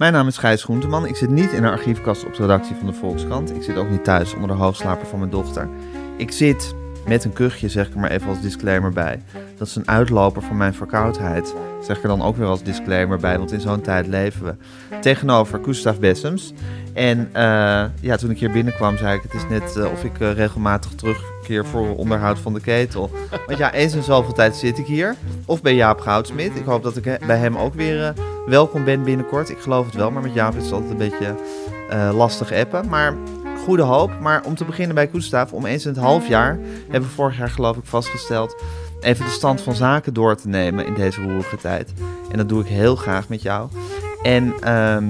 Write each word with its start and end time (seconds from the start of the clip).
Mijn 0.00 0.12
naam 0.12 0.26
is 0.26 0.38
Gijs 0.38 0.64
Groenteman. 0.64 1.06
Ik 1.06 1.16
zit 1.16 1.30
niet 1.30 1.52
in 1.52 1.64
een 1.64 1.70
archiefkast 1.70 2.24
op 2.24 2.34
de 2.34 2.40
redactie 2.40 2.76
van 2.76 2.86
de 2.86 2.92
Volkskrant. 2.92 3.54
Ik 3.54 3.62
zit 3.62 3.76
ook 3.76 3.90
niet 3.90 4.04
thuis 4.04 4.34
onder 4.34 4.48
de 4.48 4.54
hoofdslaper 4.54 5.06
van 5.06 5.18
mijn 5.18 5.30
dochter. 5.30 5.68
Ik 6.16 6.32
zit 6.32 6.74
met 7.06 7.24
een 7.24 7.32
kuchje, 7.32 7.68
zeg 7.68 7.86
ik 7.86 7.94
er 7.94 8.00
maar 8.00 8.10
even 8.10 8.28
als 8.28 8.40
disclaimer 8.40 8.92
bij. 8.92 9.22
Dat 9.60 9.68
is 9.68 9.76
een 9.76 9.88
uitloper 9.88 10.42
van 10.42 10.56
mijn 10.56 10.74
verkoudheid. 10.74 11.54
Zeg 11.82 11.96
ik 11.96 12.02
er 12.02 12.08
dan 12.08 12.22
ook 12.22 12.36
weer 12.36 12.46
als 12.46 12.62
disclaimer 12.62 13.18
bij, 13.18 13.38
want 13.38 13.52
in 13.52 13.60
zo'n 13.60 13.80
tijd 13.80 14.06
leven 14.06 14.44
we. 14.44 14.54
Tegenover 15.00 15.60
Gustav 15.64 15.96
Bessems. 15.96 16.52
En 16.92 17.28
eh, 17.32 17.42
ja, 18.00 18.16
toen 18.16 18.30
ik 18.30 18.38
hier 18.38 18.50
binnenkwam, 18.50 18.96
zei 18.96 19.16
ik: 19.16 19.22
Het 19.22 19.34
is 19.34 19.48
net 19.48 19.76
eh, 19.76 19.92
of 19.92 20.04
ik 20.04 20.20
eh, 20.20 20.32
regelmatig 20.32 20.90
terugkeer 20.94 21.66
voor 21.66 21.96
onderhoud 21.96 22.38
van 22.38 22.54
de 22.54 22.60
ketel. 22.60 23.10
Want 23.46 23.58
ja, 23.58 23.72
eens 23.72 23.94
in 23.94 24.02
zoveel 24.02 24.32
tijd 24.32 24.56
zit 24.56 24.78
ik 24.78 24.86
hier. 24.86 25.14
Of 25.46 25.62
bij 25.62 25.74
Jaap 25.74 26.00
Goudsmit. 26.00 26.56
Ik 26.56 26.64
hoop 26.64 26.82
dat 26.82 26.96
ik 26.96 27.26
bij 27.26 27.38
hem 27.38 27.56
ook 27.56 27.74
weer 27.74 28.14
welkom 28.46 28.84
ben 28.84 29.02
binnenkort. 29.02 29.50
Ik 29.50 29.58
geloof 29.58 29.86
het 29.86 29.94
wel, 29.94 30.10
maar 30.10 30.22
met 30.22 30.34
Jaap 30.34 30.54
is 30.54 30.64
het 30.64 30.72
altijd 30.72 30.90
een 30.90 30.96
beetje 30.96 31.34
lastig 32.12 32.52
appen. 32.52 32.88
Maar 32.88 33.14
goede 33.64 33.82
hoop. 33.82 34.20
Maar 34.20 34.44
om 34.44 34.54
te 34.54 34.64
beginnen 34.64 34.94
bij 34.94 35.08
Gustav, 35.12 35.52
om 35.52 35.66
eens 35.66 35.84
in 35.84 35.92
het 35.92 36.00
half 36.00 36.28
jaar 36.28 36.58
hebben 36.82 37.08
we 37.08 37.14
vorig 37.14 37.38
jaar 37.38 37.50
geloof 37.50 37.76
ik 37.76 37.84
vastgesteld. 37.84 38.62
Even 39.00 39.24
de 39.24 39.30
stand 39.30 39.60
van 39.60 39.74
zaken 39.74 40.14
door 40.14 40.36
te 40.36 40.48
nemen 40.48 40.86
in 40.86 40.94
deze 40.94 41.22
roerige 41.22 41.56
tijd. 41.56 41.92
En 42.30 42.36
dat 42.36 42.48
doe 42.48 42.60
ik 42.60 42.66
heel 42.66 42.96
graag 42.96 43.28
met 43.28 43.42
jou. 43.42 43.68
En 44.22 44.52
ehm, 44.60 45.04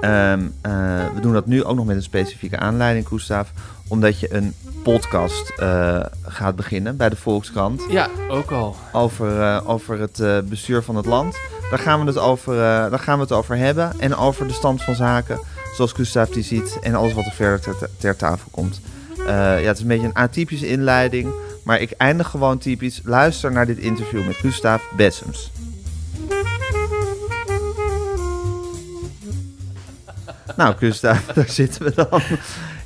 ehm, 0.00 0.46
eh, 0.60 0.72
we 1.14 1.20
doen 1.20 1.32
dat 1.32 1.46
nu 1.46 1.64
ook 1.64 1.76
nog 1.76 1.86
met 1.86 1.96
een 1.96 2.02
specifieke 2.02 2.58
aanleiding, 2.58 3.08
Gustav. 3.08 3.48
Omdat 3.88 4.20
je 4.20 4.34
een 4.34 4.54
podcast 4.82 5.48
eh, 5.56 6.00
gaat 6.22 6.56
beginnen 6.56 6.96
bij 6.96 7.08
de 7.08 7.16
Volkskrant 7.16 7.82
Ja, 7.88 8.08
ook 8.28 8.50
al. 8.50 8.76
over, 8.92 9.40
eh, 9.40 9.60
over 9.70 10.00
het 10.00 10.48
bestuur 10.48 10.82
van 10.82 10.96
het 10.96 11.06
land. 11.06 11.36
Daar 11.70 11.78
gaan, 11.78 12.00
we 12.00 12.06
het 12.06 12.18
over, 12.18 12.56
daar 12.56 12.98
gaan 12.98 13.16
we 13.16 13.22
het 13.22 13.32
over 13.32 13.56
hebben. 13.56 14.00
En 14.00 14.16
over 14.16 14.46
de 14.46 14.52
stand 14.52 14.82
van 14.82 14.94
zaken, 14.94 15.40
zoals 15.76 15.92
Gustav 15.92 16.28
die 16.28 16.42
ziet. 16.42 16.78
En 16.82 16.94
alles 16.94 17.12
wat 17.12 17.24
er 17.24 17.32
verder 17.32 17.60
ter, 17.60 17.88
ter 17.98 18.16
tafel 18.16 18.48
komt. 18.50 18.80
Ja, 19.26 19.32
het 19.32 19.76
is 19.76 19.82
een 19.82 19.88
beetje 19.88 20.06
een 20.06 20.14
atypische 20.14 20.68
inleiding. 20.68 21.32
Maar 21.64 21.80
ik 21.80 21.90
eindig 21.90 22.28
gewoon 22.28 22.58
typisch. 22.58 23.00
Luister 23.04 23.52
naar 23.52 23.66
dit 23.66 23.78
interview 23.78 24.26
met 24.26 24.36
Gustav 24.36 24.82
Bessems. 24.96 25.50
nou, 30.56 30.76
Gustav, 30.76 31.26
daar 31.34 31.48
zitten 31.48 31.82
we 31.84 31.92
dan. 31.94 32.22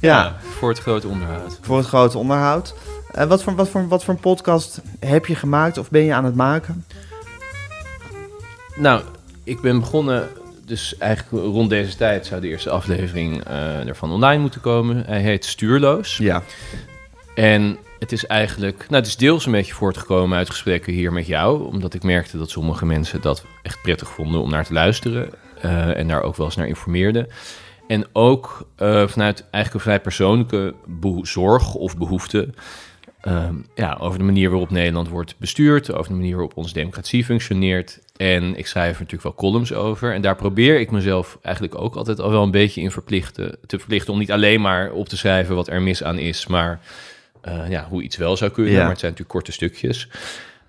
ja. 0.01 0.37
voor 0.59 0.69
het 0.69 0.79
grote 0.79 1.09
onderhoud. 1.09 1.59
voor 1.63 1.77
het 1.77 1.87
grote 1.87 2.19
onderhoud. 2.19 2.75
Eh, 3.11 3.27
wat, 3.27 3.43
voor, 3.43 3.55
wat, 3.55 3.69
voor, 3.69 3.89
wat 3.89 4.05
voor 4.05 4.15
een 4.15 4.21
podcast 4.21 4.81
heb 5.01 5.27
je 5.27 5.35
gemaakt 5.35 5.79
of 5.79 5.91
ben 5.91 6.03
je 6.03 6.15
aan 6.15 6.25
het 6.25 6.35
maken? 6.35 6.85
Nou, 8.75 9.03
ik 9.45 9.61
ben 9.61 9.81
begonnen, 9.81 10.29
dus 10.65 10.97
eigenlijk 10.99 11.45
rond 11.45 11.71
deze 11.71 11.97
tijd 11.97 12.27
zou 12.27 12.41
de 12.41 12.49
eerste 12.49 12.71
aflevering 12.71 13.45
eh, 13.45 13.89
ervan 13.89 14.11
online 14.11 14.41
moeten 14.41 14.61
komen. 14.61 15.05
Hij 15.07 15.21
heet 15.21 15.45
Stuurloos. 15.45 16.17
Ja. 16.17 16.43
En 17.35 17.79
het 17.99 18.13
is 18.13 18.27
eigenlijk, 18.27 18.79
nou 18.79 18.95
het 18.95 19.07
is 19.07 19.17
deels 19.17 19.47
een 19.47 19.53
beetje 19.53 19.75
voortgekomen 19.75 20.39
uit 20.39 20.51
gesprekken 20.51 20.93
hier 20.93 21.13
met 21.13 21.27
jou. 21.27 21.67
Omdat 21.67 21.95
ik 21.95 22.03
merkte 22.03 22.39
dat 22.39 22.51
sommige 22.51 22.87
mensen 22.87 23.21
dat 23.21 23.45
echt 23.63 23.83
prettig 23.83 24.09
vonden 24.09 24.41
om 24.41 24.51
naar 24.51 24.65
te 24.65 24.73
luisteren. 24.73 25.31
eh, 25.61 25.97
en 25.99 26.09
daar 26.09 26.23
ook 26.23 26.37
wel 26.37 26.47
eens 26.47 26.57
naar 26.57 26.67
informeerden. 26.67 27.27
En 27.87 28.07
ook 28.13 28.69
eh, 28.77 29.07
vanuit 29.07 29.41
eigenlijk 29.51 29.75
een 29.75 29.81
vrij 29.81 30.01
persoonlijke 30.01 30.75
zorg 31.23 31.75
of 31.75 31.97
behoefte. 31.97 32.49
ehm, 33.21 33.55
ja, 33.75 33.97
over 34.01 34.19
de 34.19 34.25
manier 34.25 34.51
waarop 34.51 34.71
Nederland 34.71 35.09
wordt 35.09 35.35
bestuurd, 35.39 35.93
over 35.93 36.09
de 36.11 36.17
manier 36.17 36.35
waarop 36.35 36.57
onze 36.57 36.73
democratie 36.73 37.25
functioneert. 37.25 37.99
En 38.17 38.57
ik 38.57 38.67
schrijf 38.67 38.95
er 38.95 39.03
natuurlijk 39.03 39.23
wel 39.23 39.35
columns 39.35 39.73
over. 39.73 40.15
En 40.15 40.21
daar 40.23 40.37
probeer 40.37 40.81
ik 40.81 40.91
mezelf 40.91 41.39
eigenlijk 41.43 41.81
ook 41.81 41.95
altijd 41.97 42.21
al 42.21 42.31
wel 42.31 42.43
een 42.43 42.51
beetje 42.51 42.81
in 42.81 42.91
verplichten, 42.91 43.59
te 43.67 43.79
verplichten 43.79 44.13
om 44.13 44.19
niet 44.19 44.33
alleen 44.33 44.61
maar 44.61 44.93
op 44.93 45.09
te 45.09 45.17
schrijven 45.17 45.55
wat 45.55 45.69
er 45.69 45.83
mis 45.83 46.03
aan 46.03 46.19
is, 46.19 46.47
maar 46.47 46.81
eh, 47.47 47.69
ja, 47.69 47.87
hoe 47.89 48.03
iets 48.03 48.17
wel 48.17 48.37
zou 48.37 48.51
kunnen. 48.51 48.73
Ja. 48.73 48.81
Maar 48.81 48.91
het 48.91 48.99
zijn 48.99 49.11
natuurlijk 49.11 49.39
korte 49.39 49.53
stukjes. 49.53 50.09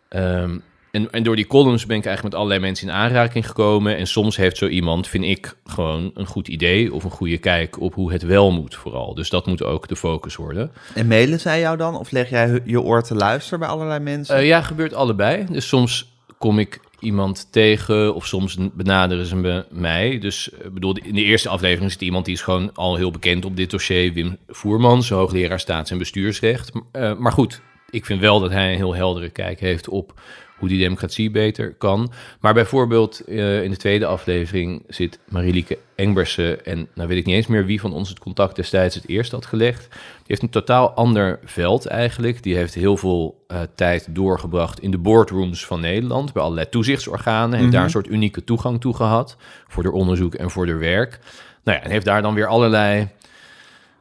Ehm, 0.09 0.57
en, 0.91 1.11
en 1.11 1.23
door 1.23 1.35
die 1.35 1.47
columns 1.47 1.85
ben 1.85 1.97
ik 1.97 2.05
eigenlijk 2.05 2.33
met 2.33 2.43
allerlei 2.43 2.67
mensen 2.67 2.87
in 2.87 2.93
aanraking 2.93 3.47
gekomen. 3.47 3.97
En 3.97 4.07
soms 4.07 4.37
heeft 4.37 4.57
zo 4.57 4.67
iemand, 4.67 5.07
vind 5.07 5.23
ik, 5.23 5.55
gewoon 5.65 6.11
een 6.13 6.25
goed 6.25 6.47
idee 6.47 6.93
of 6.93 7.03
een 7.03 7.11
goede 7.11 7.37
kijk 7.37 7.79
op 7.79 7.93
hoe 7.93 8.11
het 8.11 8.21
wel 8.21 8.51
moet 8.51 8.75
vooral. 8.75 9.13
Dus 9.13 9.29
dat 9.29 9.45
moet 9.45 9.63
ook 9.63 9.87
de 9.87 9.95
focus 9.95 10.35
worden. 10.35 10.71
En 10.93 11.07
mailen 11.07 11.39
zij 11.39 11.59
jou 11.59 11.77
dan? 11.77 11.97
Of 11.97 12.11
leg 12.11 12.29
jij 12.29 12.61
je 12.65 12.81
oor 12.81 13.03
te 13.03 13.15
luisteren 13.15 13.59
bij 13.59 13.67
allerlei 13.67 13.99
mensen? 13.99 14.35
Eh, 14.35 14.47
ja, 14.47 14.61
gebeurt 14.61 14.93
allebei. 14.93 15.45
Dus 15.49 15.67
soms 15.67 16.11
kom 16.37 16.59
ik 16.59 16.79
iemand 16.99 17.51
tegen 17.51 18.15
of 18.15 18.25
soms 18.25 18.57
benaderen 18.73 19.25
ze 19.25 19.35
me 19.35 19.65
mij. 19.69 20.19
Dus 20.19 20.49
ik 20.49 20.73
bedoel, 20.73 20.97
in 20.97 21.15
de 21.15 21.23
eerste 21.23 21.49
aflevering 21.49 21.91
zit 21.91 22.01
iemand 22.01 22.25
die 22.25 22.33
is 22.33 22.41
gewoon 22.41 22.73
al 22.73 22.95
heel 22.95 23.11
bekend 23.11 23.45
op 23.45 23.55
dit 23.55 23.69
dossier. 23.69 24.13
Wim 24.13 24.37
Voermans, 24.47 25.09
hoogleraar 25.09 25.59
staats- 25.59 25.91
en 25.91 25.97
bestuursrecht. 25.97 26.71
Eh, 26.91 27.17
maar 27.17 27.31
goed, 27.31 27.61
ik 27.89 28.05
vind 28.05 28.19
wel 28.19 28.39
dat 28.39 28.51
hij 28.51 28.69
een 28.71 28.77
heel 28.77 28.95
heldere 28.95 29.29
kijk 29.29 29.59
heeft 29.59 29.89
op 29.89 30.13
hoe 30.57 30.69
die 30.69 30.79
democratie 30.79 31.31
beter 31.31 31.73
kan. 31.73 32.11
Maar 32.39 32.53
bijvoorbeeld 32.53 33.19
eh, 33.19 33.63
in 33.63 33.71
de 33.71 33.77
tweede 33.77 34.05
aflevering 34.05 34.83
zit 34.87 35.19
Marielieke 35.29 35.77
Engbersen... 35.95 36.65
en 36.65 36.87
nou 36.93 37.07
weet 37.07 37.17
ik 37.17 37.25
niet 37.25 37.35
eens 37.35 37.47
meer 37.47 37.65
wie 37.65 37.79
van 37.79 37.93
ons 37.93 38.09
het 38.09 38.19
contact 38.19 38.55
destijds 38.55 38.95
het 38.95 39.07
eerst 39.07 39.31
had 39.31 39.45
gelegd. 39.45 39.87
Die 39.89 40.25
heeft 40.25 40.41
een 40.41 40.49
totaal 40.49 40.91
ander 40.91 41.39
veld 41.43 41.85
eigenlijk. 41.85 42.43
Die 42.43 42.55
heeft 42.55 42.73
heel 42.73 42.97
veel 42.97 43.43
eh, 43.47 43.61
tijd 43.75 44.07
doorgebracht 44.09 44.79
in 44.79 44.91
de 44.91 44.97
boardrooms 44.97 45.65
van 45.65 45.79
Nederland... 45.79 46.33
bij 46.33 46.43
allerlei 46.43 46.69
toezichtsorganen. 46.69 47.59
Heeft 47.59 47.71
daar 47.71 47.83
een 47.83 47.89
soort 47.89 48.09
unieke 48.09 48.43
toegang 48.43 48.81
toe 48.81 48.95
gehad... 48.95 49.37
voor 49.67 49.83
haar 49.83 49.93
onderzoek 49.93 50.35
en 50.35 50.49
voor 50.49 50.67
haar 50.67 50.79
werk. 50.79 51.19
Nou 51.63 51.77
ja, 51.77 51.83
en 51.83 51.91
heeft 51.91 52.05
daar 52.05 52.21
dan 52.21 52.33
weer 52.33 52.47
allerlei 52.47 53.07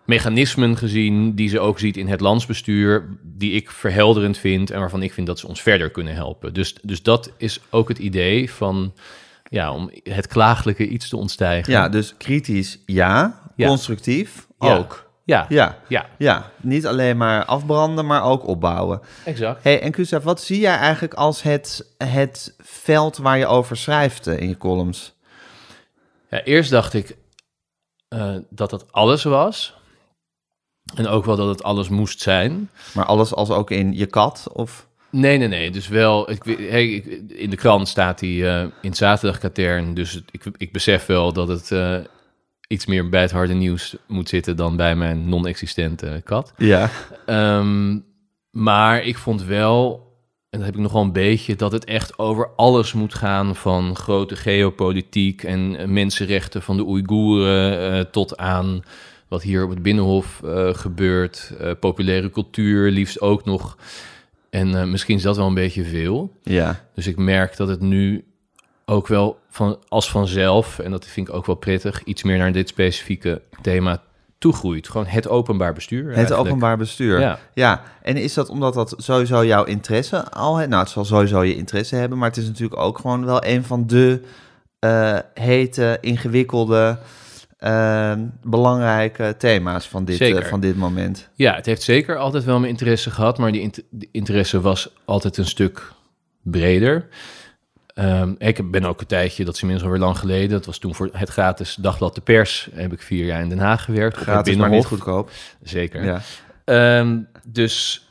mechanismen 0.07 0.77
gezien 0.77 1.35
die 1.35 1.49
ze 1.49 1.61
ook 1.61 1.79
ziet 1.79 1.97
in 1.97 2.09
het 2.09 2.21
landsbestuur, 2.21 3.09
die 3.23 3.53
ik 3.53 3.71
verhelderend 3.71 4.39
vind 4.39 4.71
en 4.71 4.81
waarvan 4.81 5.03
ik 5.03 5.13
vind 5.13 5.27
dat 5.27 5.39
ze 5.39 5.47
ons 5.49 5.63
verder 5.63 5.91
kunnen 5.91 6.15
helpen. 6.15 6.55
Dus, 6.55 6.75
dus 6.83 7.03
dat 7.03 7.31
is 7.37 7.61
ook 7.71 7.89
het 7.89 7.99
idee 7.99 8.51
van, 8.53 8.95
ja, 9.49 9.73
om 9.73 9.91
het 10.03 10.27
klaaglijke 10.27 10.89
iets 10.89 11.09
te 11.09 11.17
ontstijgen. 11.17 11.73
ja, 11.73 11.89
dus 11.89 12.15
kritisch 12.19 12.79
ja, 12.87 13.41
Ja. 13.57 13.67
constructief 13.69 14.47
Ja. 14.61 14.77
ook. 14.77 15.05
Ja, 15.25 15.47
Ja. 15.49 15.79
ja, 15.89 16.07
ja, 16.19 16.51
niet 16.61 16.87
alleen 16.87 17.17
maar 17.17 17.45
afbranden, 17.45 18.07
maar 18.07 18.23
ook 18.25 18.47
opbouwen. 18.47 19.01
exact. 19.25 19.63
Hey, 19.63 19.81
en 19.81 19.95
Gustav, 19.95 20.25
wat 20.25 20.41
zie 20.43 20.61
jij 20.61 20.77
eigenlijk 20.77 21.15
als 21.15 21.43
het, 21.43 21.95
het 21.99 22.55
veld 22.59 23.17
waar 23.17 23.39
je 23.39 23.47
over 23.47 23.77
schrijft 23.77 24.27
eh, 24.27 24.39
in 24.41 24.49
je 24.49 24.57
columns? 24.57 25.15
Ja, 26.31 26.43
eerst 26.43 26.71
dacht 26.71 26.95
ik 26.95 27.17
eh, 28.09 28.35
dat 28.51 28.71
dat 28.71 28.93
alles 28.93 29.23
was. 29.25 29.75
En 30.95 31.07
ook 31.09 31.25
wel 31.25 31.37
dat 31.37 31.49
het 31.49 31.63
alles 31.63 31.89
moest 31.89 32.21
zijn. 32.21 32.71
Maar 32.95 33.05
alles 33.05 33.35
als 33.35 33.51
ook 33.51 33.71
in 33.71 33.93
je 33.97 34.07
kat? 34.07 34.47
Of... 34.53 34.87
Nee, 35.11 35.39
nee, 35.39 35.49
nee. 35.49 35.71
Dus 35.71 35.89
wel, 35.89 36.31
ik, 36.31 36.45
weet- 36.45 36.71
hey, 36.71 36.87
in 37.29 37.51
de 37.51 37.57
krant 37.57 37.89
staat 37.89 38.21
hij 38.21 38.29
eh, 38.31 38.61
in 38.61 38.89
het 38.89 38.97
zaterdagkatern. 38.97 39.95
Dus 39.95 40.13
het- 40.13 40.29
ik, 40.31 40.45
ik 40.57 40.73
besef 40.73 41.07
wel 41.07 41.33
dat 41.33 41.49
het 41.49 41.71
eh, 41.73 41.97
iets 42.69 42.87
meer 42.87 43.09
bij 43.09 43.21
het 43.21 43.31
harde 43.31 43.55
nieuws 43.55 43.97
moet 44.07 44.29
zitten 44.29 44.57
dan 44.57 44.77
bij 44.77 44.97
mijn 44.97 45.29
non-existente 45.29 46.21
kat. 46.25 46.53
Ja. 46.57 46.91
Ehm, 47.27 47.99
maar 48.51 49.03
ik 49.05 49.19
vond 49.19 49.45
wel, 49.45 49.95
en 50.51 50.59
dat 50.59 50.67
heb 50.67 50.75
ik 50.77 50.83
nog 50.83 50.93
wel 50.93 51.03
een 51.03 51.13
beetje, 51.13 51.57
dat 51.57 51.73
het 51.73 51.85
echt 51.85 52.19
over 52.19 52.49
alles 52.57 52.93
moet 52.93 53.15
gaan. 53.15 53.57
Van 53.57 53.97
grote 53.97 54.37
geopolitiek 54.37 55.43
en 55.43 55.77
eh, 55.77 55.87
mensenrechten 55.87 56.63
van 56.63 56.77
de 56.77 56.85
Oeigoeren 56.87 57.93
eh, 57.93 58.01
tot 58.11 58.37
aan 58.37 58.83
wat 59.29 59.43
hier 59.43 59.65
op 59.65 59.71
het 59.71 59.83
Binnenhof 59.83 60.43
eh, 60.45 60.75
gebeurt. 60.75 61.53
eh, 61.61 61.71
populaire 61.81 62.31
cultuur, 62.31 62.91
liefst 62.91 63.21
ook 63.21 63.45
nog. 63.45 63.77
En 64.51 64.75
eh, 64.75 64.85
misschien 64.85 65.17
is 65.17 65.23
dat 65.23 65.37
wel 65.37 65.47
een 65.47 65.55
beetje 65.55 65.85
veel. 65.85 66.33
Ja. 66.43 66.81
Dus 66.95 67.07
ik 67.07 67.17
merk 67.17 67.57
dat 67.57 67.69
het 67.69 67.81
nu 67.81 68.25
ook 68.85 69.07
wel 69.07 69.39
van, 69.49 69.79
als 69.89 70.11
vanzelf, 70.11 70.79
en 70.79 70.91
dat 70.91 71.07
vind 71.07 71.29
ik 71.29 71.35
ook 71.35 71.47
wel 71.47 71.57
prettig, 71.57 72.05
iets 72.05 72.23
meer 72.23 72.39
naar 72.39 72.53
dit 72.53 72.69
specifieke 72.69 73.43
thema 73.63 74.03
toegroeit. 74.39 74.89
Gewoon 74.89 75.07
het 75.07 75.29
openbaar 75.29 75.73
bestuur. 75.73 76.07
Het 76.07 76.17
eigenlijk. 76.17 76.47
openbaar 76.47 76.77
bestuur. 76.77 77.21
Ja. 77.21 77.39
ja. 77.55 77.83
En 78.03 78.17
is 78.17 78.35
dat 78.35 78.49
omdat 78.49 78.75
dat 78.75 78.95
sowieso 78.97 79.45
jouw 79.45 79.65
interesse 79.65 80.31
al... 80.31 80.57
Nou, 80.57 80.83
het 80.83 80.89
zal 80.89 81.05
sowieso 81.05 81.43
je 81.43 81.57
interesse 81.57 81.97
hebben, 81.97 82.19
maar 82.19 82.29
het 82.29 82.39
is 82.39 82.47
natuurlijk 82.47 82.81
ook 82.81 82.99
gewoon 82.99 83.25
wel 83.25 83.45
een 83.45 83.65
van 83.65 83.87
de 83.87 84.23
hete, 85.35 85.99
ingewikkelde, 86.01 86.99
eh, 87.57 88.13
belangrijke 88.43 89.35
thema's 89.39 89.89
van 89.89 90.05
dit, 90.05 90.21
eh, 90.21 90.45
van 90.45 90.61
dit 90.61 90.77
moment. 90.77 91.29
Ja, 91.35 91.55
het 91.55 91.67
heeft 91.67 91.83
zeker 91.83 92.17
altijd 92.17 92.45
wel 92.45 92.59
mijn 92.59 92.71
interesse 92.71 93.11
gehad, 93.11 93.39
maar 93.39 93.53
die, 93.53 93.61
int- 93.61 93.83
die 93.91 94.09
interesse 94.13 94.61
was 94.61 94.89
altijd 95.05 95.37
een 95.37 95.47
stuk 95.47 95.93
breder. 96.43 97.09
Ehm, 97.95 98.35
ik 98.39 98.71
ben 98.71 98.85
ook 98.85 99.01
een 99.01 99.07
tijdje, 99.07 99.45
dat 99.45 99.55
is 99.55 99.61
inmiddels 99.61 99.89
alweer 99.89 100.05
lang 100.07 100.19
geleden, 100.19 100.49
dat 100.51 100.67
was 100.67 100.79
toen 100.79 100.95
voor 100.95 101.09
het 101.13 101.29
gratis 101.29 101.75
dagblad 101.75 102.15
De 102.15 102.21
Pers, 102.21 102.69
heb 102.75 102.93
ik 102.93 103.03
vier 103.03 103.25
jaar 103.25 103.41
in 103.43 103.49
Den 103.49 103.59
Haag 103.59 103.85
gewerkt. 103.85 104.13
op 104.15 104.19
het 104.21 104.29
Gratis, 104.29 104.57
maar 104.57 104.71
niet 104.71 104.85
goedkoop. 104.85 105.31
Zeker. 105.63 106.05
Ja. 106.05 106.21
Ehm, 106.65 107.19
dus 107.49 108.06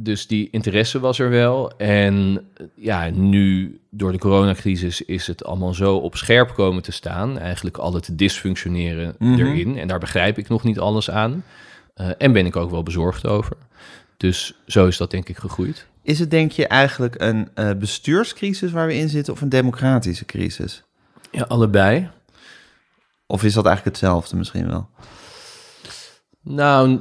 dus 0.00 0.26
die 0.26 0.48
interesse 0.50 1.00
was 1.00 1.18
er 1.18 1.30
wel. 1.30 1.76
En 1.76 2.46
ja, 2.74 3.10
nu 3.10 3.78
door 3.90 4.12
de 4.12 4.18
coronacrisis 4.18 5.02
is 5.02 5.26
het 5.26 5.44
allemaal 5.44 5.74
zo 5.74 5.96
op 5.96 6.16
scherp 6.16 6.54
komen 6.54 6.82
te 6.82 6.92
staan. 6.92 7.38
Eigenlijk 7.38 7.76
al 7.76 7.94
het 7.94 8.18
dysfunctioneren 8.18 9.14
Mhm. 9.18 9.40
erin. 9.40 9.78
En 9.78 9.88
daar 9.88 9.98
begrijp 9.98 10.38
ik 10.38 10.48
nog 10.48 10.64
niet 10.64 10.78
alles 10.78 11.10
aan. 11.10 11.44
Eh, 11.94 12.08
en 12.18 12.32
ben 12.32 12.46
ik 12.46 12.56
ook 12.56 12.70
wel 12.70 12.82
bezorgd 12.82 13.26
over. 13.26 13.56
Dus 14.16 14.54
zo 14.66 14.86
is 14.86 14.96
dat 14.96 15.10
denk 15.10 15.28
ik 15.28 15.36
gegroeid. 15.38 15.86
Is 16.02 16.18
het 16.18 16.30
denk 16.30 16.52
je 16.52 16.66
eigenlijk 16.66 17.14
een 17.18 17.48
eh, 17.54 17.70
bestuurscrisis 17.72 18.70
waar 18.72 18.86
we 18.86 18.94
in 18.94 19.08
zitten 19.08 19.32
of 19.32 19.40
een 19.40 19.48
democratische 19.48 20.24
crisis? 20.24 20.82
Ja, 21.30 21.42
allebei. 21.48 22.08
Of 23.26 23.44
is 23.44 23.52
dat 23.52 23.66
eigenlijk 23.66 23.96
hetzelfde 23.96 24.36
misschien 24.36 24.68
wel? 24.68 24.88
Nou, 26.42 27.00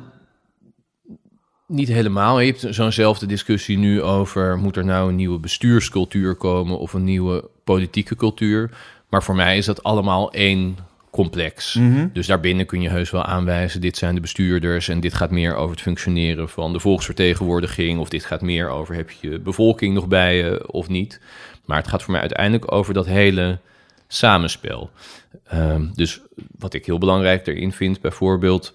niet 1.67 1.87
helemaal. 1.87 2.39
Je 2.39 2.51
hebt 2.51 2.75
zo'nzelfde 2.75 3.25
discussie 3.25 3.77
nu 3.77 4.01
over... 4.01 4.57
moet 4.57 4.75
er 4.75 4.85
nou 4.85 5.09
een 5.09 5.15
nieuwe 5.15 5.39
bestuurscultuur 5.39 6.35
komen... 6.35 6.79
of 6.79 6.93
een 6.93 7.03
nieuwe 7.03 7.49
politieke 7.63 8.15
cultuur. 8.15 8.69
Maar 9.09 9.23
voor 9.23 9.35
mij 9.35 9.57
is 9.57 9.65
dat 9.65 9.83
allemaal 9.83 10.31
één 10.31 10.77
complex. 11.11 11.73
Mhm. 11.73 12.07
Dus 12.13 12.27
daarbinnen 12.27 12.65
kun 12.65 12.81
je 12.81 12.89
heus 12.89 13.11
wel 13.11 13.23
aanwijzen... 13.23 13.81
dit 13.81 13.97
zijn 13.97 14.15
de 14.15 14.21
bestuurders 14.21 14.87
en 14.87 14.99
dit 14.99 15.13
gaat 15.13 15.31
meer 15.31 15.55
over 15.55 15.71
het 15.71 15.81
functioneren... 15.81 16.49
van 16.49 16.73
de 16.73 16.79
volksvertegenwoordiging... 16.79 17.99
of 17.99 18.09
dit 18.09 18.25
gaat 18.25 18.41
meer 18.41 18.69
over 18.69 18.95
heb 18.95 19.11
je 19.11 19.39
bevolking 19.39 19.93
nog 19.93 20.07
bij 20.07 20.37
je 20.37 20.71
of 20.71 20.87
niet. 20.87 21.21
Maar 21.65 21.77
het 21.77 21.87
gaat 21.87 22.03
voor 22.03 22.11
mij 22.11 22.21
uiteindelijk 22.21 22.71
over 22.71 22.93
dat 22.93 23.05
hele 23.05 23.59
samenspel. 24.07 24.89
Ehm, 25.43 25.85
dus 25.93 26.21
wat 26.57 26.73
ik 26.73 26.85
heel 26.85 26.97
belangrijk 26.97 27.47
erin 27.47 27.71
vind, 27.71 28.01
bijvoorbeeld 28.01 28.73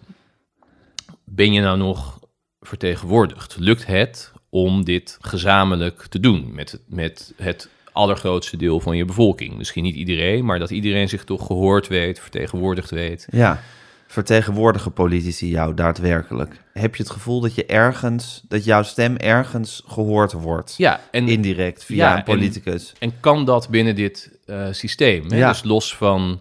ben 1.24 1.52
je 1.52 1.60
nou 1.60 1.78
nog 1.78 2.20
vertegenwoordigd? 2.62 3.56
Lukt 3.58 3.86
het 3.86 4.32
om 4.50 4.84
dit 4.84 5.18
gezamenlijk 5.20 6.06
te 6.06 6.20
doen 6.20 6.50
met 6.54 6.70
het, 6.70 6.80
met 6.86 7.32
het 7.36 7.68
allergrootste 7.92 8.56
deel 8.56 8.80
van 8.80 8.96
je 8.96 9.04
bevolking? 9.04 9.56
Misschien 9.56 9.82
niet 9.82 9.94
iedereen, 9.94 10.44
maar 10.44 10.58
dat 10.58 10.70
iedereen 10.70 11.08
zich 11.08 11.24
toch 11.24 11.46
gehoord 11.46 11.88
weet, 11.88 12.20
vertegenwoordigd 12.20 12.90
weet. 12.90 13.26
Ja. 13.30 13.60
Vertegenwoordigen 14.06 14.92
politici 14.92 15.48
jou 15.48 15.74
daadwerkelijk? 15.74 16.60
Heb 16.72 16.96
je 16.96 17.02
het 17.02 17.12
gevoel 17.12 17.40
dat 17.40 17.54
je 17.54 17.66
ergens, 17.66 18.42
dat 18.48 18.64
jouw 18.64 18.82
stem 18.82 19.16
ergens 19.16 19.82
gehoord 19.86 20.32
wordt? 20.32 20.74
Ja, 20.76 21.00
en, 21.10 21.28
Indirect 21.28 21.84
via 21.84 21.96
Ja, 21.96 22.10
een 22.12 22.18
en- 22.18 22.24
politicus. 22.24 22.92
en 22.98 23.12
kan 23.20 23.44
dat 23.44 23.68
binnen 23.68 23.94
dit 23.94 24.38
eh, 24.46 24.66
systeem? 24.70 25.24
Hè? 25.30 25.36
Ja. 25.36 25.48
Dus 25.48 25.62
los 25.62 25.96
van 25.96 26.40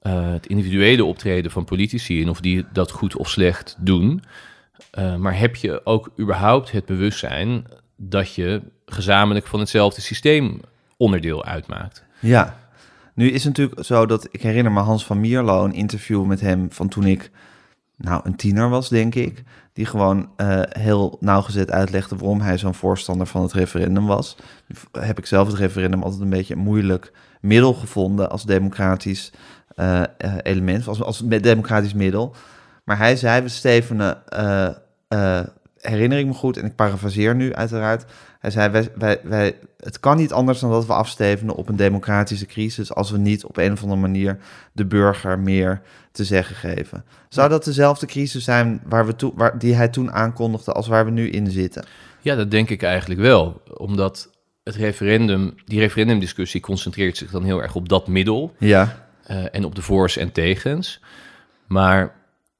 eh, 0.00 0.32
het 0.32 0.46
individuele 0.46 1.04
optreden 1.04 1.50
van 1.50 1.64
politici 1.64 2.22
en 2.22 2.28
of 2.28 2.40
die 2.40 2.64
dat 2.72 2.90
goed 2.90 3.16
of 3.16 3.28
slecht 3.30 3.76
doen. 3.78 4.22
Eh, 4.90 5.16
maar 5.16 5.38
heb 5.38 5.56
je 5.56 5.80
ook 5.84 6.10
überhaupt 6.18 6.72
het 6.72 6.84
bewustzijn 6.84 7.66
dat 7.96 8.34
je 8.34 8.62
gezamenlijk 8.86 9.46
van 9.46 9.60
hetzelfde 9.60 10.00
systeem 10.00 10.60
onderdeel 10.96 11.44
uitmaakt? 11.44 12.04
Ja. 12.20 12.56
Nu 13.14 13.30
is 13.30 13.44
het 13.44 13.56
natuurlijk 13.56 13.84
zo 13.86 14.06
dat 14.06 14.28
ik 14.30 14.42
herinner 14.42 14.72
me 14.72 14.80
Hans 14.80 15.04
van 15.04 15.20
Mierlo, 15.20 15.64
een 15.64 15.72
interview 15.72 16.24
met 16.24 16.40
hem 16.40 16.72
van 16.72 16.88
toen 16.88 17.06
ik 17.06 17.30
nou 17.96 18.20
een 18.24 18.36
tiener 18.36 18.68
was, 18.68 18.88
denk 18.88 19.14
ik. 19.14 19.42
Die 19.72 19.86
gewoon 19.86 20.28
eh, 20.36 20.60
heel 20.68 21.16
nauwgezet 21.20 21.70
uitlegde 21.70 22.16
waarom 22.16 22.40
hij 22.40 22.58
zo'n 22.58 22.74
voorstander 22.74 23.26
van 23.26 23.42
het 23.42 23.52
referendum 23.52 24.06
was. 24.06 24.36
Heb 24.92 25.18
ik 25.18 25.26
zelf 25.26 25.46
het 25.46 25.56
referendum 25.56 26.02
altijd 26.02 26.22
een 26.22 26.28
beetje 26.28 26.54
een 26.54 26.60
moeilijk 26.60 27.12
middel 27.40 27.74
gevonden 27.74 28.30
als 28.30 28.44
democratisch 28.44 29.32
eh, 29.74 30.02
element, 30.42 30.88
als, 30.88 31.02
als 31.02 31.18
democratisch 31.18 31.94
middel. 31.94 32.34
Maar 32.86 32.98
hij 32.98 33.16
zei, 33.16 33.42
we 33.42 33.48
stevenen, 33.48 34.26
eh, 34.28 34.68
eh, 35.08 35.46
herinner 35.80 36.18
ik 36.18 36.26
me 36.26 36.32
goed, 36.32 36.56
en 36.56 36.64
ik 36.64 36.74
parafraseer 36.74 37.34
nu 37.34 37.54
uiteraard. 37.54 38.04
Hij 38.38 38.50
zei, 38.50 38.70
wij, 38.70 38.88
wij, 38.94 39.20
wij, 39.22 39.58
het 39.78 40.00
kan 40.00 40.16
niet 40.16 40.32
anders 40.32 40.60
dan 40.60 40.70
dat 40.70 40.86
we 40.86 40.92
afstevenen 40.92 41.54
op 41.54 41.68
een 41.68 41.76
democratische 41.76 42.46
crisis 42.46 42.94
als 42.94 43.10
we 43.10 43.18
niet 43.18 43.44
op 43.44 43.56
een 43.56 43.72
of 43.72 43.82
andere 43.82 44.00
manier 44.00 44.38
de 44.72 44.86
burger 44.86 45.38
meer 45.38 45.80
te 46.12 46.24
zeggen 46.24 46.56
geven. 46.56 47.04
Zou 47.28 47.48
dat 47.48 47.64
dezelfde 47.64 48.06
crisis 48.06 48.44
zijn 48.44 48.80
waar 48.84 49.06
we 49.06 49.16
toe, 49.16 49.32
waar, 49.34 49.58
die 49.58 49.74
hij 49.74 49.88
toen 49.88 50.12
aankondigde 50.12 50.72
als 50.72 50.88
waar 50.88 51.04
we 51.04 51.10
nu 51.10 51.30
in 51.30 51.50
zitten? 51.50 51.84
Ja, 52.20 52.34
dat 52.34 52.50
denk 52.50 52.70
ik 52.70 52.82
eigenlijk 52.82 53.20
wel. 53.20 53.62
Omdat 53.76 54.30
het 54.64 54.74
referendum, 54.74 55.54
die 55.64 55.80
referendumdiscussie 55.80 56.60
concentreert 56.60 57.16
zich 57.16 57.30
dan 57.30 57.44
heel 57.44 57.62
erg 57.62 57.74
op 57.74 57.88
dat 57.88 58.08
middel. 58.08 58.54
Ja, 58.58 59.06
eh, 59.22 59.44
en 59.54 59.64
op 59.64 59.74
de 59.74 59.82
voor's 59.82 60.16
en 60.16 60.32
tegens. 60.32 61.00
Maar 61.66 62.14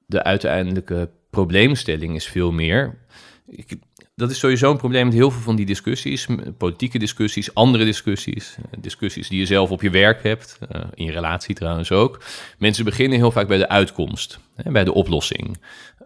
de 0.06 0.22
uiteindelijke 0.22 1.10
probleemstelling 1.30 2.14
is 2.14 2.26
veel 2.26 2.52
meer. 2.52 2.98
Ik, 3.46 3.78
dat 4.14 4.30
is 4.30 4.38
sowieso 4.38 4.70
een 4.70 4.76
probleem 4.76 5.04
met 5.04 5.14
heel 5.14 5.30
veel 5.30 5.40
van 5.40 5.56
die 5.56 5.66
discussies, 5.66 6.26
politieke 6.58 6.98
discussies, 6.98 7.54
andere 7.54 7.84
discussies, 7.84 8.56
eh, 8.56 8.78
discussies 8.78 9.28
die 9.28 9.38
je 9.38 9.46
zelf 9.46 9.70
op 9.70 9.82
je 9.82 9.90
werk 9.90 10.22
hebt, 10.22 10.58
eh, 10.68 10.80
in 10.94 11.04
je 11.04 11.12
relatie 11.12 11.54
trouwens 11.54 11.92
ook. 11.92 12.22
Mensen 12.58 12.84
beginnen 12.84 13.18
heel 13.18 13.30
vaak 13.30 13.48
bij 13.48 13.58
de 13.58 13.68
uitkomst, 13.68 14.38
hè, 14.54 14.70
bij 14.70 14.84
de 14.84 14.92
oplossing. 14.92 15.58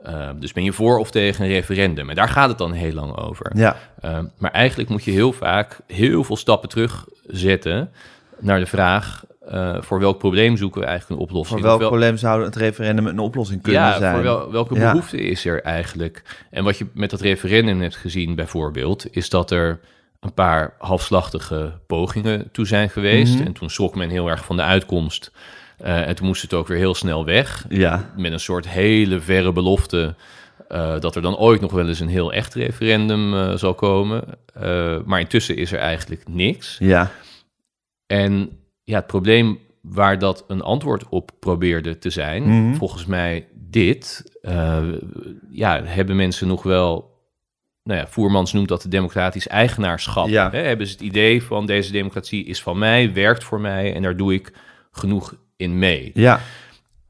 Eh, 0.02 0.30
dus 0.38 0.52
ben 0.52 0.64
je 0.64 0.72
voor 0.72 0.98
of 0.98 1.10
tegen 1.10 1.44
een 1.44 1.50
referendum? 1.50 2.08
En 2.08 2.16
daar 2.16 2.28
gaat 2.28 2.48
het 2.48 2.58
dan 2.58 2.72
heel 2.72 2.92
lang 2.92 3.16
over. 3.16 3.52
ja, 3.54 3.76
maar 4.38 4.50
eigenlijk 4.50 4.88
moet 4.88 5.04
je 5.04 5.10
heel 5.10 5.32
vaak 5.32 5.80
heel 5.86 6.24
veel 6.24 6.36
stappen 6.36 6.68
terugzetten 6.68 7.90
naar 8.38 8.58
de 8.58 8.66
vraag: 8.66 9.24
uh, 9.52 9.76
voor 9.80 10.00
welk 10.00 10.18
probleem 10.18 10.56
zoeken 10.56 10.80
we 10.80 10.86
eigenlijk 10.86 11.20
een 11.20 11.26
oplossing? 11.26 11.58
voor 11.60 11.68
welk 11.68 11.80
wel- 11.80 11.88
probleem 11.88 12.16
zou 12.16 12.44
het 12.44 12.56
referendum 12.56 13.06
een 13.06 13.18
oplossing 13.18 13.62
kunnen 13.62 13.80
ja, 13.80 13.98
zijn? 13.98 14.14
voor 14.14 14.22
wel, 14.22 14.52
welke 14.52 14.74
Ja. 14.74 14.90
behoefte 14.92 15.20
is 15.20 15.44
er 15.44 15.62
eigenlijk? 15.62 16.22
En 16.50 16.64
wat 16.64 16.78
je 16.78 16.86
met 16.94 17.10
dat 17.10 17.20
referendum 17.20 17.80
hebt 17.80 17.96
gezien, 17.96 18.34
bijvoorbeeld, 18.34 19.06
is 19.16 19.28
dat 19.28 19.50
er 19.50 19.80
een 20.20 20.34
paar 20.34 20.74
halfslachtige 20.78 21.72
pogingen 21.86 22.48
toe 22.52 22.66
zijn 22.66 22.90
geweest. 22.90 23.34
Mhm. 23.34 23.46
En 23.46 23.52
toen 23.52 23.70
schrok 23.70 23.94
men 23.94 24.08
heel 24.08 24.28
erg 24.28 24.44
van 24.44 24.56
de 24.56 24.62
uitkomst. 24.62 25.30
Uh, 25.84 26.08
en 26.08 26.14
toen 26.14 26.26
moest 26.26 26.42
het 26.42 26.54
ook 26.54 26.66
weer 26.68 26.78
heel 26.78 26.94
snel 26.94 27.24
weg 27.24 27.64
Ja, 27.68 28.10
met 28.16 28.32
een 28.32 28.40
soort 28.40 28.68
hele 28.68 29.20
verre 29.20 29.52
belofte 29.52 30.14
eh, 30.68 31.00
dat 31.00 31.16
er 31.16 31.22
dan 31.22 31.36
ooit 31.36 31.60
nog 31.60 31.72
wel 31.72 31.88
eens 31.88 32.00
een 32.00 32.08
heel 32.08 32.32
echt 32.32 32.54
referendum 32.54 33.34
eh, 33.34 33.54
zal 33.56 33.74
komen. 33.74 34.24
Eh, 34.54 34.96
maar 35.04 35.20
intussen 35.20 35.56
is 35.56 35.72
er 35.72 35.78
eigenlijk 35.78 36.22
niks. 36.28 36.76
ja, 36.78 37.10
En 38.06 38.50
ja, 38.90 38.96
het 38.96 39.06
probleem 39.06 39.58
waar 39.82 40.18
dat 40.18 40.44
een 40.48 40.62
antwoord 40.62 41.08
op 41.08 41.30
probeerde 41.40 41.98
te 41.98 42.10
zijn, 42.10 42.42
Mhm. 42.42 42.74
volgens 42.74 43.06
mij 43.06 43.46
dit, 43.54 44.24
eh, 44.42 44.82
ja, 45.50 45.82
hebben 45.84 46.16
mensen 46.16 46.48
nog 46.48 46.62
wel. 46.62 47.08
Nou 47.82 48.00
ja, 48.00 48.06
Voermans 48.06 48.52
noemt 48.52 48.68
dat 48.68 48.82
de 48.82 48.88
democratisch 48.88 49.48
eigenaarschap. 49.48 50.28
Ja. 50.28 50.50
Hè? 50.50 50.58
Hebben 50.62 50.86
ze 50.86 50.92
het 50.92 51.02
idee 51.02 51.42
van 51.42 51.66
deze 51.66 51.92
democratie 51.92 52.44
is 52.44 52.62
van 52.62 52.78
mij, 52.78 53.12
werkt 53.12 53.44
voor 53.44 53.60
mij 53.60 53.94
en 53.94 54.02
daar 54.02 54.16
doe 54.16 54.34
ik 54.34 54.52
genoeg 54.90 55.34
in 55.56 55.78
mee. 55.78 56.10
ja, 56.14 56.40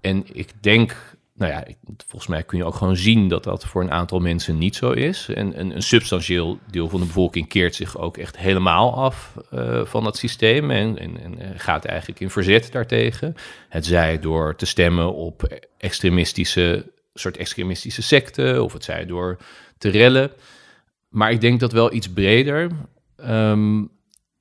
En 0.01 0.25
ik 0.33 0.53
denk, 0.61 1.10
nou 1.41 1.53
ja, 1.53 1.65
volgens 2.07 2.31
mij 2.31 2.43
kun 2.43 2.59
je 2.59 2.65
ook 2.65 2.75
gewoon 2.75 2.97
zien 2.97 3.29
dat 3.29 3.45
dat 3.45 3.65
voor 3.65 3.83
een 3.83 3.91
aantal 3.91 4.19
mensen 4.19 4.59
niet 4.59 4.77
zo 4.77 4.91
is. 4.91 5.29
En 5.29 5.61
een, 5.61 5.75
een 5.75 5.83
substantieel 5.83 6.59
deel 6.71 6.89
van 6.89 7.01
de 7.01 7.07
bevolking 7.07 7.49
keert 7.49 7.75
zich 7.75 7.99
ook 7.99 8.17
echt 8.17 8.37
helemaal 8.37 8.95
af 8.95 9.35
eh, 9.51 9.85
van 9.85 10.05
dat 10.05 10.17
systeem 10.17 10.71
en, 10.71 10.99
en, 10.99 11.21
en 11.21 11.39
eh, 11.39 11.49
gaat 11.57 11.85
eigenlijk 11.85 12.21
in 12.21 12.31
verzet 12.31 12.73
daartegen. 12.73 13.35
Het 13.69 13.87
zij 13.87 14.19
door 14.19 14.57
te 14.57 14.67
stemmen 14.67 15.15
op 15.15 15.59
extremistische, 15.79 16.93
soort 17.15 17.37
extremistische 17.37 18.03
secten, 18.03 18.65
of 18.65 18.73
het 18.73 18.85
zij 18.85 19.07
door 19.07 19.39
te 19.79 19.89
rellen. 19.89 20.31
Maar 21.09 21.31
ik 21.31 21.41
denk 21.41 21.61
dat 21.61 21.73
wel 21.73 21.93
iets 21.93 22.13
breder, 22.13 22.71
ehm, 23.17 23.85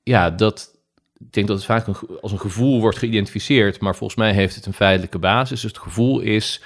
ja, 0.02 0.30
dat 0.30 0.78
ik 1.18 1.32
denk 1.32 1.46
dat 1.46 1.56
het 1.56 1.66
vaak 1.66 1.86
een, 1.86 1.96
als 2.20 2.32
een 2.32 2.40
gevoel 2.40 2.80
wordt 2.80 2.98
geïdentificeerd, 2.98 3.80
maar 3.80 3.96
volgens 3.96 4.18
mij 4.18 4.32
heeft 4.32 4.54
het 4.54 4.66
een 4.66 4.72
feitelijke 4.72 5.18
basis. 5.18 5.60
Dus 5.60 5.70
het 5.70 5.80
gevoel 5.80 6.20
is, 6.20 6.62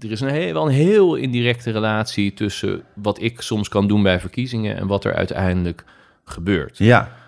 er 0.00 0.10
is 0.10 0.20
een 0.20 0.28
heel, 0.28 0.52
wel 0.52 0.66
een 0.66 0.72
heel 0.72 1.14
indirecte 1.14 1.70
relatie 1.70 2.34
tussen 2.34 2.82
wat 2.94 3.20
ik 3.20 3.40
soms 3.40 3.68
kan 3.68 3.88
doen 3.88 4.02
bij 4.02 4.20
verkiezingen 4.20 4.76
en 4.76 4.86
wat 4.86 5.04
er 5.04 5.14
uiteindelijk 5.14 5.84
gebeurt. 6.24 6.78
ja. 6.78 7.18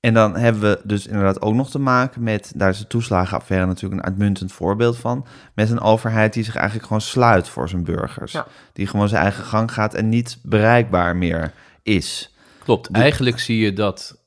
En 0.00 0.14
dan 0.14 0.36
hebben 0.36 0.62
we 0.62 0.80
dus 0.84 1.06
inderdaad 1.06 1.42
ook 1.42 1.54
nog 1.54 1.70
te 1.70 1.78
maken 1.78 2.22
met, 2.22 2.52
daar 2.56 2.70
is 2.70 2.78
de 2.78 2.86
toeslagenaffaire 2.86 3.66
natuurlijk 3.66 4.00
een 4.00 4.06
uitmuntend 4.06 4.52
voorbeeld 4.52 4.96
van, 4.96 5.26
met 5.54 5.70
een 5.70 5.80
overheid 5.80 6.32
die 6.32 6.44
zich 6.44 6.54
eigenlijk 6.54 6.86
gewoon 6.86 7.02
sluit 7.02 7.48
voor 7.48 7.68
zijn 7.68 7.84
burgers. 7.84 8.32
Ja. 8.32 8.46
Die 8.72 8.86
gewoon 8.86 9.08
zijn 9.08 9.22
eigen 9.22 9.44
gang 9.44 9.72
gaat 9.72 9.94
en 9.94 10.08
niet 10.08 10.38
bereikbaar 10.42 11.16
meer 11.16 11.52
is. 11.82 12.34
Klopt. 12.58 12.90
Eigenlijk 12.90 13.38
zie 13.38 13.58
je 13.58 13.72
dat, 13.72 14.24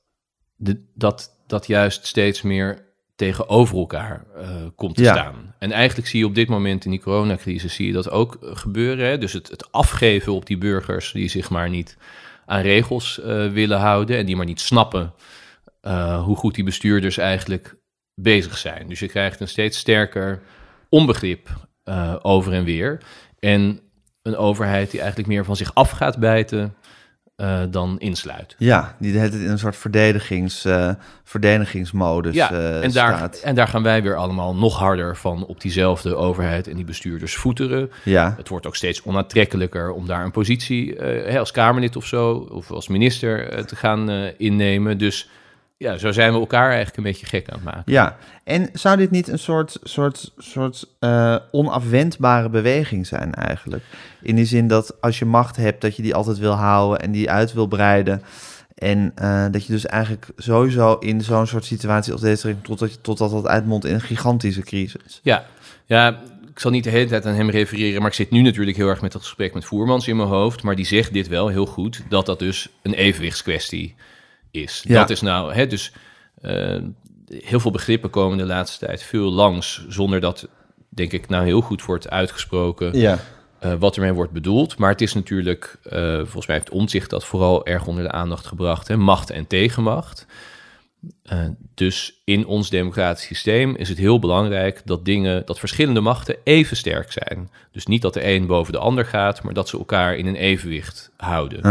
de, 0.55 0.85
dat 0.95 1.37
dat 1.49 1.67
juist 1.67 2.05
steeds 2.05 2.41
meer 2.41 2.87
tegenover 3.19 3.77
elkaar 3.77 4.25
eh, 4.35 4.49
komt 4.75 4.95
te 4.95 5.03
Ja. 5.03 5.13
staan. 5.13 5.55
En 5.59 5.71
eigenlijk 5.71 6.07
zie 6.07 6.19
je 6.19 6.25
op 6.25 6.35
dit 6.35 6.49
moment 6.49 6.85
in 6.85 6.91
die 6.91 7.01
coronacrisis 7.01 7.73
zie 7.73 7.87
je 7.87 7.93
dat 7.93 8.09
ook 8.09 8.37
gebeuren. 8.41 9.05
Hè? 9.07 9.17
Dus 9.17 9.33
het, 9.33 9.49
het 9.49 9.71
afgeven 9.71 10.33
op 10.33 10.45
die 10.45 10.57
burgers 10.57 11.11
die 11.11 11.27
zich 11.29 11.49
maar 11.49 11.69
niet 11.69 11.97
aan 12.45 12.61
regels 12.61 13.21
eh, 13.21 13.47
willen 13.51 13.79
houden 13.79 14.17
en 14.17 14.25
die 14.25 14.35
maar 14.35 14.45
niet 14.45 14.59
snappen 14.61 15.13
eh, 15.81 16.23
hoe 16.23 16.35
goed 16.35 16.55
die 16.55 16.63
bestuurders 16.63 17.17
eigenlijk 17.17 17.75
bezig 18.15 18.57
zijn. 18.57 18.87
Dus 18.87 18.99
je 18.99 19.07
krijgt 19.07 19.39
een 19.39 19.47
steeds 19.47 19.77
sterker 19.77 20.41
onbegrip 20.89 21.67
over 22.21 22.53
en 22.53 22.63
weer. 22.63 22.97
En 23.39 23.79
een 24.21 24.37
overheid 24.37 24.91
die 24.91 24.99
eigenlijk 24.99 25.29
meer 25.29 25.45
van 25.45 25.55
zich 25.55 25.73
af 25.73 25.89
gaat 25.89 26.17
bijten 26.17 26.75
eh, 27.39 27.61
dan 27.69 27.99
insluit. 27.99 28.55
Ja, 28.57 28.95
die 28.99 29.13
tijd 29.13 29.33
in 29.33 29.49
een 29.49 29.59
soort 29.59 29.75
verdedigings, 29.75 30.65
eh, 30.65 30.91
verdedigingsmodus 31.23 32.35
Ja, 32.35 32.51
eh, 32.51 32.83
en, 32.83 32.91
daar, 32.91 33.17
staat. 33.17 33.39
en 33.43 33.55
daar 33.55 33.67
gaan 33.67 33.83
wij 33.83 34.03
weer 34.03 34.15
allemaal 34.15 34.55
nog 34.55 34.79
harder 34.79 35.17
van 35.17 35.45
op 35.45 35.61
diezelfde 35.61 36.15
overheid 36.15 36.67
en 36.67 36.75
die 36.75 36.85
bestuurders 36.85 37.35
voeteren. 37.35 37.91
Ja, 38.03 38.33
Het 38.37 38.47
wordt 38.49 38.65
ook 38.67 38.75
steeds 38.75 39.03
onaantrekkelijker 39.03 39.91
om 39.91 40.07
daar 40.07 40.23
een 40.23 40.31
positie 40.31 41.01
als 41.37 41.51
Kamerlid 41.51 41.95
of 41.95 42.05
zo, 42.05 42.47
of 42.51 42.71
als 42.71 42.87
minister 42.87 43.65
te 43.65 43.75
gaan 43.75 44.09
innemen. 44.37 44.97
Dus 44.97 45.29
ja, 45.79 45.97
zo 45.97 46.11
zijn 46.11 46.33
we 46.33 46.39
elkaar 46.39 46.67
eigenlijk 46.67 46.97
een 46.97 47.03
beetje 47.03 47.25
gek 47.25 47.49
aan 47.49 47.55
het 47.55 47.63
maken. 47.63 47.83
ja. 47.93 48.17
En 48.43 48.69
zou 48.73 48.97
dit 48.97 49.11
niet 49.11 49.27
een 49.27 49.39
soort, 49.39 49.77
soort, 49.83 50.31
soort 50.37 50.85
eh, 50.99 51.35
onafwendbare 51.51 52.49
beweging 52.49 53.07
zijn 53.07 53.33
eigenlijk? 53.33 53.83
In 54.21 54.35
die 54.35 54.45
zin 54.45 54.67
dat 54.67 55.01
als 55.01 55.19
je 55.19 55.25
macht 55.25 55.55
hebt, 55.55 55.81
dat 55.81 55.95
je 55.95 56.01
die 56.01 56.15
altijd 56.15 56.37
wil 56.37 56.51
houden 56.53 56.99
en 57.01 57.11
die 57.11 57.29
uit 57.29 57.53
wil 57.53 57.67
breiden. 57.67 58.21
En 58.75 59.11
eh, 59.15 59.45
dat 59.51 59.65
je 59.65 59.71
dus 59.73 59.85
eigenlijk 59.85 60.27
sowieso 60.37 60.93
in 60.93 61.21
zo'n 61.21 61.47
soort 61.47 61.65
situatie 61.65 62.11
als 62.13 62.21
deze, 62.21 62.55
totdat, 62.61 62.91
je- 62.93 63.01
totdat 63.01 63.31
dat 63.31 63.47
uitmondt 63.47 63.85
in 63.85 63.93
een 63.93 64.01
gigantische 64.01 64.61
crisis. 64.61 65.19
Ja, 65.23 65.45
ja, 65.85 66.19
ik 66.51 66.59
zal 66.59 66.71
niet 66.71 66.83
de 66.83 66.89
hele 66.89 67.09
tijd 67.09 67.25
aan 67.25 67.33
hem 67.35 67.49
refereren, 67.49 67.99
maar 68.01 68.09
ik 68.09 68.15
zit 68.15 68.31
nu 68.31 68.41
natuurlijk 68.41 68.77
heel 68.77 68.87
erg 68.87 69.01
met 69.01 69.11
dat 69.11 69.21
gesprek 69.21 69.53
met 69.53 69.65
Voermans 69.65 70.07
in 70.07 70.15
mijn 70.17 70.29
hoofd. 70.29 70.63
Maar 70.63 70.75
die 70.75 70.85
zegt 70.85 71.13
dit 71.13 71.27
wel 71.27 71.47
heel 71.47 71.65
goed, 71.65 72.01
dat 72.09 72.25
dat 72.25 72.39
dus 72.39 72.69
een 72.81 72.93
evenwichtskwestie 72.93 73.83
is. 73.97 74.07
Ja. 74.87 74.99
Dat 74.99 75.09
is 75.09 75.21
nou, 75.21 75.53
hè, 75.53 75.67
dus 75.67 75.91
eh, 76.41 76.77
heel 77.29 77.59
veel 77.59 77.71
begrippen 77.71 78.09
komen 78.09 78.37
de 78.37 78.45
laatste 78.45 78.85
tijd 78.85 79.03
veel 79.03 79.31
langs, 79.31 79.85
zonder 79.87 80.19
dat, 80.19 80.47
denk 80.89 81.11
ik, 81.11 81.27
nou 81.29 81.45
heel 81.45 81.61
goed 81.61 81.85
wordt 81.85 82.09
uitgesproken 82.09 82.97
Ja. 82.99 83.19
eh, 83.59 83.73
wat 83.79 83.95
ermee 83.95 84.13
wordt 84.13 84.31
bedoeld. 84.31 84.77
Maar 84.77 84.89
het 84.89 85.01
is 85.01 85.13
natuurlijk, 85.13 85.77
eh, 85.83 86.15
volgens 86.15 86.47
mij 86.47 86.55
heeft 86.55 86.69
Omtzigt 86.69 87.09
dat 87.09 87.25
vooral 87.25 87.65
erg 87.65 87.87
onder 87.87 88.03
de 88.03 88.11
aandacht 88.11 88.45
gebracht, 88.45 88.87
hè, 88.87 88.97
macht 88.97 89.29
en 89.29 89.47
tegenmacht. 89.47 90.25
Dus 91.73 92.21
in 92.23 92.45
ons 92.45 92.69
democratisch 92.69 93.25
systeem 93.25 93.75
is 93.75 93.89
het 93.89 93.97
heel 93.97 94.19
belangrijk 94.19 94.81
dat 94.85 95.05
dingen, 95.05 95.45
dat 95.45 95.59
verschillende 95.59 96.01
machten 96.01 96.35
even 96.43 96.77
sterk 96.77 97.11
zijn. 97.11 97.49
Dus 97.71 97.85
niet 97.85 98.01
dat 98.01 98.13
de 98.13 98.27
een 98.27 98.45
boven 98.47 98.73
de 98.73 98.79
ander 98.79 99.05
gaat, 99.05 99.43
maar 99.43 99.53
dat 99.53 99.69
ze 99.69 99.77
elkaar 99.77 100.15
in 100.15 100.25
een 100.25 100.35
evenwicht 100.35 101.11
houden. 101.17 101.61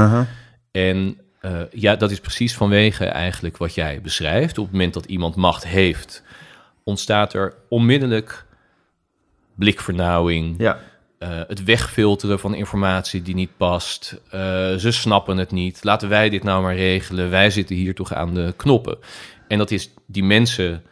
En 0.70 1.20
eh, 1.48 1.60
ja, 1.70 1.96
dat 1.96 2.10
is 2.10 2.20
precies 2.20 2.54
vanwege 2.54 3.04
eigenlijk 3.04 3.56
wat 3.56 3.74
jij 3.74 4.00
beschrijft. 4.00 4.58
Op 4.58 4.64
het 4.64 4.72
moment 4.72 4.94
dat 4.94 5.04
iemand 5.04 5.36
macht 5.36 5.66
heeft, 5.66 6.22
ontstaat 6.84 7.32
er 7.32 7.54
onmiddellijk 7.68 8.46
blikvernauwing. 9.54 10.54
Ja. 10.58 10.80
eh, 11.18 11.28
het 11.48 11.64
wegfilteren 11.64 12.38
van 12.38 12.54
informatie 12.54 13.22
die 13.22 13.34
niet 13.34 13.56
past. 13.56 14.20
Eh, 14.30 14.40
ze 14.74 14.90
snappen 14.90 15.36
het 15.36 15.50
niet. 15.50 15.84
Laten 15.84 16.08
wij 16.08 16.28
dit 16.28 16.42
nou 16.42 16.62
maar 16.62 16.76
regelen. 16.76 17.30
Wij 17.30 17.50
zitten 17.50 17.76
hier 17.76 17.94
toch 17.94 18.14
aan 18.14 18.34
de 18.34 18.54
knoppen. 18.56 18.98
En 19.48 19.58
dat 19.58 19.70
is 19.70 19.90
die 20.06 20.24
mensen 20.24 20.82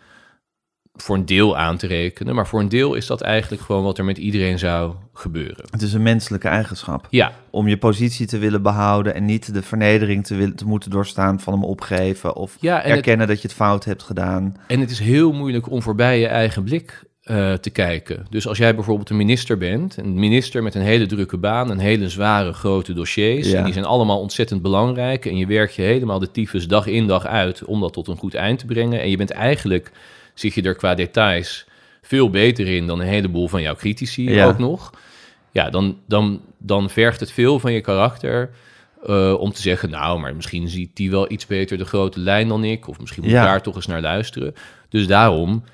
voor 0.96 1.16
een 1.16 1.26
deel 1.26 1.56
aan 1.56 1.76
te 1.76 1.86
rekenen. 1.86 2.34
Maar 2.34 2.46
voor 2.46 2.60
een 2.60 2.68
deel 2.68 2.94
is 2.94 3.06
dat 3.06 3.20
eigenlijk 3.20 3.62
gewoon 3.62 3.82
wat 3.82 3.98
er 3.98 4.04
met 4.04 4.18
iedereen 4.18 4.58
zou 4.58 4.94
gebeuren. 5.14 5.64
Het 5.70 5.82
is 5.82 5.92
een 5.92 6.02
menselijke 6.02 6.48
eigenschap. 6.48 7.06
Ja, 7.10 7.32
Om 7.50 7.68
je 7.68 7.76
positie 7.78 8.26
te 8.26 8.38
willen 8.38 8.62
behouden 8.62 9.14
en 9.14 9.24
niet 9.24 9.54
de 9.54 9.62
vernedering 9.62 10.26
te, 10.26 10.34
willen, 10.34 10.56
te 10.56 10.66
moeten 10.66 10.90
doorstaan 10.90 11.40
van 11.40 11.52
hem 11.52 11.64
opgeven. 11.64 12.36
Of 12.36 12.56
ja 12.60 12.76
het, 12.76 12.84
erkennen 12.86 13.26
dat 13.26 13.36
je 13.42 13.48
het 13.48 13.56
fout 13.56 13.84
hebt 13.84 14.02
gedaan. 14.02 14.54
en 14.66 14.80
het 14.80 14.90
is 14.90 14.98
heel 14.98 15.32
moeilijk 15.32 15.70
om 15.70 15.82
voorbij 15.82 16.20
je 16.20 16.26
eigen 16.26 16.62
blik 16.64 17.04
eh, 17.22 17.52
te 17.52 17.70
kijken. 17.70 18.26
Dus 18.30 18.48
als 18.48 18.58
jij 18.58 18.74
bijvoorbeeld 18.74 19.10
een 19.10 19.16
minister 19.16 19.58
bent, 19.58 19.96
een 19.96 20.14
minister 20.14 20.62
met 20.62 20.74
een 20.74 20.82
hele 20.82 21.06
drukke 21.06 21.36
baan, 21.38 21.70
een 21.70 21.78
hele 21.78 22.08
zware 22.08 22.52
grote 22.52 22.92
dossiers, 22.92 23.50
Ja. 23.50 23.58
en 23.58 23.64
die 23.64 23.72
zijn 23.72 23.84
allemaal 23.84 24.20
ontzettend 24.20 24.62
belangrijk, 24.62 25.26
en 25.26 25.36
je 25.36 25.46
werkt 25.46 25.74
je 25.74 25.82
helemaal 25.82 26.18
de 26.18 26.30
tyfus 26.30 26.68
dag 26.68 26.86
in 26.86 27.06
dag 27.06 27.26
uit 27.26 27.64
om 27.64 27.80
dat 27.80 27.92
tot 27.92 28.08
een 28.08 28.16
goed 28.16 28.34
eind 28.34 28.58
te 28.58 28.66
brengen, 28.66 29.00
en 29.00 29.10
je 29.10 29.16
bent 29.16 29.30
eigenlijk, 29.30 29.90
zit 30.38 30.54
je 30.54 30.62
er 30.62 30.74
qua 30.74 30.94
details 30.94 31.66
veel 32.02 32.30
beter 32.30 32.66
in 32.68 32.86
dan 32.86 33.00
een 33.00 33.06
heleboel 33.06 33.48
van 33.48 33.62
jouw 33.62 33.74
critici 33.74 34.30
Ja. 34.30 34.46
ook 34.46 34.58
nog. 34.58 34.90
Ja, 35.50 35.70
dan, 35.70 35.98
dan, 36.06 36.40
dan 36.58 36.90
vergt 36.90 37.20
het 37.20 37.30
veel 37.32 37.58
van 37.58 37.72
je 37.72 37.80
karakter 37.80 38.50
eh, 39.06 39.34
om 39.38 39.52
te 39.52 39.60
zeggen, 39.60 39.90
nou, 39.90 40.20
maar 40.20 40.34
misschien 40.36 40.68
ziet 40.68 40.96
die 40.96 41.10
wel 41.10 41.30
iets 41.32 41.46
beter 41.46 41.78
de 41.78 41.84
grote 41.84 42.20
lijn 42.20 42.48
dan 42.48 42.64
ik, 42.64 42.88
of 42.88 43.00
misschien 43.00 43.22
moet 43.22 43.32
Ja. 43.32 43.40
ik 43.42 43.46
daar 43.48 43.62
toch 43.62 43.74
eens 43.76 43.86
naar 43.86 44.00
luisteren. 44.00 44.54
Dus 44.88 45.06
daarom, 45.06 45.64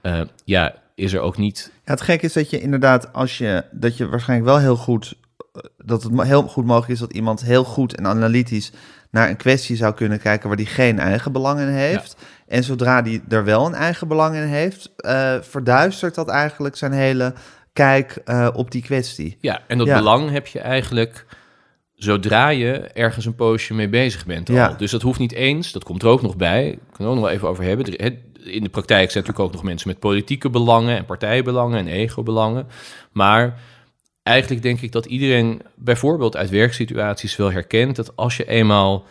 eh, 0.00 0.20
ja, 0.44 0.74
is 0.94 1.12
er 1.12 1.20
ook 1.20 1.36
niet 1.36 1.70
Ja, 1.84 1.90
het 1.90 2.00
gekke 2.00 2.26
is 2.26 2.32
dat 2.32 2.50
je 2.50 2.60
inderdaad, 2.60 3.12
als 3.12 3.38
je, 3.38 3.64
dat 3.70 3.96
je 3.96 4.08
waarschijnlijk 4.08 4.50
wel 4.50 4.58
heel 4.60 4.76
goed, 4.76 5.14
eh, 5.52 5.62
dat 5.78 6.02
het 6.02 6.22
heel 6.22 6.42
goed 6.42 6.64
mogelijk 6.64 6.92
is 6.92 6.98
dat 6.98 7.12
iemand 7.12 7.44
heel 7.44 7.64
goed 7.64 7.94
en 7.94 8.06
analytisch 8.06 8.72
naar 9.14 9.28
een 9.28 9.36
kwestie 9.36 9.76
zou 9.76 9.94
kunnen 9.94 10.20
kijken 10.20 10.48
waar 10.48 10.56
die 10.56 10.66
geen 10.66 10.98
eigen 10.98 11.32
belang 11.32 11.60
in 11.60 11.66
heeft. 11.68 12.16
En 12.48 12.64
zodra 12.64 13.02
die 13.02 13.22
er 13.28 13.44
wel 13.44 13.66
een 13.66 13.74
eigen 13.74 14.08
belang 14.08 14.34
in 14.34 14.42
heeft, 14.42 14.92
eh, 14.96 15.34
verduistert 15.40 16.14
dat 16.14 16.28
eigenlijk 16.28 16.76
zijn 16.76 16.92
hele 16.92 17.34
kijk 17.72 18.20
eh, 18.24 18.48
op 18.52 18.70
die 18.70 18.82
kwestie. 18.82 19.36
Ja, 19.40 19.60
en 19.66 19.78
dat 19.78 19.86
Ja. 19.86 19.98
belang 19.98 20.30
heb 20.30 20.46
je 20.46 20.60
eigenlijk 20.60 21.26
zodra 21.94 22.48
je 22.48 22.72
ergens 22.78 23.24
een 23.26 23.34
poosje 23.34 23.74
mee 23.74 23.88
bezig 23.88 24.26
bent 24.26 24.48
al. 24.48 24.54
Ja. 24.54 24.68
Dus 24.78 24.90
dat 24.90 25.02
hoeft 25.02 25.18
niet 25.18 25.32
eens, 25.32 25.72
dat 25.72 25.84
komt 25.84 26.02
er 26.02 26.08
ook 26.08 26.22
nog 26.22 26.36
bij. 26.36 26.68
Ik 26.68 26.78
kan 26.92 27.04
er 27.04 27.10
ook 27.10 27.16
nog 27.16 27.24
wel 27.24 27.34
even 27.34 27.48
over 27.48 27.64
hebben. 27.64 27.96
In 28.44 28.62
de 28.62 28.68
praktijk 28.68 29.10
zijn 29.10 29.24
natuurlijk 29.24 29.38
ook 29.48 29.52
nog 29.52 29.62
mensen 29.62 29.88
met 29.88 29.98
politieke 29.98 30.50
belangen 30.50 30.96
en 30.96 31.04
partijbelangen 31.04 31.78
en 31.78 31.86
ego-belangen. 31.86 32.66
Maar 33.12 33.58
eigenlijk 34.24 34.62
denk 34.62 34.80
ik 34.80 34.92
dat 34.92 35.06
iedereen 35.06 35.62
bijvoorbeeld 35.74 36.36
uit 36.36 36.50
werksituaties 36.50 37.36
wel 37.36 37.52
herkent 37.52 37.96
dat 37.96 38.16
als 38.16 38.36
je 38.36 38.48
eenmaal 38.48 39.04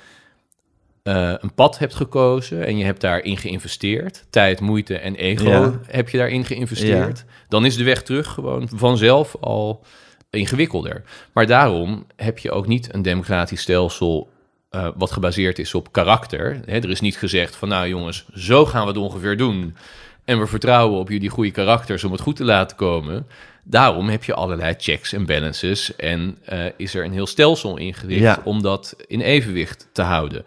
eh, 1.03 1.33
een 1.39 1.53
pad 1.53 1.79
hebt 1.79 1.95
gekozen 1.95 2.65
en 2.65 2.77
je 2.77 2.85
hebt 2.85 3.01
daarin 3.01 3.37
geïnvesteerd, 3.37 4.25
tijd, 4.29 4.59
moeite 4.59 4.97
en 4.97 5.15
ego 5.15 5.49
Ja. 5.49 5.79
heb 5.87 6.09
je 6.09 6.17
daarin 6.17 6.45
geïnvesteerd, 6.45 7.25
dan 7.47 7.65
is 7.65 7.75
de 7.75 7.83
weg 7.83 8.03
terug 8.03 8.27
gewoon 8.27 8.69
vanzelf 8.75 9.35
al 9.39 9.85
ingewikkelder. 10.29 11.03
Maar 11.33 11.47
daarom 11.47 12.05
heb 12.15 12.39
je 12.39 12.51
ook 12.51 12.67
niet 12.67 12.93
een 12.93 13.01
democratisch 13.01 13.61
stelsel 13.61 14.29
eh, 14.69 14.87
wat 14.95 15.11
gebaseerd 15.11 15.59
is 15.59 15.73
op 15.73 15.91
karakter. 15.91 16.59
Hè, 16.65 16.75
er 16.75 16.89
is 16.89 17.01
niet 17.01 17.17
gezegd 17.17 17.55
van 17.55 17.69
nou 17.69 17.87
jongens, 17.87 18.25
zo 18.35 18.65
gaan 18.65 18.81
we 18.81 18.87
het 18.87 18.97
ongeveer 18.97 19.37
doen. 19.37 19.75
En 20.25 20.39
we 20.39 20.47
vertrouwen 20.47 20.99
op 20.99 21.09
jullie 21.09 21.29
goede 21.29 21.51
karakters 21.51 22.03
om 22.03 22.11
het 22.11 22.21
goed 22.21 22.35
te 22.35 22.43
laten 22.43 22.77
komen. 22.77 23.27
Daarom 23.63 24.09
heb 24.09 24.23
je 24.23 24.33
allerlei 24.33 24.73
checks 24.77 25.13
en 25.13 25.25
balances 25.25 25.95
en 25.95 26.37
eh, 26.45 26.65
is 26.77 26.95
er 26.95 27.05
een 27.05 27.11
heel 27.11 27.27
stelsel 27.27 27.77
ingericht 27.77 28.21
Ja. 28.21 28.39
om 28.43 28.61
dat 28.61 28.95
in 29.07 29.21
evenwicht 29.21 29.87
te 29.91 30.01
houden. 30.01 30.43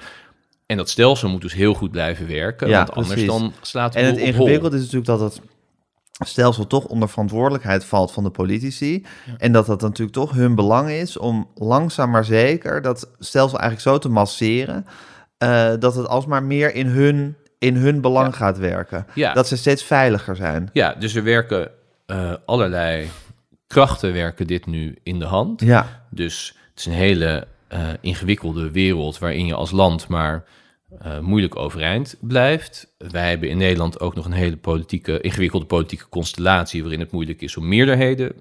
En 0.67 0.77
dat 0.77 0.91
stelsel 0.91 1.29
moet 1.29 1.41
dus 1.41 1.55
heel 1.55 1.75
goed 1.75 1.91
blijven 1.91 2.27
werken, 2.29 2.69
Ja, 2.69 2.77
want 2.77 2.91
anders 2.91 3.09
precies. 3.13 3.29
dan 3.31 3.53
slaat 3.61 3.95
het 3.95 4.03
En 4.03 4.09
het 4.11 4.19
ingewikkelde 4.19 4.77
is 4.77 4.83
natuurlijk 4.83 5.07
dat 5.07 5.21
het 5.21 5.41
stelsel 6.27 6.67
toch 6.67 6.85
onder 6.85 7.09
verantwoordelijkheid 7.09 7.85
valt 7.85 8.13
van 8.13 8.25
de 8.25 8.31
politici. 8.31 9.05
En 9.39 9.53
dat 9.53 9.67
dat 9.67 9.81
natuurlijk 9.81 10.17
toch 10.17 10.33
hun 10.33 10.55
belang 10.55 10.91
is 10.91 11.17
om 11.17 11.51
langzaam 11.55 12.11
maar 12.11 12.25
zeker 12.25 12.83
dat 12.83 13.09
stelsel 13.19 13.59
eigenlijk 13.59 13.89
zo 13.89 13.99
te 13.99 14.15
masseren 14.15 14.87
eh, 15.39 15.73
dat 15.79 15.95
het 15.95 16.09
alsmaar 16.09 16.43
meer 16.43 16.75
in 16.75 16.87
hun, 16.87 17.37
in 17.67 17.77
hun 17.77 18.01
belang 18.01 18.27
Ja. 18.27 18.33
gaat 18.37 18.59
werken. 18.59 19.07
Ja. 19.15 19.33
Dat 19.33 19.49
ze 19.49 19.57
steeds 19.57 19.83
veiliger 19.85 20.37
zijn. 20.37 20.71
Ja, 20.73 20.95
dus 20.95 21.15
er 21.15 21.23
werken 21.25 21.71
eh, 22.07 22.33
allerlei 22.45 23.09
krachten 23.67 24.13
werken 24.13 24.47
dit 24.47 24.67
nu 24.67 24.97
in 25.03 25.19
de 25.19 25.25
hand. 25.25 25.61
Ja, 25.61 26.07
Dus 26.11 26.57
het 26.71 26.79
is 26.79 26.87
een 26.87 26.93
hele 26.93 27.47
eh, 27.69 27.89
ingewikkelde 28.01 28.71
wereld 28.71 29.19
waarin 29.19 29.47
je 29.47 29.55
als 29.55 29.71
land 29.71 30.09
maar 30.09 30.45
eh, 31.01 31.19
moeilijk 31.19 31.57
overeind 31.57 32.17
blijft. 32.21 32.95
Wij 32.99 33.29
hebben 33.29 33.49
in 33.49 33.57
Nederland 33.59 34.01
ook 34.01 34.15
nog 34.15 34.25
een 34.25 34.33
hele 34.33 34.57
politieke, 34.57 35.21
ingewikkelde 35.21 35.67
politieke 35.67 36.09
constellatie 36.09 36.81
waarin 36.83 37.01
het 37.01 37.11
moeilijk 37.11 37.41
is 37.43 37.57
om 37.57 37.69
meerderheden 37.69 38.33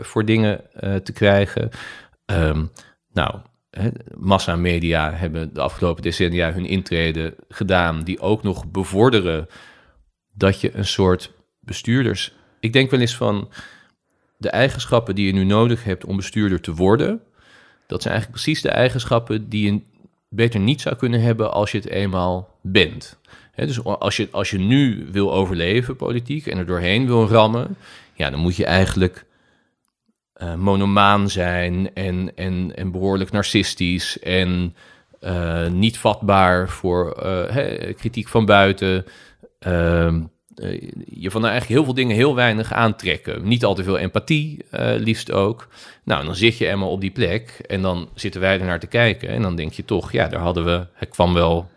voor 0.00 0.24
dingen 0.24 0.60
te 1.02 1.12
krijgen. 1.12 1.70
Ehm, 2.26 2.64
nou, 3.12 3.34
hè, 3.70 3.88
massamedia 4.16 5.12
hebben 5.12 5.54
de 5.54 5.60
afgelopen 5.60 6.02
decennia 6.02 6.52
hun 6.52 6.66
intrede 6.66 7.36
gedaan, 7.48 8.02
die 8.02 8.20
ook 8.20 8.42
nog 8.42 8.70
bevorderen 8.70 9.46
dat 10.34 10.60
je 10.60 10.76
een 10.76 10.86
soort 10.86 11.32
bestuurders. 11.60 12.32
Ik 12.60 12.72
denk 12.72 12.90
wel 12.90 13.00
eens 13.00 13.16
van 13.16 13.48
de 14.36 14.50
eigenschappen 14.50 15.14
die 15.14 15.26
je 15.26 15.32
nu 15.32 15.44
nodig 15.44 15.84
hebt 15.84 16.04
om 16.04 16.16
bestuurder 16.16 16.60
te 16.60 16.74
worden. 16.74 17.20
Dat 17.86 18.02
zijn 18.02 18.14
eigenlijk 18.14 18.42
precies 18.42 18.62
de 18.62 18.70
eigenschappen 18.70 19.48
die 19.48 19.72
je 19.72 19.80
beter 20.28 20.60
niet 20.60 20.80
zou 20.80 20.96
kunnen 20.96 21.20
hebben 21.20 21.52
als 21.52 21.70
je 21.70 21.78
het 21.78 21.88
eenmaal 21.88 22.58
bent. 22.62 23.18
Dus 23.54 23.84
als 23.84 24.16
je, 24.16 24.28
als 24.30 24.50
je 24.50 24.58
nu 24.58 25.06
wil 25.10 25.32
overleven 25.32 25.96
politiek 25.96 26.46
en 26.46 26.58
er 26.58 26.66
doorheen 26.66 27.06
wil 27.06 27.28
rammen, 27.28 27.76
ja, 28.14 28.30
dan 28.30 28.40
moet 28.40 28.56
je 28.56 28.64
eigenlijk 28.64 29.24
eh, 30.38 30.54
monomaan 30.54 31.28
zijn 31.30 31.90
en, 31.94 32.32
en, 32.34 32.72
en 32.76 32.90
behoorlijk 32.90 33.30
narcistisch 33.30 34.18
en 34.18 34.74
eh, 35.20 35.66
niet 35.66 35.98
vatbaar 35.98 36.68
voor 36.68 37.12
eh, 37.12 37.94
kritiek 37.96 38.28
van 38.28 38.44
buiten. 38.44 39.04
Ehm, 39.58 40.20
eh, 40.54 40.80
je 41.04 41.30
van 41.30 41.42
eigenlijk 41.42 41.72
heel 41.74 41.84
veel 41.84 41.94
dingen 41.94 42.16
heel 42.16 42.34
weinig 42.34 42.72
aantrekken. 42.72 43.48
Niet 43.48 43.64
al 43.64 43.74
te 43.74 43.82
veel 43.84 43.98
empathie, 43.98 44.64
liefst 44.98 45.32
ook. 45.32 45.68
Nou, 46.04 46.24
dan 46.24 46.34
zit 46.34 46.58
je 46.58 46.68
eenmaal 46.68 46.90
op 46.90 47.00
die 47.00 47.10
plek 47.10 47.58
en 47.66 47.82
dan 47.82 48.08
zitten 48.14 48.40
wij 48.40 48.60
er 48.60 48.66
naar 48.66 48.80
te 48.80 48.86
kijken. 48.86 49.28
En 49.28 49.42
dan 49.42 49.56
denk 49.56 49.72
je 49.72 49.84
toch, 49.84 50.12
ja, 50.12 50.28
daar 50.28 50.40
hadden 50.40 50.64
we, 50.64 50.86
het 50.92 51.08
kwam 51.08 51.34
wel, 51.34 51.70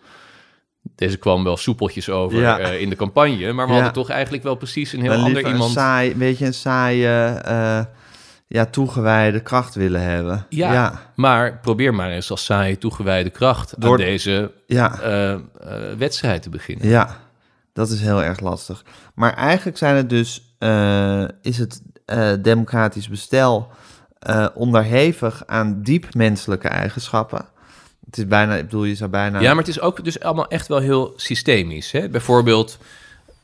deze 0.95 1.17
kwam 1.17 1.43
wel 1.43 1.57
soepeltjes 1.57 2.09
over 2.09 2.39
Ja. 2.39 2.57
in 2.59 2.89
de 2.89 2.95
campagne. 2.95 3.51
Maar 3.53 3.65
we 3.65 3.71
Ja. 3.71 3.77
hadden 3.77 3.93
toch 4.03 4.09
eigenlijk 4.09 4.43
wel 4.43 4.55
precies 4.55 4.93
een 4.93 5.01
heel 5.01 5.11
ander 5.11 5.47
iemand. 5.47 5.63
Een 5.63 5.69
saai, 5.69 6.11
een 6.11 6.17
beetje 6.17 6.45
een 6.45 6.53
saaie, 6.53 7.07
ja, 8.51 8.65
toegewijde 8.65 9.39
kracht 9.39 9.75
willen 9.75 10.01
hebben. 10.01 10.46
Ja, 10.50 10.74
ja. 10.74 11.12
maar 11.15 11.60
probeer 11.60 11.93
maar 11.93 12.10
eens 12.10 12.31
als 12.31 12.46
saaie 12.46 12.77
toegewijde 12.77 13.29
kracht 13.29 13.74
Door- 13.77 13.91
aan 13.91 13.98
deze 13.98 14.51
ja. 14.65 15.00
eh, 15.00 15.34
eh, 15.34 15.41
wedstrijd 15.98 16.41
te 16.41 16.50
beginnen. 16.50 16.88
Ja, 16.88 17.17
dat 17.74 17.89
is 17.89 18.01
heel 18.01 18.24
erg 18.24 18.39
lastig. 18.39 18.84
Maar 19.13 19.34
eigenlijk 19.34 19.77
zijn 19.77 19.96
het 19.96 20.10
dus, 20.10 20.55
eh, 20.60 21.24
is 21.41 21.58
het 21.58 21.81
democratisch 22.43 23.10
bestel 23.10 23.72
onderhevig 24.53 25.43
aan 25.46 25.81
diep 25.81 26.13
menselijke 26.13 26.67
eigenschappen. 26.67 27.46
Het 28.05 28.17
is 28.17 28.27
bijna, 28.27 28.55
ik 28.55 28.63
bedoel, 28.63 28.84
je 28.84 28.96
zou 28.96 29.10
bijna... 29.10 29.39
Ja, 29.39 29.50
maar 29.50 29.63
het 29.63 29.67
is 29.67 29.79
ook 29.79 30.03
dus 30.03 30.20
allemaal 30.20 30.48
echt 30.48 30.67
wel 30.67 30.79
heel 30.79 31.13
systemisch. 31.15 31.91
Hè? 31.91 32.10
Bijvoorbeeld 32.10 32.77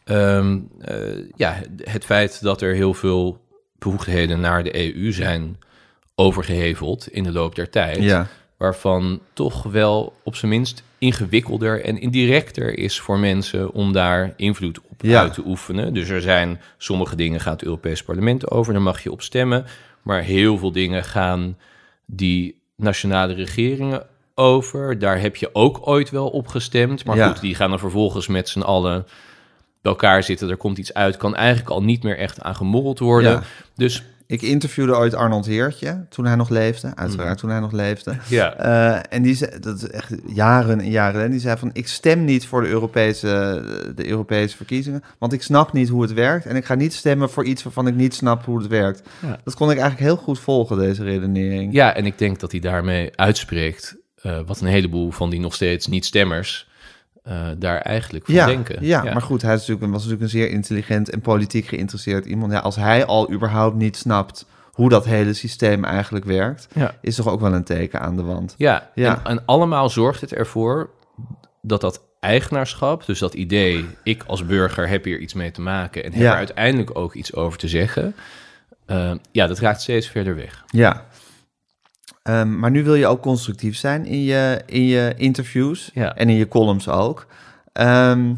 ehm, 0.04 0.60
eh, 0.82 0.98
ja, 1.36 1.62
het 1.84 2.06
feit 2.06 2.42
dat 2.42 2.62
er 2.62 2.74
heel 2.74 2.94
veel 2.94 3.46
bevoegdheden 3.80 4.40
naar 4.40 4.64
de 4.64 4.96
EU 4.96 5.12
zijn 5.12 5.58
overgeheveld 6.16 7.08
in 7.12 7.24
de 7.24 7.32
loop 7.32 7.56
der 7.56 7.70
tijd. 7.70 7.98
Ja, 8.04 8.28
Waarvan 8.58 9.20
toch 9.34 9.64
wel 9.64 10.14
op 10.24 10.36
zijn 10.36 10.52
minst 10.52 10.84
ingewikkelder 10.98 11.84
en 11.84 12.00
indirecter 12.02 12.78
is 12.78 13.00
voor 13.00 13.20
mensen 13.20 13.72
om 13.72 13.94
daar 13.94 14.34
invloed 14.36 14.80
op 14.90 15.02
Ja. 15.02 15.20
uit 15.22 15.34
te 15.34 15.44
oefenen. 15.46 15.94
Dus 15.94 16.10
er 16.10 16.22
zijn 16.22 16.62
sommige 16.78 17.16
dingen 17.16 17.40
gaat 17.40 17.54
het 17.54 17.64
Europees 17.64 18.04
Parlement 18.04 18.52
over, 18.52 18.74
daar 18.74 18.82
mag 18.82 19.04
je 19.04 19.12
op 19.12 19.22
stemmen. 19.22 19.66
Maar 20.02 20.22
heel 20.22 20.58
veel 20.58 20.72
dingen 20.72 21.04
gaan 21.04 21.58
die 22.06 22.60
nationale 22.76 23.34
regeringen 23.34 24.06
over. 24.36 25.00
Daar 25.00 25.20
heb 25.22 25.36
je 25.36 25.50
ook 25.54 25.88
ooit 25.88 26.10
wel 26.10 26.28
op 26.30 26.48
gestemd. 26.48 27.06
Maar 27.06 27.16
Ja. 27.18 27.28
goed, 27.28 27.42
die 27.42 27.56
gaan 27.56 27.70
dan 27.70 27.80
vervolgens 27.80 28.28
met 28.28 28.50
z'n 28.50 28.62
allen 28.62 29.06
bij 29.82 29.92
elkaar 29.92 30.24
zitten. 30.24 30.50
Er 30.50 30.58
komt 30.58 30.78
iets 30.78 30.94
uit, 30.94 31.18
kan 31.18 31.36
eigenlijk 31.36 31.70
al 31.70 31.84
niet 31.84 32.04
meer 32.04 32.18
echt 32.18 32.42
aan 32.42 32.56
gemorreld 32.56 33.00
worden. 33.00 33.32
Ja. 33.32 33.44
Dus 33.76 34.04
ik 34.28 34.42
interviewde 34.42 34.96
ooit 34.96 35.14
Arnold 35.14 35.46
Heertje 35.46 36.06
toen 36.10 36.26
hij 36.26 36.36
nog 36.36 36.50
leefde. 36.50 36.88
Mhm. 36.88 37.00
Uiteraard 37.00 37.38
toen 37.38 37.50
hij 37.50 37.60
nog 37.60 37.72
leefde. 37.72 38.16
ja, 38.28 38.54
Eh, 38.56 39.00
en 39.10 39.22
die 39.22 39.36
zei, 39.36 39.60
dat 39.60 39.78
is 39.78 39.90
echt 39.90 40.14
jaren 40.26 40.80
en 40.80 40.90
jaren. 40.90 41.24
En 41.24 41.32
die 41.32 41.40
zei 41.40 41.58
van, 41.58 41.70
ik 41.74 41.88
stem 41.88 42.26
niet 42.26 42.46
voor 42.46 42.62
de 42.62 42.68
Europese, 42.68 43.28
de 43.96 44.08
Europese 44.08 44.56
verkiezingen, 44.56 45.04
want 45.18 45.34
ik 45.34 45.42
snap 45.42 45.74
niet 45.74 45.90
hoe 45.90 46.02
het 46.02 46.14
werkt. 46.14 46.46
En 46.46 46.56
ik 46.56 46.66
ga 46.66 46.76
niet 46.76 46.94
stemmen 46.94 47.30
voor 47.30 47.46
iets 47.46 47.64
waarvan 47.64 47.88
ik 47.88 47.96
niet 47.96 48.14
snap 48.16 48.46
hoe 48.46 48.58
het 48.58 48.68
werkt. 48.68 49.02
Ja. 49.22 49.40
Dat 49.44 49.56
kon 49.56 49.72
ik 49.72 49.78
eigenlijk 49.78 50.10
heel 50.10 50.24
goed 50.24 50.40
volgen, 50.40 50.78
deze 50.78 51.04
redenering. 51.04 51.74
Ja, 51.74 51.96
en 51.96 52.06
ik 52.06 52.18
denk 52.18 52.40
dat 52.40 52.52
hij 52.52 52.60
daarmee 52.60 53.12
uitspreekt 53.16 53.96
eh, 54.22 54.40
wat 54.46 54.62
een 54.62 54.68
heleboel 54.68 55.12
van 55.12 55.30
die 55.30 55.40
nog 55.40 55.54
steeds 55.54 55.88
niet-stemmers 55.88 56.68
eh, 57.28 57.48
daar 57.58 57.78
eigenlijk 57.82 58.26
van 58.26 58.34
ja, 58.34 58.46
denken. 58.46 58.86
Ja, 58.86 59.04
maar 59.04 59.22
goed, 59.22 59.42
hij 59.42 59.54
is 59.54 59.60
natuurlijk, 59.60 59.92
was 59.92 60.04
natuurlijk 60.06 60.22
een 60.22 60.40
zeer 60.40 60.50
intelligent 60.50 61.10
en 61.10 61.22
politiek 61.22 61.66
geïnteresseerd 61.66 62.26
iemand. 62.26 62.52
Ja, 62.52 62.60
als 62.60 62.76
hij 62.76 63.06
al 63.06 63.32
überhaupt 63.32 63.76
niet 63.76 63.98
snapt 63.98 64.46
hoe 64.72 64.90
dat 64.90 65.06
hele 65.06 65.34
systeem 65.34 65.84
eigenlijk 65.84 66.26
werkt, 66.26 66.68
Ja. 66.74 66.96
is 67.02 67.16
toch 67.16 67.28
ook 67.28 67.40
wel 67.40 67.54
een 67.54 67.64
teken 67.64 68.00
aan 68.02 68.16
de 68.16 68.24
wand. 68.24 68.54
Ja, 68.58 68.90
Ja. 68.96 69.16
En, 69.16 69.32
en 69.32 69.44
allemaal 69.46 69.90
zorgt 69.90 70.22
het 70.22 70.34
ervoor 70.34 70.90
dat 71.62 71.82
dat 71.82 72.02
eigenaarschap, 72.20 73.06
dus 73.06 73.20
dat 73.20 73.34
idee, 73.34 73.86
ik 74.04 74.24
als 74.28 74.46
burger 74.46 74.88
heb 74.90 75.04
hier 75.04 75.20
iets 75.20 75.34
mee 75.34 75.52
te 75.52 75.62
maken 75.62 76.04
en 76.04 76.12
heb 76.12 76.22
Ja. 76.22 76.32
er 76.32 76.38
uiteindelijk 76.38 76.98
ook 76.98 77.14
iets 77.14 77.34
over 77.36 77.60
te 77.60 77.68
zeggen, 77.68 78.16
eh, 78.86 79.12
ja, 79.32 79.48
dat 79.48 79.60
raakt 79.60 79.82
steeds 79.82 80.08
verder 80.10 80.36
weg. 80.36 80.64
Ja. 80.68 81.06
Ehm, 82.24 82.60
maar 82.60 82.72
nu 82.72 82.84
wil 82.84 82.96
je 82.96 83.08
ook 83.08 83.22
constructief 83.22 83.78
zijn 83.78 84.06
in 84.06 84.24
je, 84.24 84.62
in 84.66 84.86
je 84.86 85.14
interviews 85.18 85.92
Ja. 85.94 86.16
en 86.16 86.30
in 86.30 86.36
je 86.36 86.48
columns 86.48 86.90
ook. 86.90 87.28
Ehm, 87.74 88.34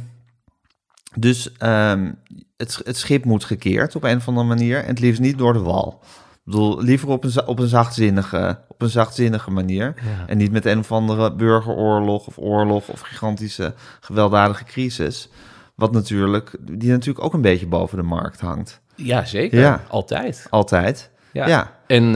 dus 1.16 1.52
ehm, 1.58 2.12
het, 2.58 2.82
het 2.84 2.98
schip 2.98 3.26
moet 3.26 3.44
gekeerd 3.44 3.96
op 3.96 4.04
een 4.04 4.18
of 4.18 4.28
andere 4.28 4.48
manier. 4.48 4.82
En 4.82 4.88
het 4.88 5.00
liefst 5.00 5.22
niet 5.22 5.38
door 5.38 5.54
de 5.54 5.60
wal. 5.60 6.00
Ik 6.34 6.56
bedoel, 6.56 6.82
liever 6.82 7.08
op 7.10 7.24
een, 7.24 7.48
op 7.48 7.60
een, 7.60 7.68
zachtzinnige, 7.68 8.60
op 8.68 8.82
een 8.82 8.90
zachtzinnige 8.90 9.52
manier. 9.52 9.94
Ja. 9.96 10.28
En 10.28 10.38
niet 10.38 10.52
met 10.52 10.66
een 10.66 10.80
of 10.80 10.92
andere 10.92 11.34
burgeroorlog 11.36 12.28
of 12.28 12.38
oorlog 12.38 12.88
of 12.88 13.02
gigantische 13.02 13.74
gewelddadige 14.00 14.64
crisis. 14.64 15.30
Wat 15.76 15.92
natuurlijk, 15.92 16.56
die 16.72 16.90
natuurlijk 16.90 17.26
ook 17.26 17.34
een 17.34 17.42
beetje 17.42 17.68
boven 17.68 17.98
de 17.98 18.04
markt 18.04 18.40
hangt. 18.40 18.82
Ja, 18.96 19.26
zeker. 19.26 19.60
Ja. 19.60 19.84
Altijd. 19.88 20.48
Altijd. 20.50 21.10
Ja. 21.32 21.48
ja. 21.48 21.76
En, 21.88 22.16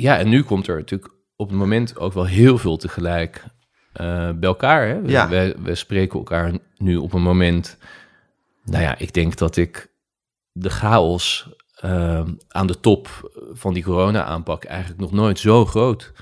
ja, 0.00 0.18
en 0.18 0.28
nu 0.28 0.42
komt 0.42 0.66
er 0.66 0.76
natuurlijk 0.76 1.12
op 1.36 1.48
het 1.48 1.58
moment 1.58 1.98
ook 1.98 2.12
wel 2.12 2.26
heel 2.26 2.58
veel 2.58 2.76
tegelijk 2.76 3.44
eh, 3.92 4.30
bij 4.30 4.48
elkaar. 4.48 4.86
Hè? 4.88 5.00
We, 5.02 5.10
Ja. 5.10 5.28
we, 5.28 5.56
we 5.62 5.74
spreken 5.74 6.18
elkaar 6.18 6.52
nu 6.76 6.96
op 6.96 7.12
een 7.12 7.22
moment. 7.22 7.76
Nou 8.64 8.82
ja, 8.82 8.98
ik 8.98 9.12
denk 9.14 9.36
dat 9.36 9.56
ik 9.56 9.88
de 10.52 10.70
chaos 10.70 11.48
eh, 11.74 12.22
aan 12.48 12.66
de 12.66 12.80
top 12.80 13.30
van 13.52 13.74
die 13.74 13.82
corona-aanpak 13.82 14.64
eigenlijk 14.64 15.00
nog 15.00 15.12
nooit 15.12 15.38
zo 15.38 15.66
groot 15.66 16.12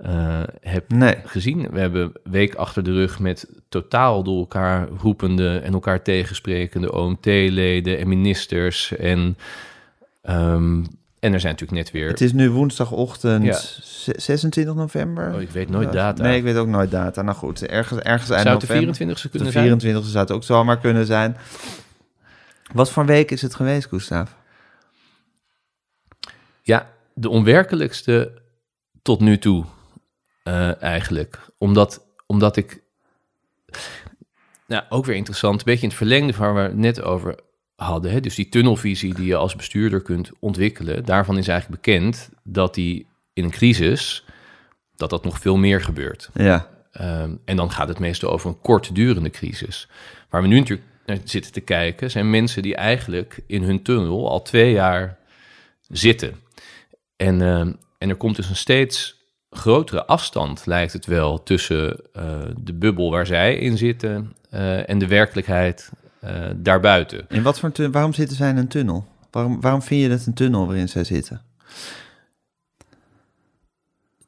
eh, 0.00 0.42
heb 0.60 0.90
Nee. 0.90 1.16
gezien. 1.24 1.70
We 1.70 1.80
hebben 1.80 2.12
week 2.22 2.54
achter 2.54 2.82
de 2.82 2.92
rug 2.92 3.18
met 3.18 3.48
totaal 3.68 4.22
door 4.22 4.38
elkaar 4.38 4.88
roepende 4.88 5.58
en 5.58 5.72
elkaar 5.72 6.02
tegensprekende 6.02 6.92
OMT-leden 6.92 7.98
en 7.98 8.08
ministers. 8.08 8.96
En, 8.96 9.38
ehm, 10.22 10.84
en 11.20 11.32
er 11.32 11.40
zijn 11.40 11.52
natuurlijk 11.52 11.82
net 11.82 11.90
weer. 11.90 12.08
Het 12.08 12.20
is 12.20 12.32
nu 12.32 12.50
woensdagochtend 12.50 13.44
Ja. 13.44 13.58
ze- 13.58 14.14
26 14.16 14.74
november. 14.74 15.34
Oh, 15.34 15.40
ik 15.40 15.50
weet 15.50 15.68
nooit 15.68 15.92
data. 15.92 16.22
Nee, 16.22 16.36
ik 16.36 16.42
weet 16.42 16.56
ook 16.56 16.66
nooit 16.66 16.90
data. 16.90 17.22
Nou 17.22 17.36
goed, 17.36 17.66
ergens, 17.66 18.00
ergens 18.00 18.30
eind 18.30 18.42
Zou 18.42 18.56
het 18.58 18.66
de 18.66 18.74
november. 18.74 18.94
24e 18.96 19.22
De 19.22 19.28
kunnen 19.28 19.52
zijn? 19.52 19.64
24e 19.80 20.08
zou 20.10 20.24
het 20.24 20.30
ook 20.32 20.44
zomaar 20.44 20.78
kunnen 20.78 21.06
zijn. 21.06 21.36
Wat 22.72 22.90
voor 22.90 23.06
week 23.06 23.30
is 23.30 23.42
het 23.42 23.54
geweest, 23.54 23.88
Gustav? 23.88 24.30
Ja, 26.62 26.90
de 27.14 27.28
onwerkelijkste 27.28 28.42
tot 29.02 29.20
nu 29.20 29.38
toe 29.38 29.64
eh, 30.42 30.82
eigenlijk. 30.82 31.38
Omdat, 31.58 32.06
omdat 32.26 32.56
ik... 32.56 32.82
Nou, 34.66 34.84
ook 34.88 35.04
weer 35.04 35.16
interessant, 35.16 35.58
een 35.58 35.64
beetje 35.64 35.82
in 35.82 35.88
het 35.88 35.96
verlengde 35.96 36.32
van 36.32 36.46
waar 36.54 36.62
we 36.62 36.68
het 36.68 36.78
net 36.78 37.02
over 37.02 37.38
hadden. 37.76 38.10
Hè? 38.10 38.20
Dus 38.20 38.34
die 38.34 38.48
tunnelvisie 38.48 39.14
die 39.14 39.26
je 39.26 39.36
als 39.36 39.56
bestuurder 39.56 40.02
kunt 40.02 40.30
ontwikkelen. 40.38 41.04
Daarvan 41.04 41.38
is 41.38 41.48
eigenlijk 41.48 41.82
bekend 41.82 42.30
dat 42.42 42.74
die 42.74 43.06
in 43.32 43.44
een 43.44 43.50
crisis, 43.50 44.24
dat 44.94 45.10
dat 45.10 45.24
nog 45.24 45.38
veel 45.38 45.56
meer 45.56 45.80
gebeurt. 45.80 46.30
Ja, 46.34 46.68
Ehm, 46.96 47.34
en 47.44 47.56
dan 47.56 47.70
gaat 47.70 47.88
het 47.88 47.98
meestal 47.98 48.30
over 48.30 48.48
een 48.48 48.60
kortdurende 48.60 49.30
crisis. 49.30 49.88
Waar 50.30 50.42
we 50.42 50.48
nu 50.48 50.58
natuurlijk 50.58 50.88
naar 51.06 51.18
zitten 51.24 51.52
te 51.52 51.60
kijken, 51.60 52.10
zijn 52.10 52.30
mensen 52.30 52.62
die 52.62 52.76
eigenlijk 52.76 53.42
in 53.46 53.62
hun 53.62 53.82
tunnel 53.82 54.30
al 54.30 54.42
twee 54.42 54.72
jaar 54.72 55.18
zitten. 55.88 56.34
En, 57.16 57.42
ehm, 57.42 57.72
en 57.98 58.08
er 58.08 58.16
komt 58.16 58.36
dus 58.36 58.48
een 58.48 58.56
steeds 58.56 59.24
grotere 59.50 60.06
afstand, 60.06 60.66
lijkt 60.66 60.92
het 60.92 61.06
wel, 61.06 61.42
tussen 61.42 62.00
eh, 62.12 62.40
de 62.60 62.74
bubbel 62.74 63.10
waar 63.10 63.26
zij 63.26 63.56
in 63.56 63.76
zitten 63.76 64.36
eh, 64.50 64.88
en 64.88 64.98
de 64.98 65.06
werkelijkheid 65.06 65.90
eh, 66.20 66.50
daarbuiten. 66.56 67.24
in 67.28 67.42
wat 67.42 67.58
voor 67.58 67.72
tun- 67.72 67.92
waarom 67.92 68.12
zitten 68.12 68.36
zij 68.36 68.48
in 68.48 68.56
een 68.56 68.68
tunnel? 68.68 69.06
Waarom, 69.30 69.60
waarom 69.60 69.82
vind 69.82 70.02
je 70.02 70.08
dat 70.08 70.26
een 70.26 70.34
tunnel 70.34 70.66
waarin 70.66 70.88
zij 70.88 71.04
zitten? 71.04 71.42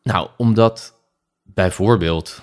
Nou, 0.03 0.29
omdat 0.37 0.95
bijvoorbeeld 1.43 2.41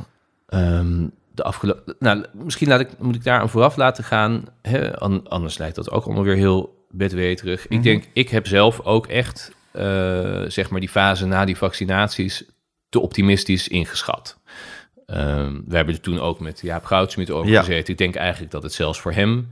ehm, 0.48 1.08
de 1.32 1.44
afgelopen... 1.44 1.96
Nou, 2.00 2.26
misschien 2.32 2.68
laat 2.68 2.80
ik, 2.80 3.00
moet 3.00 3.16
ik 3.16 3.24
daar 3.24 3.40
aan 3.40 3.50
vooraf 3.50 3.76
laten 3.76 4.04
gaan. 4.04 4.44
Hè? 4.62 5.00
an- 5.00 5.28
anders 5.28 5.58
lijkt 5.58 5.76
dat 5.76 5.92
ook 5.92 6.06
allemaal 6.06 6.24
weer 6.24 6.36
heel 6.36 6.86
bedweterig. 6.90 7.68
Ik 7.68 7.84
denk, 7.84 8.04
ik 8.14 8.30
heb 8.30 8.48
zelf 8.48 8.82
ook 8.82 9.08
echt, 9.08 9.52
eh, 9.72 10.42
zeg 10.48 10.70
maar, 10.70 10.80
die 10.80 10.90
fase 10.90 11.26
na 11.26 11.46
die 11.46 11.58
vaccinaties 11.58 12.44
te 12.90 13.00
optimistisch 13.00 13.68
ingeschat. 13.68 14.38
Ehm, 15.06 15.54
we 15.68 15.76
hebben 15.76 15.94
er 15.96 16.02
toen 16.02 16.20
ook 16.20 16.40
met 16.40 16.60
Jaap 16.62 16.86
Goudsmit 16.86 17.32
over 17.32 17.52
Ja. 17.52 17.60
gezeten. 17.60 17.92
Ik 17.94 17.98
denk 17.98 18.16
eigenlijk 18.16 18.52
dat 18.52 18.64
het 18.64 18.74
zelfs 18.74 19.00
voor 19.00 19.12
hem 19.14 19.50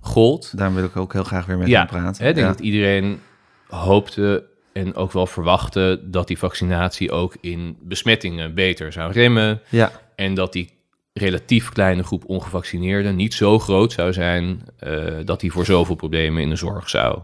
gold. 0.00 0.56
Daarom 0.56 0.76
wil 0.76 0.84
ik 0.84 0.96
ook 0.96 1.12
heel 1.12 1.24
graag 1.24 1.46
weer 1.46 1.58
met 1.58 1.68
Ja, 1.68 1.78
hem 1.78 1.86
praten. 1.88 2.22
Hè, 2.22 2.28
ik 2.28 2.34
denk 2.34 2.46
ja. 2.46 2.52
dat 2.52 2.62
iedereen 2.62 3.20
hoopte 3.68 4.44
en 4.72 4.94
ook 4.94 5.12
wel 5.12 5.26
verwachtte 5.26 6.00
dat 6.04 6.26
die 6.26 6.38
vaccinatie 6.38 7.10
ook 7.10 7.36
in 7.40 7.76
besmettingen 7.82 8.54
beter 8.54 8.92
zou 8.92 9.12
remmen. 9.12 9.60
ja, 9.68 9.90
En 10.14 10.34
dat 10.34 10.52
die 10.52 10.74
relatief 11.12 11.68
kleine 11.68 12.02
groep 12.02 12.24
ongevaccineerden 12.26 13.16
niet 13.16 13.34
zo 13.34 13.58
groot 13.58 13.92
zou 13.92 14.12
zijn 14.12 14.62
eh, 14.78 15.14
dat 15.24 15.40
die 15.40 15.52
voor 15.52 15.64
zoveel 15.64 15.94
problemen 15.94 16.42
in 16.42 16.48
de 16.48 16.56
zorg 16.56 16.88
zou 16.88 17.18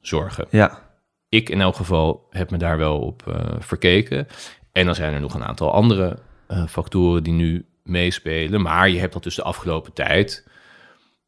zorgen. 0.00 0.46
ja, 0.50 0.82
Ik 1.28 1.48
in 1.48 1.60
elk 1.60 1.76
geval 1.76 2.26
heb 2.30 2.50
me 2.50 2.56
daar 2.58 2.78
wel 2.78 2.98
op 2.98 3.22
eh, 3.26 3.34
verkeken. 3.58 4.26
En 4.72 4.86
dan 4.86 4.94
zijn 4.94 5.14
er 5.14 5.20
nog 5.20 5.34
een 5.34 5.44
aantal 5.44 5.72
andere 5.72 6.18
eh, 6.46 6.66
factoren 6.66 7.22
die 7.22 7.32
nu 7.32 7.66
meespelen. 7.82 8.62
Maar 8.62 8.88
je 8.88 8.98
hebt 8.98 9.12
dat 9.12 9.22
dus 9.22 9.34
de 9.34 9.42
afgelopen 9.42 9.92
tijd 9.92 10.48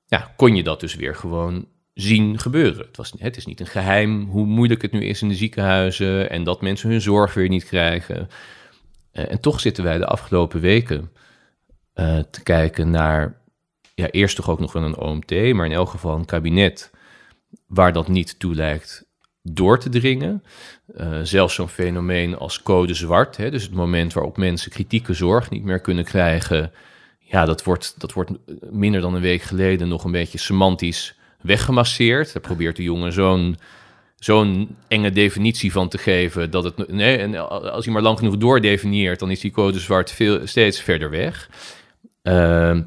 ja, 0.06 0.32
kon 0.36 0.56
je 0.56 0.62
dat 0.62 0.80
dus 0.80 0.94
weer 0.94 1.14
gewoon 1.14 1.66
zien 1.94 2.38
gebeuren. 2.38 2.86
Het, 2.86 2.96
was, 2.96 3.12
het 3.18 3.36
is 3.36 3.46
niet 3.46 3.60
een 3.60 3.66
geheim 3.66 4.24
hoe 4.24 4.46
moeilijk 4.46 4.82
het 4.82 4.92
nu 4.92 5.04
is 5.04 5.22
in 5.22 5.28
de 5.28 5.34
ziekenhuizen 5.34 6.30
en 6.30 6.44
dat 6.44 6.60
mensen 6.60 6.90
hun 6.90 7.00
zorg 7.00 7.34
weer 7.34 7.48
niet 7.48 7.64
krijgen. 7.64 8.28
Eh, 9.12 9.30
en 9.30 9.40
toch 9.40 9.60
zitten 9.60 9.84
wij 9.84 9.98
de 9.98 10.06
afgelopen 10.06 10.60
weken 10.60 11.12
eh, 11.92 12.18
te 12.18 12.42
kijken 12.42 12.90
naar, 12.90 13.40
ja, 13.94 14.10
eerst 14.10 14.36
toch 14.36 14.50
ook 14.50 14.60
nog 14.60 14.72
wel 14.72 14.82
een 14.82 14.98
OMT, 14.98 15.30
maar 15.30 15.66
in 15.66 15.72
elk 15.72 15.88
geval 15.88 16.16
een 16.16 16.24
kabinet 16.24 16.90
waar 17.66 17.92
dat 17.92 18.08
niet 18.08 18.38
toe 18.38 18.54
lijkt 18.54 19.07
door 19.42 19.78
te 19.78 19.88
dringen. 19.88 20.42
Uh, 20.96 21.18
zelfs 21.22 21.54
zo'n 21.54 21.68
fenomeen 21.68 22.36
als 22.36 22.62
code 22.62 22.94
zwart, 22.94 23.36
hè, 23.36 23.50
dus 23.50 23.62
het 23.62 23.72
moment 23.74 24.12
waarop 24.12 24.36
mensen 24.36 24.70
kritieke 24.70 25.14
zorg 25.14 25.50
niet 25.50 25.64
meer 25.64 25.80
kunnen 25.80 26.04
krijgen, 26.04 26.72
ja, 27.18 27.44
dat 27.44 27.64
wordt, 27.64 27.94
dat 27.98 28.12
wordt 28.12 28.30
minder 28.70 29.00
dan 29.00 29.14
een 29.14 29.20
week 29.20 29.42
geleden 29.42 29.88
nog 29.88 30.04
een 30.04 30.10
beetje 30.10 30.38
semantisch 30.38 31.18
weggemasseerd. 31.40 32.32
Daar 32.32 32.42
probeert 32.42 32.76
de 32.76 32.82
jongen 32.82 33.12
zo'n 33.12 33.56
zo'n 34.18 34.76
enge 34.88 35.12
definitie 35.12 35.72
van 35.72 35.88
te 35.88 35.98
geven 35.98 36.50
dat 36.50 36.64
het 36.64 36.88
nee 36.88 37.16
en 37.16 37.48
als 37.72 37.84
hij 37.84 37.94
maar 37.94 38.02
lang 38.02 38.18
genoeg 38.18 38.36
doordefinieert, 38.36 39.18
dan 39.18 39.30
is 39.30 39.40
die 39.40 39.50
code 39.50 39.78
zwart 39.78 40.10
veel 40.10 40.46
steeds 40.46 40.80
verder 40.80 41.10
weg. 41.10 41.50
Uh, 42.22 42.78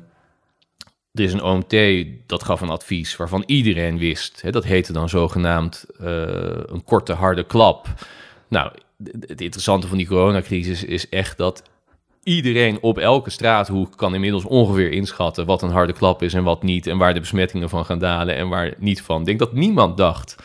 er 1.14 1.24
is 1.24 1.34
een 1.34 1.44
OMT 1.44 2.06
dat 2.28 2.44
gaf 2.44 2.62
een 2.62 2.70
advies 2.70 3.16
waarvan 3.16 3.44
iedereen 3.46 3.98
wist. 3.98 4.42
Hè, 4.42 4.52
dat 4.52 4.64
heette 4.64 4.94
dan 4.94 5.10
zogenaamd 5.10 5.86
uh, 6.02 6.08
een 6.66 6.84
korte 6.84 7.14
harde 7.14 7.44
klap. 7.44 7.88
Nou, 8.48 8.72
het 9.04 9.42
interessante 9.42 9.88
van 9.88 9.98
die 9.98 10.08
coronacrisis 10.08 10.84
is 10.84 11.10
echt 11.10 11.38
dat 11.38 11.64
iedereen 12.24 12.78
op 12.82 12.98
elke 12.98 13.30
straathoek 13.30 13.98
kan 13.98 14.14
inmiddels 14.14 14.46
ongeveer 14.46 14.92
inschatten 14.92 15.46
wat 15.46 15.62
een 15.62 15.70
harde 15.70 15.94
klap 15.94 16.24
is 16.24 16.34
en 16.34 16.44
wat 16.44 16.64
niet. 16.64 16.88
En 16.88 16.98
waar 16.98 17.14
de 17.14 17.20
besmettingen 17.20 17.70
van 17.70 17.86
gaan 17.86 18.00
dalen 18.00 18.36
en 18.36 18.50
waar 18.50 18.74
niet 18.78 19.02
van. 19.02 19.20
Ik 19.20 19.26
denk 19.26 19.40
dat 19.40 19.54
niemand 19.54 19.98
dacht 19.98 20.36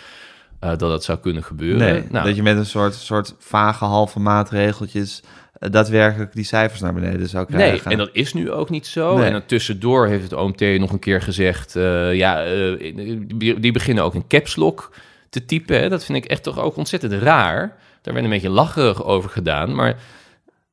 uh, 0.65 0.77
dat 0.77 0.93
het 0.93 1.05
zou 1.05 1.19
kunnen 1.19 1.45
gebeuren. 1.45 1.79
Nee, 1.79 2.05
nou, 2.11 2.27
dat 2.27 2.37
je 2.37 2.43
met 2.43 2.57
een 2.57 2.67
soort, 2.67 2.95
soort 2.95 3.35
vage 3.39 3.85
halve 3.85 4.21
maatregeltjes 4.21 5.23
daadwerkelijk 5.59 6.33
die 6.33 6.45
cijfers 6.45 6.81
naar 6.81 6.95
beneden 6.95 7.29
zou 7.29 7.47
krijgen. 7.47 7.89
Nee, 7.89 7.99
en 7.99 8.05
dat 8.05 8.11
is 8.13 8.33
nu 8.33 8.51
ook 8.51 8.71
niet 8.71 8.87
zo. 8.87 9.17
Nee. 9.17 9.27
En 9.27 9.33
dan 9.33 9.47
tussendoor 9.47 10.07
heeft 10.07 10.23
het 10.23 10.33
OMT 10.33 10.61
nog 10.61 10.93
een 10.93 10.99
keer 10.99 11.23
gezegd... 11.23 11.77
Uh, 11.77 12.15
ja, 12.15 12.45
die, 13.35 13.61
die, 13.61 13.73
beginnen 13.73 14.05
ook 14.05 14.15
een 14.15 14.27
caps 14.27 14.57
lock 14.57 14.91
te 15.29 15.45
typen. 15.45 15.81
Hè. 15.81 15.89
Dat 15.89 16.05
vind 16.05 16.25
ik 16.25 16.31
echt 16.31 16.43
toch 16.43 16.59
ook 16.59 16.77
ontzettend 16.77 17.13
raar. 17.13 17.77
Daar 18.03 18.15
werd 18.15 18.27
een 18.27 18.33
beetje 18.33 18.51
lacherig 18.51 19.05
over 19.05 19.31
gedaan, 19.31 19.75
maar 19.75 19.97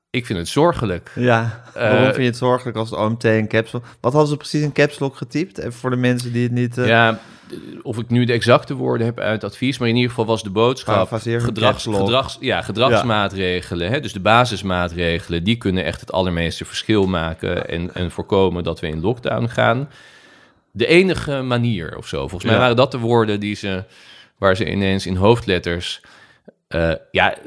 ik 0.10 0.26
vind 0.26 0.40
het 0.40 0.48
zorgelijk. 0.48 1.12
Ja, 1.16 1.64
waarom 1.74 2.04
vind 2.04 2.16
je 2.16 2.24
het 2.24 2.38
zorgelijk 2.38 2.78
als 2.78 2.90
het 2.90 3.00
OMT 3.00 3.24
een 3.24 3.48
caps 3.48 3.72
lock... 3.72 3.86
Wat 4.00 4.12
hadden 4.12 4.32
ze 4.32 4.38
precies 4.38 4.64
een 4.64 4.72
caps 4.72 5.00
lock 5.00 5.16
getypt? 5.16 5.58
Even 5.58 5.74
voor 5.74 5.90
de 5.90 5.96
mensen 5.96 6.34
die 6.34 6.44
het 6.44 6.52
niet... 6.52 6.76
Ja, 6.76 7.20
of 7.82 7.98
ik 7.98 8.10
nu 8.10 8.26
de 8.26 8.34
exacte 8.34 8.74
woorden 8.74 9.06
heb 9.06 9.20
uit 9.20 9.44
advies, 9.44 9.78
maar 9.78 9.88
in 9.88 9.96
ieder 9.96 10.10
geval 10.10 10.26
was 10.26 10.44
de 10.44 10.50
boodschap... 10.50 11.12
Gedrags, 11.12 11.84
gedrags, 11.84 12.38
ja, 12.40 12.62
gedragsmaatregelen, 12.62 13.88
ja. 13.88 13.94
Hè, 13.94 14.00
dus 14.00 14.14
de 14.14 14.20
basismaatregelen... 14.20 15.44
die 15.44 15.56
kunnen 15.56 15.84
echt 15.84 16.00
het 16.00 16.12
allermeeste 16.12 16.66
verschil 16.66 17.08
maken... 17.08 17.70
en, 17.70 17.94
en 17.94 18.12
voorkomen 18.12 18.64
dat 18.64 18.80
we 18.80 18.88
in 18.88 19.02
lockdown 19.02 19.48
gaan. 19.48 19.90
De 20.72 20.86
enige 20.86 21.42
manier 21.42 21.98
of 21.98 22.08
zo. 22.08 22.18
Volgens 22.18 22.44
mij 22.44 22.54
ja. 22.54 22.60
waren 22.60 22.76
dat 22.76 22.92
de 22.92 23.00
woorden 23.00 23.40
die 23.40 23.56
ze, 23.56 23.84
waar 24.38 24.56
ze 24.56 24.72
ineens 24.72 25.06
in 25.06 25.16
hoofdletters... 25.16 26.02
Uh, 26.70 26.94
ja, 27.12 27.38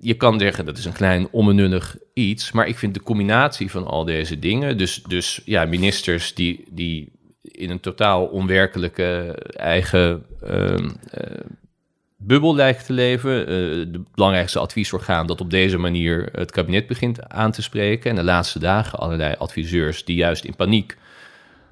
je 0.00 0.14
kan 0.14 0.38
zeggen 0.38 0.64
dat 0.64 0.78
is 0.78 0.84
een 0.84 0.92
klein 0.92 1.28
onbenullig 1.30 1.96
iets, 2.14 2.52
maar 2.52 2.66
ik 2.66 2.78
vind 2.78 2.94
de 2.94 3.02
combinatie 3.02 3.70
van 3.70 3.86
al 3.86 4.04
deze 4.04 4.38
dingen, 4.38 4.78
dus, 4.78 5.02
dus 5.08 5.40
ja, 5.44 5.64
ministers 5.64 6.34
die, 6.34 6.64
die 6.70 7.12
in 7.42 7.70
een 7.70 7.80
totaal 7.80 8.26
onwerkelijke 8.26 9.38
eigen 9.56 10.26
uh, 10.44 10.68
uh, 10.68 10.86
bubbel 12.16 12.54
lijkt 12.54 12.86
te 12.86 12.92
leven, 12.92 13.40
uh, 13.40 13.46
de 13.92 14.02
belangrijkste 14.14 14.58
adviesorgaan 14.58 15.26
dat 15.26 15.40
op 15.40 15.50
deze 15.50 15.78
manier 15.78 16.28
het 16.32 16.50
kabinet 16.50 16.86
begint 16.86 17.28
aan 17.28 17.52
te 17.52 17.62
spreken 17.62 18.10
en 18.10 18.16
de 18.16 18.24
laatste 18.24 18.58
dagen 18.58 18.98
allerlei 18.98 19.34
adviseurs 19.38 20.04
die 20.04 20.16
juist 20.16 20.44
in 20.44 20.56
paniek 20.56 20.96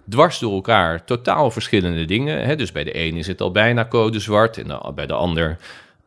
dwars 0.09 0.39
door 0.39 0.53
elkaar 0.53 1.05
totaal 1.05 1.51
verschillende 1.51 2.05
dingen. 2.05 2.45
Hè? 2.45 2.57
Dus 2.57 2.73
bij 2.73 2.85
de 2.85 2.99
een 2.99 3.17
is 3.17 3.27
het 3.27 3.41
al 3.41 3.51
bijna 3.51 3.87
code 3.89 4.21
zwart 4.21 4.59
en 4.59 4.95
bij 4.95 5.07
de 5.07 5.13
ander 5.13 5.57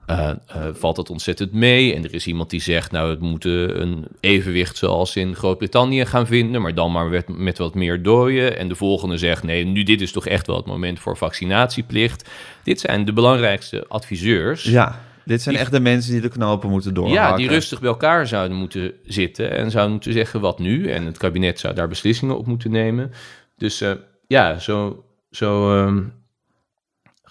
uh, 0.07 0.29
uh, 0.55 0.65
valt 0.71 0.97
het 0.97 1.09
ontzettend 1.09 1.53
mee. 1.53 1.95
En 1.95 2.03
er 2.03 2.13
is 2.13 2.27
iemand 2.27 2.49
die 2.49 2.61
zegt, 2.61 2.91
nou, 2.91 3.17
we 3.17 3.25
moeten 3.25 3.81
een 3.81 4.05
evenwicht 4.19 4.77
zoals 4.77 5.15
in 5.15 5.35
Groot-Brittannië 5.35 6.05
gaan 6.05 6.27
vinden, 6.27 6.61
maar 6.61 6.75
dan 6.75 6.91
maar 6.91 7.05
met, 7.05 7.27
met 7.27 7.57
wat 7.57 7.75
meer 7.75 8.03
dooien. 8.03 8.57
En 8.57 8.67
de 8.67 8.75
volgende 8.75 9.17
zegt, 9.17 9.43
nee, 9.43 9.65
nu 9.65 9.83
dit 9.83 10.01
is 10.01 10.11
toch 10.11 10.27
echt 10.27 10.47
wel 10.47 10.55
het 10.55 10.65
moment 10.65 10.99
voor 10.99 11.17
vaccinatieplicht. 11.17 12.29
Dit 12.63 12.79
zijn 12.79 13.05
de 13.05 13.13
belangrijkste 13.13 13.85
adviseurs. 13.87 14.63
Ja. 14.63 15.01
Dit 15.25 15.41
zijn 15.41 15.55
die, 15.55 15.63
echt 15.63 15.73
de 15.73 15.79
mensen 15.79 16.11
die 16.11 16.21
de 16.21 16.29
knopen 16.29 16.69
moeten 16.69 16.93
doorhakken. 16.93 17.29
Ja, 17.29 17.35
die 17.35 17.47
rustig 17.47 17.79
bij 17.79 17.89
elkaar 17.89 18.27
zouden 18.27 18.57
moeten 18.57 18.93
zitten 19.03 19.51
en 19.51 19.71
zouden 19.71 19.91
moeten 19.93 20.13
zeggen 20.13 20.41
wat 20.41 20.59
nu. 20.59 20.89
En 20.89 21.05
het 21.05 21.17
kabinet 21.17 21.59
zou 21.59 21.73
daar 21.73 21.87
beslissingen 21.87 22.37
op 22.37 22.45
moeten 22.45 22.71
nemen. 22.71 23.11
Dus 23.57 23.81
uh, 23.81 23.91
ja, 24.27 24.59
zo, 24.59 25.03
zo 25.31 25.77
um, 25.85 26.13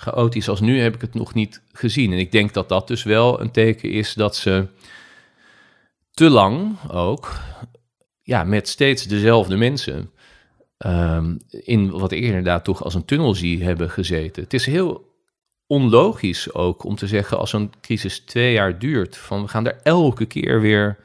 chaotisch 0.02 0.48
als 0.48 0.60
nu 0.60 0.80
heb 0.80 0.94
ik 0.94 1.00
het 1.00 1.14
nog 1.14 1.34
niet 1.34 1.62
gezien. 1.72 2.12
En 2.12 2.18
ik 2.18 2.32
denk 2.32 2.52
dat 2.52 2.68
dat 2.68 2.88
dus 2.88 3.02
wel 3.02 3.40
een 3.40 3.50
teken 3.50 3.90
is 3.90 4.14
dat 4.14 4.36
ze 4.36 4.66
te 6.10 6.30
lang 6.30 6.76
ook 6.90 7.40
ja, 8.22 8.44
met 8.44 8.68
steeds 8.68 9.06
dezelfde 9.06 9.56
mensen 9.56 10.10
um, 10.78 11.38
in 11.50 11.90
wat 11.90 12.12
ik 12.12 12.22
inderdaad 12.22 12.64
toch 12.64 12.84
als 12.84 12.94
een 12.94 13.04
tunnel 13.04 13.34
zie 13.34 13.64
hebben 13.64 13.90
gezeten. 13.90 14.42
Het 14.42 14.54
is 14.54 14.66
heel 14.66 15.10
onlogisch 15.66 16.54
ook 16.54 16.84
om 16.84 16.96
te 16.96 17.06
zeggen 17.06 17.38
als 17.38 17.50
zo'n 17.50 17.72
crisis 17.80 18.18
twee 18.20 18.52
jaar 18.52 18.78
duurt, 18.78 19.16
van 19.16 19.42
we 19.42 19.48
gaan 19.48 19.66
er 19.66 19.80
elke 19.82 20.26
keer 20.26 20.60
weer 20.60 20.98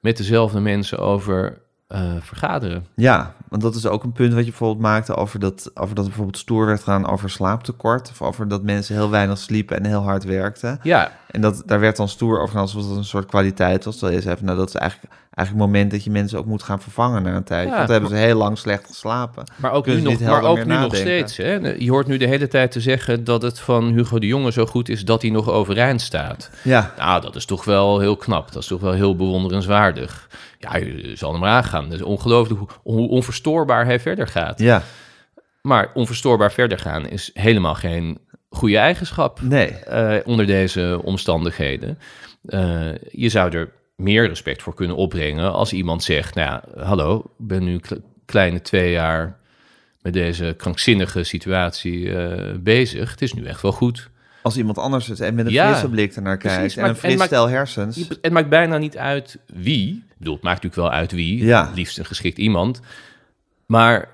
met 0.00 0.16
dezelfde 0.16 0.60
mensen 0.60 0.98
over 0.98 1.62
uh, 1.94 2.00
vergaderen. 2.20 2.86
Ja, 2.94 3.34
want 3.48 3.62
dat 3.62 3.74
is 3.74 3.86
ook 3.86 4.04
een 4.04 4.12
punt 4.12 4.32
wat 4.32 4.44
je 4.44 4.50
bijvoorbeeld 4.50 4.80
maakte 4.80 5.14
over 5.14 5.38
dat, 5.38 5.70
over 5.74 5.94
dat 5.94 6.04
bijvoorbeeld 6.04 6.38
stoer 6.38 6.66
werd 6.66 6.82
gaan 6.82 7.06
over 7.06 7.30
slaaptekort. 7.30 8.10
Of 8.10 8.22
over 8.22 8.48
dat 8.48 8.62
mensen 8.62 8.94
heel 8.94 9.10
weinig 9.10 9.38
sliepen 9.38 9.76
en 9.76 9.84
heel 9.84 10.02
hard 10.02 10.24
werkten. 10.24 10.78
Ja. 10.82 11.12
En 11.34 11.40
dat, 11.40 11.62
daar 11.66 11.80
werd 11.80 11.96
dan 11.96 12.08
stoer 12.08 12.40
over 12.40 12.58
alsof 12.58 12.82
dat 12.88 12.96
een 12.96 13.04
soort 13.04 13.26
kwaliteit 13.26 13.84
was. 13.84 13.96
Terwijl 13.98 14.18
je 14.18 14.24
zei, 14.24 14.36
nou 14.40 14.58
dat 14.58 14.68
is 14.68 14.74
eigenlijk, 14.74 15.12
eigenlijk 15.12 15.48
het 15.64 15.72
moment 15.72 15.90
dat 15.90 16.04
je 16.04 16.10
mensen 16.10 16.38
ook 16.38 16.46
moet 16.46 16.62
gaan 16.62 16.80
vervangen 16.80 17.22
na 17.22 17.34
een 17.34 17.44
tijd. 17.44 17.68
Ja, 17.68 17.74
Want 17.74 17.88
dan 17.88 18.00
hebben 18.00 18.18
ze 18.18 18.24
heel 18.24 18.36
lang 18.36 18.58
slecht 18.58 18.86
geslapen. 18.86 19.44
Maar 19.56 19.72
ook 19.72 19.86
nu, 19.86 20.00
nog, 20.00 20.20
maar 20.20 20.42
ook 20.42 20.64
nu 20.64 20.78
nog 20.78 20.96
steeds. 20.96 21.36
Hè? 21.36 21.54
Je 21.78 21.90
hoort 21.90 22.06
nu 22.06 22.16
de 22.16 22.26
hele 22.26 22.48
tijd 22.48 22.72
te 22.72 22.80
zeggen 22.80 23.24
dat 23.24 23.42
het 23.42 23.60
van 23.60 23.84
Hugo 23.84 24.18
de 24.18 24.26
Jonge 24.26 24.52
zo 24.52 24.66
goed 24.66 24.88
is 24.88 25.04
dat 25.04 25.22
hij 25.22 25.30
nog 25.30 25.50
overeind 25.50 26.00
staat. 26.00 26.50
Ja. 26.62 26.92
Nou, 26.98 27.20
dat 27.20 27.36
is 27.36 27.44
toch 27.44 27.64
wel 27.64 27.98
heel 27.98 28.16
knap. 28.16 28.52
Dat 28.52 28.62
is 28.62 28.68
toch 28.68 28.80
wel 28.80 28.92
heel 28.92 29.16
bewonderenswaardig. 29.16 30.28
Ja, 30.58 30.76
je 30.76 31.12
zal 31.14 31.30
hem 31.30 31.40
maar 31.40 31.50
aangaan. 31.50 31.84
Het 31.84 31.92
is 31.92 32.02
ongelooflijk 32.02 32.60
hoe, 32.60 32.68
hoe 32.82 33.08
onverstoorbaar 33.08 33.84
hij 33.84 34.00
verder 34.00 34.28
gaat. 34.28 34.58
Ja. 34.58 34.82
Maar 35.62 35.90
onverstoorbaar 35.94 36.52
verder 36.52 36.78
gaan 36.78 37.08
is 37.08 37.30
helemaal 37.32 37.74
geen 37.74 38.18
goede 38.54 38.78
eigenschap 38.78 39.40
nee. 39.42 39.76
Uh, 39.88 40.16
onder 40.24 40.46
deze 40.46 41.00
omstandigheden. 41.02 41.98
Uh, 42.46 42.88
je 43.10 43.28
zou 43.28 43.52
er 43.52 43.72
meer 43.96 44.28
respect 44.28 44.62
voor 44.62 44.74
kunnen 44.74 44.96
opbrengen 44.96 45.52
als 45.52 45.72
iemand 45.72 46.02
zegt: 46.02 46.34
Nou 46.34 46.48
ja, 46.48 46.84
hallo, 46.84 47.18
ik 47.18 47.46
ben 47.46 47.64
nu 47.64 47.80
kleine 48.24 48.60
twee 48.60 48.90
jaar 48.90 49.38
met 50.02 50.12
deze 50.12 50.54
krankzinnige 50.56 51.22
situatie 51.22 51.98
uh, 51.98 52.52
bezig. 52.60 53.10
Het 53.10 53.22
is 53.22 53.32
nu 53.32 53.44
echt 53.44 53.62
wel 53.62 53.72
goed. 53.72 54.10
Als 54.42 54.56
iemand 54.56 54.78
anders 54.78 55.06
het 55.06 55.20
en 55.20 55.34
met 55.34 55.46
een 55.46 55.52
ja, 55.52 55.68
frisse 55.68 55.88
blik 55.88 56.14
ernaar 56.14 56.36
kijkt 56.36 56.56
precies, 56.56 56.76
en 56.76 56.88
een 56.88 56.96
fris 56.96 57.20
en 57.20 57.26
stel 57.26 57.48
hersens. 57.48 58.08
Het 58.20 58.32
maakt 58.32 58.48
bijna 58.48 58.78
niet 58.78 58.96
uit 58.96 59.38
wie. 59.46 59.88
Ik 59.88 60.18
bedoel, 60.18 60.34
het 60.34 60.42
maakt 60.42 60.62
natuurlijk 60.62 60.88
wel 60.90 61.00
uit 61.00 61.12
wie. 61.12 61.44
Ja. 61.44 61.70
liefst 61.74 61.98
een 61.98 62.04
geschikt 62.04 62.38
iemand. 62.38 62.80
Maar 63.66 64.08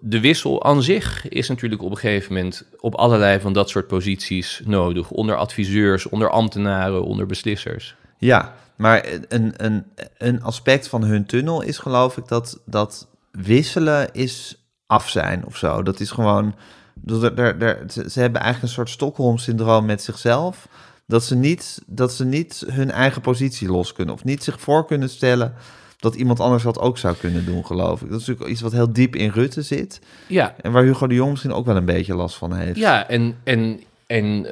de 0.00 0.20
wissel 0.20 0.64
aan 0.64 0.82
zich 0.82 1.28
is 1.28 1.48
natuurlijk 1.48 1.82
op 1.82 1.90
een 1.90 1.96
gegeven 1.96 2.32
moment 2.32 2.64
op 2.80 2.94
allerlei 2.94 3.40
van 3.40 3.52
dat 3.52 3.68
soort 3.68 3.86
posities 3.86 4.62
nodig. 4.64 5.10
Onder 5.10 5.36
adviseurs, 5.36 6.08
onder 6.08 6.30
ambtenaren, 6.30 7.04
onder 7.04 7.26
beslissers. 7.26 7.96
Ja, 8.18 8.54
maar 8.76 9.06
een, 9.28 9.52
een, 9.56 9.84
een 10.18 10.42
aspect 10.42 10.88
van 10.88 11.04
hun 11.04 11.26
tunnel 11.26 11.62
is 11.62 11.78
geloof 11.78 12.16
ik 12.16 12.28
dat, 12.28 12.60
dat 12.66 13.08
wisselen 13.30 14.12
is 14.12 14.64
af 14.86 15.08
zijn 15.08 15.44
of 15.46 15.56
zo. 15.56 15.82
Dat 15.82 16.00
is 16.00 16.10
gewoon... 16.10 16.54
Dat 16.94 17.38
er, 17.38 17.56
ze 17.88 18.20
hebben 18.20 18.40
eigenlijk 18.40 18.62
een 18.62 18.68
soort 18.68 18.90
Stockholm-syndroom 18.90 19.84
met 19.84 20.02
zichzelf. 20.02 20.68
Dat 21.06 21.24
ze, 21.24 21.34
niet, 21.34 21.82
dat 21.86 22.12
ze 22.12 22.24
niet 22.24 22.64
hun 22.66 22.90
eigen 22.90 23.22
positie 23.22 23.68
los 23.68 23.92
kunnen. 23.92 24.14
Of 24.14 24.24
niet 24.24 24.44
zich 24.44 24.60
voor 24.60 24.86
kunnen 24.86 25.10
stellen 25.10 25.54
dat 25.98 26.14
iemand 26.14 26.40
anders 26.40 26.62
dat 26.62 26.78
ook 26.78 26.98
zou 26.98 27.14
kunnen 27.16 27.44
doen, 27.44 27.66
geloof 27.66 28.02
ik. 28.02 28.10
Dat 28.10 28.20
is 28.20 28.26
natuurlijk 28.26 28.52
iets 28.52 28.60
wat 28.60 28.72
heel 28.72 28.92
diep 28.92 29.16
in 29.16 29.30
Rutte 29.30 29.62
zit. 29.62 30.00
Ja. 30.26 30.54
En 30.62 30.72
waar 30.72 30.82
Hugo 30.82 31.06
de 31.06 31.14
Jong 31.14 31.30
misschien 31.30 31.52
ook 31.52 31.66
wel 31.66 31.76
een 31.76 31.84
beetje 31.84 32.14
last 32.14 32.36
van 32.36 32.52
heeft. 32.52 32.78
Ja, 32.78 33.08
en, 33.08 33.36
en, 33.44 33.80
en 34.06 34.46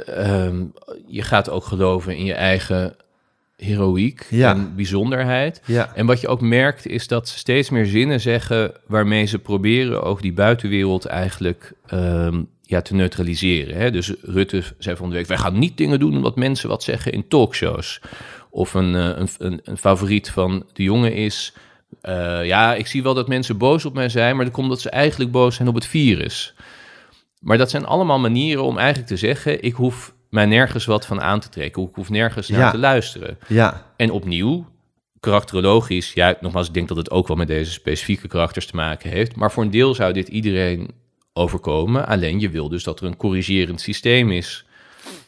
um, 0.45 0.73
je 1.07 1.23
gaat 1.23 1.51
ook 1.51 1.65
geloven 1.65 2.17
in 2.17 2.25
je 2.25 2.35
eigen 2.35 2.97
heroïek 3.57 4.27
Ja. 4.31 4.51
en 4.55 4.75
bijzonderheid. 4.77 5.63
Ja. 5.65 5.93
En 5.95 6.07
wat 6.07 6.21
je 6.21 6.29
ook 6.29 6.41
merkt 6.41 6.87
is 6.87 7.07
dat 7.07 7.29
ze 7.29 7.39
steeds 7.39 7.71
meer 7.71 7.87
zinnen 7.87 8.21
zeggen 8.21 8.73
waarmee 8.87 9.27
ze 9.27 9.39
proberen 9.39 10.03
ook 10.03 10.23
die 10.23 10.33
buitenwereld 10.33 11.05
eigenlijk 11.05 11.73
ehm, 11.87 12.43
ja, 12.63 12.81
te 12.83 12.95
neutraliseren. 12.95 13.77
Hè? 13.77 13.91
Dus 13.91 14.13
Rutte 14.23 14.63
zei 14.79 14.97
van 14.97 15.09
de 15.11 15.15
week, 15.17 15.27
wij 15.27 15.39
gaan 15.39 15.59
niet 15.59 15.77
dingen 15.77 15.99
doen 15.99 16.17
omdat 16.17 16.37
mensen 16.37 16.69
wat 16.69 16.83
zeggen 16.83 17.13
in 17.13 17.29
talkshows. 17.29 18.01
Of 18.55 18.75
een, 18.75 18.95
eh, 18.95 19.05
een, 19.05 19.29
een, 19.39 19.61
een 19.65 19.79
favoriet 19.79 20.31
van 20.31 20.65
de 20.73 20.83
jongen 20.83 21.15
is, 21.15 21.55
eh, 22.01 22.45
ja, 22.47 22.75
ik 22.75 22.87
zie 22.87 23.03
wel 23.03 23.15
dat 23.15 23.29
mensen 23.29 23.59
boos 23.59 23.85
op 23.85 23.95
mij 23.95 24.09
zijn, 24.09 24.37
maar 24.37 24.45
dat 24.45 24.55
komt 24.55 24.67
omdat 24.67 24.81
ze 24.83 24.91
eigenlijk 24.91 25.31
boos 25.31 25.55
zijn 25.57 25.69
op 25.69 25.75
het 25.75 25.87
virus. 25.87 26.55
Maar 27.41 27.59
dat 27.59 27.71
zijn 27.71 27.87
allemaal 27.87 28.19
manieren 28.19 28.65
om 28.65 28.79
eigenlijk 28.79 29.09
te 29.09 29.17
zeggen, 29.17 29.63
ik 29.63 29.75
hoef 29.75 30.15
mij 30.31 30.47
nergens 30.47 30.85
wat 30.85 31.07
van 31.07 31.21
aan 31.21 31.41
te 31.41 31.49
trekken. 31.49 31.83
Ik 31.83 31.95
hoef 31.95 32.11
nergens 32.11 32.49
naar 32.49 32.61
Ja. 32.61 32.71
te 32.71 32.79
luisteren. 32.79 33.39
Ja. 33.49 33.87
En 33.97 34.11
opnieuw, 34.11 34.67
karakterologisch, 35.21 36.13
ja, 36.13 36.37
nogmaals, 36.41 36.67
ik 36.69 36.75
denk 36.75 36.89
dat 36.89 36.97
het 36.97 37.11
ook 37.11 37.29
wel 37.29 37.37
met 37.37 37.47
deze 37.47 37.73
specifieke 37.73 38.29
karakters 38.29 38.67
te 38.67 38.77
maken 38.77 39.11
heeft. 39.11 39.37
Maar 39.37 39.53
voor 39.53 39.63
een 39.63 39.71
deel 39.71 39.95
zou 39.95 40.13
dit 40.13 40.29
iedereen 40.29 40.91
overkomen. 41.33 42.07
Alleen 42.07 42.41
je 42.41 42.51
wil 42.51 42.69
dus 42.69 42.85
dat 42.85 43.01
er 43.01 43.07
een 43.07 43.17
corrigerend 43.17 43.81
systeem 43.81 44.31
is. 44.31 44.67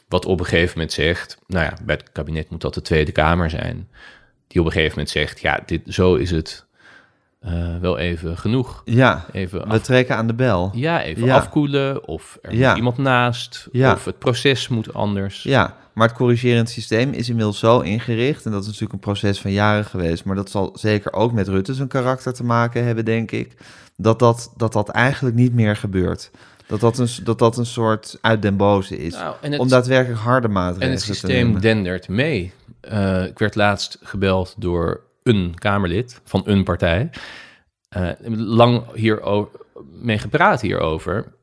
Wat 0.07 0.25
op 0.25 0.39
een 0.39 0.45
gegeven 0.45 0.71
moment 0.73 0.93
zegt, 0.93 1.37
nou 1.47 1.65
ja, 1.65 1.73
bij 1.83 1.95
het 1.95 2.11
kabinet 2.11 2.49
moet 2.49 2.61
dat 2.61 2.73
de 2.73 2.81
Tweede 2.81 3.11
Kamer 3.11 3.49
zijn. 3.49 3.87
Die 4.47 4.59
op 4.61 4.65
een 4.65 4.71
gegeven 4.71 4.91
moment 4.93 5.09
zegt, 5.09 5.39
ja, 5.41 5.59
dit, 5.65 5.81
zo 5.87 6.15
is 6.15 6.31
het 6.31 6.65
eh, 7.39 7.77
wel 7.81 7.97
even 7.97 8.37
genoeg. 8.37 8.81
Ja. 8.85 9.25
Even 9.31 9.69
We 9.69 9.81
trekken 9.81 10.15
aan 10.15 10.27
de 10.27 10.33
bel. 10.33 10.71
ja, 10.73 11.01
even 11.03 11.25
Ja. 11.25 11.35
afkoelen, 11.35 12.07
of 12.07 12.37
er 12.41 12.53
Ja. 12.55 12.67
moet 12.67 12.77
iemand 12.77 12.97
naast, 12.97 13.67
Ja. 13.71 13.93
of 13.93 14.05
het 14.05 14.19
proces 14.19 14.67
moet 14.67 14.93
anders. 14.93 15.43
Ja, 15.43 15.75
maar 15.93 16.07
het 16.07 16.17
corrigerend 16.17 16.69
systeem 16.69 17.13
is 17.13 17.29
inmiddels 17.29 17.59
zo 17.59 17.79
ingericht, 17.79 18.45
en 18.45 18.51
dat 18.51 18.59
is 18.61 18.65
natuurlijk 18.65 18.93
een 18.93 18.99
proces 18.99 19.39
van 19.41 19.51
jaren 19.51 19.85
geweest, 19.85 20.25
maar 20.25 20.35
dat 20.35 20.49
zal 20.49 20.71
zeker 20.73 21.13
ook 21.13 21.31
met 21.31 21.47
Rutte 21.47 21.73
zijn 21.73 21.87
karakter 21.87 22.33
te 22.33 22.43
maken 22.43 22.83
hebben, 22.83 23.05
denk 23.05 23.31
ik, 23.31 23.53
dat 23.97 24.19
dat, 24.19 24.53
dat, 24.57 24.73
dat 24.73 24.89
eigenlijk 24.89 25.35
niet 25.35 25.53
meer 25.53 25.75
gebeurt. 25.75 26.31
Dat 26.67 26.79
dat 26.79 26.97
een, 26.97 27.07
dat 27.23 27.39
dat 27.39 27.57
een 27.57 27.65
soort 27.65 28.17
uit 28.21 28.41
den 28.41 28.57
boze 28.57 28.97
is. 28.97 29.13
Nou, 29.13 29.35
het- 29.41 29.59
om 29.59 29.67
daadwerkelijk 29.67 30.19
harde 30.21 30.47
maatregelen 30.47 30.87
En 30.87 30.95
het 30.95 30.99
te 31.05 31.13
systeem 31.13 31.59
dendert 31.59 32.07
mee. 32.07 32.53
Eh, 32.79 33.25
ik 33.25 33.39
werd 33.39 33.55
laatst 33.55 33.97
gebeld 34.01 34.55
door 34.57 35.01
een 35.23 35.53
Kamerlid 35.59 36.21
van 36.23 36.41
een 36.45 36.63
partij. 36.63 37.09
Eh, 37.89 38.09
lang 38.37 38.83
hier 38.93 39.21
mee 39.91 40.17
gepraat 40.17 40.61
hierover. 40.61 41.33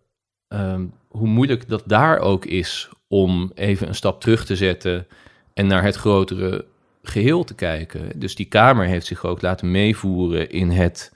Ehm, 0.48 0.84
hoe 1.08 1.26
moeilijk 1.28 1.68
dat 1.68 1.82
daar 1.86 2.18
ook 2.18 2.44
is 2.44 2.90
om 3.08 3.50
even 3.54 3.88
een 3.88 3.94
stap 3.94 4.20
terug 4.20 4.44
te 4.44 4.56
zetten 4.56 5.06
en 5.54 5.66
naar 5.66 5.82
het 5.82 5.96
grotere 5.96 6.64
geheel 7.02 7.44
te 7.44 7.54
kijken. 7.54 8.18
Dus 8.20 8.34
die 8.34 8.46
Kamer 8.46 8.86
heeft 8.86 9.06
zich 9.06 9.24
ook 9.24 9.42
laten 9.42 9.70
meevoeren 9.70 10.50
in 10.50 10.70
het 10.70 11.12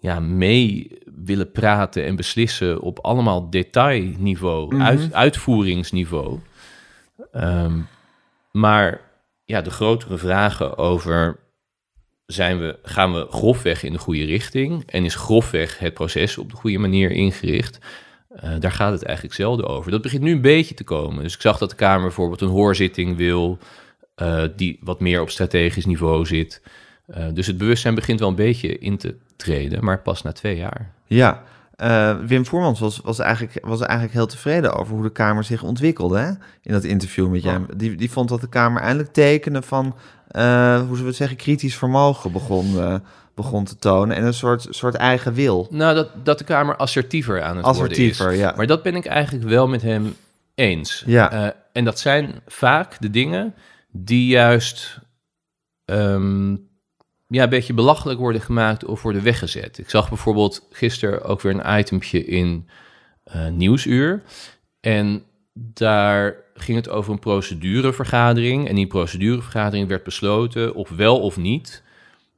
ja, 0.00 0.20
mee 0.20 0.98
willen 1.24 1.50
praten 1.52 2.04
en 2.04 2.16
beslissen 2.16 2.80
op 2.80 2.98
allemaal 2.98 3.50
detailniveau, 3.50 4.74
Mhm. 4.74 4.82
uit, 4.84 5.12
uitvoeringsniveau. 5.12 6.38
Ehm, 7.32 7.78
maar 8.52 9.00
ja, 9.44 9.60
de 9.62 9.70
grotere 9.70 10.18
vragen 10.18 10.78
over 10.78 11.38
zijn 12.26 12.58
we, 12.58 12.78
gaan 12.82 13.12
we 13.12 13.26
grofweg 13.30 13.82
in 13.82 13.92
de 13.92 13.98
goede 13.98 14.24
richting 14.24 14.82
en 14.86 15.04
is 15.04 15.14
grofweg 15.14 15.78
het 15.78 15.94
proces 15.94 16.38
op 16.38 16.50
de 16.50 16.56
goede 16.56 16.78
manier 16.78 17.10
ingericht? 17.10 17.78
Eh, 18.28 18.50
daar 18.58 18.72
gaat 18.72 18.92
het 18.92 19.02
eigenlijk 19.02 19.36
zelden 19.36 19.66
over. 19.68 19.90
Dat 19.90 20.02
begint 20.02 20.22
nu 20.22 20.32
een 20.32 20.40
beetje 20.40 20.74
te 20.74 20.84
komen. 20.84 21.22
Dus 21.22 21.34
ik 21.34 21.40
zag 21.40 21.58
dat 21.58 21.70
de 21.70 21.76
Kamer 21.76 22.02
bijvoorbeeld 22.02 22.40
een 22.40 22.48
hoorzitting 22.48 23.16
wil, 23.16 23.58
eh, 24.14 24.42
die 24.56 24.78
wat 24.80 25.00
meer 25.00 25.20
op 25.20 25.30
strategisch 25.30 25.86
niveau 25.86 26.26
zit. 26.26 26.62
Eh, 27.08 27.26
dus 27.32 27.46
het 27.46 27.58
bewustzijn 27.58 27.94
begint 27.94 28.20
wel 28.20 28.28
een 28.28 28.34
beetje 28.34 28.78
in 28.78 28.96
te 28.96 29.16
treden, 29.36 29.84
maar 29.84 30.02
pas 30.02 30.22
na 30.22 30.32
twee 30.32 30.56
jaar. 30.56 30.92
Ja, 31.06 31.42
eh, 31.76 32.16
Wim 32.26 32.46
Voermans 32.46 32.80
was, 32.80 33.00
was, 33.04 33.18
eigenlijk, 33.18 33.66
was 33.66 33.80
eigenlijk 33.80 34.12
heel 34.12 34.26
tevreden 34.26 34.74
over 34.74 34.94
hoe 34.94 35.02
de 35.02 35.12
Kamer 35.12 35.44
zich 35.44 35.62
ontwikkelde 35.62 36.18
hè? 36.18 36.28
in 36.62 36.72
dat 36.72 36.84
interview 36.84 37.28
met 37.28 37.42
jou. 37.42 37.66
Die, 37.76 37.94
die 37.94 38.10
vond 38.10 38.28
dat 38.28 38.40
de 38.40 38.48
Kamer 38.48 38.82
eindelijk 38.82 39.12
tekenen 39.12 39.62
van, 39.62 39.96
eh, 40.28 40.76
hoe 40.76 40.86
zullen 40.86 41.00
we 41.00 41.06
het 41.06 41.16
zeggen, 41.16 41.36
kritisch 41.36 41.76
vermogen 41.76 42.32
begon, 42.32 43.00
begon 43.34 43.64
te 43.64 43.76
tonen 43.76 44.16
en 44.16 44.24
een 44.24 44.34
soort, 44.34 44.66
soort 44.70 44.94
eigen 44.94 45.32
wil. 45.32 45.66
Nou, 45.70 45.94
dat, 45.94 46.08
dat 46.24 46.38
de 46.38 46.44
Kamer 46.44 46.76
assertiever 46.76 47.42
aan 47.42 47.56
het 47.56 47.66
Assertiever, 47.66 48.24
worden 48.24 48.40
is. 48.40 48.46
ja. 48.46 48.54
Maar 48.56 48.66
dat 48.66 48.82
ben 48.82 48.94
ik 48.94 49.06
eigenlijk 49.06 49.48
wel 49.48 49.68
met 49.68 49.82
hem 49.82 50.14
eens. 50.54 51.02
Ja. 51.06 51.54
En 51.72 51.84
dat 51.84 51.98
zijn 51.98 52.34
vaak 52.46 53.00
de 53.00 53.10
dingen 53.10 53.54
die 53.90 54.26
juist 54.26 55.00
ehm, 55.84 56.54
ja, 57.28 57.42
een 57.42 57.48
beetje 57.48 57.74
belachelijk 57.74 58.18
worden 58.18 58.40
gemaakt 58.40 58.84
of 58.84 59.02
worden 59.02 59.22
weggezet. 59.22 59.78
Ik 59.78 59.90
zag 59.90 60.08
bijvoorbeeld 60.08 60.66
gisteren 60.70 61.24
ook 61.24 61.40
weer 61.40 61.54
een 61.54 61.78
itempje 61.78 62.24
in 62.24 62.68
eh, 63.24 63.48
Nieuwsuur. 63.48 64.22
En 64.80 65.22
daar 65.52 66.36
ging 66.54 66.76
het 66.76 66.88
over 66.88 67.12
een 67.12 67.18
procedurevergadering. 67.18 68.68
En 68.68 68.74
die 68.74 68.86
procedurevergadering 68.86 69.88
werd 69.88 70.04
besloten, 70.04 70.74
of 70.74 70.88
wel 70.88 71.20
of 71.20 71.36
niet, 71.36 71.82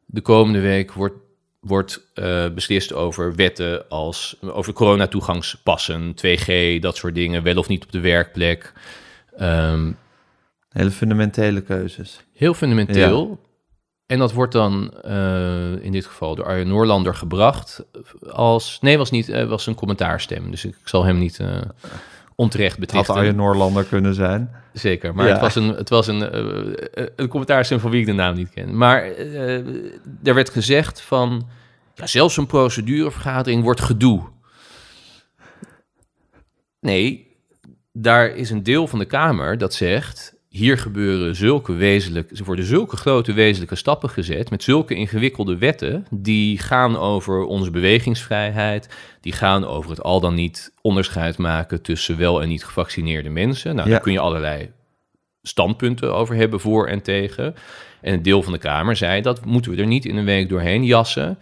de 0.06 0.20
komende 0.20 0.60
week 0.60 0.92
wordt, 0.92 1.16
wordt 1.60 2.10
eh, 2.14 2.48
beslist 2.54 2.92
over 2.92 3.34
wetten 3.34 3.88
als 3.88 4.36
over 4.42 4.72
coronatoegangspassen, 4.72 6.14
2G, 6.14 6.78
dat 6.80 6.96
soort 6.96 7.14
dingen, 7.14 7.42
wel 7.42 7.56
of 7.56 7.68
niet 7.68 7.84
op 7.84 7.92
de 7.92 8.00
werkplek. 8.00 8.72
Ehm, 9.36 9.92
Hele 10.68 10.90
fundamentele 10.90 11.60
keuzes. 11.60 12.20
heel 12.32 12.54
fundamenteel. 12.54 13.40
En 14.10 14.18
dat 14.18 14.32
wordt 14.32 14.52
dan 14.52 14.92
eh, 15.02 15.84
in 15.84 15.92
dit 15.92 16.06
geval 16.06 16.34
door 16.34 16.44
Arjen 16.44 16.68
Noorlander 16.68 17.14
gebracht 17.14 17.84
als... 18.30 18.78
Nee, 18.80 18.98
was 18.98 19.10
niet, 19.10 19.28
eh, 19.28 19.48
was 19.48 19.66
een 19.66 19.74
commentaarstem. 19.74 20.50
Dus 20.50 20.64
ik, 20.64 20.70
ik 20.70 20.88
zal 20.88 21.04
hem 21.04 21.18
niet 21.18 21.38
eh, 21.38 21.60
onterecht 22.34 22.78
Het 22.78 22.92
had. 22.92 23.08
Arjen 23.08 23.36
Noorlander 23.36 23.84
kunnen 23.84 24.14
zijn. 24.14 24.50
Zeker, 24.72 25.14
maar 25.14 25.26
Ja. 25.26 25.32
het 25.32 25.40
was, 25.40 25.54
een, 25.54 25.68
het 25.68 25.88
was 25.88 26.06
een, 26.06 26.28
een 27.16 27.28
commentaarstem 27.28 27.80
van 27.80 27.90
wie 27.90 28.00
ik 28.00 28.06
de 28.06 28.12
naam 28.12 28.34
niet 28.34 28.50
ken. 28.50 28.76
Maar 28.76 29.02
er 30.22 30.34
werd 30.34 30.50
gezegd 30.50 31.00
van... 31.00 31.48
Ja, 31.94 32.06
zelfs 32.06 32.36
een 32.36 32.46
procedurevergadering 32.46 33.62
wordt 33.62 33.80
gedoe. 33.80 34.22
Nee, 36.80 37.36
daar 37.92 38.28
is 38.28 38.50
een 38.50 38.62
deel 38.62 38.86
van 38.86 38.98
de 38.98 39.04
Kamer 39.04 39.58
dat 39.58 39.74
zegt... 39.74 40.34
hier 40.50 40.78
gebeuren 40.78 41.36
zulke 41.36 41.72
wezenlijke... 41.72 42.36
er 42.36 42.44
worden 42.44 42.64
zulke 42.64 42.96
grote 42.96 43.32
wezenlijke 43.32 43.74
stappen 43.74 44.10
gezet... 44.10 44.50
met 44.50 44.62
zulke 44.62 44.94
ingewikkelde 44.94 45.58
wetten... 45.58 46.06
die 46.10 46.58
gaan 46.58 46.96
over 46.96 47.44
onze 47.44 47.70
bewegingsvrijheid... 47.70 48.88
die 49.20 49.32
gaan 49.32 49.64
over 49.64 49.90
het 49.90 50.02
al 50.02 50.20
dan 50.20 50.34
niet 50.34 50.72
onderscheid 50.80 51.38
maken... 51.38 51.82
tussen 51.82 52.18
wel 52.18 52.42
en 52.42 52.48
niet 52.48 52.64
gevaccineerde 52.64 53.28
mensen. 53.28 53.74
Nou, 53.74 53.86
Ja. 53.88 53.94
daar 53.94 54.02
kun 54.02 54.12
je 54.12 54.18
allerlei 54.18 54.70
standpunten 55.42 56.14
over 56.14 56.34
hebben, 56.34 56.60
voor 56.60 56.86
en 56.86 57.02
tegen. 57.02 57.54
En 58.00 58.12
een 58.12 58.22
deel 58.22 58.42
van 58.42 58.52
de 58.52 58.58
Kamer 58.58 58.96
zei 58.96 59.20
dat 59.20 59.44
moeten 59.44 59.70
we 59.70 59.80
er 59.80 59.86
niet 59.86 60.04
in 60.04 60.16
een 60.16 60.24
week 60.24 60.48
doorheen 60.48 60.84
jassen. 60.84 61.38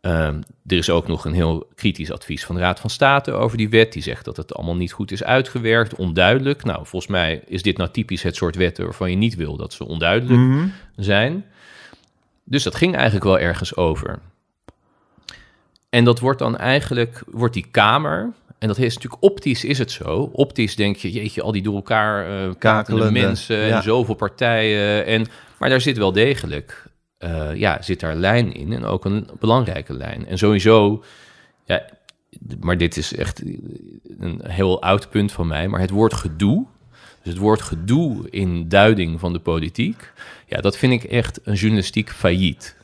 Ehm, 0.00 0.40
er 0.66 0.76
is 0.76 0.90
ook 0.90 1.08
nog 1.08 1.24
een 1.24 1.32
heel 1.32 1.66
kritisch 1.74 2.10
advies 2.12 2.44
van 2.44 2.54
de 2.54 2.60
Raad 2.60 2.80
van 2.80 2.90
State 2.90 3.32
over 3.32 3.56
die 3.56 3.68
wet. 3.68 3.92
Die 3.92 4.02
zegt 4.02 4.24
dat 4.24 4.36
het 4.36 4.54
allemaal 4.54 4.76
niet 4.76 4.92
goed 4.92 5.10
is 5.12 5.24
uitgewerkt, 5.24 5.94
onduidelijk. 5.94 6.64
Nou, 6.64 6.86
volgens 6.86 7.12
mij 7.12 7.42
is 7.46 7.62
dit 7.62 7.76
nou 7.76 7.90
typisch 7.90 8.22
het 8.22 8.36
soort 8.36 8.56
wetten 8.56 8.84
waarvan 8.84 9.10
je 9.10 9.16
niet 9.16 9.34
wil 9.34 9.56
dat 9.56 9.72
ze 9.72 9.86
onduidelijk 9.86 10.40
Mhm. 10.40 10.66
zijn. 10.96 11.44
Dus 12.44 12.62
dat 12.62 12.74
ging 12.74 12.94
eigenlijk 12.94 13.24
wel 13.24 13.38
ergens 13.38 13.76
over. 13.76 14.18
En 15.90 16.04
dat 16.04 16.18
wordt 16.20 16.38
dan 16.38 16.56
eigenlijk, 16.56 17.22
wordt 17.26 17.54
die 17.54 17.66
Kamer, 17.70 18.32
en 18.58 18.68
dat 18.68 18.78
is 18.78 18.94
natuurlijk 18.94 19.22
optisch 19.22 19.64
is 19.64 19.78
het 19.78 19.90
zo. 19.90 20.30
Optisch 20.32 20.76
denk 20.76 20.96
je, 20.96 21.10
jeetje, 21.12 21.42
al 21.42 21.52
die 21.52 21.62
door 21.62 21.74
elkaar 21.74 22.24
eh 22.24 22.30
kakende 22.30 22.58
Kakelende, 22.58 23.20
mensen 23.20 23.56
ja. 23.56 23.76
en 23.76 23.82
zoveel 23.82 24.14
partijen. 24.14 25.06
En, 25.06 25.26
maar 25.58 25.68
daar 25.68 25.80
zit 25.80 25.96
wel 25.96 26.12
degelijk, 26.12 26.84
eh, 27.20 27.54
ja, 27.54 27.82
zit 27.82 28.00
daar 28.00 28.14
lijn 28.14 28.52
in 28.52 28.72
en 28.72 28.84
ook 28.84 29.04
een 29.04 29.28
belangrijke 29.38 29.92
lijn. 29.92 30.26
En 30.26 30.38
sowieso, 30.38 31.02
ja, 31.64 31.82
maar 32.60 32.78
dit 32.78 32.96
is 32.96 33.14
echt 33.16 33.42
een 34.18 34.40
heel 34.42 34.82
oud 34.82 35.10
punt 35.10 35.32
van 35.32 35.46
mij, 35.46 35.68
maar 35.68 35.80
het 35.80 35.90
woord 35.90 36.14
gedoe, 36.14 36.66
dus 37.22 37.32
het 37.32 37.42
woord 37.42 37.62
gedoe 37.62 38.30
in 38.30 38.68
duiding 38.68 39.20
van 39.20 39.32
de 39.32 39.38
politiek, 39.38 40.12
ja, 40.46 40.60
dat 40.60 40.76
vind 40.76 40.92
ik 40.92 41.04
echt 41.10 41.40
een 41.44 41.54
journalistiek 41.54 42.10
failliet. 42.10 42.76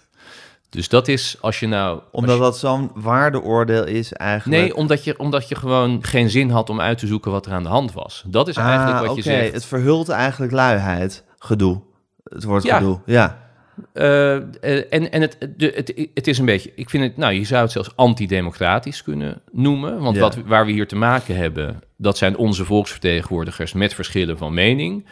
Dus 0.70 0.88
dat 0.88 1.08
is 1.08 1.36
als 1.40 1.60
je 1.60 1.66
nou. 1.66 2.00
Omdat 2.12 2.34
je- 2.34 2.40
dat 2.42 2.58
zo'n 2.58 2.90
waardeoordeel 2.94 3.84
is 3.86 4.12
eigenlijk. 4.12 4.62
Nee, 4.62 4.74
omdat 4.76 5.04
je, 5.04 5.18
omdat 5.18 5.48
je 5.48 5.54
gewoon 5.54 6.04
geen 6.04 6.30
zin 6.30 6.50
had 6.50 6.70
om 6.70 6.80
uit 6.80 6.98
te 6.98 7.06
zoeken 7.06 7.30
wat 7.30 7.46
er 7.46 7.52
aan 7.52 7.62
de 7.62 7.68
hand 7.68 7.92
was. 7.92 8.24
Dat 8.26 8.48
is 8.48 8.56
eigenlijk 8.56 8.94
ah, 8.96 9.00
wat 9.00 9.10
oké. 9.10 9.16
je 9.16 9.22
zegt. 9.22 9.52
Het 9.52 9.64
verhult 9.64 10.08
eigenlijk 10.08 10.52
luiheid, 10.52 11.24
gedoe. 11.38 11.80
Het 12.24 12.44
woord 12.44 12.62
Ja. 12.62 12.76
gedoe, 12.78 13.00
ja. 13.06 13.44
Eh, 13.92 14.36
eh, 14.36 14.42
en 14.90 15.12
en 15.12 15.20
het, 15.20 15.48
de, 15.56 15.72
het, 15.74 16.08
het 16.14 16.26
is 16.26 16.38
een 16.38 16.44
beetje, 16.44 16.72
ik 16.74 16.90
vind 16.90 17.02
het, 17.02 17.16
nou, 17.16 17.32
je 17.32 17.44
zou 17.44 17.62
het 17.62 17.72
zelfs 17.72 17.96
antidemocratisch 17.96 19.02
kunnen 19.02 19.40
noemen. 19.52 20.00
Want 20.00 20.16
Ja. 20.16 20.22
wat, 20.22 20.36
waar 20.36 20.66
we 20.66 20.72
hier 20.72 20.86
te 20.88 20.96
maken 20.96 21.36
hebben, 21.36 21.82
dat 21.96 22.18
zijn 22.18 22.36
onze 22.36 22.64
volksvertegenwoordigers 22.64 23.72
met 23.72 23.94
verschillen 23.94 24.38
van 24.38 24.54
mening. 24.54 25.06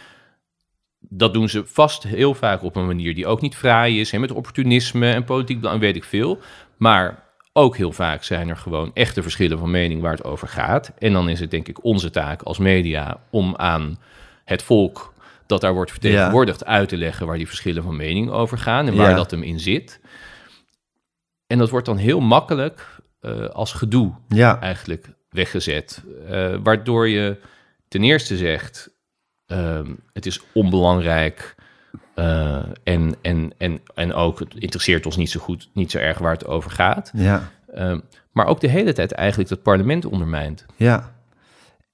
dat 1.08 1.32
doen 1.34 1.48
ze 1.48 1.62
vast 1.66 2.02
heel 2.02 2.34
vaak 2.34 2.62
op 2.62 2.76
een 2.76 2.86
manier 2.86 3.14
die 3.14 3.26
ook 3.26 3.40
niet 3.40 3.56
fraai 3.56 4.00
is. 4.00 4.10
Hè, 4.10 4.18
met 4.18 4.32
opportunisme 4.32 5.12
en 5.12 5.24
politiek 5.24 5.60
belang, 5.60 5.80
weet 5.80 5.96
ik 5.96 6.04
veel. 6.04 6.38
Maar 6.76 7.22
ook 7.52 7.76
heel 7.76 7.92
vaak 7.92 8.22
zijn 8.22 8.48
er 8.48 8.56
gewoon 8.56 8.90
echte 8.94 9.22
verschillen 9.22 9.58
van 9.58 9.70
mening 9.70 10.00
waar 10.00 10.12
het 10.12 10.24
over 10.24 10.48
gaat. 10.48 10.92
En 10.98 11.12
dan 11.12 11.28
is 11.28 11.40
het 11.40 11.50
denk 11.50 11.68
ik 11.68 11.84
onze 11.84 12.10
taak 12.10 12.42
als 12.42 12.58
media 12.58 13.20
om 13.30 13.54
aan 13.56 13.98
het 14.44 14.62
volk 14.62 15.13
dat 15.46 15.60
daar 15.60 15.74
wordt 15.74 15.90
vertegenwoordigd 15.90 16.64
uit 16.64 16.88
te 16.88 16.96
leggen 16.96 17.26
waar 17.26 17.36
die 17.36 17.46
verschillen 17.46 17.82
van 17.82 17.96
mening 17.96 18.30
over 18.30 18.58
gaan 18.58 18.86
en 18.86 18.96
waar 18.96 19.10
Ja. 19.10 19.16
dat 19.16 19.30
hem 19.30 19.42
in 19.42 19.60
zit. 19.60 20.00
En 21.46 21.58
dat 21.58 21.70
wordt 21.70 21.86
dan 21.86 21.96
heel 21.96 22.20
makkelijk 22.20 22.86
eh, 23.20 23.44
als 23.46 23.72
gedoe 23.72 24.12
Ja, 24.28 24.60
eigenlijk 24.60 25.08
weggezet. 25.30 26.02
Eh, 26.28 26.54
waardoor 26.62 27.08
je 27.08 27.36
ten 27.88 28.02
eerste 28.02 28.36
zegt, 28.36 28.90
ehm, 29.46 29.94
het 30.12 30.26
is 30.26 30.40
onbelangrijk 30.52 31.54
eh, 32.14 32.62
en, 32.84 33.14
en, 33.22 33.52
en, 33.58 33.80
en 33.94 34.12
ook 34.14 34.38
het 34.38 34.54
interesseert 34.54 35.06
ons 35.06 35.16
niet 35.16 35.30
zo 35.30 35.40
goed, 35.40 35.68
niet 35.74 35.90
zo 35.90 35.98
erg 35.98 36.18
waar 36.18 36.32
het 36.32 36.46
over 36.46 36.70
gaat. 36.70 37.10
ja, 37.14 37.50
Ehm, 37.74 38.00
maar 38.32 38.46
ook 38.46 38.60
de 38.60 38.68
hele 38.68 38.92
tijd 38.92 39.12
eigenlijk 39.12 39.50
het 39.50 39.62
parlement 39.62 40.04
ondermijnt. 40.04 40.66
ja. 40.76 41.13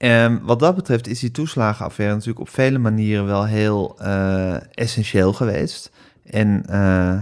En 0.00 0.42
wat 0.42 0.58
dat 0.58 0.74
betreft 0.74 1.06
is 1.06 1.20
die 1.20 1.30
toeslagenaffaire 1.30 2.14
natuurlijk 2.14 2.40
op 2.40 2.48
vele 2.48 2.78
manieren 2.78 3.26
wel 3.26 3.44
heel 3.44 3.96
eh, 3.98 4.54
essentieel 4.74 5.32
geweest. 5.32 5.90
En 6.24 6.62
eh, 6.66 7.14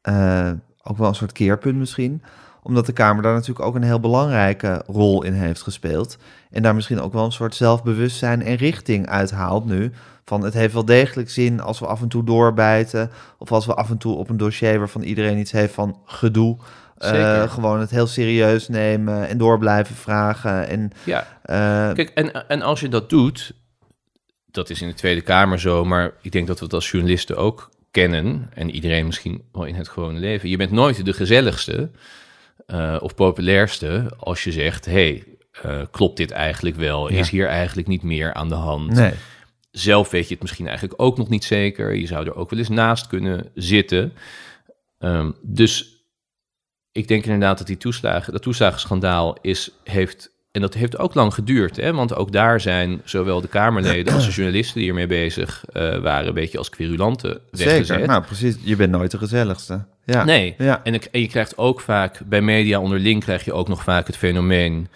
eh, 0.00 0.56
ook 0.82 0.98
wel 0.98 1.08
een 1.08 1.14
soort 1.14 1.32
keerpunt 1.32 1.76
misschien. 1.76 2.22
Omdat 2.62 2.86
de 2.86 2.92
Kamer 2.92 3.22
daar 3.22 3.32
natuurlijk 3.32 3.66
ook 3.66 3.74
een 3.74 3.82
heel 3.82 4.00
belangrijke 4.00 4.82
rol 4.86 5.22
in 5.22 5.32
heeft 5.32 5.62
gespeeld. 5.62 6.18
En 6.50 6.62
daar 6.62 6.74
misschien 6.74 7.00
ook 7.00 7.12
wel 7.12 7.24
een 7.24 7.32
soort 7.32 7.54
zelfbewustzijn 7.54 8.42
en 8.42 8.54
richting 8.54 9.08
uithaalt 9.08 9.64
nu. 9.64 9.92
Van 10.24 10.44
het 10.44 10.54
heeft 10.54 10.74
wel 10.74 10.84
degelijk 10.84 11.30
zin 11.30 11.60
als 11.60 11.78
we 11.78 11.86
af 11.86 12.02
en 12.02 12.08
toe 12.08 12.24
doorbijten. 12.24 13.10
Of 13.38 13.52
als 13.52 13.66
we 13.66 13.74
af 13.74 13.90
en 13.90 13.98
toe 13.98 14.16
op 14.16 14.28
een 14.28 14.36
dossier 14.36 14.78
waarvan 14.78 15.02
iedereen 15.02 15.38
iets 15.38 15.52
heeft 15.52 15.74
van 15.74 15.98
gedoe. 16.04 16.56
Zeker. 16.98 17.48
gewoon 17.48 17.80
het 17.80 17.90
heel 17.90 18.06
serieus 18.06 18.68
nemen 18.68 19.28
en 19.28 19.38
door 19.38 19.58
blijven 19.58 19.94
vragen. 19.94 20.68
En 20.68 20.90
Ja, 21.04 21.26
eh, 21.42 21.94
kijk, 21.94 22.10
en, 22.14 22.48
en 22.48 22.62
als 22.62 22.80
je 22.80 22.88
dat 22.88 23.10
doet, 23.10 23.52
dat 24.50 24.70
is 24.70 24.82
in 24.82 24.88
de 24.88 24.94
Tweede 24.94 25.20
Kamer 25.20 25.60
zo, 25.60 25.84
maar 25.84 26.12
ik 26.22 26.32
denk 26.32 26.46
dat 26.46 26.58
we 26.58 26.64
het 26.64 26.74
als 26.74 26.90
journalisten 26.90 27.36
ook 27.36 27.70
kennen, 27.90 28.50
en 28.54 28.70
iedereen 28.70 29.06
misschien 29.06 29.44
wel 29.52 29.64
in 29.64 29.74
het 29.74 29.88
gewone 29.88 30.18
leven. 30.18 30.48
Je 30.48 30.56
bent 30.56 30.70
nooit 30.70 31.04
de 31.04 31.12
gezelligste 31.12 31.90
eh, 32.66 32.96
of 33.00 33.14
populairste 33.14 34.12
als 34.18 34.44
je 34.44 34.52
zegt, 34.52 34.84
hey, 34.84 35.24
klopt 35.90 36.16
dit 36.16 36.30
eigenlijk 36.30 36.76
wel? 36.76 37.12
Ja. 37.12 37.18
Is 37.18 37.30
hier 37.30 37.46
eigenlijk 37.46 37.88
niet 37.88 38.02
meer 38.02 38.34
aan 38.34 38.48
de 38.48 38.54
hand? 38.54 38.92
nee. 38.92 39.12
Zelf 39.70 40.10
weet 40.10 40.26
je 40.26 40.32
het 40.32 40.42
misschien 40.42 40.68
eigenlijk 40.68 41.02
ook 41.02 41.16
nog 41.16 41.28
niet 41.28 41.44
zeker. 41.44 41.94
Je 41.94 42.06
zou 42.06 42.26
er 42.26 42.34
ook 42.34 42.50
wel 42.50 42.58
eens 42.58 42.68
naast 42.68 43.06
kunnen 43.06 43.50
zitten. 43.54 44.12
Ehm, 44.98 45.30
dus 45.42 45.95
ik 46.96 47.08
denk 47.08 47.24
inderdaad 47.24 47.58
dat 47.58 47.66
die 47.66 47.76
toeslagen, 47.76 48.32
dat 48.32 48.42
toeslagenschandaal 48.42 49.36
is, 49.40 49.70
heeft, 49.84 50.30
en 50.52 50.60
dat 50.60 50.74
heeft 50.74 50.98
ook 50.98 51.14
lang 51.14 51.34
geduurd, 51.34 51.76
hè? 51.76 51.92
want 51.92 52.14
ook 52.14 52.32
daar 52.32 52.60
zijn 52.60 53.00
zowel 53.04 53.40
de 53.40 53.48
Kamerleden 53.48 54.14
als 54.14 54.26
de 54.26 54.32
journalisten 54.40 54.74
die 54.74 54.84
hiermee 54.84 55.06
bezig 55.06 55.64
eh, 55.72 55.98
waren, 55.98 56.28
een 56.28 56.34
beetje 56.34 56.58
als 56.58 56.68
querulanten 56.68 57.40
weggezet. 57.50 57.86
Zeker. 57.86 58.06
Nou, 58.06 58.22
precies. 58.24 58.56
Je 58.62 58.76
bent 58.76 58.90
nooit 58.90 59.10
de 59.10 59.18
gezelligste. 59.18 59.84
Ja. 60.04 60.24
Nee, 60.24 60.54
Ja. 60.58 60.80
en, 60.84 61.12
en 61.12 61.20
je 61.20 61.28
krijgt 61.28 61.58
ook 61.58 61.80
vaak, 61.80 62.20
bij 62.26 62.40
media 62.42 62.80
onderling 62.80 63.22
krijg 63.22 63.44
je 63.44 63.52
ook 63.52 63.68
nog 63.68 63.82
vaak 63.82 64.06
het 64.06 64.16
fenomeen, 64.16 64.88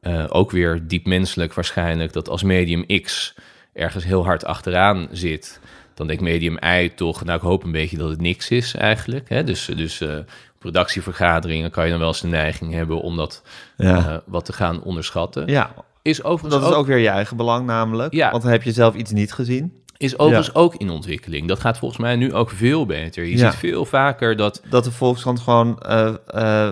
eh, 0.00 0.24
ook 0.28 0.50
weer 0.50 0.82
diep 0.86 1.06
menselijk 1.06 1.54
waarschijnlijk, 1.54 2.12
dat 2.12 2.28
als 2.28 2.42
medium 2.42 3.02
X 3.02 3.34
ergens 3.72 4.04
heel 4.04 4.24
hard 4.24 4.44
achteraan 4.44 5.08
zit, 5.10 5.60
dan 5.94 6.06
denkt 6.06 6.22
medium 6.22 6.58
Y 6.64 6.90
toch, 6.94 7.24
nou 7.24 7.36
ik 7.36 7.44
hoop 7.44 7.64
een 7.64 7.72
beetje 7.72 7.96
dat 7.96 8.08
het 8.10 8.20
niks 8.20 8.48
is 8.48 8.74
eigenlijk. 8.74 9.28
Hè? 9.28 9.44
Dus, 9.44 9.64
dus 9.64 10.00
eh, 10.00 10.18
op 10.62 10.74
redactievergaderingen 10.74 11.70
kan 11.70 11.84
je 11.84 11.90
dan 11.90 11.98
wel 11.98 12.08
eens 12.08 12.20
de 12.20 12.26
neiging 12.28 12.72
hebben 12.72 13.00
om 13.00 13.16
dat 13.16 13.42
Ja. 13.76 13.96
eh, 13.96 14.16
wat 14.26 14.44
te 14.44 14.52
gaan 14.52 14.82
onderschatten. 14.82 15.46
ja, 15.46 15.74
Is 16.02 16.22
overigens, 16.24 16.54
dat 16.62 16.62
is 16.70 16.74
ook, 16.76 16.80
ook 16.80 16.86
weer 16.86 16.98
je 16.98 17.08
eigen 17.08 17.36
belang 17.36 17.66
namelijk. 17.66 18.12
Ja. 18.14 18.30
Want 18.30 18.42
dan 18.42 18.52
heb 18.52 18.62
je 18.62 18.72
zelf 18.72 18.94
iets 18.94 19.10
niet 19.10 19.32
gezien. 19.32 19.72
is 19.96 20.18
overigens 20.18 20.54
ook 20.54 20.74
in 20.74 20.90
ontwikkeling. 20.90 21.48
Dat 21.48 21.60
gaat 21.60 21.78
volgens 21.78 22.00
mij 22.00 22.16
nu 22.16 22.34
ook 22.34 22.50
veel 22.50 22.86
beter. 22.86 23.24
Je 23.24 23.38
ziet 23.38 23.54
veel 23.54 23.84
vaker 23.84 24.36
dat 24.36 24.62
Dat 24.70 24.84
de 24.84 24.90
Volkskrant 24.92 25.40
gewoon 25.40 25.78
eh, 25.80 26.70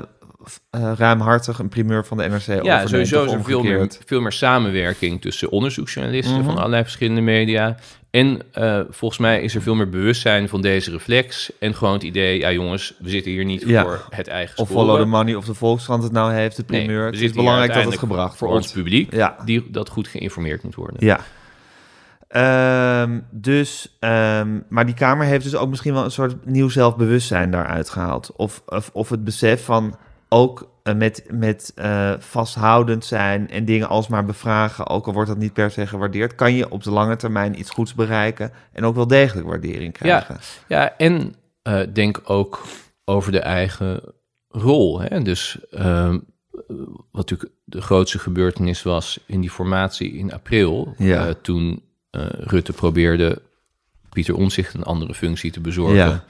ruimhartig 0.70 1.58
een 1.58 1.68
primeur 1.68 2.04
van 2.06 2.16
de 2.16 2.28
NRC 2.28 2.64
Ja, 2.64 2.86
sowieso 2.86 3.24
is 3.24 3.32
er 3.32 3.44
veel 3.44 3.62
meer, 3.62 3.88
veel 4.06 4.20
meer 4.20 4.32
samenwerking 4.32 5.20
tussen 5.20 5.50
onderzoeksjournalisten 5.50 6.36
Mhm. 6.36 6.44
van 6.44 6.56
allerlei 6.56 6.82
verschillende 6.82 7.20
media. 7.20 7.76
En 8.10 8.40
eh, 8.52 8.80
volgens 8.90 9.20
mij 9.20 9.42
is 9.42 9.54
er 9.54 9.62
veel 9.62 9.74
meer 9.74 9.88
bewustzijn 9.88 10.48
van 10.48 10.60
deze 10.60 10.90
reflex. 10.90 11.52
En 11.58 11.74
gewoon 11.74 11.94
het 11.94 12.02
idee, 12.02 12.38
ja 12.38 12.52
jongens, 12.52 12.94
we 12.98 13.08
zitten 13.10 13.32
hier 13.32 13.44
niet 13.44 13.62
Ja. 13.66 13.82
voor 13.82 14.06
het 14.10 14.28
eigen 14.28 14.58
Of 14.58 14.66
scoren. 14.68 14.84
follow 14.86 15.00
the 15.02 15.08
money 15.08 15.34
of 15.34 15.44
de 15.44 15.54
Volkskrant 15.54 16.02
het 16.02 16.12
nou 16.12 16.32
heeft, 16.32 16.56
de 16.56 16.64
Nee, 16.66 16.80
primeur. 16.84 17.10
we 17.10 17.16
het 17.16 17.24
is 17.24 17.32
belangrijk 17.32 17.74
dat 17.74 17.84
het 17.84 17.98
gebracht 17.98 18.36
voor 18.36 18.48
ons 18.48 18.72
publiek, 18.72 19.14
Ja. 19.14 19.36
die, 19.44 19.70
dat 19.70 19.88
goed 19.88 20.08
geïnformeerd 20.08 20.62
moet 20.62 20.74
worden. 20.74 20.96
Ja. 21.06 21.20
Ehm, 22.28 23.20
dus, 23.30 23.96
ehm, 24.00 24.58
maar 24.68 24.86
die 24.86 24.94
Kamer 24.94 25.26
heeft 25.26 25.44
dus 25.44 25.54
ook 25.56 25.68
misschien 25.68 25.92
wel 25.94 26.04
een 26.04 26.10
soort 26.10 26.46
nieuw 26.46 26.68
zelfbewustzijn 26.68 27.50
daaruit 27.50 27.90
gehaald. 27.90 28.32
Of, 28.36 28.62
of, 28.66 28.90
of 28.92 29.08
het 29.08 29.24
besef 29.24 29.64
van 29.64 29.96
ook 30.32 30.70
eh, 30.82 30.94
met, 30.94 31.24
met 31.30 31.72
eh, 31.74 32.12
vasthoudend 32.18 33.04
zijn 33.04 33.50
en 33.50 33.64
dingen 33.64 33.88
alsmaar 33.88 34.24
bevragen, 34.24 34.88
ook 34.88 35.06
al 35.06 35.12
wordt 35.12 35.28
dat 35.28 35.38
niet 35.38 35.52
per 35.52 35.70
se 35.70 35.86
gewaardeerd, 35.86 36.34
kan 36.34 36.54
je 36.54 36.70
op 36.70 36.82
de 36.82 36.90
lange 36.90 37.16
termijn 37.16 37.58
iets 37.58 37.70
goeds 37.70 37.94
bereiken 37.94 38.52
en 38.72 38.84
ook 38.84 38.94
wel 38.94 39.06
degelijk 39.06 39.46
waardering 39.46 39.92
krijgen. 39.92 40.38
Ja, 40.68 40.96
en 40.96 41.34
eh, 41.62 41.80
denk 41.92 42.20
ook 42.24 42.62
over 43.04 43.32
de 43.32 43.40
eigen 43.40 44.00
rol. 44.48 45.00
Hè? 45.00 45.22
Dus 45.22 45.58
ehm, 45.70 46.18
wat 47.10 47.30
natuurlijk 47.30 47.52
de 47.64 47.80
grootste 47.80 48.18
gebeurtenis 48.18 48.82
was 48.82 49.20
in 49.26 49.40
die 49.40 49.50
formatie 49.50 50.12
in 50.12 50.32
april, 50.32 50.94
Ja. 50.98 51.34
toen 51.42 51.82
Rutte 52.40 52.72
probeerde 52.72 53.42
Pieter 54.10 54.34
Omtzigt 54.34 54.74
een 54.74 54.82
andere 54.82 55.14
functie 55.14 55.50
te 55.50 55.60
bezorgen. 55.60 55.96
Ja. 55.96 56.24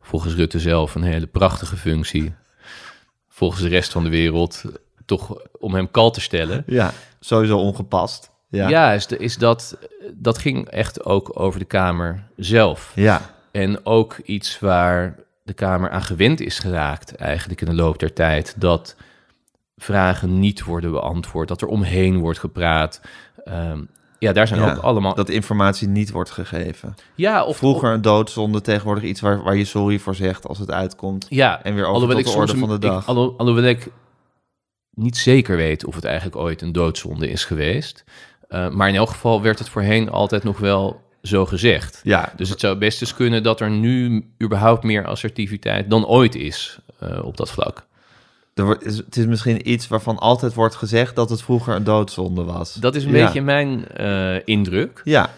Volgens 0.00 0.34
Rutte 0.34 0.60
zelf 0.60 0.94
een 0.94 1.02
hele 1.02 1.26
prachtige 1.26 1.76
functie. 1.76 2.32
Volgens 3.42 3.62
de 3.62 3.68
rest 3.68 3.92
van 3.92 4.04
de 4.04 4.10
wereld 4.10 4.64
toch 5.04 5.36
om 5.58 5.74
hem 5.74 5.90
kal 5.90 6.10
te 6.10 6.20
stellen. 6.20 6.62
Ja, 6.66 6.92
sowieso 7.20 7.58
ongepast. 7.58 8.30
Ja. 8.48 8.68
Ja, 8.68 8.92
is, 8.92 9.06
de, 9.06 9.16
is 9.16 9.36
dat, 9.36 9.78
dat 10.12 10.38
ging 10.38 10.68
echt 10.68 11.04
ook 11.04 11.40
over 11.40 11.58
de 11.58 11.64
Kamer 11.64 12.22
zelf. 12.36 12.92
Ja. 12.94 13.34
En 13.50 13.86
ook 13.86 14.18
iets 14.24 14.58
waar 14.58 15.16
de 15.42 15.52
Kamer 15.52 15.90
aan 15.90 16.02
gewend 16.02 16.40
is 16.40 16.58
geraakt, 16.58 17.16
eigenlijk 17.16 17.60
in 17.60 17.66
de 17.66 17.74
loop 17.74 17.98
der 17.98 18.12
tijd, 18.12 18.54
dat 18.58 18.96
vragen 19.76 20.38
niet 20.38 20.64
worden 20.64 20.90
beantwoord, 20.90 21.48
dat 21.48 21.60
er 21.60 21.68
omheen 21.68 22.18
wordt 22.18 22.38
gepraat. 22.38 23.00
Ehm, 23.44 23.80
ja, 24.22 24.32
daar 24.32 24.46
zijn 24.48 24.60
Ja, 24.60 24.70
ook 24.70 24.78
allemaal. 24.82 25.14
Dat 25.14 25.28
informatie 25.28 25.88
niet 25.88 26.10
wordt 26.10 26.30
gegeven. 26.30 26.94
ja, 27.14 27.44
of 27.44 27.56
Vroeger 27.56 27.92
een 27.92 28.02
doodzonde, 28.02 28.60
tegenwoordig 28.60 29.04
iets 29.04 29.20
waar, 29.20 29.42
waar 29.42 29.56
je 29.56 29.64
sorry 29.64 29.98
voor 29.98 30.14
zegt 30.14 30.48
als 30.48 30.58
het 30.58 30.70
uitkomt. 30.70 31.26
ja, 31.28 31.62
En 31.62 31.74
weer 31.74 31.86
over 31.86 32.08
tot 32.08 32.18
ik 32.18 32.24
de 32.24 32.30
orde 32.30 32.56
van 32.56 32.68
de 32.68 32.78
dag. 32.78 33.02
Ik, 33.02 33.08
alho- 33.08 33.34
alhoewel 33.36 33.64
ik 33.64 33.88
niet 34.94 35.16
zeker 35.16 35.56
weet 35.56 35.84
of 35.84 35.94
het 35.94 36.04
eigenlijk 36.04 36.36
ooit 36.36 36.62
een 36.62 36.72
doodzonde 36.72 37.30
is 37.30 37.44
geweest. 37.44 38.04
Eh, 38.48 38.68
maar 38.68 38.88
in 38.88 38.94
elk 38.94 39.08
geval 39.08 39.42
werd 39.42 39.58
het 39.58 39.68
voorheen 39.68 40.10
altijd 40.10 40.44
nog 40.44 40.58
wel 40.58 41.00
zo 41.22 41.46
gezegd. 41.46 42.00
Ja, 42.02 42.32
Dus 42.36 42.48
het 42.48 42.60
zou 42.60 42.76
best 42.76 43.00
eens 43.00 43.14
kunnen 43.14 43.42
dat 43.42 43.60
er 43.60 43.70
nu 43.70 44.26
überhaupt 44.42 44.82
meer 44.82 45.06
assertiviteit 45.06 45.90
dan 45.90 46.06
ooit 46.06 46.34
is 46.34 46.78
eh, 46.98 47.24
op 47.24 47.36
dat 47.36 47.50
vlak. 47.50 47.86
Er 48.54 48.76
is- 48.82 48.96
het 48.96 49.16
is 49.16 49.26
misschien 49.26 49.70
iets 49.70 49.88
waarvan 49.88 50.18
altijd 50.18 50.54
wordt 50.54 50.74
gezegd 50.74 51.16
dat 51.16 51.30
het 51.30 51.42
vroeger 51.42 51.74
een 51.74 51.84
doodzonde 51.84 52.42
was. 52.44 52.74
Dat 52.74 52.94
is 52.94 53.04
een 53.04 53.12
Ja. 53.12 53.24
beetje 53.24 53.42
mijn 53.42 53.88
eh, 53.88 54.36
indruk. 54.44 55.00
Ja, 55.04 55.30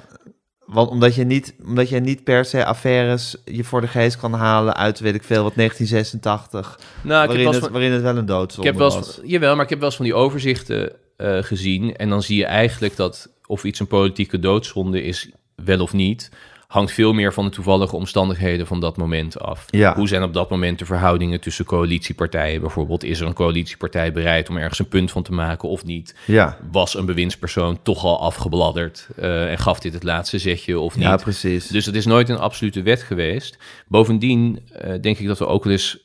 want 0.66 0.90
omdat 0.90 1.14
je, 1.14 1.24
niet, 1.24 1.55
omdat 1.64 1.88
je 1.88 2.00
niet 2.00 2.24
per 2.24 2.44
se 2.44 2.64
affaires 2.64 3.37
je 3.44 3.64
voor 3.64 3.81
de 3.81 3.87
geest 3.88 4.16
kan 4.16 4.33
halen 4.33 4.77
uit, 4.77 5.00
weet 5.00 5.14
ik 5.14 5.22
veel, 5.24 5.42
wat 5.42 5.55
1986, 5.57 6.79
Nou, 7.03 7.22
ik 7.22 7.29
waarin, 7.29 7.46
het, 7.46 7.57
van, 7.57 7.72
waarin 7.72 7.92
het 7.92 8.03
wel 8.03 8.16
een 8.16 8.20
ik 8.20 8.27
doodzonde 8.27 8.70
heb 8.70 8.79
wel 8.79 8.90
was. 8.90 9.14
van- 9.14 9.27
jawel, 9.29 9.55
maar 9.55 9.64
ik 9.64 9.70
heb 9.70 9.79
wel 9.79 9.88
eens 9.88 9.96
van 9.96 10.05
die 10.05 10.14
overzichten 10.14 10.92
eh, 11.16 11.38
gezien. 11.42 11.96
En 11.96 12.09
dan 12.09 12.22
zie 12.22 12.37
je 12.38 12.44
eigenlijk 12.46 12.96
dat 12.96 13.29
of 13.46 13.64
iets 13.64 13.81
een 13.81 13.87
politieke 13.87 14.38
doodzonde 14.38 15.03
is, 15.03 15.31
wel 15.57 15.81
of 15.81 15.92
niet, 15.92 16.31
hangt 16.74 16.92
veel 16.92 17.12
meer 17.12 17.32
van 17.32 17.44
de 17.44 17.50
toevallige 17.50 17.96
omstandigheden 17.96 18.66
van 18.66 18.80
dat 18.80 18.96
moment 18.96 19.40
af. 19.40 19.64
Ja. 19.70 19.94
Hoe 19.94 20.08
zijn 20.08 20.22
op 20.22 20.32
dat 20.32 20.50
moment 20.50 20.78
de 20.78 20.84
verhoudingen 20.84 21.40
tussen 21.40 21.64
coalitiepartijen 21.64 22.60
bijvoorbeeld? 22.60 23.04
Is 23.04 23.20
er 23.20 23.27
een 23.27 23.35
coalitiepartij 23.35 24.12
bereid 24.12 24.48
om 24.48 24.56
ergens 24.56 24.79
een 24.79 24.88
punt 24.88 25.10
van 25.10 25.22
te 25.22 25.33
maken 25.33 25.68
of 25.68 25.85
niet? 25.85 26.14
Ja, 26.25 26.58
Was 26.70 26.96
een 26.96 27.06
bewindspersoon 27.06 27.83
toch 27.83 28.04
al 28.04 28.20
afgebladderd 28.20 29.08
eh, 29.16 29.50
en 29.50 29.58
gaf 29.58 29.81
dit 29.81 29.92
het 29.92 30.02
laatste 30.02 30.38
zetje 30.38 30.79
of 30.79 30.94
niet? 30.94 31.04
ja, 31.04 31.16
precies. 31.16 31.66
Dus 31.66 31.87
het 31.87 31.94
is 31.94 32.06
nooit 32.06 32.29
een 32.29 32.38
absolute 32.38 32.83
wet 32.83 33.02
geweest. 33.02 33.58
Bovendien 33.88 34.60
eh, 34.72 35.00
denk 35.00 35.18
ik 35.18 35.27
dat 35.27 35.38
we 35.38 35.46
ook 35.46 35.64
wel 35.64 35.72
eens... 35.72 35.98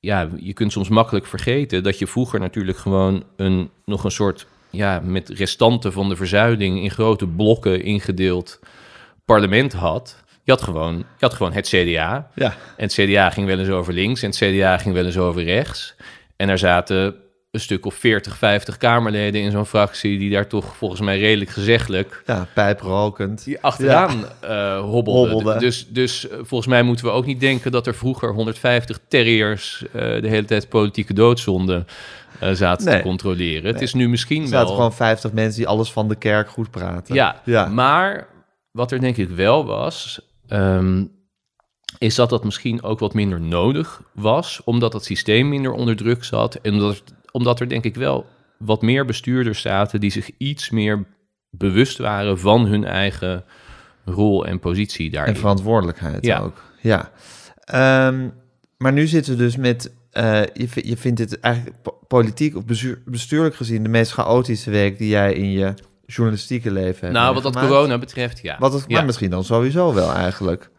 Ja, 0.00 0.28
je 0.36 0.52
kunt 0.52 0.72
soms 0.72 0.88
makkelijk 0.88 1.26
vergeten 1.26 1.82
dat 1.82 1.98
je 1.98 2.06
vroeger 2.06 2.40
natuurlijk 2.40 2.78
gewoon 2.78 3.24
een, 3.36 3.70
nog 3.84 4.04
een 4.04 4.10
soort... 4.10 4.46
Ja, 4.70 5.00
met 5.04 5.28
restanten 5.28 5.92
van 5.92 6.08
de 6.08 6.16
verzuiling 6.16 6.82
in 6.82 6.90
grote 6.90 7.26
blokken 7.26 7.82
ingedeeld 7.82 8.60
parlement 9.34 9.72
had, 9.72 10.16
je 10.42 10.50
had 10.52 10.62
gewoon, 10.62 10.96
je 10.96 11.04
had 11.18 11.34
gewoon 11.34 11.52
het 11.52 11.68
CDA. 11.68 12.30
Ja. 12.34 12.54
En 12.76 12.84
het 12.88 12.92
CDA 12.92 13.30
ging 13.30 13.46
wel 13.46 13.58
eens 13.58 13.68
over 13.68 13.92
links 13.92 14.22
en 14.22 14.28
het 14.30 14.38
CDA 14.38 14.78
ging 14.78 14.94
wel 14.94 15.04
eens 15.04 15.18
over 15.18 15.42
rechts. 15.44 15.94
En 16.36 16.48
er 16.48 16.58
zaten 16.58 17.14
een 17.50 17.60
stuk 17.60 17.86
of 17.86 17.94
40, 17.94 18.36
50 18.36 18.76
Kamerleden 18.76 19.40
in 19.40 19.50
zo'n 19.50 19.66
fractie... 19.66 20.18
die 20.18 20.30
daar 20.30 20.46
toch 20.46 20.76
volgens 20.76 21.00
mij 21.00 21.18
redelijk 21.18 21.50
gezeggelijk 21.50 22.22
Ja, 22.26 22.46
pijprokend. 22.54 23.44
die 23.44 23.60
achteraan 23.60 24.24
eh 24.40 24.80
hobbelden. 24.80 25.58
Dus, 25.58 25.86
dus 25.88 26.28
eh, 26.28 26.36
volgens 26.42 26.66
mij 26.66 26.82
moeten 26.82 27.04
we 27.04 27.10
ook 27.10 27.26
niet 27.26 27.40
denken... 27.40 27.72
dat 27.72 27.86
er 27.86 27.94
vroeger 27.94 28.32
150 28.32 28.98
terriers 29.08 29.84
eh, 29.92 29.92
de 30.20 30.28
hele 30.28 30.44
tijd 30.44 30.68
politieke 30.68 31.12
doodzonde 31.14 31.84
eh, 32.38 32.50
zaten 32.52 32.86
Nee. 32.86 32.96
te 32.96 33.02
controleren. 33.02 33.72
Het 33.72 33.80
is 33.82 33.94
nu 33.94 34.08
misschien 34.08 34.42
Er 34.44 34.50
wel... 34.50 34.58
zaten 34.60 34.74
gewoon 34.74 34.92
50 34.94 35.32
mensen 35.32 35.58
die 35.58 35.68
alles 35.68 35.92
van 35.92 36.08
de 36.08 36.16
kerk 36.16 36.48
goed 36.50 36.70
praten. 36.70 37.14
Ja, 37.14 37.40
ja. 37.44 37.66
maar 37.66 38.26
wat 38.70 38.92
er 38.92 39.00
denk 39.00 39.16
ik 39.16 39.28
wel 39.28 39.64
was, 39.66 40.20
ehm, 40.46 41.04
is 41.98 42.14
dat 42.14 42.30
dat 42.30 42.44
misschien 42.44 42.82
ook 42.82 42.98
wat 42.98 43.14
minder 43.14 43.40
nodig 43.40 44.02
was, 44.12 44.60
omdat 44.64 44.92
het 44.92 45.04
systeem 45.04 45.48
minder 45.48 45.72
onder 45.72 45.96
druk 45.96 46.24
zat 46.24 46.54
en 46.54 46.72
omdat, 46.72 47.02
omdat 47.32 47.60
er 47.60 47.68
denk 47.68 47.84
ik 47.84 47.94
wel 47.94 48.26
wat 48.58 48.82
meer 48.82 49.04
bestuurders 49.04 49.60
zaten 49.60 50.00
die 50.00 50.10
zich 50.10 50.30
iets 50.38 50.70
meer 50.70 51.06
bewust 51.50 51.98
waren 51.98 52.38
van 52.38 52.66
hun 52.66 52.84
eigen 52.84 53.44
rol 54.04 54.46
en 54.46 54.58
positie 54.58 55.10
daarin. 55.10 55.34
En 55.34 55.40
verantwoordelijkheid 55.40 56.24
Ja. 56.24 56.38
ook. 56.38 56.62
Ja. 56.80 57.10
Ehm, 57.64 58.28
maar 58.78 58.92
nu 58.92 59.06
zitten 59.06 59.32
we 59.36 59.38
dus 59.38 59.56
met... 59.56 59.92
eh, 60.10 60.42
je, 60.42 60.68
je 60.88 60.96
vindt 60.96 61.16
dit 61.16 61.40
eigenlijk 61.40 61.82
po- 61.82 61.98
politiek 62.08 62.56
of 62.56 62.64
bestuur- 62.64 63.02
bestuurlijk 63.04 63.54
gezien... 63.54 63.82
de 63.82 63.88
meest 63.88 64.12
chaotische 64.12 64.70
week 64.70 64.98
die 64.98 65.08
jij 65.08 65.32
in 65.32 65.50
je 65.50 65.74
journalistieke 66.14 66.70
leven 66.70 67.00
hebt 67.00 67.12
nou, 67.12 67.34
wat 67.34 67.42
dat 67.42 67.56
corona 67.58 67.98
betreft, 67.98 68.42
ja. 68.42 68.56
Wat 68.58 68.72
het, 68.72 68.84
ja. 68.86 68.96
Maar 68.96 69.04
misschien 69.04 69.30
dan 69.30 69.44
sowieso 69.44 69.94
wel 69.94 70.12
eigenlijk. 70.12 70.70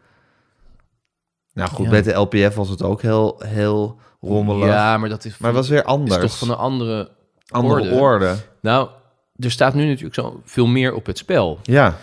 Nou 1.54 1.68
goed, 1.70 1.84
Ja. 1.84 1.90
met 1.90 2.04
de 2.04 2.12
LPF 2.12 2.54
was 2.54 2.68
het 2.68 2.82
ook 2.82 3.02
heel, 3.02 3.42
heel 3.46 4.00
rommelig. 4.20 4.66
Ja, 4.66 4.98
maar 4.98 5.08
dat 5.08 5.24
is, 5.24 5.38
Maar 5.38 5.50
het 5.50 5.58
was 5.58 5.68
weer 5.68 5.78
is 5.78 5.84
anders. 5.84 6.20
toch 6.20 6.38
van 6.38 6.50
een 6.50 6.56
andere 6.56 7.10
andere 7.48 7.80
orde. 7.82 7.94
orde. 8.00 8.36
Nou, 8.60 8.88
er 9.36 9.50
staat 9.50 9.74
nu 9.74 9.86
natuurlijk 9.86 10.14
zo 10.14 10.40
veel 10.44 10.66
meer 10.66 10.94
op 10.94 11.06
het 11.06 11.18
spel. 11.18 11.58
Ja. 11.62 11.98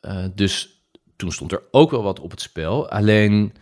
Eh, 0.00 0.24
dus 0.34 0.82
toen 1.16 1.32
stond 1.32 1.52
er 1.52 1.62
ook 1.70 1.90
wel 1.90 2.02
wat 2.02 2.20
op 2.20 2.30
het 2.30 2.40
spel. 2.40 2.88
Alleen, 2.90 3.54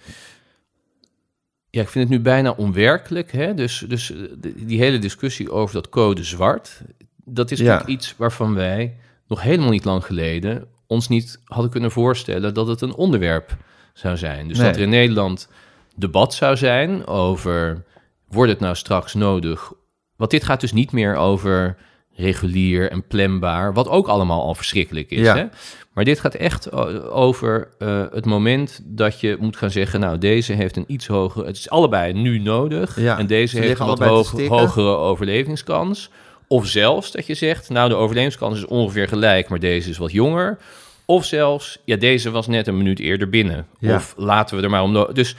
ja, 1.70 1.80
ik 1.80 1.88
vind 1.88 2.08
het 2.08 2.18
nu 2.18 2.22
bijna 2.22 2.50
onwerkelijk. 2.50 3.32
Hè? 3.32 3.54
Dus, 3.54 3.84
dus 3.88 4.10
eh, 4.12 4.18
die, 4.56 4.78
hele 4.78 4.98
discussie 4.98 5.50
over 5.52 5.74
dat 5.74 5.88
code 5.88 6.24
zwart, 6.24 6.80
dat 7.24 7.50
is 7.50 7.58
Ja. 7.58 7.64
natuurlijk 7.64 7.90
iets 7.90 8.14
waarvan 8.16 8.54
wij 8.54 8.96
nog 9.32 9.42
helemaal 9.42 9.70
niet 9.70 9.84
lang 9.84 10.04
geleden 10.04 10.64
ons 10.86 11.08
niet 11.08 11.40
hadden 11.44 11.70
kunnen 11.70 11.90
voorstellen 11.90 12.54
dat 12.54 12.66
het 12.66 12.80
een 12.80 12.94
onderwerp 12.94 13.56
zou 13.94 14.16
zijn. 14.16 14.48
Dus 14.48 14.56
Nee. 14.58 14.66
dat 14.66 14.76
er 14.76 14.82
in 14.82 14.88
Nederland 14.88 15.48
debat 15.96 16.34
zou 16.34 16.56
zijn 16.56 17.06
over, 17.06 17.84
wordt 18.28 18.50
het 18.52 18.60
nou 18.60 18.74
straks 18.74 19.14
nodig? 19.14 19.72
Want 20.16 20.30
dit 20.30 20.44
gaat 20.44 20.60
dus 20.60 20.72
niet 20.72 20.92
meer 20.92 21.16
over 21.16 21.76
regulier 22.14 22.90
en 22.90 23.06
planbaar, 23.06 23.72
wat 23.74 23.88
ook 23.88 24.08
allemaal 24.08 24.42
al 24.42 24.54
verschrikkelijk 24.54 25.10
is. 25.10 25.20
Ja. 25.20 25.36
Hè? 25.36 25.44
Maar 25.92 26.04
dit 26.04 26.20
gaat 26.20 26.34
echt 26.34 26.72
over 27.10 27.68
eh, 27.78 28.04
het 28.10 28.24
moment 28.26 28.80
dat 28.84 29.20
je 29.20 29.36
moet 29.40 29.56
gaan 29.56 29.70
zeggen, 29.70 30.00
nou, 30.00 30.18
deze 30.18 30.52
heeft 30.52 30.76
een 30.76 30.84
iets 30.86 31.06
hogere, 31.06 31.46
het 31.46 31.56
is 31.56 31.70
allebei 31.70 32.12
nu 32.12 32.38
nodig, 32.38 33.00
Ja, 33.00 33.18
en 33.18 33.26
deze 33.26 33.56
ze 33.56 33.62
heeft 33.62 33.80
een 33.80 33.86
wat 33.86 33.98
hoog- 33.98 34.46
hogere 34.48 34.96
overlevingskans. 34.96 36.10
Of 36.52 36.66
zelfs 36.66 37.10
dat 37.10 37.26
je 37.26 37.34
zegt, 37.34 37.68
nou, 37.68 37.88
de 37.88 37.94
overlevingskans 37.94 38.56
is 38.58 38.64
ongeveer 38.66 39.08
gelijk, 39.08 39.48
maar 39.48 39.58
deze 39.58 39.90
is 39.90 39.98
wat 39.98 40.12
jonger. 40.12 40.58
Of 41.04 41.24
zelfs, 41.24 41.78
ja, 41.84 41.96
deze 41.96 42.30
was 42.30 42.46
net 42.46 42.66
een 42.66 42.76
minuut 42.76 42.98
eerder 42.98 43.28
binnen. 43.28 43.66
Ja. 43.78 43.94
Of 43.94 44.14
laten 44.16 44.56
we 44.56 44.62
er 44.62 44.70
maar 44.70 44.82
om... 44.82 45.14
Dus, 45.14 45.36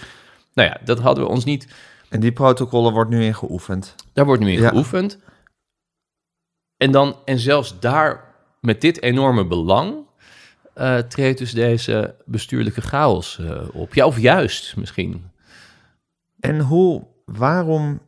nou 0.53 0.70
ja, 0.70 0.78
dat 0.86 0.99
hadden 0.99 1.24
we 1.24 1.30
ons 1.30 1.43
niet... 1.43 1.68
En 2.09 2.20
die 2.20 2.32
protocollen 2.32 2.93
wordt 2.93 3.09
nu 3.09 3.24
in 3.24 3.36
geoefend. 3.36 3.95
Daar 4.14 4.26
wordt 4.26 4.43
nu 4.43 4.51
in 4.51 4.61
Ja. 4.61 4.70
geoefend. 4.70 5.20
En, 6.78 6.91
dan, 6.91 7.16
en 7.26 7.39
zelfs 7.39 7.80
daar, 7.80 8.34
met 8.61 8.82
dit 8.82 9.01
enorme 9.01 9.45
belang... 9.45 9.95
eh, 10.74 10.97
treedt 10.97 11.38
dus 11.39 11.51
deze 11.51 12.16
bestuurlijke 12.26 12.82
chaos 12.82 13.39
eh, 13.39 13.61
op. 13.72 13.93
Ja, 13.93 14.05
of 14.05 14.20
juist 14.20 14.76
misschien. 14.76 15.32
En 16.39 16.59
hoe, 16.59 17.07
waarom... 17.26 18.01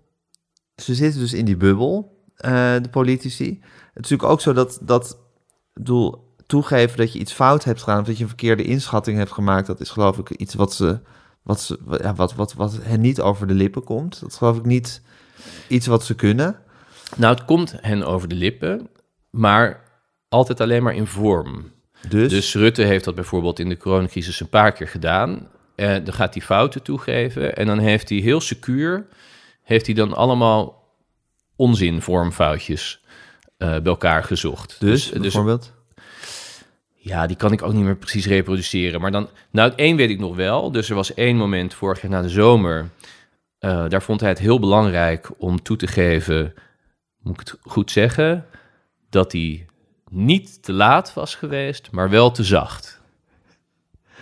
Ze 0.76 0.95
zitten 0.95 1.20
dus 1.20 1.34
in 1.34 1.45
die 1.45 1.58
bubbel, 1.58 2.14
de 2.82 2.90
politici. 2.92 3.50
Het 3.50 4.04
is 4.06 4.10
natuurlijk 4.10 4.30
ook 4.30 4.42
zo 4.42 4.54
dat, 4.54 4.80
dat 4.82 5.12
ik 5.12 5.18
bedoel, 5.74 6.34
toegeven 6.46 6.98
dat 6.98 7.14
je 7.14 7.20
iets 7.20 7.34
fout 7.34 7.64
hebt 7.64 7.80
gedaan... 7.80 8.00
of 8.00 8.06
dat 8.06 8.18
je 8.18 8.24
een 8.24 8.30
verkeerde 8.30 8.64
inschatting 8.64 9.18
hebt 9.18 9.32
gemaakt... 9.32 9.68
dat 9.68 9.80
is 9.80 9.90
geloof 9.90 10.18
ik 10.18 10.30
iets 10.30 10.54
wat 10.54 10.74
ze... 10.74 11.00
Wat, 11.42 11.62
ze, 11.62 11.80
ja, 12.02 12.16
wat, 12.16 12.36
wat, 12.36 12.54
wat 12.54 12.80
hen 12.82 13.02
niet 13.02 13.22
over 13.22 13.48
de 13.48 13.54
lippen 13.54 13.84
komt. 13.84 14.20
Dat 14.20 14.30
is 14.30 14.38
geloof 14.38 14.58
ik 14.58 14.66
niet 14.66 15.02
iets 15.68 15.88
wat 15.88 16.04
ze 16.04 16.16
kunnen. 16.16 16.60
Nou, 17.16 17.36
het 17.36 17.46
komt 17.46 17.76
hen 17.82 18.04
over 18.04 18.28
de 18.28 18.36
lippen, 18.36 18.90
maar 19.30 19.84
altijd 20.30 20.62
alleen 20.62 20.84
maar 20.84 20.96
in 20.96 21.08
vorm. 21.08 21.72
Dus, 22.10 22.30
Dus 22.30 22.56
Rutte 22.56 22.82
heeft 22.82 23.06
dat 23.06 23.16
bijvoorbeeld 23.16 23.60
in 23.60 23.70
de 23.70 23.78
coronacrisis 23.78 24.40
een 24.40 24.50
paar 24.50 24.72
keer 24.72 24.88
gedaan. 24.88 25.48
Eh, 25.76 25.94
dan 26.04 26.14
gaat 26.14 26.34
hij 26.34 26.44
fouten 26.44 26.84
toegeven 26.84 27.56
en 27.56 27.66
dan 27.66 27.80
heeft 27.80 28.10
hij 28.10 28.18
heel 28.18 28.42
secuur... 28.42 29.08
heeft 29.64 29.86
hij 29.86 29.96
dan 29.96 30.14
allemaal 30.14 30.85
onzinvormfoutjes 31.56 33.01
eh 33.58 33.70
bij 33.70 33.82
elkaar 33.84 34.24
gezocht. 34.24 34.80
dus, 34.80 35.10
bijvoorbeeld... 35.12 35.74
Ja, 36.93 37.28
die 37.28 37.36
kan 37.36 37.51
ik 37.51 37.62
ook 37.62 37.74
niet 37.74 37.84
meer 37.84 37.95
precies 37.95 38.26
reproduceren. 38.26 39.01
Maar 39.01 39.12
dan, 39.12 39.30
nou, 39.51 39.74
één 39.76 39.95
weet 39.95 40.10
ik 40.10 40.20
nog 40.20 40.36
wel. 40.36 40.72
Dus 40.72 40.89
er 40.89 40.95
was 40.95 41.14
één 41.14 41.36
moment 41.38 41.74
vorig 41.74 42.01
jaar 42.01 42.12
na 42.12 42.22
de 42.22 42.30
zomer. 42.30 42.89
eh, 43.60 43.89
daar 43.89 44.01
vond 44.03 44.20
hij 44.20 44.30
het 44.30 44.39
heel 44.39 44.60
belangrijk 44.60 45.30
om 45.38 45.62
toe 45.62 45.78
te 45.78 45.88
geven, 45.88 46.53
moet 47.22 47.41
ik 47.41 47.47
het 47.47 47.58
goed 47.62 47.91
zeggen, 47.91 48.45
dat 49.10 49.32
hij 49.32 49.66
niet 50.10 50.64
te 50.64 50.74
laat 50.74 51.14
was 51.14 51.36
geweest, 51.36 51.91
maar 51.91 52.10
wel 52.10 52.32
te 52.32 52.43
zacht. 52.43 53.01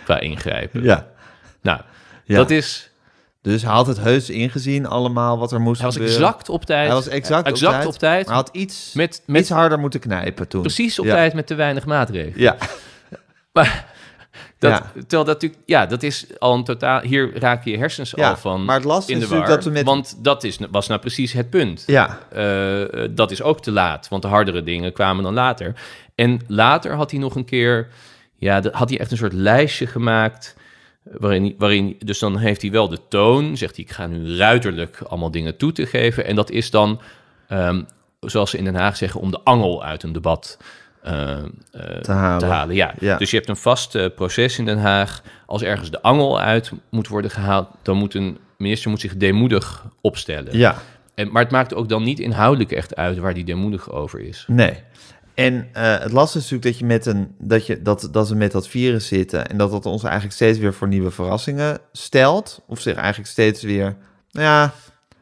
Qua 0.04 0.20
ingrijpen. 0.20 0.82
ja. 0.82 1.10
Nou, 1.62 1.80
Ja. 2.24 2.36
dat 2.36 2.50
is. 2.50 2.90
Dus 3.44 3.62
hij 3.62 3.72
had 3.72 3.86
het 3.86 3.98
heus 4.00 4.30
ingezien 4.30 4.86
allemaal 4.86 5.38
wat 5.38 5.52
er 5.52 5.60
moest 5.60 5.76
Hij 5.80 5.86
was 5.86 5.96
gebeuren. 5.96 6.18
exact 6.20 6.48
op 6.48 6.64
tijd. 6.64 6.86
Hij 6.86 6.94
was 6.94 7.08
exact, 7.08 7.46
exact 7.48 7.74
op 7.74 7.80
tijd. 7.80 7.94
op 7.94 7.98
tijd. 7.98 8.26
Maar 8.26 8.34
hij 8.34 8.44
had 8.44 8.56
iets, 8.56 8.92
Met, 8.94 9.22
met 9.26 9.40
iets 9.40 9.50
harder 9.50 9.78
moeten 9.78 10.00
knijpen 10.00 10.48
toen. 10.48 10.60
precies 10.60 10.98
op 10.98 11.04
Ja. 11.04 11.14
tijd 11.14 11.34
met 11.34 11.46
te 11.46 11.54
weinig 11.54 11.84
maatregelen. 11.86 12.40
Ja, 12.40 12.56
Maar 13.52 13.86
dat, 14.58 14.70
Ja. 14.70 14.78
terwijl 14.92 15.24
dat 15.24 15.26
natuurlijk, 15.26 15.60
ja, 15.66 15.86
dat 15.86 16.02
is 16.02 16.26
al 16.38 16.54
een 16.54 16.64
totaal. 16.64 17.00
Hier 17.00 17.38
raken 17.38 17.70
je 17.70 17.78
hersens 17.78 18.12
Ja, 18.16 18.28
al 18.30 18.36
van 18.36 18.64
maar 18.64 18.76
het 18.76 18.84
lastige 18.84 19.12
in 19.12 19.18
de 19.18 19.24
is 19.24 19.30
war. 19.30 19.46
dat 19.46 19.64
we 19.64 19.70
met- 19.70 19.84
Want 19.84 20.16
dat 20.24 20.44
is, 20.44 20.58
was 20.70 20.86
nou 20.88 21.00
precies 21.00 21.32
het 21.32 21.50
punt. 21.50 21.82
ja. 21.86 22.18
Eh, 22.32 22.82
eh, 23.04 23.10
dat 23.14 23.30
is 23.30 23.42
ook 23.42 23.62
te 23.62 23.70
laat, 23.70 24.08
want 24.08 24.22
de 24.22 24.28
hardere 24.28 24.62
dingen 24.62 24.92
kwamen 24.92 25.24
dan 25.24 25.34
later. 25.34 25.74
En 26.14 26.40
later 26.46 26.92
had 26.94 27.10
hij 27.10 27.20
nog 27.20 27.34
een 27.34 27.44
keer, 27.44 27.88
ja, 28.36 28.62
had 28.72 28.88
hij 28.88 28.98
echt 28.98 29.10
een 29.10 29.16
soort 29.16 29.32
lijstje 29.32 29.86
gemaakt. 29.86 30.56
Waarin, 31.04 31.54
waarin, 31.58 31.96
dus 31.98 32.18
dan 32.18 32.36
heeft 32.36 32.62
hij 32.62 32.70
wel 32.70 32.88
de 32.88 32.98
toon, 33.08 33.56
zegt 33.56 33.76
hij, 33.76 33.84
ik 33.84 33.90
ga 33.90 34.06
nu 34.06 34.36
ruiterlijk 34.36 34.98
allemaal 35.08 35.30
dingen 35.30 35.56
toe 35.56 35.72
te 35.72 35.86
geven. 35.86 36.26
En 36.26 36.36
dat 36.36 36.50
is 36.50 36.70
dan, 36.70 37.00
ehm, 37.48 37.82
zoals 38.20 38.50
ze 38.50 38.58
in 38.58 38.64
Den 38.64 38.74
Haag 38.74 38.96
zeggen, 38.96 39.20
om 39.20 39.30
de 39.30 39.40
angel 39.44 39.84
uit 39.84 40.02
een 40.02 40.12
debat 40.12 40.58
eh, 41.02 41.38
eh, 41.38 41.44
Te 42.02 42.12
halen. 42.12 42.38
te 42.38 42.44
halen. 42.46 42.74
Ja. 42.74 42.94
Ja. 42.98 43.16
Dus 43.16 43.30
je 43.30 43.36
hebt 43.36 43.48
een 43.48 43.56
vast 43.56 43.94
eh, 43.94 44.06
proces 44.14 44.58
in 44.58 44.64
Den 44.64 44.78
Haag. 44.78 45.22
Als 45.46 45.62
ergens 45.62 45.90
de 45.90 46.02
angel 46.02 46.40
uit 46.40 46.72
moet 46.90 47.08
worden 47.08 47.30
gehaald, 47.30 47.68
dan 47.82 47.96
moet 47.96 48.14
een 48.14 48.38
minister 48.58 48.90
moet 48.90 49.00
zich 49.00 49.16
deemoedig 49.16 49.84
opstellen. 50.00 50.58
Ja, 50.58 50.76
En, 51.14 51.32
maar 51.32 51.42
het 51.42 51.50
maakt 51.52 51.74
ook 51.74 51.88
dan 51.88 52.02
niet 52.02 52.18
inhoudelijk 52.20 52.72
echt 52.72 52.96
uit 52.96 53.18
waar 53.18 53.34
die 53.34 53.44
deemoedig 53.44 53.90
over 53.90 54.20
is. 54.20 54.44
nee. 54.48 54.82
En 55.34 55.68
eh, 55.72 55.98
het 55.98 56.12
lastige 56.12 56.44
is 56.44 56.50
natuurlijk 56.50 56.62
dat, 56.62 56.78
je 56.78 56.84
met 56.84 57.06
een, 57.06 57.34
dat, 57.38 57.66
je, 57.66 57.82
dat, 57.82 58.08
dat 58.12 58.28
we 58.28 58.34
met 58.34 58.52
dat 58.52 58.68
virus 58.68 59.06
zitten... 59.06 59.48
en 59.48 59.56
dat 59.56 59.70
dat 59.70 59.86
ons 59.86 60.02
eigenlijk 60.02 60.34
steeds 60.34 60.58
weer 60.58 60.74
voor 60.74 60.88
nieuwe 60.88 61.10
verrassingen 61.10 61.78
stelt. 61.92 62.62
Of 62.66 62.80
zich 62.80 62.94
eigenlijk 62.94 63.30
steeds 63.30 63.62
weer... 63.62 63.96
Nou 64.30 64.46
ja, 64.46 64.72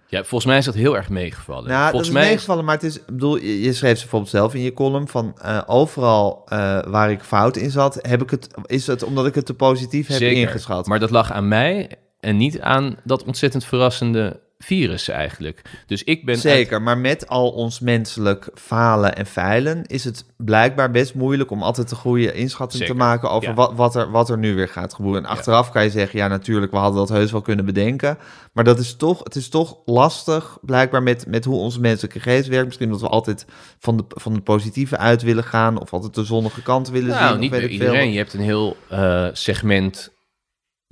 Ja, 0.06 0.18
volgens 0.18 0.44
mij 0.44 0.58
is 0.58 0.64
dat 0.64 0.74
heel 0.74 0.96
erg 0.96 1.08
meegevallen. 1.08 1.68
nou, 1.68 1.80
dat 1.80 1.90
volgens 1.90 2.08
is 2.08 2.14
mij 2.14 2.26
meegevallen, 2.26 2.64
maar 2.64 2.74
het 2.74 2.84
is... 2.84 3.04
bedoel, 3.04 3.36
je, 3.36 3.62
je 3.62 3.72
schreef 3.72 3.94
ze 3.94 4.00
bijvoorbeeld 4.00 4.30
zelf 4.30 4.54
in 4.54 4.62
je 4.62 4.72
column... 4.72 5.08
van 5.08 5.34
eh, 5.38 5.60
overal 5.66 6.42
eh, 6.46 6.58
waar 6.86 7.10
ik 7.10 7.22
fout 7.22 7.56
in 7.56 7.70
zat... 7.70 7.98
Heb 8.02 8.22
ik 8.22 8.30
het, 8.30 8.48
is 8.66 8.86
het 8.86 9.02
omdat 9.02 9.26
ik 9.26 9.34
het 9.34 9.46
te 9.46 9.54
positief 9.54 10.06
heb 10.06 10.16
Zeker. 10.16 10.40
ingeschat. 10.40 10.86
Maar 10.86 11.00
dat 11.00 11.10
lag 11.10 11.32
aan 11.32 11.48
mij 11.48 11.90
en 12.20 12.36
niet 12.36 12.60
aan 12.60 12.96
dat 13.04 13.24
ontzettend 13.24 13.64
verrassende 13.64 14.40
virus 14.64 15.08
eigenlijk. 15.08 15.62
Dus 15.86 16.04
ik 16.04 16.24
ben... 16.24 16.38
Zeker, 16.38 16.82
maar 16.82 16.98
met 16.98 17.28
al 17.28 17.50
ons 17.50 17.80
menselijk 17.80 18.50
falen 18.54 19.16
en 19.16 19.26
feilen 19.26 19.86
is 19.86 20.04
het 20.04 20.24
blijkbaar 20.36 20.90
best 20.90 21.14
moeilijk 21.14 21.50
om 21.50 21.62
altijd 21.62 21.90
een 21.90 21.96
goede 21.96 22.32
inschatting 22.32 22.82
Zeker, 22.82 22.96
te 22.96 23.02
maken 23.02 23.30
over 23.30 23.48
ja. 23.48 23.54
wat, 23.54 23.72
wat, 23.74 23.96
er, 23.96 24.10
wat 24.10 24.30
er 24.30 24.38
nu 24.38 24.54
weer 24.54 24.68
gaat 24.68 24.94
gebeuren. 24.94 25.24
En 25.24 25.28
achteraf 25.28 25.70
kan 25.70 25.84
je 25.84 25.90
zeggen, 25.90 26.18
ja 26.18 26.28
natuurlijk, 26.28 26.72
we 26.72 26.78
hadden 26.78 26.98
dat 26.98 27.08
heus 27.08 27.32
wel 27.32 27.40
kunnen 27.40 27.64
bedenken. 27.64 28.18
Maar 28.52 28.64
dat 28.64 28.78
is 28.78 28.96
toch, 28.96 29.18
het 29.24 29.34
is 29.34 29.48
toch 29.48 29.78
lastig, 29.84 30.58
blijkbaar 30.60 31.02
met, 31.02 31.26
met 31.26 31.44
hoe 31.44 31.58
onze 31.58 31.80
menselijke 31.80 32.20
geest 32.20 32.48
werkt. 32.48 32.66
Misschien 32.66 32.90
dat 32.90 33.00
we 33.00 33.08
altijd 33.08 33.46
van 33.78 33.96
de, 33.96 34.04
van 34.08 34.34
de 34.34 34.40
positieve 34.40 34.96
uit 34.96 35.22
willen 35.22 35.44
gaan 35.44 35.80
of 35.80 35.92
altijd 35.92 36.14
de 36.14 36.24
zonnige 36.24 36.62
kant 36.62 36.90
willen 36.90 37.12
zien. 37.12 37.20
Nou, 37.20 37.38
niet 37.38 37.52
ik 37.52 37.60
veel. 37.60 37.68
iedereen. 37.68 38.10
Je 38.10 38.18
hebt 38.18 38.32
een 38.32 38.40
heel 38.40 38.76
eh, 38.88 39.28
segment 39.32 40.12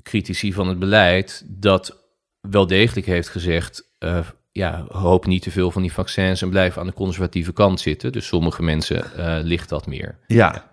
critici 0.02 0.52
van 0.52 0.68
het 0.68 0.78
beleid 0.78 1.44
dat 1.46 1.99
wel 2.40 2.66
degelijk 2.66 3.06
heeft 3.06 3.28
gezegd... 3.28 3.88
eh, 3.98 4.18
ja, 4.52 4.84
hoop 4.88 5.26
niet 5.26 5.42
te 5.42 5.50
veel 5.50 5.70
van 5.70 5.82
die 5.82 5.92
vaccins 5.92 6.42
en 6.42 6.50
blijf 6.50 6.78
aan 6.78 6.86
de 6.86 6.92
conservatieve 6.92 7.52
kant 7.52 7.80
zitten. 7.80 8.12
Dus 8.12 8.26
sommige 8.26 8.62
mensen 8.62 9.16
eh, 9.16 9.38
ligt 9.42 9.68
dat 9.68 9.86
meer. 9.86 10.18
Ja, 10.26 10.70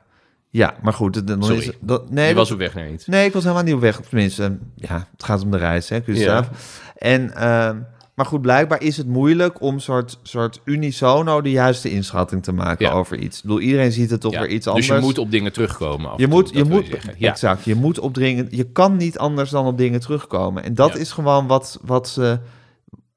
ja, 0.50 0.76
maar 0.82 0.94
goed. 0.94 1.22
Sorry. 1.40 1.58
Is, 1.58 1.72
dat, 1.82 2.10
nee, 2.10 2.22
Je 2.28 2.34
dat- 2.34 2.38
was 2.40 2.52
op 2.52 2.58
weg 2.58 2.74
naar 2.74 2.90
iets. 2.90 3.06
Nee, 3.06 3.26
ik 3.26 3.34
was 3.34 3.44
helemaal 3.44 3.64
niet 3.64 3.74
op 3.74 3.80
weg. 3.80 4.00
Tenminste, 4.02 4.58
ja, 4.76 5.08
het 5.12 5.24
gaat 5.24 5.44
om 5.44 5.52
de 5.52 5.58
reis, 5.58 5.90
hè, 5.90 6.02
Gustav. 6.02 6.48
En, 6.96 7.36
ehm, 7.36 7.78
maar 8.18 8.26
goed, 8.26 8.42
blijkbaar 8.42 8.82
is 8.82 8.98
het 8.98 9.08
moeilijk 9.08 9.62
om 9.62 9.80
soort, 9.80 10.20
soort 10.24 10.62
unisono 10.64 11.42
de 11.42 11.52
juiste 11.52 11.90
inschatting 11.90 12.44
te 12.44 12.52
maken 12.52 12.86
Ja. 12.86 12.92
over 12.92 13.18
iets. 13.18 13.38
Ik 13.38 13.44
bedoel, 13.44 13.60
iedereen 13.60 13.92
ziet 13.92 14.10
het 14.10 14.22
toch 14.22 14.32
Ja, 14.32 14.40
weer 14.40 14.50
iets 14.50 14.66
dus 14.66 14.68
anders. 14.74 14.88
je 14.88 15.00
moet 15.00 15.18
op 15.18 15.32
dingen 15.32 15.54
terugkomen. 15.54 16.12
je 16.12 16.18
toe, 16.18 16.28
moet, 16.28 16.50
je 16.54 16.64
moet, 16.64 16.86
zeggen. 16.88 17.16
Ja. 17.18 17.30
exact, 17.32 17.64
je 17.66 17.76
moet 17.76 18.00
opdringen. 18.00 18.48
Je 18.52 18.64
kan 18.72 18.98
niet 18.98 19.18
anders 19.18 19.50
dan 19.50 19.66
op 19.66 19.78
dingen 19.78 20.00
terugkomen. 20.00 20.64
En 20.64 20.76
dat 20.76 20.98
is 20.98 21.12
gewoon 21.12 21.48
wat, 21.48 21.80
wat, 21.82 22.08
ze, 22.10 22.40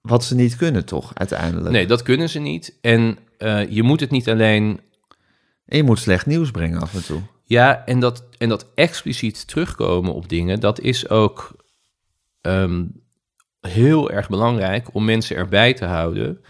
wat 0.00 0.24
ze 0.24 0.34
niet 0.34 0.56
kunnen, 0.56 0.84
toch, 0.84 1.10
uiteindelijk. 1.14 1.70
Nee, 1.70 1.86
dat 1.86 2.02
kunnen 2.02 2.28
ze 2.28 2.38
niet. 2.38 2.78
En 2.80 3.18
eh, 3.38 3.70
je 3.70 3.82
moet 3.82 4.00
het 4.00 4.10
niet 4.10 4.28
alleen 4.28 4.80
En 5.66 5.76
je 5.76 5.82
moet 5.82 5.98
slecht 5.98 6.26
nieuws 6.26 6.50
brengen 6.50 6.80
af 6.80 6.94
en 6.94 7.04
toe. 7.04 7.20
Ja, 7.44 7.84
en 7.86 8.00
dat, 8.00 8.24
en 8.38 8.48
dat 8.48 8.66
expliciet 8.74 9.46
terugkomen 9.48 10.14
op 10.14 10.28
dingen, 10.28 10.60
dat 10.60 10.80
is 10.80 11.08
ook 11.08 11.56
ehm, 12.40 12.84
heel 13.60 14.10
erg 14.10 14.28
belangrijk 14.28 14.94
om 14.94 15.04
mensen 15.04 15.36
erbij 15.36 15.74
te 15.74 15.84
houden 15.84 16.44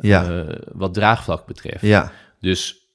Ja, 0.00 0.30
eh, 0.30 0.60
wat 0.72 0.94
draagvlak 0.94 1.46
betreft. 1.46 1.82
ja, 1.82 2.12
Dus 2.40 2.86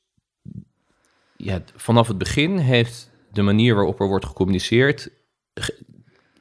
ja, 1.37 1.61
vanaf 1.75 2.07
het 2.07 2.17
begin 2.17 2.57
heeft 2.57 3.09
de 3.31 3.41
manier 3.41 3.75
waarop 3.75 3.99
er 3.99 4.07
wordt 4.07 4.25
gecommuniceerd. 4.25 5.09
ge- 5.53 5.83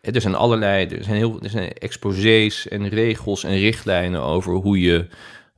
Er 0.00 0.20
zijn 0.20 0.34
allerlei, 0.34 0.86
er 0.86 1.04
zijn 1.04 1.16
heel 1.16 1.40
er 1.42 1.50
zijn 1.50 1.72
exposés 1.72 2.68
en 2.68 2.88
regels 2.88 3.44
en 3.44 3.56
richtlijnen 3.58 4.22
over 4.22 4.52
hoe 4.54 4.80
je 4.80 5.06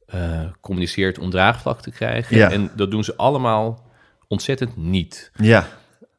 eh, 0.06 0.44
communiceert 0.60 1.18
om 1.18 1.30
draagvlak 1.30 1.80
te 1.82 1.90
krijgen. 1.90 2.36
Ja. 2.36 2.50
En 2.50 2.70
dat 2.76 2.90
doen 2.90 3.04
ze 3.04 3.16
allemaal 3.16 3.90
ontzettend 4.28 4.76
niet. 4.76 5.30
ja, 5.36 5.68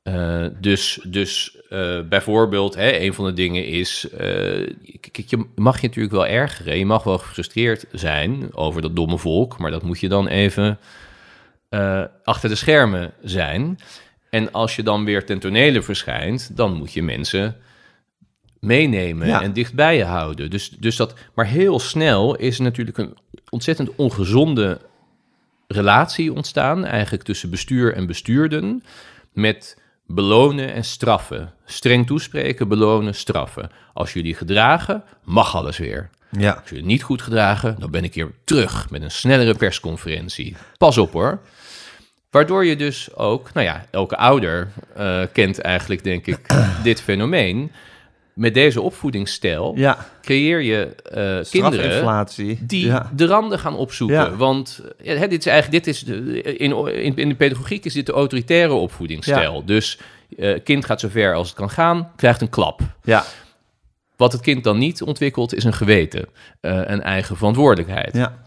Eh, 0.04 0.46
dus 0.60 1.00
dus 1.04 1.58
eh, 1.70 2.00
bijvoorbeeld, 2.10 2.76
hè, 2.76 3.00
een 3.00 3.14
van 3.14 3.26
de 3.26 3.34
dingen 3.34 3.66
is, 3.66 4.10
eh, 4.10 4.74
kijk, 5.12 5.28
je 5.28 5.46
mag 5.56 5.82
je 5.82 5.88
natuurlijk 5.88 6.14
wel 6.14 6.28
ergeren. 6.28 6.78
Je 6.78 6.86
mag 6.86 7.04
wel 7.04 7.18
gefrustreerd 7.18 7.86
zijn 7.92 8.56
over 8.56 8.82
dat 8.82 8.96
domme 8.96 9.18
volk, 9.18 9.58
maar 9.58 9.72
dat 9.72 9.84
moet 9.84 10.00
je 10.00 10.10
dan 10.10 10.28
even 10.28 10.80
achter 12.24 12.50
de 12.50 12.56
schermen 12.56 13.14
zijn. 13.22 13.80
En 14.30 14.52
als 14.52 14.76
je 14.76 14.84
dan 14.84 15.06
weer 15.06 15.26
ten 15.26 15.40
tonele 15.40 15.82
verschijnt, 15.82 16.58
dan 16.58 16.74
moet 16.74 16.94
je 16.94 17.04
mensen 17.04 17.56
meenemen 18.60 19.28
Ja. 19.28 19.42
en 19.42 19.54
dicht 19.54 19.74
bij 19.74 19.98
je 19.98 20.04
houden. 20.04 20.50
Dus, 20.50 20.70
dus 20.70 20.96
dat, 20.96 21.14
maar 21.34 21.46
heel 21.46 21.80
snel 21.80 22.36
is 22.36 22.58
er 22.58 22.64
natuurlijk 22.64 22.98
een 22.98 23.18
ontzettend 23.50 23.96
ongezonde 23.96 24.80
relatie 25.68 26.34
ontstaan, 26.34 26.86
eigenlijk 26.86 27.24
tussen 27.24 27.50
bestuur 27.50 27.94
en 27.94 28.08
bestuurden, 28.08 28.84
met 29.32 29.78
belonen 30.06 30.74
en 30.74 30.84
straffen. 30.84 31.54
Streng 31.66 32.08
toespreken, 32.08 32.68
belonen, 32.68 33.16
straffen. 33.16 33.70
Als 33.94 34.14
jullie 34.14 34.36
gedragen, 34.36 35.04
mag 35.24 35.56
alles 35.56 35.78
weer. 35.78 36.10
ja. 36.30 36.52
Als 36.52 36.70
jullie 36.70 36.86
niet 36.86 37.04
goed 37.04 37.22
gedragen, 37.22 37.76
dan 37.80 37.92
ben 37.92 38.04
ik 38.04 38.14
hier 38.14 38.32
terug 38.44 38.90
met 38.90 39.02
een 39.02 39.12
snellere 39.12 39.54
persconferentie. 39.54 40.56
Pas 40.78 40.98
op 40.98 41.12
hoor. 41.12 41.40
Waardoor 42.30 42.66
je 42.66 42.76
dus 42.76 43.16
ook, 43.16 43.54
nou 43.54 43.66
ja, 43.66 43.86
elke 43.92 44.18
ouder 44.18 44.72
eh, 44.96 45.22
kent 45.32 45.60
eigenlijk, 45.60 46.04
denk 46.04 46.26
ik, 46.26 46.40
dit 46.84 47.02
fenomeen. 47.02 47.72
Met 48.34 48.54
deze 48.54 48.82
opvoedingsstijl 48.82 49.74
ja. 49.76 50.08
creëer 50.22 50.62
je 50.62 50.96
eh, 50.96 51.52
kinderen 51.52 52.28
die 52.60 52.86
Ja. 52.86 53.12
de 53.16 53.26
randen 53.26 53.60
gaan 53.60 53.76
opzoeken. 53.76 54.18
Ja. 54.18 54.36
Want 54.36 54.82
hè, 55.04 55.28
dit 55.28 55.40
is 55.40 55.46
eigenlijk, 55.46 55.84
dit 55.84 55.94
is 55.96 56.02
de, 56.04 56.42
in, 56.42 56.88
in, 56.88 57.16
in 57.16 57.30
de 57.30 57.36
pedagogiek 57.36 57.86
is 57.86 57.94
dit 57.94 58.06
de 58.06 58.12
autoritaire 58.12 58.74
opvoedingsstijl. 58.74 59.66
Dus 59.66 60.00
eh 60.38 60.60
kind 60.64 60.86
gaat 60.86 61.00
zo 61.00 61.08
ver 61.10 61.34
als 61.34 61.48
het 61.48 61.58
kan 61.58 61.70
gaan, 61.70 62.12
krijgt 62.16 62.42
een 62.42 62.50
klap. 62.50 62.82
Ja, 63.04 63.24
Wat 64.16 64.32
het 64.32 64.42
kind 64.42 64.64
dan 64.64 64.78
niet 64.78 65.02
ontwikkelt, 65.02 65.54
is 65.56 65.64
een 65.64 65.74
geweten, 65.74 66.26
eh, 66.60 66.82
een 66.86 67.02
eigen 67.02 67.38
verantwoordelijkheid. 67.38 68.14
ja, 68.16 68.42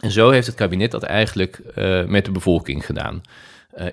En 0.00 0.10
zo 0.10 0.30
heeft 0.30 0.46
het 0.46 0.56
kabinet 0.56 0.90
dat 0.90 1.02
eigenlijk 1.02 1.60
met 2.06 2.24
de 2.24 2.30
bevolking 2.30 2.86
gedaan. 2.86 3.20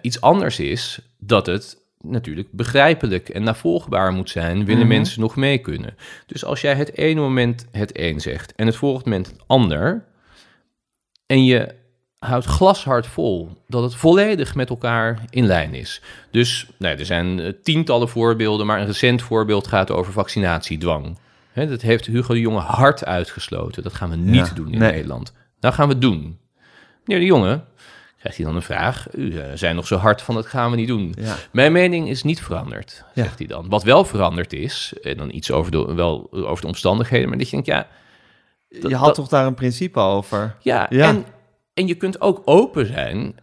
Iets 0.01 0.21
anders 0.21 0.59
is 0.59 0.99
dat 1.17 1.45
het 1.45 1.77
natuurlijk 2.07 2.47
begrijpelijk 2.51 3.29
en 3.29 3.43
navolgbaar 3.43 4.11
moet 4.11 4.29
zijn, 4.29 4.65
willen 4.65 4.87
Mhm. 4.87 4.95
mensen 4.95 5.21
nog 5.21 5.35
mee 5.35 5.57
kunnen. 5.57 5.95
Dus 6.25 6.45
als 6.45 6.61
jij 6.61 6.73
het 6.75 6.97
ene 6.97 7.21
moment 7.21 7.67
het 7.71 7.99
een 7.99 8.19
zegt 8.21 8.55
en 8.55 8.65
het 8.65 8.75
volgende 8.75 9.09
moment 9.09 9.27
het 9.27 9.43
ander, 9.47 10.03
en 11.25 11.45
je 11.45 11.75
houdt 12.19 12.45
glashard 12.45 13.07
vol 13.07 13.49
dat 13.67 13.83
het 13.83 13.95
volledig 13.95 14.55
met 14.55 14.69
elkaar 14.69 15.19
in 15.29 15.45
lijn 15.45 15.73
is. 15.73 16.01
Dus 16.31 16.67
nou, 16.77 16.97
er 16.97 17.05
zijn 17.05 17.39
eh, 17.39 17.51
tientallen 17.63 18.09
voorbeelden, 18.09 18.65
maar 18.65 18.79
een 18.79 18.85
recent 18.85 19.21
voorbeeld 19.21 19.67
gaat 19.67 19.91
over 19.91 20.13
vaccinatiedwang. 20.13 21.17
Hè, 21.51 21.67
dat 21.67 21.81
heeft 21.81 22.05
Hugo 22.05 22.33
de 22.33 22.39
Jonge 22.39 22.59
hard 22.59 23.05
uitgesloten. 23.05 23.83
Dat 23.83 23.93
gaan 23.93 24.09
we 24.09 24.15
niet 24.15 24.47
Ja, 24.47 24.53
doen 24.53 24.71
in 24.71 24.79
nee. 24.79 24.91
Nederland. 24.91 25.33
Nou 25.59 25.73
gaan 25.73 25.87
we 25.87 25.97
doen. 25.97 26.39
Meneer 27.05 27.21
de 27.21 27.29
Jonge, 27.29 27.61
krijgt 28.23 28.37
hij 28.37 28.45
dan 28.47 28.55
een 28.55 28.61
vraag. 28.61 29.07
U 29.15 29.37
eh, 29.39 29.45
zijn 29.53 29.75
nog 29.75 29.87
zo 29.87 29.95
hard 29.97 30.21
van 30.21 30.35
dat 30.35 30.45
gaan 30.45 30.69
we 30.71 30.75
niet 30.77 30.87
doen. 30.87 31.13
ja. 31.19 31.35
Mijn 31.51 31.71
mening 31.71 32.09
is 32.09 32.23
niet 32.23 32.41
veranderd, 32.41 33.03
Ja. 33.13 33.23
zegt 33.23 33.37
hij 33.37 33.47
dan. 33.47 33.69
Wat 33.69 33.83
wel 33.83 34.05
veranderd 34.05 34.53
is, 34.53 34.93
en 35.01 35.17
dan 35.17 35.31
iets 35.33 35.51
over 35.51 35.71
de, 35.71 35.93
wel 35.93 36.27
over 36.31 36.61
de 36.61 36.67
omstandigheden, 36.67 37.29
maar 37.29 37.37
dat 37.37 37.45
je 37.49 37.51
denkt, 37.51 37.67
ja... 37.67 37.87
dat- 38.81 38.89
Je 38.91 38.95
had 38.97 39.05
dat- 39.05 39.15
toch 39.15 39.27
daar 39.27 39.45
een 39.45 39.53
principe 39.53 39.99
over? 39.99 40.55
ja, 40.59 40.85
Ja. 40.89 41.07
En, 41.07 41.25
en 41.73 41.87
je 41.87 41.95
kunt 41.95 42.21
ook 42.21 42.41
open 42.45 42.85
zijn 42.85 43.35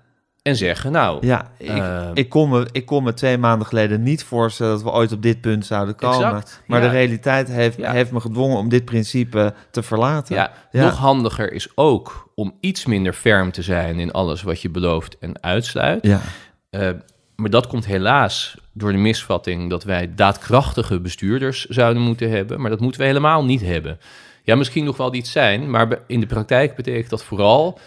en 0.43 0.57
zeggen, 0.57 0.93
nou, 0.93 1.27
Ja, 1.27 1.51
ik, 1.59 1.69
Eh, 1.69 2.09
ik, 2.15 2.29
kon 2.29 2.49
me, 2.49 2.69
ik 2.73 2.87
kon 2.87 3.03
me 3.03 3.15
twee 3.15 3.39
maanden 3.39 3.67
geleden 3.67 4.03
niet 4.03 4.25
voorstellen 4.25 4.73
dat 4.73 4.83
we 4.83 4.91
ooit 4.91 5.13
op 5.13 5.23
dit 5.23 5.41
punt 5.41 5.67
zouden 5.67 5.97
komen. 5.97 6.17
Exact, 6.27 6.63
maar 6.67 6.81
ja. 6.83 6.87
de 6.87 6.93
realiteit 6.93 7.49
heeft, 7.49 7.77
Ja. 7.77 7.93
heeft 7.93 8.11
me 8.13 8.21
gedwongen 8.21 8.57
om 8.59 8.69
dit 8.69 8.85
principe 8.85 9.55
te 9.71 9.83
verlaten. 9.83 10.35
ja, 10.37 10.53
nog 10.71 10.97
handiger 10.97 11.53
is 11.53 11.69
ook 11.75 12.31
om 12.35 12.55
iets 12.61 12.87
minder 12.87 13.13
ferm 13.13 13.53
te 13.53 13.63
zijn 13.63 13.99
in 13.99 14.13
alles 14.13 14.43
wat 14.43 14.63
je 14.63 14.71
belooft 14.71 15.19
en 15.19 15.43
uitsluit. 15.43 16.07
Ja, 16.07 16.21
Eh, 16.71 16.91
maar 17.37 17.51
dat 17.51 17.67
komt 17.67 17.87
helaas 17.87 18.57
door 18.73 18.93
de 18.93 18.99
misvatting 18.99 19.71
dat 19.71 19.85
wij 19.85 20.13
daadkrachtige 20.15 21.01
bestuurders 21.01 21.65
zouden 21.65 22.03
moeten 22.03 22.31
hebben. 22.31 22.61
Maar 22.61 22.71
dat 22.71 22.81
moeten 22.81 23.01
we 23.01 23.07
helemaal 23.07 23.45
niet 23.45 23.61
hebben. 23.61 23.99
Ja, 24.43 24.55
misschien 24.57 24.85
nog 24.85 24.97
wel 24.97 25.15
iets 25.15 25.33
zijn, 25.33 25.71
maar 25.71 25.99
in 26.07 26.21
de 26.21 26.27
praktijk 26.27 26.75
betekent 26.77 27.11
dat 27.11 27.25
vooral 27.25 27.79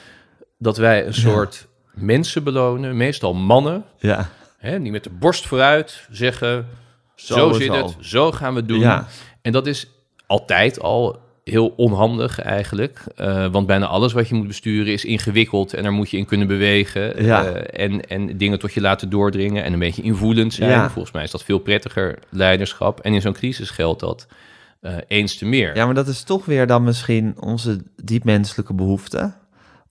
dat 0.58 0.78
wij 0.78 1.06
een 1.06 1.14
soort 1.14 1.68
mensen 1.93 2.43
belonen, 2.43 2.97
meestal 2.97 3.33
mannen, 3.33 3.83
ja, 3.99 4.29
hè, 4.57 4.81
die 4.81 4.91
met 4.91 5.03
de 5.03 5.09
borst 5.09 5.47
vooruit 5.47 6.07
zeggen: 6.11 6.67
Zo, 7.15 7.53
zit 7.53 7.73
het, 7.73 7.95
zo 7.99 8.31
gaan 8.31 8.53
we 8.53 8.59
het 8.59 8.67
doen. 8.67 8.79
Ja. 8.79 9.07
En 9.41 9.51
dat 9.51 9.67
is 9.67 9.87
altijd 10.27 10.79
al 10.79 11.21
heel 11.43 11.73
onhandig 11.77 12.39
eigenlijk. 12.39 12.99
eh, 13.15 13.47
want 13.51 13.67
bijna 13.67 13.85
alles 13.85 14.13
wat 14.13 14.27
je 14.27 14.35
moet 14.35 14.47
besturen 14.47 14.93
is 14.93 15.05
ingewikkeld 15.05 15.73
en 15.73 15.83
daar 15.83 15.91
moet 15.91 16.09
je 16.09 16.17
in 16.17 16.25
kunnen 16.25 16.47
bewegen. 16.47 17.23
Ja. 17.23 17.45
eh, 17.45 17.85
en, 17.85 18.01
en 18.07 18.37
dingen 18.37 18.59
tot 18.59 18.73
je 18.73 18.81
laten 18.81 19.09
doordringen 19.09 19.63
en 19.63 19.73
een 19.73 19.79
beetje 19.79 20.01
invoelend 20.01 20.53
zijn. 20.53 20.69
Ja. 20.69 20.89
Volgens 20.89 21.13
mij 21.13 21.23
is 21.23 21.31
dat 21.31 21.43
veel 21.43 21.59
prettiger 21.59 22.19
leiderschap. 22.29 22.99
En 22.99 23.13
in 23.13 23.21
zo'n 23.21 23.33
crisis 23.33 23.69
geldt 23.69 23.99
dat 23.99 24.27
eh, 24.79 24.95
eens 25.07 25.37
te 25.37 25.45
meer. 25.45 25.75
ja, 25.75 25.85
maar 25.85 25.93
dat 25.93 26.07
is 26.07 26.23
toch 26.23 26.45
weer 26.45 26.67
dan 26.67 26.83
misschien 26.83 27.33
onze 27.39 27.83
diepmenselijke 28.03 28.73
behoefte 28.73 29.33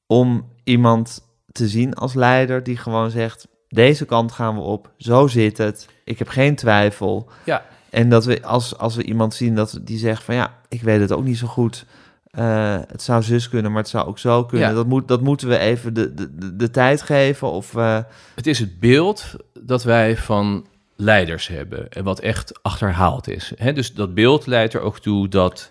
om 0.07 0.49
iemand 0.65 1.21
te 1.53 1.69
zien 1.69 1.95
als 1.95 2.15
leider 2.15 2.63
die 2.63 2.77
gewoon 2.77 3.11
zegt: 3.11 3.49
deze 3.69 4.05
kant 4.05 4.33
gaan 4.33 4.55
we 4.55 4.61
op, 4.61 4.91
zo 4.97 5.27
zit 5.27 5.59
het, 5.59 5.89
ik 6.05 6.19
heb 6.19 6.29
geen 6.29 6.57
twijfel. 6.57 7.29
Ja. 7.45 7.65
En 7.91 8.09
dat 8.09 8.25
we 8.25 8.43
als, 8.43 8.79
als 8.79 8.97
we 8.97 9.03
iemand 9.03 9.35
zien 9.35 9.55
dat 9.55 9.79
die 9.83 9.99
zegt 9.99 10.23
van 10.23 10.35
ja, 10.35 10.55
ik 10.69 10.83
weet 10.83 11.01
het 11.01 11.13
ook 11.13 11.25
niet 11.25 11.39
zo 11.39 11.47
goed. 11.47 11.85
eh, 12.31 12.79
het 12.87 13.03
zou 13.03 13.23
zus 13.23 13.49
kunnen, 13.49 13.73
maar 13.73 13.81
het 13.81 13.91
zou 13.91 14.07
ook 14.07 14.19
zo 14.19 14.45
kunnen. 14.45 14.69
Ja. 14.69 14.75
Dat, 14.75 14.87
moet, 14.87 15.09
dat 15.09 15.21
moeten 15.21 15.49
we 15.49 15.59
even 15.59 15.95
de, 15.95 16.15
de, 16.15 16.35
de, 16.39 16.57
de 16.57 16.71
tijd 16.71 17.03
geven. 17.03 17.51
Of 17.51 17.75
eh, 17.77 17.99
Het 18.35 18.47
is 18.47 18.59
het 18.59 18.81
beeld 18.81 19.25
dat 19.61 19.83
wij 19.85 20.17
van 20.17 20.67
leiders 20.97 21.49
hebben 21.49 21.89
en 21.89 22.05
wat 22.05 22.21
echt 22.21 22.63
achterhaald 22.63 23.29
is. 23.29 23.53
Hè, 23.57 23.73
dus 23.73 23.95
dat 23.95 24.15
beeld 24.15 24.47
leidt 24.47 24.75
er 24.75 24.81
ook 24.81 24.99
toe 24.99 25.29
dat 25.29 25.71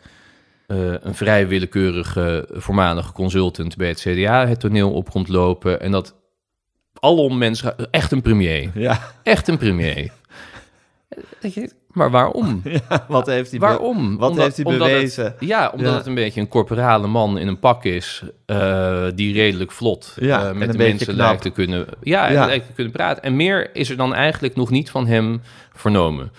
eh, 0.71 0.93
een 1.01 1.15
vrij 1.15 1.47
willekeurige 1.47 2.47
voormalige 2.51 3.11
consultant 3.13 3.75
bij 3.77 3.87
het 3.87 3.99
CDA 3.99 4.47
het 4.47 4.59
toneel 4.59 4.91
op 4.93 5.09
komt 5.09 5.27
lopen. 5.27 5.81
En 5.81 5.91
dat 5.91 6.15
alom 6.99 7.37
mensen... 7.37 7.91
Echt 7.91 8.11
een 8.11 8.21
premier. 8.21 8.69
Ja. 8.73 8.99
Echt 9.23 9.47
een 9.47 9.57
premier. 9.57 10.11
Dat 11.39 11.53
je, 11.53 11.69
maar 11.91 12.11
waarom? 12.11 12.61
ja, 12.89 13.05
wat 13.07 13.25
heeft 13.25 13.51
hij, 13.51 13.59
Waarom? 13.59 14.17
wat 14.17 14.29
Omdat- 14.29 14.43
heeft 14.45 14.57
hij 14.57 14.65
het- 14.73 14.77
bewezen? 14.83 15.35
ja, 15.39 15.69
omdat 15.73 15.91
Ja. 15.91 15.97
het 15.97 16.05
een 16.05 16.13
beetje 16.15 16.41
een 16.41 16.47
corporale 16.47 17.07
man 17.07 17.37
in 17.37 17.47
een 17.47 17.59
pak 17.59 17.83
is, 17.83 18.23
eh, 18.45 19.05
die 19.15 19.33
redelijk 19.33 19.71
vlot 19.71 20.13
Ja, 20.19 20.49
eh, 20.49 20.55
met 20.55 20.71
de 20.71 20.77
mensen 20.77 21.13
lijkt 21.13 21.41
te 21.41 21.49
kunnen, 21.49 21.85
ja, 22.01 22.31
Ja. 22.31 22.45
lijkt 22.45 22.65
te 22.67 22.73
kunnen 22.73 22.93
praten. 22.93 23.23
En 23.23 23.35
meer 23.35 23.75
is 23.75 23.89
er 23.89 23.97
dan 23.97 24.13
eigenlijk 24.13 24.55
nog 24.55 24.69
niet 24.69 24.89
van 24.89 25.07
hem 25.07 25.41
vernomen. 25.73 26.31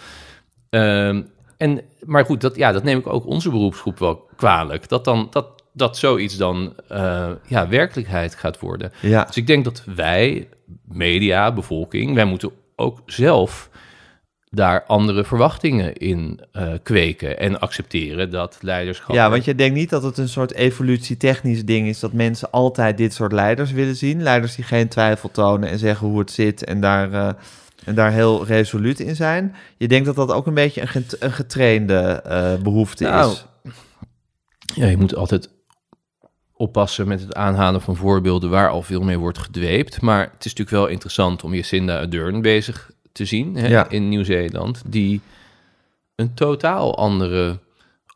Ehm, 0.70 1.22
en, 1.62 1.80
maar 2.04 2.24
goed, 2.24 2.40
dat, 2.40 2.56
ja, 2.56 2.72
dat 2.72 2.82
neem 2.82 2.98
ik 2.98 3.06
ook 3.06 3.26
onze 3.26 3.50
beroepsgroep 3.50 3.98
wel 3.98 4.28
kwalijk. 4.36 4.88
Dat, 4.88 5.04
dan, 5.04 5.26
dat, 5.30 5.62
dat 5.72 5.98
zoiets 5.98 6.36
dan 6.36 6.74
eh, 6.88 7.30
ja, 7.46 7.68
werkelijkheid 7.68 8.34
gaat 8.34 8.58
worden. 8.58 8.92
Ja. 9.00 9.24
Dus 9.24 9.36
ik 9.36 9.46
denk 9.46 9.64
dat 9.64 9.82
wij, 9.94 10.48
media, 10.84 11.52
bevolking, 11.52 12.14
wij 12.14 12.24
moeten 12.24 12.50
ook 12.76 13.02
zelf 13.06 13.70
daar 14.50 14.84
andere 14.86 15.24
verwachtingen 15.24 15.96
in 15.96 16.40
eh, 16.52 16.72
kweken 16.82 17.38
en 17.38 17.60
accepteren 17.60 18.30
dat 18.30 18.58
leiderschap. 18.60 19.14
Ja, 19.14 19.30
want 19.30 19.44
je 19.44 19.54
denkt 19.54 19.74
niet 19.74 19.90
dat 19.90 20.02
het 20.02 20.18
een 20.18 20.28
soort 20.28 20.54
evolutietechnisch 20.54 21.64
ding 21.64 21.88
is 21.88 22.00
dat 22.00 22.12
mensen 22.12 22.50
altijd 22.50 22.96
dit 22.96 23.14
soort 23.14 23.32
leiders 23.32 23.72
willen 23.72 23.96
zien. 23.96 24.22
Leiders 24.22 24.54
die 24.54 24.64
geen 24.64 24.88
twijfel 24.88 25.30
tonen 25.30 25.68
en 25.68 25.78
zeggen 25.78 26.06
hoe 26.06 26.18
het 26.18 26.30
zit 26.30 26.64
en 26.64 26.80
daar, 26.80 27.12
eh, 27.12 27.28
en 27.84 27.94
daar 27.94 28.12
heel 28.12 28.44
resoluut 28.46 29.00
in 29.00 29.16
zijn. 29.16 29.54
Je 29.76 29.88
denkt 29.88 30.06
dat 30.06 30.16
dat 30.16 30.30
ook 30.32 30.46
een 30.46 30.54
beetje 30.54 30.80
een, 30.80 30.88
get- 30.88 31.16
een 31.22 31.32
getrainde 31.32 31.98
eh, 32.24 32.54
behoefte 32.62 33.04
Nou, 33.04 33.32
is. 33.32 33.44
Ja, 34.74 34.86
je 34.86 34.96
moet 34.96 35.14
altijd 35.14 35.48
oppassen 36.52 37.08
met 37.08 37.20
het 37.20 37.34
aanhalen 37.34 37.80
van 37.80 37.96
voorbeelden 37.96 38.50
waar 38.50 38.68
al 38.70 38.82
veel 38.82 39.00
mee 39.02 39.18
wordt 39.18 39.38
gedweept. 39.38 40.00
Maar 40.00 40.20
het 40.20 40.44
is 40.44 40.54
natuurlijk 40.54 40.70
wel 40.76 40.86
interessant 40.86 41.44
om 41.44 41.54
Jacinda 41.54 41.98
Ardern 42.00 42.40
bezig 42.42 42.90
te 43.12 43.24
zien 43.24 43.54
hè, 43.54 43.66
Ja. 43.68 43.88
in 43.88 44.08
Nieuw-Zeeland, 44.08 44.82
die 44.86 45.20
een 46.14 46.34
totaal 46.34 46.96
andere 46.96 47.58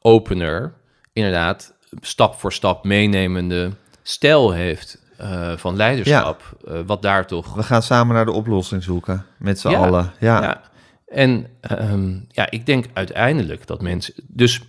opener, 0.01 0.73
inderdaad, 1.13 1.75
stap 2.01 2.35
voor 2.41 2.53
stap 2.53 2.85
meenemende 2.85 3.71
stijl 4.03 4.53
heeft 4.53 5.05
eh, 5.19 5.53
van 5.57 5.77
leiderschap. 5.77 6.57
eh, 6.69 6.79
wat 6.87 7.03
daar 7.03 7.27
toch 7.27 7.55
We 7.55 7.63
gaan 7.63 7.83
samen 7.83 8.15
naar 8.15 8.25
de 8.25 8.33
oplossing 8.33 8.83
zoeken, 8.83 9.25
met 9.39 9.59
z'n 9.59 9.69
Ja, 9.69 9.79
allen. 9.79 10.13
Ja. 10.21 10.43
Ja. 10.43 10.61
En 11.07 11.47
ehm, 11.61 12.19
ja, 12.29 12.51
ik 12.51 12.67
denk 12.67 12.87
uiteindelijk 12.93 13.67
dat 13.67 13.83
mensen. 13.83 14.15
Dus 14.27 14.61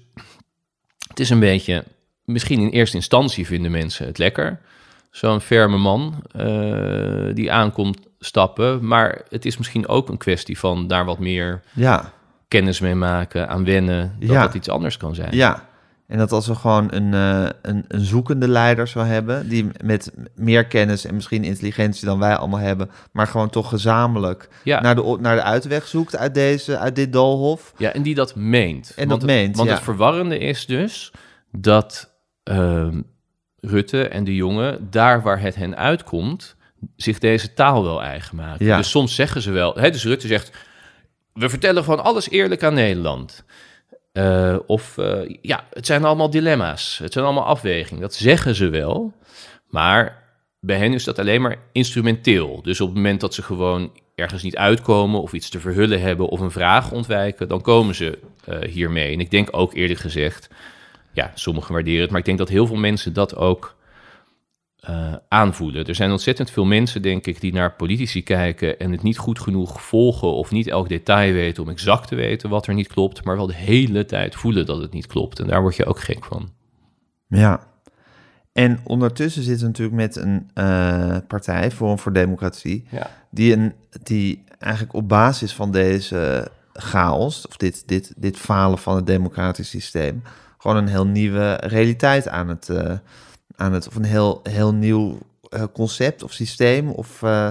het 1.08 1.20
is 1.20 1.30
een 1.30 1.40
beetje. 1.40 1.84
Misschien 2.24 2.60
in 2.60 2.70
eerste 2.70 2.96
instantie 2.96 3.46
vinden 3.46 3.72
mensen 3.72 4.06
het 4.06 4.18
lekker. 4.18 4.60
Zo'n 5.12 5.42
ferme 5.42 5.78
man 5.78 6.24
eh, 6.32 7.34
die 7.34 7.52
aankomt 7.52 8.00
stappen. 8.20 8.88
Maar 8.88 9.22
het 9.30 9.46
is 9.46 9.58
misschien 9.58 9.88
ook 9.88 10.10
een 10.10 10.18
kwestie 10.18 10.60
van 10.60 10.88
daar 10.88 11.06
wat 11.06 11.20
meer 11.20 11.62
ja, 11.74 12.12
kennis 12.48 12.80
mee 12.80 12.96
maken, 12.96 13.50
aan 13.50 13.66
wennen. 13.66 14.16
Dat 14.20 14.36
dat 14.36 14.54
iets 14.54 14.70
anders 14.70 14.98
kan 14.98 15.16
zijn. 15.16 15.36
ja. 15.36 15.67
En 16.08 16.18
dat 16.18 16.32
als 16.32 16.48
we 16.48 16.56
gewoon 16.56 16.94
een, 16.94 17.14
eh, 17.14 17.50
een, 17.62 17.86
een 17.88 18.06
zoekende 18.06 18.48
leider 18.48 18.88
zou 18.88 19.06
hebben, 19.06 19.50
die 19.50 19.68
met 19.84 20.12
meer 20.36 20.66
kennis 20.66 21.06
en 21.06 21.16
misschien 21.16 21.44
intelligentie 21.44 22.06
dan 22.06 22.20
wij 22.20 22.36
allemaal 22.36 22.60
hebben, 22.60 22.90
maar 23.12 23.28
gewoon 23.28 23.50
toch 23.50 23.70
gezamenlijk 23.70 24.50
Ja. 24.64 24.82
naar, 24.82 24.96
de, 24.96 25.18
naar 25.20 25.36
de 25.36 25.42
uitweg 25.42 25.88
zoekt 25.88 26.18
uit, 26.18 26.34
deze, 26.34 26.78
uit 26.78 26.96
dit 26.96 27.14
doolhof. 27.14 27.74
Ja, 27.78 27.94
en 27.94 28.02
die 28.02 28.16
dat 28.16 28.36
meent. 28.36 28.94
En 28.96 29.08
want 29.08 29.22
dat 29.22 29.30
het, 29.30 29.40
meent, 29.40 29.56
Want 29.56 29.70
ja. 29.70 29.76
het 29.76 29.84
verwarrende 29.84 30.38
is 30.38 30.66
dus 30.66 31.12
dat 31.52 32.14
ehm, 32.44 33.02
Rutte 33.60 34.08
en 34.08 34.24
de 34.24 34.36
jongen, 34.36 34.88
daar 34.90 35.22
waar 35.22 35.42
het 35.42 35.56
hen 35.56 35.78
uitkomt, 35.78 36.56
zich 36.96 37.20
deze 37.20 37.54
taal 37.54 37.84
wel 37.84 38.02
eigen 38.04 38.36
maken. 38.36 38.66
Ja. 38.66 38.78
Dus 38.78 38.90
soms 38.90 39.16
zeggen 39.16 39.42
ze 39.42 39.52
wel, 39.52 39.76
hè, 39.76 39.92
dus 39.92 40.04
Rutte 40.04 40.28
zegt, 40.28 40.52
we 41.34 41.50
vertellen 41.50 41.84
gewoon 41.84 42.04
alles 42.04 42.30
eerlijk 42.30 42.64
aan 42.64 42.74
Nederland. 42.74 43.44
Eh, 44.18 44.56
of 44.66 44.98
eh, 44.98 45.36
ja, 45.42 45.64
het 45.74 45.86
zijn 45.86 46.06
allemaal 46.06 46.30
dilemma's, 46.30 46.98
het 46.98 47.14
zijn 47.14 47.26
allemaal 47.26 47.46
afwegingen. 47.46 48.02
Dat 48.02 48.14
zeggen 48.14 48.56
ze 48.56 48.70
wel, 48.70 49.14
maar 49.70 50.24
bij 50.60 50.78
hen 50.78 50.94
is 50.94 51.04
dat 51.04 51.20
alleen 51.20 51.42
maar 51.42 51.58
instrumenteel. 51.72 52.62
Dus 52.62 52.82
op 52.82 52.88
het 52.88 52.96
moment 52.96 53.22
dat 53.22 53.34
ze 53.34 53.42
gewoon 53.44 53.92
ergens 54.16 54.44
niet 54.44 54.56
uitkomen 54.56 55.22
of 55.22 55.34
iets 55.34 55.50
te 55.50 55.60
verhullen 55.60 56.02
hebben 56.02 56.28
of 56.28 56.40
een 56.40 56.52
vraag 56.52 56.92
ontwijken, 56.92 57.48
dan 57.48 57.62
komen 57.62 57.96
ze 57.96 58.20
eh, 58.46 58.60
hiermee. 58.60 59.14
En 59.14 59.20
ik 59.20 59.32
denk 59.32 59.48
ook 59.52 59.74
eerlijk 59.74 60.00
gezegd, 60.00 60.50
ja, 61.12 61.32
sommigen 61.36 61.74
waarderen 61.74 62.02
het, 62.02 62.10
maar 62.10 62.20
ik 62.20 62.26
denk 62.26 62.38
dat 62.38 62.50
heel 62.50 62.68
veel 62.68 62.76
mensen 62.76 63.14
dat 63.14 63.36
ook 63.36 63.76
eh, 64.88 65.14
aanvoelen. 65.30 65.86
Er 65.86 65.96
zijn 65.96 66.12
ontzettend 66.12 66.52
veel 66.52 66.66
mensen, 66.66 67.02
denk 67.02 67.26
ik, 67.26 67.42
die 67.42 67.54
naar 67.54 67.74
politici 67.74 68.24
kijken 68.24 68.80
en 68.80 68.92
het 68.92 69.04
niet 69.04 69.18
goed 69.18 69.40
genoeg 69.40 69.82
volgen 69.82 70.34
of 70.34 70.52
niet 70.52 70.68
elk 70.68 70.90
detail 70.90 71.34
weten 71.34 71.64
om 71.64 71.70
exact 71.70 72.08
te 72.08 72.16
weten 72.16 72.50
wat 72.50 72.68
er 72.68 72.74
niet 72.74 72.88
klopt, 72.88 73.24
maar 73.24 73.36
wel 73.36 73.48
de 73.48 73.54
hele 73.54 74.06
tijd 74.06 74.36
voelen 74.36 74.66
dat 74.66 74.82
het 74.82 74.94
niet 74.94 75.06
klopt. 75.08 75.40
En 75.40 75.48
daar 75.48 75.62
word 75.62 75.76
je 75.76 75.86
ook 75.86 76.00
gek 76.00 76.26
van. 76.26 76.50
Ja. 77.28 77.68
En 78.54 78.80
ondertussen 78.84 79.44
zitten 79.44 79.62
we 79.62 79.68
natuurlijk 79.68 79.98
met 79.98 80.16
een 80.16 80.50
eh, 80.54 81.18
partij, 81.28 81.72
Forum 81.72 82.00
voor 82.00 82.14
Democratie, 82.14 82.88
Ja. 82.92 83.10
die, 83.32 83.54
een, 83.54 83.74
die 84.04 84.44
eigenlijk 84.60 84.94
op 84.94 85.10
basis 85.10 85.54
van 85.54 85.72
deze 85.72 86.48
chaos, 86.74 87.48
of 87.48 87.58
dit, 87.58 87.88
dit, 87.88 88.14
dit 88.18 88.38
falen 88.38 88.78
van 88.78 88.96
het 88.96 89.06
democratisch 89.06 89.70
systeem, 89.70 90.22
gewoon 90.58 90.78
een 90.78 90.88
heel 90.88 91.08
nieuwe 91.08 91.54
realiteit 91.54 92.28
aan 92.28 92.48
het, 92.48 92.70
eh, 92.70 92.94
aan 93.58 93.74
het 93.74 93.88
of 93.88 93.96
een 93.96 94.04
heel, 94.04 94.40
heel 94.44 94.74
nieuw 94.74 95.18
eh, 95.50 95.64
concept 95.74 96.24
of 96.24 96.34
systeem 96.34 96.90
of 96.90 97.22
uh, 97.22 97.50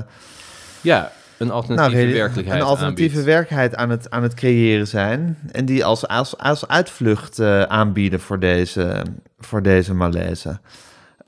Ja, 0.81 1.13
een 1.39 1.51
alternatieve 1.51 1.97
reali- 1.97 2.13
werkelijkheid 2.13 2.61
een 2.61 2.67
alternatieve 2.67 3.17
aanbiedt. 3.17 3.35
werkelijkheid 3.35 3.75
aan 3.75 3.91
het, 3.91 4.11
aan 4.11 4.23
het 4.23 4.35
creëren 4.35 4.87
zijn 4.89 5.39
en 5.53 5.65
die 5.65 5.85
als, 5.85 6.09
als, 6.09 6.39
als 6.39 6.69
uitvlucht 6.69 7.39
eh, 7.39 7.63
aanbieden 7.63 8.21
voor 8.21 8.39
deze, 8.39 9.03
voor 9.39 9.63
deze 9.63 9.95
malaise. 9.95 10.61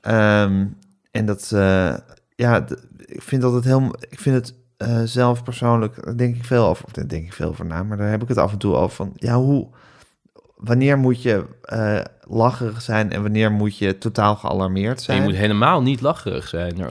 Ehm, 0.01 0.65
en 1.11 1.25
dat, 1.25 1.51
eh, 1.53 1.95
ja, 2.35 2.65
ik 3.05 3.21
vind 3.21 3.41
dat 3.41 3.53
het 3.53 3.63
heel, 3.63 3.95
ik 4.09 4.19
vind 4.19 4.35
het 4.35 4.53
eh, 4.77 5.01
zelf 5.03 5.43
persoonlijk, 5.43 6.05
daar 6.05 6.17
denk 6.17 6.35
ik 6.35 6.45
veel 6.45 6.65
over, 6.65 6.85
of 6.85 6.91
daar 6.91 7.07
denk 7.07 7.25
ik 7.25 7.33
veel 7.33 7.49
over 7.49 7.65
na, 7.65 7.83
maar 7.83 7.97
daar 7.97 8.09
heb 8.09 8.21
ik 8.21 8.27
het 8.27 8.37
af 8.37 8.51
en 8.51 8.57
toe 8.57 8.75
over 8.75 8.95
van, 8.95 9.11
ja, 9.15 9.35
hoe, 9.35 9.67
wanneer 10.59 10.97
moet 10.97 11.21
je 11.21 11.45
eh 11.61 12.03
lacherig 12.31 12.81
zijn 12.81 13.11
en 13.11 13.21
wanneer 13.21 13.51
moet 13.51 13.77
je 13.77 13.97
totaal 13.97 14.35
gealarmeerd 14.35 14.97
En 14.97 15.03
zijn? 15.03 15.17
je 15.17 15.23
moet 15.23 15.35
helemaal 15.35 15.81
niet 15.81 16.01
lacherig 16.01 16.47
zijn 16.47 16.83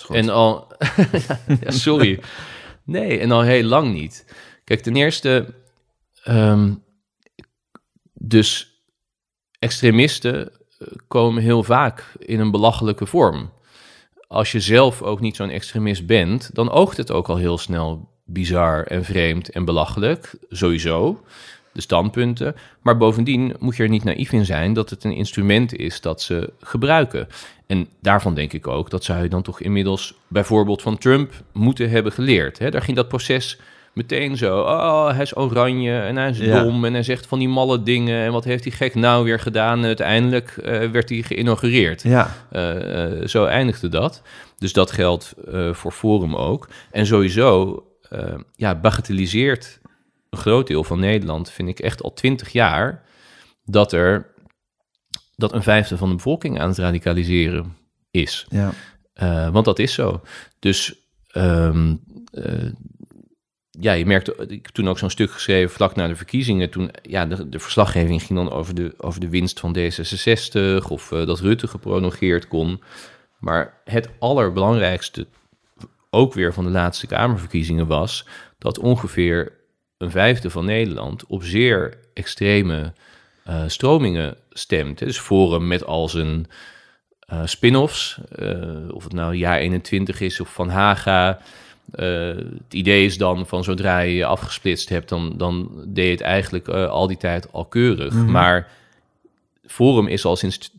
goed. 0.00 0.16
en 0.16 0.28
al... 0.28 0.72
ja, 1.60 1.70
sorry. 1.70 2.20
Nee, 2.84 3.18
en 3.18 3.30
al 3.30 3.42
heel 3.42 3.62
lang 3.62 3.92
niet. 3.92 4.24
Kijk, 4.64 4.80
ten 4.80 4.96
eerste... 4.96 5.54
ehm, 6.24 6.74
dus 8.12 8.80
extremisten 9.58 10.50
eh, 10.78 10.88
komen 11.08 11.42
heel 11.42 11.62
vaak 11.62 12.12
in 12.18 12.40
een 12.40 12.50
belachelijke 12.50 13.06
vorm. 13.06 13.50
Als 14.26 14.52
je 14.52 14.60
zelf 14.60 15.02
ook 15.02 15.20
niet 15.20 15.36
zo'n 15.36 15.50
extremist 15.50 16.06
bent... 16.06 16.54
dan 16.54 16.70
oogt 16.70 16.96
het 16.96 17.10
ook 17.10 17.28
al 17.28 17.36
heel 17.36 17.58
snel 17.58 18.08
bizar 18.24 18.82
en 18.82 19.04
vreemd 19.04 19.50
en 19.50 19.64
belachelijk. 19.64 20.34
Sowieso 20.48 21.22
de 21.72 21.80
standpunten. 21.80 22.54
Maar 22.82 22.96
bovendien 22.96 23.54
moet 23.58 23.76
je 23.76 23.82
er 23.82 23.88
niet 23.88 24.04
naïef 24.04 24.32
in 24.32 24.44
zijn 24.44 24.72
dat 24.72 24.90
het 24.90 25.04
een 25.04 25.12
instrument 25.14 25.76
is 25.76 26.00
dat 26.00 26.22
ze 26.22 26.52
gebruiken. 26.60 27.28
En 27.66 27.88
daarvan 28.02 28.34
denk 28.34 28.52
ik 28.52 28.66
ook, 28.66 28.90
dat 28.90 29.04
zou 29.04 29.22
je 29.22 29.28
dan 29.28 29.42
toch 29.42 29.60
inmiddels 29.60 30.14
bijvoorbeeld 30.28 30.82
van 30.82 30.98
Trump 30.98 31.32
moeten 31.52 31.90
hebben 31.90 32.12
geleerd. 32.12 32.58
Hè? 32.58 32.70
Daar 32.70 32.82
ging 32.82 32.96
dat 32.96 33.08
proces 33.08 33.58
meteen 33.92 34.36
zo, 34.36 34.60
oh, 34.60 35.10
hij 35.10 35.22
is 35.22 35.36
oranje 35.36 35.98
en 36.00 36.16
hij 36.16 36.30
is 36.30 36.38
Ja. 36.38 36.62
dom 36.62 36.84
en 36.84 36.92
hij 36.92 37.02
zegt 37.02 37.26
van 37.26 37.38
die 37.38 37.48
malle 37.48 37.82
dingen 37.82 38.24
en 38.24 38.32
wat 38.32 38.44
heeft 38.44 38.62
die 38.62 38.72
gek 38.72 38.94
nou 38.94 39.24
weer 39.24 39.40
gedaan? 39.40 39.78
En 39.78 39.84
uiteindelijk 39.84 40.50
eh, 40.56 40.90
werd 40.90 41.08
hij 41.08 41.22
geïnaugureerd. 41.22 42.02
Ja, 42.02 42.30
Eh, 42.50 43.04
eh, 43.04 43.26
zo 43.26 43.44
eindigde 43.44 43.88
dat. 43.88 44.22
Dus 44.58 44.72
dat 44.72 44.90
geldt 44.90 45.34
voor 45.72 45.92
Forum 45.92 46.36
ook. 46.36 46.68
En 46.90 47.06
sowieso, 47.06 47.82
ja, 48.56 48.74
bagatelliseert 48.74 49.79
een 50.30 50.38
groot 50.38 50.66
deel 50.66 50.84
van 50.84 51.00
Nederland, 51.00 51.50
vind 51.50 51.68
ik 51.68 51.78
echt 51.78 52.02
al 52.02 52.12
twintig 52.12 52.52
jaar, 52.52 53.04
dat 53.64 53.92
er 53.92 54.34
dat 55.36 55.52
een 55.52 55.62
vijfde 55.62 55.96
van 55.96 56.08
de 56.08 56.14
bevolking 56.14 56.60
aan 56.60 56.68
het 56.68 56.78
radicaliseren 56.78 57.76
is. 58.10 58.46
ja, 58.48 58.72
Eh, 59.12 59.48
want 59.48 59.64
dat 59.64 59.78
is 59.78 59.94
zo. 59.94 60.22
Dus 60.58 60.94
ehm, 61.26 61.96
eh, 62.32 62.70
ja, 63.70 63.92
je 63.92 64.06
merkte, 64.06 64.34
ik 64.48 64.70
toen 64.70 64.88
ook 64.88 64.98
zo'n 64.98 65.10
stuk 65.10 65.30
geschreven 65.30 65.70
vlak 65.70 65.96
na 65.96 66.08
de 66.08 66.16
verkiezingen. 66.16 66.70
Toen, 66.70 66.90
ja, 67.02 67.26
de, 67.26 67.48
de 67.48 67.58
verslaggeving 67.58 68.22
ging 68.22 68.38
dan 68.38 68.50
over 68.50 68.74
de, 68.74 68.94
over 68.96 69.20
de 69.20 69.28
winst 69.28 69.60
van 69.60 69.76
D66 69.78 70.88
of 70.88 71.12
eh, 71.12 71.26
dat 71.26 71.40
Rutte 71.40 71.68
geprolongeerd 71.68 72.48
kon. 72.48 72.82
Maar 73.38 73.80
het 73.84 74.08
allerbelangrijkste, 74.18 75.26
ook 76.10 76.34
weer 76.34 76.52
van 76.52 76.64
de 76.64 76.70
laatste 76.70 77.06
Kamerverkiezingen, 77.06 77.86
was 77.86 78.26
dat 78.58 78.78
ongeveer 78.78 79.52
een 80.00 80.10
vijfde 80.10 80.50
van 80.50 80.64
Nederland 80.64 81.26
op 81.26 81.42
zeer 81.42 81.98
extreme 82.14 82.92
eh, 83.44 83.62
stromingen 83.66 84.36
stemt. 84.50 84.98
Dus 84.98 85.18
Forum 85.18 85.66
met 85.66 85.84
al 85.84 86.08
zijn 86.08 86.46
eh, 87.20 87.40
spin-offs, 87.44 88.20
eh, 88.34 88.88
of 88.90 89.04
het 89.04 89.12
nou 89.12 89.34
jaar 89.34 89.58
21 89.58 90.20
is 90.20 90.40
of 90.40 90.52
Van 90.52 90.68
Haga. 90.68 91.40
Het 91.90 92.74
idee 92.74 93.04
is 93.04 93.18
dan 93.18 93.46
van 93.46 93.64
zodra 93.64 93.98
je 93.98 94.14
je 94.14 94.24
afgesplitst 94.24 94.88
hebt, 94.88 95.08
dan, 95.08 95.34
dan 95.36 95.84
deed 95.86 96.04
je 96.04 96.10
het 96.10 96.20
eigenlijk 96.20 96.68
al 96.68 97.06
die 97.06 97.16
tijd 97.16 97.52
al 97.52 97.64
keurig. 97.64 98.14
Mhm. 98.14 98.30
Maar 98.30 98.68
Forum 99.66 100.06
is 100.06 100.24
al 100.24 100.36
sinds 100.36 100.70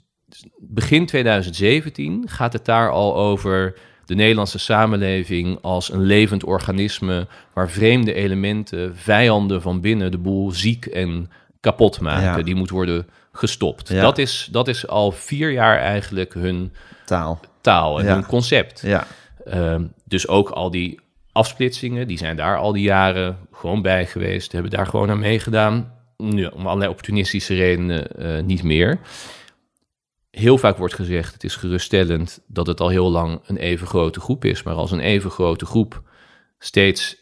begin 0.59 1.05
2017 1.05 2.23
gaat 2.29 2.53
het 2.53 2.65
daar 2.65 2.91
al 2.91 3.15
over 3.15 3.77
de 4.05 4.15
Nederlandse 4.15 4.59
samenleving 4.59 5.57
als 5.61 5.91
een 5.93 6.01
levend 6.01 6.43
organisme 6.43 7.27
waar 7.53 7.69
vreemde 7.69 8.13
elementen, 8.13 8.95
vijanden 8.97 9.61
van 9.61 9.81
binnen 9.81 10.11
de 10.11 10.17
boel 10.17 10.51
ziek 10.51 10.85
en 10.85 11.31
kapot 11.59 11.99
maken. 11.99 12.23
Ja. 12.37 12.41
Die 12.43 12.55
moet 12.55 12.69
worden 12.69 13.07
gestopt. 13.31 13.89
Ja. 13.89 14.01
Dat, 14.01 14.17
is, 14.17 14.47
dat 14.51 14.67
is 14.67 14.87
al 14.87 15.11
vier 15.11 15.51
jaar 15.51 15.77
eigenlijk 15.79 16.33
hun 16.33 16.73
Taal. 17.05 17.39
taal 17.61 17.99
en 17.99 18.05
Ja. 18.05 18.13
hun 18.13 18.25
concept. 18.25 18.81
Ja. 18.85 19.07
Ehm, 19.45 19.83
dus 20.05 20.27
ook 20.27 20.49
al 20.49 20.71
die 20.71 20.99
afsplitsingen, 21.31 22.07
die 22.07 22.17
zijn 22.17 22.35
daar 22.35 22.57
al 22.57 22.71
die 22.71 22.83
jaren 22.83 23.37
gewoon 23.51 23.81
bij 23.81 24.05
geweest, 24.05 24.51
hebben 24.51 24.71
daar 24.71 24.87
gewoon 24.87 25.09
aan 25.09 25.19
meegedaan. 25.19 25.93
Nu, 26.17 26.45
om 26.45 26.65
allerlei 26.65 26.89
opportunistische 26.89 27.55
redenen 27.55 28.07
eh, 28.17 28.43
niet 28.43 28.63
meer. 28.63 28.99
Heel 30.31 30.57
vaak 30.57 30.77
wordt 30.77 30.93
gezegd, 30.93 31.33
het 31.33 31.43
is 31.43 31.55
geruststellend 31.55 32.41
dat 32.47 32.67
het 32.67 32.79
al 32.79 32.89
heel 32.89 33.11
lang 33.11 33.41
een 33.45 33.57
even 33.57 33.87
grote 33.87 34.19
groep 34.19 34.45
is. 34.45 34.63
Maar 34.63 34.73
als 34.73 34.91
een 34.91 34.99
even 34.99 35.31
grote 35.31 35.65
groep 35.65 36.03
steeds 36.59 37.17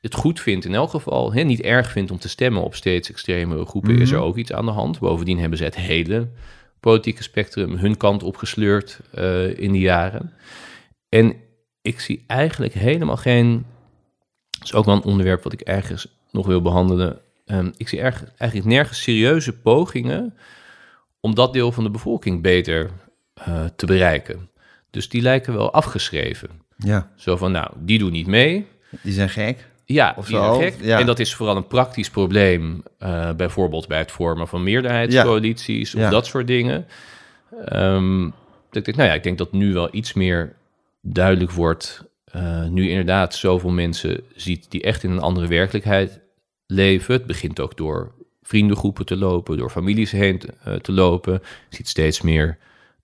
het 0.00 0.14
goed 0.14 0.40
vindt, 0.40 0.64
in 0.64 0.74
elk 0.74 0.90
geval 0.90 1.32
hè, 1.32 1.42
niet 1.42 1.60
erg 1.60 1.90
vindt 1.90 2.10
om 2.10 2.18
te 2.18 2.28
stemmen 2.28 2.62
op 2.62 2.74
steeds 2.74 3.10
extremere 3.10 3.64
groepen, 3.64 3.98
is 3.98 4.10
er 4.10 4.18
ook 4.18 4.36
iets 4.36 4.52
aan 4.52 4.64
de 4.64 4.70
hand. 4.70 4.98
Bovendien 4.98 5.38
hebben 5.38 5.58
ze 5.58 5.64
het 5.64 5.76
hele 5.76 6.28
politieke 6.80 7.22
spectrum 7.22 7.76
hun 7.76 7.96
kant 7.96 8.22
opgesleurd 8.22 9.00
eh 9.10 9.58
in 9.58 9.72
die 9.72 9.80
jaren. 9.80 10.32
En 11.08 11.36
ik 11.82 12.00
zie 12.00 12.24
eigenlijk 12.26 12.74
helemaal 12.74 13.16
geen. 13.16 13.66
Dat 14.50 14.64
is 14.64 14.74
ook 14.74 14.84
wel 14.84 14.94
een 14.94 15.02
onderwerp 15.02 15.42
wat 15.42 15.52
ik 15.52 15.60
ergens 15.60 16.18
nog 16.30 16.46
wil 16.46 16.62
behandelen. 16.62 17.20
Ehm, 17.44 17.70
ik 17.76 17.88
zie 17.88 18.00
erg, 18.00 18.24
eigenlijk 18.36 18.70
nergens 18.70 19.02
serieuze 19.02 19.52
pogingen 19.58 20.34
om 21.20 21.34
dat 21.34 21.52
deel 21.52 21.72
van 21.72 21.84
de 21.84 21.90
bevolking 21.90 22.42
beter 22.42 22.90
eh, 23.34 23.64
te 23.76 23.86
bereiken. 23.86 24.50
Dus 24.90 25.08
die 25.08 25.22
lijken 25.22 25.52
wel 25.54 25.72
afgeschreven. 25.72 26.48
Ja. 26.76 27.10
Zo 27.16 27.36
van, 27.36 27.52
nou, 27.52 27.70
die 27.78 27.98
doen 27.98 28.12
niet 28.12 28.26
mee. 28.26 28.66
Die 29.02 29.12
zijn 29.12 29.28
gek. 29.28 29.66
Ja, 29.84 30.14
Of 30.16 30.26
die 30.26 30.36
zo, 30.36 30.54
zijn 30.54 30.72
gek. 30.72 30.82
ja. 30.84 30.98
En 30.98 31.06
dat 31.06 31.18
is 31.18 31.34
vooral 31.34 31.56
een 31.56 31.66
praktisch 31.66 32.10
probleem, 32.10 32.82
eh, 32.98 33.32
bijvoorbeeld 33.32 33.88
bij 33.88 33.98
het 33.98 34.12
vormen 34.12 34.48
van 34.48 34.62
meerderheidscoalities 34.62 35.94
of 35.94 36.00
Ja. 36.00 36.10
dat 36.10 36.26
soort 36.26 36.46
dingen. 36.46 36.86
Ehm, 37.64 38.26
ik 38.72 38.84
denk, 38.84 38.94
nou 38.96 39.08
ja, 39.08 39.14
ik 39.14 39.22
denk 39.22 39.38
dat 39.38 39.52
nu 39.52 39.72
wel 39.72 39.88
iets 39.90 40.12
meer 40.12 40.54
duidelijk 41.00 41.50
wordt, 41.52 42.04
eh, 42.24 42.64
nu 42.66 42.88
inderdaad 42.88 43.34
zoveel 43.34 43.70
mensen 43.70 44.20
ziet 44.34 44.70
die 44.70 44.82
echt 44.82 45.02
in 45.02 45.10
een 45.10 45.20
andere 45.20 45.46
werkelijkheid 45.46 46.20
leven. 46.66 47.14
Het 47.14 47.26
begint 47.26 47.60
ook 47.60 47.76
door 47.76 48.12
vriendengroepen 48.48 49.06
te 49.06 49.16
lopen, 49.16 49.56
door 49.56 49.70
families 49.70 50.10
heen 50.10 50.38
te, 50.38 50.48
eh, 50.64 50.74
te 50.74 50.92
lopen. 50.92 51.32
Je 51.68 51.76
ziet 51.76 51.88
steeds 51.88 52.20
meer 52.20 52.58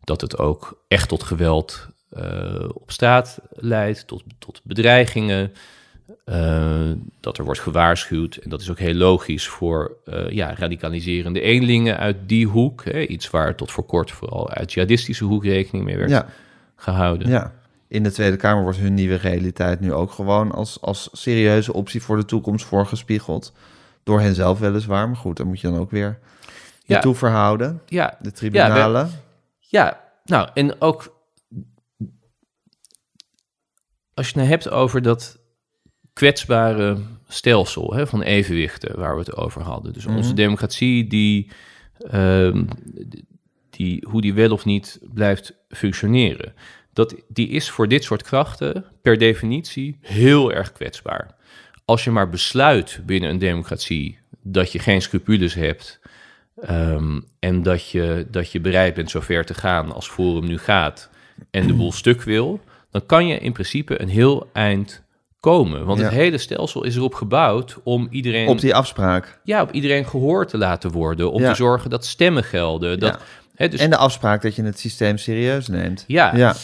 dat 0.05 0.21
het 0.21 0.39
ook 0.39 0.83
echt 0.89 1.09
tot 1.09 1.23
geweld 1.23 1.89
eh, 2.11 2.69
op 2.75 2.91
straat 2.91 3.39
leidt, 3.51 4.07
tot, 4.07 4.23
tot 4.39 4.61
bedreigingen. 4.65 5.53
Eh, 6.25 6.91
dat 7.21 7.39
er 7.39 7.45
wordt 7.45 7.61
gewaarschuwd. 7.61 8.37
En 8.37 8.51
dat 8.51 8.61
is 8.61 8.71
ook 8.71 8.79
heel 8.79 8.95
logisch 8.95 9.49
voor 9.49 9.97
eh, 10.05 10.29
ja, 10.29 10.55
radicaliserende 10.55 11.41
eenlingen 11.41 11.99
uit 11.99 12.17
die 12.27 12.47
hoek. 12.47 12.85
Hè, 12.85 13.07
iets 13.07 13.31
waar 13.31 13.55
tot 13.55 13.71
voor 13.71 13.85
kort 13.85 14.11
vooral 14.11 14.51
uit 14.51 14.73
jihadistische 14.73 15.25
hoek 15.25 15.45
rekening 15.45 15.85
mee 15.85 15.97
werd 15.97 16.11
Ja. 16.11 16.27
gehouden. 16.77 17.29
ja. 17.29 17.53
In 17.89 18.03
de 18.03 18.13
Tweede 18.13 18.37
Kamer 18.37 18.63
wordt 18.63 18.79
hun 18.79 18.95
nieuwe 18.95 19.15
realiteit 19.15 19.81
nu 19.81 19.93
ook 19.93 20.11
gewoon 20.11 20.53
als, 20.53 20.81
als 20.81 21.09
serieuze 21.13 21.73
optie 21.73 22.03
voor 22.03 22.17
de 22.17 22.25
toekomst 22.25 22.65
voorgespiegeld. 22.65 23.53
Door 24.05 24.21
hen 24.21 24.35
zelf 24.35 24.59
weliswaar, 24.59 25.07
maar 25.07 25.17
goed, 25.17 25.37
daar 25.37 25.47
moet 25.47 25.61
je 25.61 25.69
dan 25.71 25.79
ook 25.79 25.91
weer 25.91 26.19
je 26.85 26.95
Ja. 26.95 27.01
toe 27.01 27.15
verhouden. 27.15 27.83
Ja, 27.87 28.17
De 28.21 28.33
tribunalen. 28.33 29.11
Ja, 29.59 30.01
nou, 30.25 30.49
en 30.55 30.81
ook 30.81 31.15
als 34.15 34.27
je 34.27 34.33
het 34.33 34.35
nou 34.35 34.49
hebt 34.49 34.69
over 34.69 35.03
dat 35.03 35.39
kwetsbare 36.13 36.99
stelsel 37.29 37.95
hè, 37.95 38.07
van 38.07 38.23
evenwichten 38.23 38.99
waar 38.99 39.15
we 39.15 39.21
het 39.21 39.37
over 39.37 39.63
hadden. 39.63 39.93
Dus 39.93 40.07
onze 40.07 40.33
democratie, 40.35 41.07
die, 41.07 41.51
ehm, 42.11 42.65
die, 43.71 44.07
hoe 44.09 44.21
die 44.21 44.35
wel 44.35 44.51
of 44.53 44.65
niet 44.65 44.99
blijft 45.15 45.55
functioneren. 45.69 46.55
Dat, 46.93 47.15
die 47.29 47.49
is 47.49 47.71
voor 47.71 47.89
dit 47.89 48.05
soort 48.05 48.23
krachten 48.23 48.85
per 49.03 49.19
definitie 49.19 49.99
heel 50.01 50.53
erg 50.53 50.73
kwetsbaar. 50.73 51.35
Als 51.85 52.05
je 52.05 52.11
maar 52.11 52.29
besluit 52.29 53.01
binnen 53.07 53.31
een 53.31 53.39
democratie 53.39 54.19
dat 54.43 54.73
je 54.73 54.79
geen 54.79 55.03
scrupules 55.03 55.55
hebt 55.55 56.01
Ehm, 56.63 57.21
en 57.39 57.63
dat 57.63 57.89
je, 57.91 58.27
dat 58.31 58.53
je 58.53 58.61
bereid 58.61 58.95
bent 58.95 59.11
zo 59.11 59.21
ver 59.21 59.45
te 59.45 59.55
gaan 59.55 59.93
als 59.93 60.09
Forum 60.09 60.47
nu 60.47 60.59
gaat 60.59 61.11
en 61.51 61.67
de 61.67 61.73
boel 61.75 61.93
stuk 62.03 62.23
wil, 62.23 62.61
dan 62.91 63.07
kan 63.07 63.27
je 63.27 63.39
in 63.39 63.53
principe 63.53 64.01
een 64.01 64.09
heel 64.09 64.51
eind 64.53 65.03
komen. 65.41 65.85
Want 65.85 65.99
Ja. 65.99 66.05
het 66.05 66.15
hele 66.15 66.39
stelsel 66.39 66.85
is 66.85 66.97
erop 66.97 67.15
gebouwd 67.15 67.79
om 67.83 68.09
iedereen, 68.11 68.49
Op 68.49 68.61
die 68.61 68.75
afspraak. 68.75 69.41
ja, 69.45 69.63
op 69.63 69.73
iedereen 69.73 70.07
gehoord 70.07 70.49
te 70.49 70.59
laten 70.59 70.91
worden. 70.91 71.33
Om 71.33 71.43
Ja. 71.43 71.49
te 71.51 71.55
zorgen 71.57 71.91
dat 71.91 72.05
stemmen 72.07 72.45
gelden. 72.45 72.99
Dat, 72.99 73.13
Ja. 73.13 73.21
hè, 73.55 73.69
dus, 73.69 73.81
En 73.81 73.91
de 73.91 73.97
afspraak 73.97 74.43
dat 74.43 74.55
je 74.57 74.63
het 74.63 74.79
systeem 74.79 75.19
serieus 75.19 75.69
neemt. 75.69 76.05
ja, 76.07 76.37
Ja. 76.37 76.55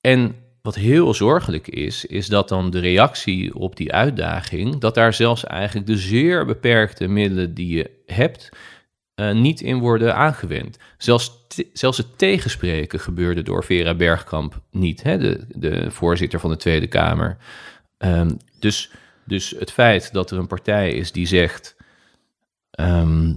En 0.00 0.34
wat 0.68 0.76
heel 0.76 1.14
zorgelijk 1.14 1.68
is, 1.68 2.04
is 2.04 2.26
dat 2.26 2.48
dan 2.48 2.70
de 2.70 2.78
reactie 2.78 3.54
op 3.54 3.76
die 3.76 3.92
uitdaging, 3.92 4.78
dat 4.78 4.94
daar 4.94 5.14
zelfs 5.14 5.44
eigenlijk 5.44 5.86
de 5.86 5.96
zeer 5.96 6.46
beperkte 6.46 7.06
middelen 7.06 7.54
die 7.54 7.76
je 7.76 7.90
hebt, 8.06 8.48
eh, 9.14 9.32
niet 9.32 9.60
in 9.60 9.78
worden 9.78 10.14
aangewend. 10.14 10.78
Zelfs, 10.98 11.32
zelfs 11.72 11.98
het 11.98 12.18
tegenspreken 12.18 13.00
gebeurde 13.00 13.42
door 13.42 13.64
Vera 13.64 13.94
Bergkamp 13.94 14.60
niet, 14.70 15.02
hè, 15.02 15.18
de, 15.18 15.46
de 15.48 15.90
voorzitter 15.90 16.40
van 16.40 16.50
de 16.50 16.56
Tweede 16.56 16.86
Kamer. 16.86 17.36
Ehm, 17.98 18.30
dus, 18.58 18.90
dus 19.24 19.50
het 19.58 19.72
feit 19.72 20.12
dat 20.12 20.30
er 20.30 20.38
een 20.38 20.46
partij 20.46 20.92
is 20.92 21.12
die 21.12 21.26
zegt. 21.26 21.76
ehm, 22.70 23.34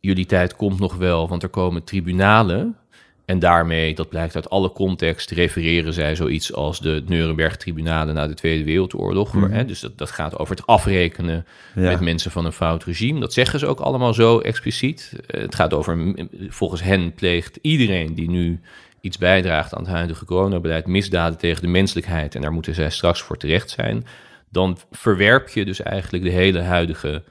jullie 0.00 0.26
tijd 0.26 0.56
komt 0.56 0.78
nog 0.78 0.94
wel, 0.94 1.28
want 1.28 1.42
er 1.42 1.48
komen 1.48 1.84
tribunalen. 1.84 2.76
En 3.24 3.38
daarmee, 3.38 3.94
dat 3.94 4.08
blijkt 4.08 4.34
uit 4.34 4.50
alle 4.50 4.72
context, 4.72 5.30
refereren 5.30 5.92
zij 5.92 6.14
zoiets 6.16 6.52
als 6.52 6.80
de 6.80 7.02
Nuremberg-tribunalen 7.06 8.14
na 8.14 8.26
de 8.26 8.34
Tweede 8.34 8.64
Wereldoorlog. 8.64 9.32
Hè? 9.50 9.64
Dus 9.64 9.80
dat, 9.80 9.98
dat 9.98 10.10
gaat 10.10 10.38
over 10.38 10.56
het 10.56 10.66
afrekenen 10.66 11.46
Ja. 11.74 11.80
met 11.90 12.00
mensen 12.00 12.30
van 12.30 12.44
een 12.44 12.52
fout 12.52 12.84
regime. 12.84 13.20
Dat 13.20 13.32
zeggen 13.32 13.58
ze 13.58 13.66
ook 13.66 13.80
allemaal 13.80 14.14
zo 14.14 14.38
expliciet. 14.38 15.12
Eh, 15.26 15.40
het 15.40 15.54
gaat 15.54 15.74
over, 15.74 16.14
volgens 16.48 16.82
hen 16.82 17.12
pleegt 17.14 17.58
iedereen 17.60 18.14
die 18.14 18.30
nu 18.30 18.60
iets 19.00 19.18
bijdraagt 19.18 19.74
aan 19.74 19.82
het 19.82 19.92
huidige 19.92 20.24
coronabeleid 20.24 20.86
misdaden 20.86 21.38
tegen 21.38 21.62
de 21.62 21.68
menselijkheid. 21.68 22.34
En 22.34 22.40
daar 22.42 22.52
moeten 22.52 22.74
zij 22.74 22.90
straks 22.90 23.22
voor 23.22 23.36
terecht 23.36 23.70
zijn. 23.70 24.04
Dan 24.50 24.78
verwerp 24.90 25.48
je 25.48 25.64
dus 25.64 25.82
eigenlijk 25.82 26.24
de 26.24 26.30
hele 26.30 26.60
huidige 26.60 27.22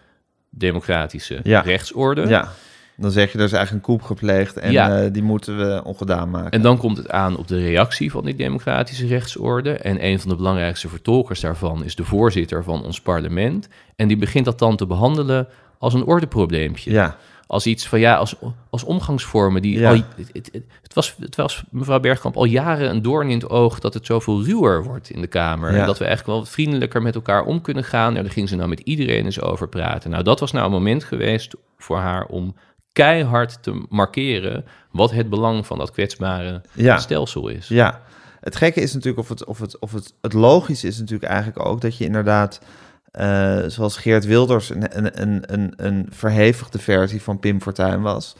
democratische 0.49 1.39
Ja. 1.43 1.59
rechtsorde. 1.61 2.27
ja. 2.27 2.51
Dan 3.01 3.11
zeg 3.11 3.31
je, 3.31 3.37
er 3.37 3.43
is 3.43 3.51
eigenlijk 3.51 3.87
een 3.87 3.93
koep 3.93 4.03
gepleegd 4.07 4.57
en 4.57 4.71
Ja. 4.71 5.01
eh, 5.03 5.13
die 5.13 5.23
moeten 5.23 5.57
we 5.57 5.81
ongedaan 5.83 6.29
maken. 6.29 6.51
En 6.51 6.61
dan 6.61 6.77
komt 6.77 6.97
het 6.97 7.09
aan 7.11 7.37
op 7.37 7.47
de 7.47 7.59
reactie 7.59 8.11
van 8.11 8.25
die 8.25 8.35
democratische 8.35 9.07
rechtsorde. 9.07 9.71
En 9.71 10.05
een 10.05 10.19
van 10.19 10.29
de 10.29 10.35
belangrijkste 10.35 10.89
vertolkers 10.89 11.39
daarvan 11.39 11.83
is 11.83 11.95
de 11.95 12.03
voorzitter 12.05 12.63
van 12.63 12.83
ons 12.83 13.01
parlement. 13.01 13.67
En 13.95 14.07
die 14.07 14.17
begint 14.17 14.45
dat 14.45 14.59
dan 14.59 14.75
te 14.75 14.85
behandelen 14.85 15.47
als 15.79 15.93
een 15.93 16.05
ordeprobleempje. 16.05 16.91
Ja, 16.91 17.17
Als 17.47 17.65
iets 17.67 17.87
van 17.87 17.99
ja, 17.99 18.15
als, 18.15 18.35
als 18.69 18.83
omgangsvormen. 18.83 19.61
Die 19.61 19.79
Ja. 19.79 19.89
al, 19.89 19.95
het, 20.33 20.49
het, 20.81 20.93
was, 20.93 21.15
het 21.19 21.35
was 21.35 21.63
mevrouw 21.69 21.99
Bergkamp 21.99 22.35
al 22.37 22.45
jaren 22.45 22.89
een 22.89 23.01
doorn 23.01 23.27
in 23.29 23.33
het 23.39 23.49
oog 23.49 23.79
dat 23.79 23.93
het 23.93 24.05
zoveel 24.05 24.43
ruwer 24.43 24.83
wordt 24.83 25.09
in 25.09 25.21
de 25.21 25.27
Kamer. 25.27 25.73
Ja. 25.73 25.79
En 25.79 25.85
dat 25.85 25.97
we 25.97 26.05
eigenlijk 26.05 26.33
wel 26.33 26.43
wat 26.45 26.53
vriendelijker 26.53 27.01
met 27.01 27.15
elkaar 27.15 27.43
om 27.43 27.61
kunnen 27.61 27.83
gaan. 27.83 28.11
Nou, 28.11 28.23
daar 28.23 28.33
ging 28.33 28.49
ze 28.49 28.55
nou 28.55 28.69
met 28.69 28.79
iedereen 28.79 29.25
eens 29.25 29.41
over 29.41 29.67
praten. 29.67 30.09
Nou, 30.11 30.23
dat 30.23 30.39
was 30.39 30.51
nou 30.51 30.65
een 30.65 30.71
moment 30.71 31.03
geweest 31.03 31.53
voor 31.77 31.97
haar 31.97 32.25
om 32.25 32.55
keihard 32.93 33.63
te 33.63 33.85
markeren 33.89 34.65
wat 34.91 35.11
het 35.11 35.29
belang 35.29 35.65
van 35.65 35.77
dat 35.77 35.91
kwetsbare 35.91 36.61
Ja. 36.73 36.97
stelsel 36.97 37.47
is. 37.47 37.67
ja. 37.67 38.01
Het 38.39 38.55
gekke 38.55 38.81
is 38.81 38.93
natuurlijk, 38.93 39.19
of 39.23 39.29
het, 39.29 39.45
of 39.45 39.59
het, 39.59 39.79
of 39.79 39.91
het, 39.91 40.13
het 40.21 40.33
logische 40.33 40.87
is 40.87 40.97
natuurlijk 40.99 41.31
eigenlijk 41.31 41.65
ook 41.65 41.81
dat 41.81 41.97
je 41.97 42.05
inderdaad, 42.05 42.61
eh, 43.11 43.57
zoals 43.67 43.97
Geert 43.97 44.25
Wilders, 44.25 44.69
een, 44.69 44.97
een, 44.97 45.21
een, 45.21 45.43
een, 45.53 45.73
een 45.75 46.07
verhevigde 46.09 46.79
versie 46.79 47.21
van 47.21 47.39
Pim 47.39 47.61
Fortuyn 47.61 48.01
was. 48.01 48.35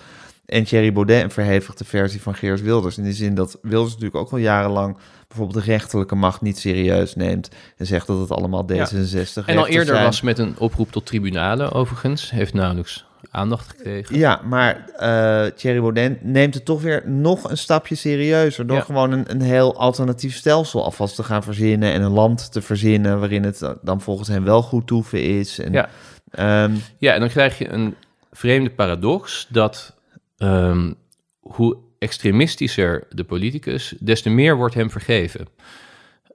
En 0.46 0.64
Thierry 0.64 0.94
Baudet 0.94 1.24
een 1.24 1.32
verhevigde 1.32 1.86
versie 1.86 2.22
van 2.22 2.36
Geert 2.36 2.62
Wilders. 2.62 2.98
In 2.98 3.04
die 3.04 3.14
zin 3.14 3.36
dat 3.36 3.58
Wilders 3.62 3.92
natuurlijk 3.94 4.16
ook 4.22 4.32
al 4.32 4.38
jarenlang 4.38 4.98
bijvoorbeeld 5.28 5.66
de 5.66 5.72
rechterlijke 5.72 6.16
macht 6.16 6.42
niet 6.42 6.60
serieus 6.60 7.16
neemt. 7.16 7.50
En 7.78 7.86
zegt 7.86 8.08
dat 8.08 8.20
het 8.20 8.32
allemaal 8.32 8.66
D66 8.72 9.46
En 9.46 9.58
al 9.58 9.68
eerder 9.68 9.94
zijn. 9.96 10.04
was 10.06 10.22
met 10.22 10.40
een 10.40 10.56
oproep 10.58 10.92
tot 10.92 11.06
tribunalen, 11.06 11.72
overigens. 11.72 12.32
Heeft 12.32 12.54
nauwelijks 12.54 13.06
aandacht 13.30 13.70
gekregen. 13.70 14.18
Ja, 14.18 14.42
maar 14.44 14.86
eh 14.98 15.46
Thierry 15.46 15.80
Baudet 15.80 16.24
neemt 16.24 16.54
het 16.54 16.66
toch 16.66 16.82
weer 16.82 17.04
nog 17.10 17.50
een 17.50 17.58
stapje 17.58 17.96
serieuzer... 17.96 18.68
door 18.68 18.78
Ja. 18.78 18.84
gewoon 18.84 19.12
een, 19.12 19.24
een 19.32 19.42
heel 19.42 19.78
alternatief 19.78 20.36
stelsel 20.36 20.84
alvast 20.84 21.16
te 21.16 21.24
gaan 21.24 21.44
verzinnen... 21.44 21.92
en 21.94 22.02
een 22.02 22.12
land 22.12 22.52
te 22.52 22.62
verzinnen 22.62 23.20
waarin 23.20 23.44
het 23.44 23.62
dan 23.82 24.02
volgens 24.02 24.28
hem 24.28 24.44
wel 24.44 24.62
goed 24.62 24.88
toeven 24.88 25.24
is. 25.24 25.60
En, 25.60 25.72
Ja. 25.72 25.90
ehm, 26.32 26.72
Ja, 26.98 27.14
en 27.14 27.20
dan 27.20 27.30
krijg 27.30 27.58
je 27.58 27.70
een 27.70 27.96
vreemde 28.32 28.70
paradox 28.70 29.48
dat 29.50 29.96
ehm, 30.38 30.94
hoe 31.40 31.78
extremistischer 32.00 33.04
de 33.10 33.24
politicus, 33.24 33.96
des 34.00 34.22
te 34.22 34.30
meer 34.30 34.56
wordt 34.56 34.76
hem 34.76 34.90
vergeven. 34.92 35.48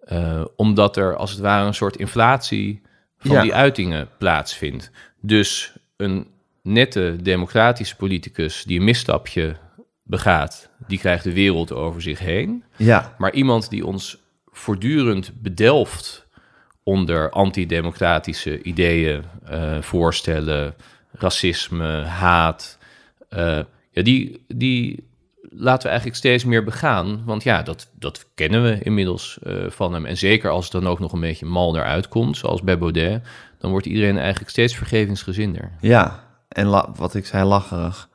Eh, 0.05 0.45
omdat 0.57 0.97
er 0.97 1.17
als 1.17 1.31
het 1.31 1.41
ware 1.41 1.67
een 1.67 1.75
soort 1.75 1.97
inflatie 1.97 2.83
van 3.19 3.31
Ja. 3.31 3.43
die 3.43 3.55
uitingen 3.55 4.09
plaatsvindt. 4.19 4.91
Dus 5.21 5.73
een 5.97 6.27
nette 6.67 7.17
democratische 7.23 7.97
politicus 7.97 8.65
die 8.65 8.79
een 8.79 8.85
misstapje 8.85 9.57
begaat, 10.03 10.71
die 10.87 10.99
krijgt 10.99 11.25
de 11.25 11.33
wereld 11.33 11.73
over 11.73 12.03
zich 12.03 12.19
heen. 12.19 12.65
ja, 12.77 13.15
Maar 13.19 13.33
iemand 13.33 13.71
die 13.71 13.87
ons 13.87 14.19
voortdurend 14.47 15.33
bedelft 15.43 16.27
onder 16.83 17.31
antidemocratische 17.31 18.63
ideeën, 18.63 19.25
eh, 19.45 19.81
voorstellen, 19.81 20.75
racisme, 21.13 22.03
haat, 22.03 22.79
eh, 23.29 23.61
ja, 23.91 24.03
die, 24.03 24.45
die 24.49 25.05
laten 25.51 25.83
we 25.83 25.89
eigenlijk 25.89 26.19
steeds 26.19 26.45
meer 26.45 26.65
begaan. 26.65 27.23
Want 27.25 27.43
ja, 27.43 27.63
dat, 27.63 27.91
dat 27.99 28.27
kennen 28.35 28.63
we 28.63 28.79
inmiddels 28.83 29.39
eh, 29.43 29.55
van 29.69 29.93
hem. 29.93 30.07
En 30.07 30.17
zeker 30.17 30.51
als 30.51 30.65
het 30.65 30.73
dan 30.73 30.87
ook 30.87 30.99
nog 30.99 31.13
een 31.13 31.21
beetje 31.21 31.47
mal 31.47 31.77
eruit 31.77 32.09
komt, 32.09 32.37
zoals 32.37 32.63
bij 32.63 32.79
Baudet, 32.79 33.23
dan 33.59 33.71
wordt 33.71 33.87
iedereen 33.87 34.19
eigenlijk 34.19 34.51
steeds 34.51 34.77
vergevingsgezinder. 34.77 35.73
ja. 35.81 36.25
En 36.49 36.67
la- 36.67 36.93
wat 36.97 37.15
ik 37.15 37.27
zei, 37.27 37.45
lacherig. 37.45 38.09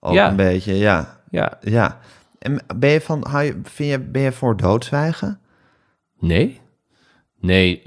Ook 0.00 0.14
Ja. 0.14 0.30
een 0.30 0.36
beetje, 0.36 0.74
ja. 0.74 1.20
Ja, 1.30 1.58
Ja. 1.60 1.98
En 2.38 2.60
ben 2.76 2.90
je 2.90 3.00
van, 3.00 3.26
hou 3.28 3.44
je, 3.44 3.60
vind 3.62 3.90
je, 3.90 3.98
ben 3.98 4.22
je 4.22 4.32
voor 4.32 4.56
doodzwijgen? 4.56 5.40
Nee? 6.18 6.60
Nee, 7.40 7.82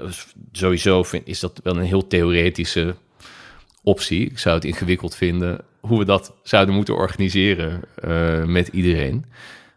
sowieso 0.52 1.02
vind, 1.02 1.26
is 1.26 1.40
dat 1.40 1.60
wel 1.62 1.76
een 1.76 1.82
heel 1.82 2.06
theoretische 2.06 2.94
optie. 3.82 4.26
Ik 4.30 4.38
zou 4.38 4.54
het 4.54 4.64
ingewikkeld 4.64 5.14
vinden 5.14 5.60
hoe 5.80 5.98
we 5.98 6.04
dat 6.04 6.32
zouden 6.42 6.74
moeten 6.74 6.94
organiseren 6.94 7.80
eh, 7.94 8.44
met 8.44 8.68
iedereen. 8.68 9.24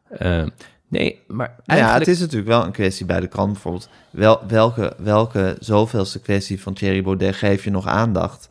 Eh, 0.10 0.44
nee, 0.88 1.22
maar 1.28 1.48
Nou 1.48 1.60
eigenlijk... 1.66 1.94
Ja, 1.94 1.98
het 2.00 2.08
is 2.08 2.20
natuurlijk 2.20 2.48
wel 2.50 2.64
een 2.66 2.72
kwestie 2.72 3.06
bij 3.06 3.20
de 3.20 3.28
krant 3.28 3.52
bijvoorbeeld. 3.52 3.90
Wel, 4.10 4.42
welke, 4.48 4.94
welke 4.98 5.56
zoveelste 5.60 6.22
kwestie 6.22 6.62
van 6.62 6.74
Thierry 6.74 7.02
Baudet 7.04 7.36
geef 7.36 7.64
je 7.64 7.72
nog 7.72 7.88
aandacht? 7.88 8.50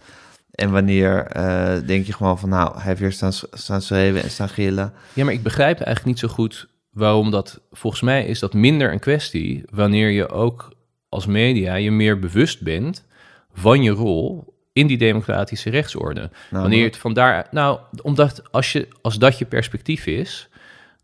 En 0.55 0.71
wanneer 0.71 1.27
eh, 1.27 1.87
denk 1.87 2.07
je 2.07 2.13
gewoon 2.13 2.39
van, 2.39 2.49
nou, 2.49 2.75
hij 2.75 2.83
heeft 2.85 3.01
weer 3.01 3.13
staan, 3.13 3.33
staan 3.53 3.83
schreeuwen 3.83 4.23
en 4.23 4.31
staan 4.31 4.49
gillen. 4.49 4.93
Ja, 5.13 5.25
maar 5.25 5.33
ik 5.33 5.43
begrijp 5.43 5.81
eigenlijk 5.81 6.07
niet 6.07 6.19
zo 6.19 6.29
goed 6.29 6.69
waarom 6.91 7.31
dat... 7.31 7.61
Volgens 7.73 8.03
mij 8.03 8.27
is 8.27 8.39
dat 8.39 8.55
minder 8.55 8.93
een 8.93 8.99
kwestie 8.99 9.63
wanneer 9.71 10.09
je 10.09 10.29
ook 10.29 10.73
als 11.09 11.27
media 11.27 11.75
je 11.75 11.91
meer 11.91 12.19
bewust 12.19 12.63
bent 12.63 13.05
van 13.53 13.83
je 13.83 13.91
rol 13.91 14.55
in 14.73 14.87
die 14.87 14.99
democratische 14.99 15.71
rechtsorde. 15.71 16.31
wanneer 16.51 16.79
je 16.79 16.85
het 16.85 16.97
vandaar... 16.97 17.47
Nou, 17.51 17.79
omdat 18.03 18.43
als, 18.51 18.73
je, 18.73 18.89
als 19.03 19.19
dat 19.19 19.39
je 19.39 19.45
perspectief 19.45 20.07
is, 20.07 20.49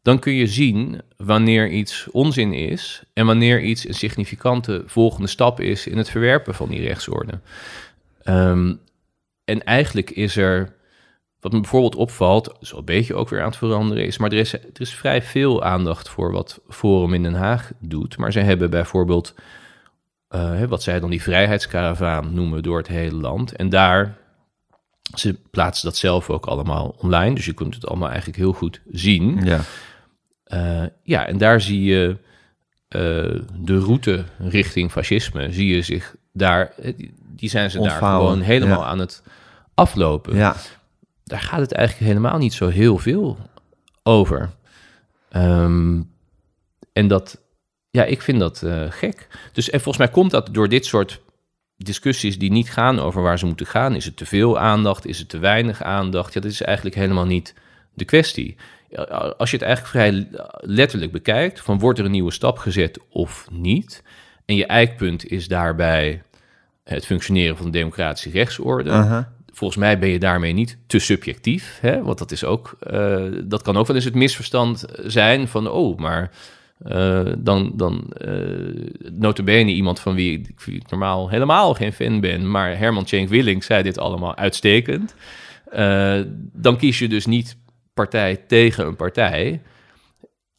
dan 0.03 0.19
kun 0.19 0.33
je 0.33 0.47
zien 0.47 1.01
wanneer 1.17 1.69
iets 1.69 2.09
onzin 2.11 2.53
is 2.53 3.03
en 3.13 3.27
wanneer 3.27 3.61
iets 3.61 3.89
een 3.89 3.95
significante 3.95 4.83
volgende 4.87 5.29
stap 5.29 5.61
is 5.61 5.87
in 5.87 5.99
het 5.99 6.11
verwerpen 6.11 6.55
van 6.55 6.69
die 6.69 6.81
rechtsorde. 6.81 7.41
Ehm, 8.23 8.73
en 9.51 9.65
eigenlijk 9.65 10.11
is 10.11 10.37
er, 10.37 10.75
wat 11.41 11.53
me 11.53 11.61
bijvoorbeeld 11.61 11.95
opvalt, 11.95 12.57
zo 12.61 12.79
een 12.79 12.85
beetje 12.85 13.15
ook 13.15 13.29
weer 13.29 13.41
aan 13.41 13.49
het 13.49 13.57
veranderen 13.57 14.07
is, 14.07 14.19
maar 14.19 14.33
er 14.33 14.39
is, 14.39 14.53
er 14.53 14.61
is 14.75 14.95
vrij 14.95 15.23
veel 15.23 15.63
aandacht 15.63 16.09
voor 16.09 16.33
wat 16.33 16.61
Forum 16.69 17.15
in 17.15 17.23
Den 17.23 17.35
Haag 17.35 17.71
doet. 17.81 18.17
Maar 18.17 18.33
ze 18.33 18.41
hebben 18.41 18.71
bijvoorbeeld, 18.71 19.35
eh, 20.29 20.63
wat 20.65 20.83
zij 20.83 21.01
dan 21.01 21.11
die 21.11 21.23
vrijheidskaravaan 21.23 22.35
noemen 22.35 22.63
door 22.63 22.79
het 22.79 22.89
hele 22.89 23.17
land. 23.17 23.57
En 23.57 23.69
daar, 23.69 24.17
ze 25.15 25.39
plaatsen 25.51 25.85
dat 25.89 25.97
zelf 25.97 26.31
ook 26.31 26.47
allemaal 26.47 26.95
online, 26.99 27.35
dus 27.35 27.45
je 27.47 27.55
kunt 27.55 27.75
het 27.75 27.87
allemaal 27.87 28.09
eigenlijk 28.09 28.39
heel 28.39 28.53
goed 28.53 28.81
zien. 28.91 29.45
Ja. 29.45 29.61
Eh, 30.45 30.85
ja, 31.03 31.27
en 31.27 31.39
daar 31.39 31.61
zie 31.61 31.83
je 31.85 32.17
eh, 32.89 33.01
de 33.59 33.79
route 33.79 34.25
richting 34.39 34.91
fascisme, 34.91 35.53
zie 35.53 35.75
je 35.75 35.83
zich 35.83 36.15
daar, 36.33 36.73
die- 37.37 37.49
zijn 37.49 37.71
ze 37.71 37.81
daar 37.81 37.91
gewoon 37.91 38.41
helemaal 38.41 38.81
ja. 38.81 38.87
aan 38.87 38.99
het 38.99 39.23
aflopen. 39.81 40.37
Ja, 40.37 40.57
Daar 41.25 41.41
gaat 41.41 41.61
het 41.61 41.73
eigenlijk 41.73 42.07
helemaal 42.09 42.39
niet 42.39 42.53
zo 42.53 42.69
heel 42.69 42.99
veel 42.99 43.39
over. 44.03 44.51
Ehm, 45.31 46.01
en 46.93 47.09
dat, 47.09 47.41
ja, 47.91 48.05
ik 48.05 48.23
vind 48.23 48.39
dat 48.41 48.63
eh, 48.63 48.83
gek. 48.89 49.29
Dus 49.53 49.71
en 49.71 49.81
volgens 49.81 50.05
mij 50.05 50.15
komt 50.15 50.31
dat 50.31 50.49
door 50.53 50.69
dit 50.69 50.87
soort 50.87 51.21
discussies 51.77 52.39
die 52.39 52.51
niet 52.51 52.71
gaan 52.71 52.99
over 52.99 53.23
waar 53.23 53.39
ze 53.39 53.47
moeten 53.47 53.67
gaan. 53.67 53.95
Is 53.95 54.05
het 54.05 54.17
te 54.17 54.27
veel 54.27 54.59
aandacht? 54.59 55.07
Is 55.07 55.19
het 55.19 55.29
te 55.29 55.39
weinig 55.39 55.83
aandacht? 55.83 56.35
Ja, 56.35 56.41
dat 56.41 56.51
is 56.51 56.63
eigenlijk 56.63 56.97
helemaal 56.97 57.27
niet 57.27 57.55
de 57.95 58.05
kwestie. 58.05 58.57
Ja, 58.91 59.03
Als 59.39 59.51
je 59.51 59.57
het 59.57 59.67
eigenlijk 59.67 59.97
vrij 59.97 60.29
letterlijk 60.61 61.13
bekijkt, 61.13 61.61
van 61.61 61.79
wordt 61.79 61.99
er 61.99 62.05
een 62.05 62.11
nieuwe 62.11 62.33
stap 62.33 62.59
gezet 62.59 62.99
of 63.09 63.47
niet? 63.51 64.03
En 64.45 64.57
je 64.57 64.67
eikpunt 64.67 65.27
is 65.27 65.49
daarbij 65.49 66.23
het 66.85 67.07
functioneren 67.07 67.57
van 67.57 67.67
de 67.67 67.73
democratische 67.73 68.31
rechtsorde. 68.31 68.91
aha. 68.91 69.33
Volgens 69.61 69.81
mij 69.81 69.99
ben 69.99 70.09
je 70.09 70.19
daarmee 70.19 70.53
niet 70.53 70.79
te 70.87 70.99
subjectief, 70.99 71.79
hè? 71.81 72.03
want 72.03 72.19
dat 72.19 72.31
is 72.33 72.45
ook, 72.45 72.77
eh, 72.81 73.25
dat 73.45 73.63
kan 73.63 73.77
ook 73.77 73.87
wel 73.87 73.97
eens 73.97 74.05
het 74.05 74.15
misverstand 74.15 74.85
zijn 75.05 75.49
van, 75.49 75.69
oh, 75.71 75.99
maar 75.99 76.31
eh, 76.79 77.27
dan, 77.39 77.73
dan 77.75 78.13
uh, 78.25 78.85
notabene 79.13 79.71
iemand 79.71 80.01
van 80.01 80.15
wie 80.15 80.39
ik, 80.39 80.61
wie 80.61 80.77
ik 80.77 80.91
normaal 80.91 81.29
helemaal 81.29 81.75
geen 81.75 81.93
fan 81.93 82.21
ben, 82.21 82.51
maar 82.51 82.79
Herman 82.79 83.05
Tjenk 83.05 83.29
Willink 83.29 83.63
zei 83.63 83.83
dit 83.83 83.99
allemaal 83.99 84.37
uitstekend. 84.37 85.15
Dan 86.53 86.77
kies 86.77 86.99
je 86.99 87.09
dus 87.09 87.27
niet 87.27 87.57
partij 87.95 88.37
tegen 88.47 88.87
een 88.87 88.97
partij. 88.97 89.63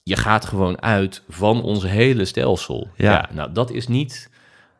Je 0.03 0.15
gaat 0.15 0.45
gewoon 0.45 0.81
uit 0.81 1.23
van 1.29 1.61
ons 1.63 1.83
hele 1.83 2.25
stelsel. 2.25 2.89
Ja. 2.95 3.11
Ja, 3.11 3.29
nou 3.33 3.51
dat 3.51 3.71
is 3.71 3.87
niet, 3.87 4.29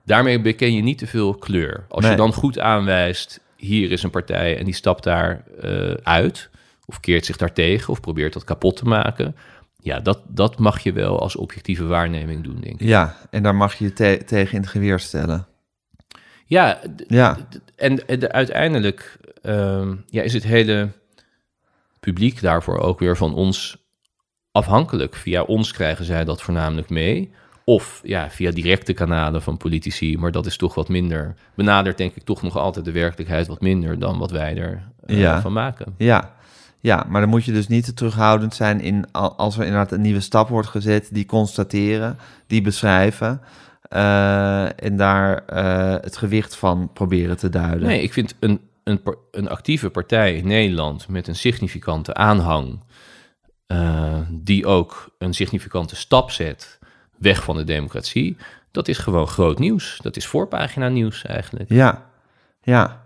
daarmee 0.06 0.42
beken 0.42 0.74
je 0.74 0.82
niet 0.82 0.98
te 0.98 1.08
veel 1.08 1.34
kleur. 1.36 1.86
Als 1.90 2.02
Nee. 2.02 2.12
je 2.12 2.18
dan 2.18 2.34
goed 2.34 2.60
aanwijst, 2.60 3.42
hier 3.62 3.92
is 3.92 4.04
een 4.04 4.10
partij 4.10 4.58
en 4.58 4.66
die 4.66 4.74
stapt 4.74 5.04
daar 5.04 5.44
eh, 5.62 5.92
uit, 6.04 6.50
of 6.86 7.00
keert 7.00 7.26
zich 7.26 7.38
daartegen, 7.38 7.90
of 7.94 8.00
probeert 8.00 8.34
dat 8.34 8.44
kapot 8.44 8.76
te 8.78 8.86
maken. 8.86 9.36
Ja, 9.80 10.00
dat, 10.00 10.22
dat 10.28 10.60
mag 10.60 10.80
je 10.80 10.94
wel 10.94 11.20
als 11.20 11.36
objectieve 11.36 11.86
waarneming 11.86 12.44
doen, 12.44 12.60
denk 12.62 12.80
ik. 12.82 12.88
Ja, 12.88 13.18
en 13.30 13.44
daar 13.44 13.56
mag 13.56 13.74
je 13.76 13.84
je 13.86 13.94
te- 13.94 14.22
tegen 14.26 14.54
in 14.56 14.62
het 14.62 14.70
geweer 14.70 15.00
stellen. 15.00 15.48
Ja, 16.46 16.80
Ja, 17.08 17.38
en, 17.76 18.08
en 18.08 18.20
de- 18.20 18.32
uiteindelijk 18.32 19.18
ehm, 19.42 19.96
ja, 20.10 20.22
is 20.22 20.34
het 20.34 20.44
hele 20.44 20.90
publiek 22.00 22.42
daarvoor 22.42 22.80
ook 22.80 23.00
weer 23.00 23.18
van 23.18 23.34
ons 23.34 23.78
afhankelijk. 24.52 25.16
Via 25.16 25.42
ons 25.44 25.72
krijgen 25.72 26.06
zij 26.06 26.24
dat 26.24 26.42
voornamelijk 26.42 26.90
mee. 26.90 27.32
Of 27.72 28.02
ja, 28.04 28.30
via 28.30 28.52
directe 28.52 28.94
kanalen 28.94 29.42
van 29.42 29.58
politici. 29.58 30.18
Maar 30.18 30.32
dat 30.32 30.46
is 30.46 30.58
toch 30.58 30.76
wat 30.76 30.90
minder. 30.90 31.36
Benadert 31.56 31.98
denk 31.98 32.16
ik 32.16 32.24
toch 32.24 32.42
nog 32.42 32.58
altijd 32.58 32.86
de 32.86 32.92
werkelijkheid 32.92 33.48
wat 33.48 33.62
minder 33.62 34.00
dan 34.00 34.18
wat 34.18 34.32
wij 34.32 34.58
er 34.58 34.82
eh, 35.06 35.20
Ja. 35.20 35.42
van 35.42 35.54
maken. 35.54 35.94
ja. 35.98 36.34
Ja, 36.80 37.06
maar 37.10 37.22
dan 37.22 37.30
moet 37.30 37.46
je 37.46 37.52
dus 37.52 37.68
niet 37.68 37.86
te 37.86 37.94
terughoudend 37.94 38.56
zijn 38.56 38.80
in 38.82 39.06
al- 39.12 39.36
als 39.36 39.56
er 39.58 39.64
inderdaad 39.66 39.92
een 39.92 40.02
nieuwe 40.02 40.20
stap 40.20 40.50
wordt 40.50 40.68
gezet, 40.68 41.10
die 41.12 41.26
constateren, 41.26 42.18
die 42.48 42.62
beschrijven 42.62 43.42
eh, 43.82 44.84
en 44.84 44.98
daar 44.98 45.46
eh, 45.46 45.92
het 46.04 46.18
gewicht 46.18 46.56
van 46.56 46.90
proberen 46.94 47.38
te 47.38 47.50
duiden. 47.50 47.88
Nee, 47.88 48.02
ik 48.02 48.14
vind 48.14 48.36
een, 48.40 48.62
een, 48.84 49.02
een 49.32 49.50
actieve 49.50 49.90
partij 49.90 50.36
in 50.36 50.48
Nederland 50.48 51.08
met 51.08 51.28
een 51.28 51.36
significante 51.36 52.14
aanhang, 52.14 52.80
die 54.30 54.66
ook 54.66 55.16
een 55.18 55.34
significante 55.34 55.96
stap 55.96 56.32
zet 56.32 56.80
weg 57.22 57.44
van 57.44 57.56
de 57.58 57.64
democratie, 57.64 58.38
dat 58.72 58.88
is 58.88 58.98
gewoon 58.98 59.28
groot 59.28 59.60
nieuws. 59.60 60.00
Dat 60.02 60.16
is 60.18 60.26
voorpagina 60.28 60.88
nieuws 60.90 61.26
eigenlijk. 61.26 61.70
Ja, 61.70 62.06
ja. 62.62 63.02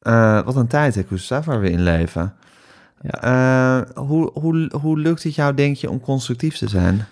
Eh, 0.00 0.42
wat 0.44 0.56
een 0.56 0.66
tijd, 0.66 0.94
hè, 0.94 1.02
Gustav, 1.08 1.44
waar 1.46 1.60
we 1.60 1.70
in 1.70 1.82
leven. 1.82 2.34
Eh, 3.02 3.80
hoe, 3.94 4.30
hoe, 4.32 4.70
hoe 4.80 4.98
lukt 4.98 5.22
het 5.22 5.34
jou, 5.34 5.54
denk 5.54 5.76
je, 5.76 5.90
om 5.90 6.00
constructief 6.00 6.56
te 6.56 6.68
zijn? 6.68 7.06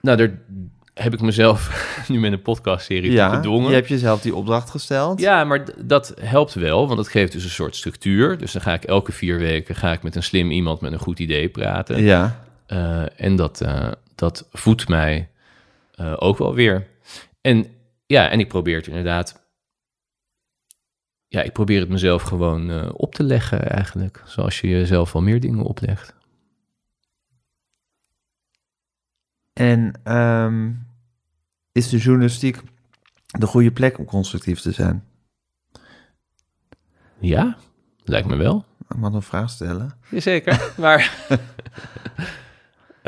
Nou, 0.00 0.16
daar 0.16 0.30
heb 0.94 1.12
ik 1.14 1.20
mezelf 1.20 1.88
nu 2.08 2.18
met 2.20 2.32
een 2.32 2.42
podcastserie 2.42 3.12
Ja, 3.12 3.34
gedwongen. 3.34 3.68
je 3.68 3.74
hebt 3.74 3.88
jezelf 3.88 4.20
die 4.22 4.34
opdracht 4.34 4.70
gesteld. 4.70 5.20
Ja, 5.20 5.44
maar 5.44 5.64
dat 5.84 6.14
helpt 6.20 6.54
wel, 6.54 6.86
want 6.86 6.98
het 6.98 7.08
geeft 7.08 7.32
dus 7.32 7.44
een 7.44 7.50
soort 7.50 7.76
structuur. 7.76 8.38
Dus 8.38 8.52
dan 8.52 8.62
ga 8.62 8.72
ik 8.72 8.84
elke 8.84 9.12
vier 9.12 9.38
weken 9.38 9.74
ga 9.74 9.92
ik 9.92 10.02
met 10.02 10.16
een 10.16 10.22
slim 10.22 10.50
iemand 10.50 10.80
met 10.80 10.92
een 10.92 10.98
goed 10.98 11.18
idee 11.18 11.48
praten. 11.48 12.02
Ja, 12.02 12.38
Eh, 12.66 13.02
en 13.16 13.36
dat, 13.36 13.64
dat 14.20 14.48
voedt 14.52 14.88
mij 14.88 15.30
eh, 15.94 16.14
ook 16.16 16.38
wel 16.38 16.54
weer. 16.54 16.86
En 17.40 17.66
ja, 18.06 18.28
en 18.28 18.40
ik 18.40 18.48
probeer 18.48 18.76
het 18.76 18.86
inderdaad 18.86 19.40
ja, 21.28 21.42
ik 21.42 21.52
probeer 21.52 21.80
het 21.80 21.88
mezelf 21.88 22.22
gewoon 22.22 22.70
eh, 22.70 22.88
op 22.92 23.14
te 23.14 23.22
leggen 23.22 23.70
eigenlijk. 23.70 24.22
Zoals 24.26 24.60
je 24.60 24.68
jezelf 24.68 25.12
wel 25.12 25.22
meer 25.22 25.40
dingen 25.40 25.64
oplegt. 25.64 26.14
En 29.52 30.00
ehm, 30.04 30.72
is 31.72 31.88
de 31.88 31.98
journalistiek 31.98 32.60
de 33.26 33.46
goede 33.46 33.72
plek 33.72 33.98
om 33.98 34.04
constructief 34.04 34.60
te 34.60 34.72
zijn? 34.72 35.04
Ja, 37.18 37.56
lijkt 38.04 38.28
me 38.28 38.36
wel. 38.36 38.64
Ik 38.88 38.96
mag 38.96 39.12
een 39.12 39.22
vraag 39.22 39.50
stellen. 39.50 39.98
Jazeker, 40.10 40.72
maar... 40.76 41.28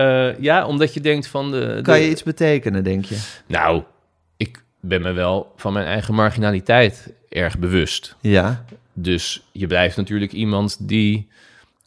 Eh, 0.02 0.38
ja, 0.38 0.66
omdat 0.66 0.94
je 0.94 1.00
denkt 1.00 1.26
van 1.26 1.50
de... 1.50 1.80
Kan 1.82 2.00
je 2.00 2.10
iets 2.10 2.22
betekenen, 2.22 2.84
denk 2.84 3.04
je? 3.04 3.16
Nou, 3.46 3.82
ik 4.36 4.64
ben 4.80 5.02
me 5.02 5.12
wel 5.12 5.52
van 5.56 5.72
mijn 5.72 5.86
eigen 5.86 6.14
marginaliteit 6.14 7.12
erg 7.28 7.58
bewust. 7.58 8.16
Ja. 8.20 8.64
Dus 8.92 9.48
je 9.52 9.66
blijft 9.66 9.96
natuurlijk 9.96 10.32
iemand 10.32 10.88
die 10.88 11.28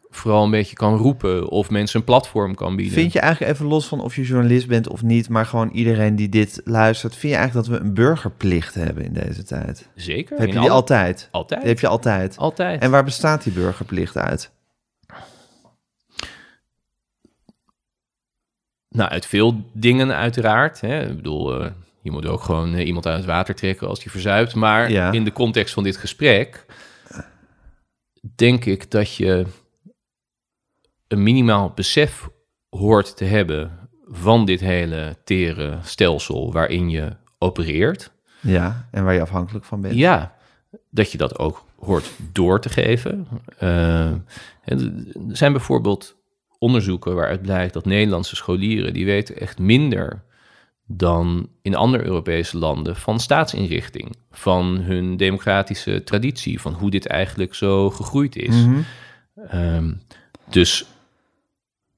vooral 0.10 0.44
een 0.44 0.52
beetje 0.52 0.76
kan 0.76 0.98
roepen 0.98 1.50
of 1.50 1.70
mensen 1.70 2.00
een 2.00 2.06
platform 2.06 2.56
kan 2.56 2.76
bieden. 2.76 2.94
Vind 2.94 3.14
je 3.14 3.20
eigenlijk 3.20 3.54
even 3.54 3.66
los 3.66 3.88
van 3.88 4.02
of 4.02 4.16
je 4.16 4.22
journalist 4.22 4.68
bent 4.68 4.88
of 4.88 5.02
niet, 5.02 5.30
maar 5.30 5.46
gewoon 5.46 5.70
iedereen 5.70 6.16
die 6.16 6.30
dit 6.30 6.62
luistert, 6.64 7.16
vind 7.16 7.34
je 7.34 7.40
eigenlijk 7.40 7.68
dat 7.68 7.78
we 7.78 7.86
een 7.86 7.94
burgerplicht 7.94 8.74
hebben 8.74 9.04
in 9.04 9.14
deze 9.14 9.44
tijd? 9.44 9.88
Zeker. 9.96 10.38
Heb 10.38 10.54
je 10.54 10.60
die 10.60 10.72
altijd? 10.72 11.28
Altijd. 11.32 11.60
Die 11.60 11.70
heb 11.70 11.80
je 11.80 11.88
altijd. 11.88 12.38
Altijd. 12.38 12.82
En 12.82 12.92
waar 12.92 13.04
bestaat 13.04 13.44
die 13.44 13.54
burgerplicht 13.54 14.18
uit? 14.18 14.52
Nou, 18.96 19.10
uit 19.10 19.26
veel 19.26 19.66
dingen 19.74 20.12
uiteraard. 20.16 20.82
Hè. 20.82 21.10
Ik 21.10 21.16
bedoel, 21.16 21.62
eh, 21.64 21.72
je 22.02 22.12
moet 22.12 22.26
ook 22.26 22.42
gewoon 22.44 22.74
eh, 22.74 22.88
iemand 22.88 23.06
uit 23.06 23.18
het 23.18 23.26
water 23.26 23.56
trekken 23.56 23.88
als 23.88 24.00
die 24.00 24.12
verzuipt. 24.12 24.56
Maar 24.56 24.92
Ja. 24.92 25.12
in 25.12 25.24
de 25.24 25.32
context 25.32 25.74
van 25.74 25.84
dit 25.84 25.98
gesprek 25.98 26.66
denk 28.36 28.66
ik 28.66 28.92
dat 28.92 29.16
je 29.16 29.46
een 31.08 31.24
minimaal 31.24 31.72
besef 31.76 32.30
hoort 32.70 33.18
te 33.18 33.26
hebben 33.26 33.80
van 34.08 34.46
dit 34.46 34.60
hele 34.60 35.16
tere 35.24 35.78
stelsel 35.84 36.52
waarin 36.54 36.90
je 36.90 37.16
opereert. 37.38 38.12
Ja, 38.42 38.88
en 38.92 39.04
waar 39.04 39.14
je 39.14 39.22
afhankelijk 39.22 39.66
van 39.66 39.82
bent. 39.82 39.96
Ja, 39.96 40.36
dat 40.90 41.12
je 41.12 41.18
dat 41.18 41.40
ook 41.40 41.64
hoort 41.80 42.12
door 42.32 42.62
te 42.62 42.70
geven. 42.70 43.28
Eh, 43.58 44.10
er 44.64 44.92
zijn 45.28 45.52
bijvoorbeeld 45.52 46.16
onderzoeken 46.60 47.16
waaruit 47.16 47.42
blijkt 47.42 47.74
dat 47.74 47.86
Nederlandse 47.86 48.36
scholieren... 48.36 48.94
die 48.94 49.06
weten 49.06 49.38
echt 49.40 49.60
minder 49.60 50.24
dan 50.88 51.50
in 51.62 51.76
andere 51.76 52.04
Europese 52.04 52.58
landen 52.58 52.96
van 52.96 53.20
staatsinrichting... 53.20 54.16
van 54.32 54.78
hun 54.78 55.18
democratische 55.18 56.04
traditie, 56.04 56.62
van 56.62 56.74
hoe 56.74 56.90
dit 56.90 57.08
eigenlijk 57.08 57.56
zo 57.56 57.90
gegroeid 57.90 58.36
is. 58.36 58.56
Mhm. 58.56 58.80
Ehm, 59.48 59.94
dus 60.50 60.86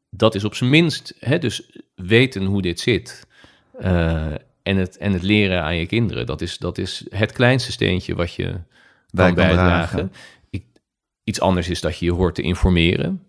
dat 0.10 0.36
is 0.36 0.43
op 0.43 0.55
zijn 0.55 0.70
minst, 0.70 1.16
hè, 1.20 1.38
dus 1.39 1.78
weten 1.95 2.45
hoe 2.45 2.62
dit 2.62 2.80
zit 2.80 3.28
eh, 3.80 4.32
en, 4.64 4.78
het, 4.78 4.97
en 4.97 5.14
het 5.14 5.24
leren 5.24 5.64
aan 5.64 5.76
je 5.76 5.86
kinderen, 5.86 6.26
dat 6.26 6.41
is, 6.41 6.58
dat 6.58 6.78
is 6.78 7.05
het 7.10 7.32
kleinste 7.32 7.72
steentje 7.72 8.16
wat 8.16 8.34
je 8.34 8.43
Bij 8.43 9.26
kan 9.26 9.26
kan 9.26 9.34
bijdragen. 9.36 9.97
dragen. 9.97 10.12
Ik, 10.49 10.64
iets 11.24 11.39
anders 11.39 11.70
is 11.70 11.82
dat 11.82 11.97
je 11.97 12.05
je 12.05 12.12
hoort 12.12 12.36
te 12.36 12.41
informeren. 12.41 13.24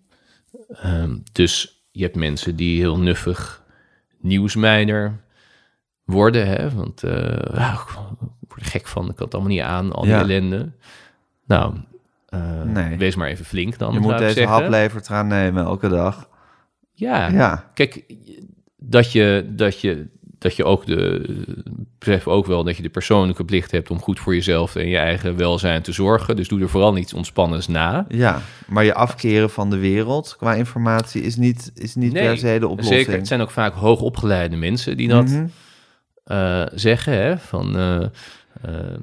Ehm, 0.72 1.16
dus 1.32 1.82
je 1.90 2.02
hebt 2.02 2.16
mensen 2.16 2.56
die 2.56 2.78
heel 2.80 2.98
nuffig 2.98 3.62
nieuwsmijner 4.20 5.20
worden, 6.04 6.46
hè, 6.46 6.70
want 6.70 7.00
ja, 7.00 7.72
ik 7.72 8.48
word 8.48 8.60
er 8.60 8.66
gek 8.66 8.86
van, 8.86 9.08
ik 9.08 9.14
kan 9.16 9.24
het 9.24 9.34
allemaal 9.34 9.52
niet 9.52 9.62
aan, 9.62 9.92
al 9.92 10.02
die 10.02 10.10
Ja. 10.10 10.20
ellende. 10.20 10.70
Nou, 11.46 11.74
eh, 12.28 12.62
Nee. 12.62 12.96
wees 12.98 13.16
maar 13.16 13.28
even 13.28 13.44
flink 13.44 13.78
dan, 13.78 13.92
Je 13.92 14.00
moet 14.00 14.18
deze 14.18 14.32
zeggen. 14.32 14.52
haplevertraan 14.52 15.26
nemen 15.26 15.64
elke 15.64 15.88
dag. 15.88 16.28
Ja, 16.92 17.28
Ja. 17.28 17.70
kijk, 17.74 18.04
dat 18.76 19.12
je, 19.12 19.46
dat 19.50 19.80
je, 19.80 20.06
dat 20.38 20.56
je 20.56 20.64
ook 20.64 20.86
de, 20.86 21.24
besef 21.98 22.28
ook 22.28 22.46
wel 22.46 22.64
dat 22.64 22.76
je 22.76 22.82
de 22.82 22.88
persoonlijke 22.88 23.44
plicht 23.44 23.70
hebt 23.70 23.90
om 23.90 24.00
goed 24.00 24.18
voor 24.20 24.34
jezelf 24.34 24.76
en 24.76 24.88
je 24.88 24.96
eigen 24.96 25.36
welzijn 25.36 25.82
te 25.82 25.92
zorgen. 25.92 26.36
Dus 26.36 26.48
doe 26.48 26.60
er 26.60 26.68
vooral 26.68 26.92
niets 26.92 27.14
ontspannends 27.14 27.66
na. 27.68 28.04
Ja, 28.08 28.42
maar 28.66 28.84
je 28.84 28.94
afkeren 28.94 29.50
van 29.50 29.70
de 29.70 29.78
wereld 29.78 30.34
qua 30.36 30.54
informatie 30.54 31.22
is 31.22 31.36
niet, 31.36 31.70
is 31.74 31.94
niet 31.94 32.12
Nee, 32.12 32.26
per 32.26 32.38
se 32.38 32.58
de 32.58 32.68
oplossing. 32.68 32.98
Zeker, 32.98 33.12
het 33.18 33.26
zijn 33.26 33.40
ook 33.40 33.50
vaak 33.50 33.74
hoogopgeleide 33.74 34.56
mensen 34.56 34.96
die 34.96 35.08
dat 35.08 35.24
Mhm. 35.28 35.46
eh, 36.24 36.66
zeggen. 36.74 37.12
Hè, 37.12 37.38
van, 37.38 37.76
eh, 37.76 38.02
eh, 38.62 38.94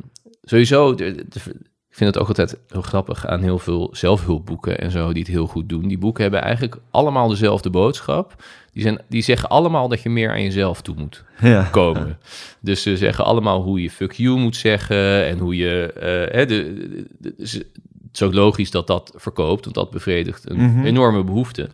sowieso, 0.44 0.96
de, 0.96 1.26
de- 1.30 1.56
ik 1.96 2.02
vind 2.02 2.14
het 2.14 2.24
ook 2.24 2.28
altijd 2.28 2.58
heel 2.70 2.82
grappig 2.82 3.28
aan 3.28 3.42
heel 3.42 3.60
veel 3.60 3.90
zelfhulpboeken 3.92 4.80
en 4.80 4.92
zo 4.92 5.14
die 5.14 5.22
het 5.24 5.32
heel 5.32 5.48
goed 5.48 5.70
doen. 5.70 5.88
Die 5.88 5.98
boeken 5.98 6.22
hebben 6.24 6.42
eigenlijk 6.42 6.78
allemaal 6.92 7.28
dezelfde 7.28 7.70
boodschap. 7.70 8.44
Die, 8.74 8.82
zijn, 8.84 9.02
die 9.10 9.22
zeggen 9.22 9.50
allemaal 9.50 9.88
dat 9.88 10.02
je 10.02 10.10
meer 10.10 10.30
aan 10.30 10.44
jezelf 10.44 10.82
toe 10.82 10.96
moet 10.98 11.24
Ja. 11.42 11.64
komen. 11.64 12.18
Dus 12.60 12.82
ze 12.82 12.98
zeggen 12.98 13.26
allemaal 13.26 13.62
hoe 13.62 13.82
je 13.82 13.90
fuck 13.90 14.12
you 14.12 14.38
moet 14.40 14.56
zeggen 14.56 15.26
en 15.26 15.38
hoe 15.38 15.56
je... 15.56 15.94
eh, 15.94 16.36
hè, 16.36 16.46
de, 16.46 16.74
de- 16.74 17.06
de- 17.20 17.34
het 17.38 18.14
is 18.14 18.22
ook 18.22 18.34
logisch 18.34 18.72
dat 18.72 18.88
dat 18.88 19.14
verkoopt, 19.16 19.64
want 19.64 19.76
dat 19.76 19.90
bevredigt 19.92 20.50
een 20.50 20.58
Mhm. 20.72 20.86
enorme 20.86 21.24
behoefte. 21.24 21.70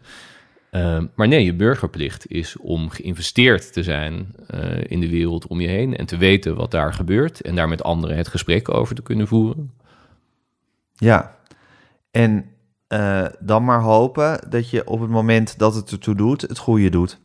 Ehm, 0.72 1.06
maar 1.16 1.28
nee, 1.28 1.46
je 1.46 1.54
burgerplicht 1.54 2.32
is 2.32 2.58
om 2.58 2.90
geïnvesteerd 2.90 3.74
te 3.74 3.84
zijn 3.84 4.36
eh, 4.48 4.60
in 4.88 5.00
de 5.00 5.10
wereld 5.10 5.48
om 5.48 5.62
je 5.62 5.68
heen 5.68 5.98
en 5.98 6.06
te 6.06 6.18
weten 6.18 6.56
wat 6.56 6.72
daar 6.72 6.94
gebeurt 6.94 7.42
en 7.42 7.56
daar 7.56 7.68
met 7.70 7.84
anderen 7.84 8.18
het 8.18 8.28
gesprek 8.28 8.74
over 8.74 8.96
te 8.96 9.02
kunnen 9.02 9.28
voeren. 9.28 9.72
Ja, 11.02 11.36
en 12.12 12.46
eh, 12.88 13.26
dan 13.40 13.64
maar 13.66 13.82
hopen 13.82 14.50
dat 14.50 14.70
je 14.70 14.88
op 14.88 15.00
het 15.00 15.10
moment 15.10 15.58
dat 15.60 15.76
het 15.76 15.92
ertoe 15.92 16.16
doet, 16.16 16.42
het 16.42 16.58
goede 16.58 16.90
doet. 16.90 17.20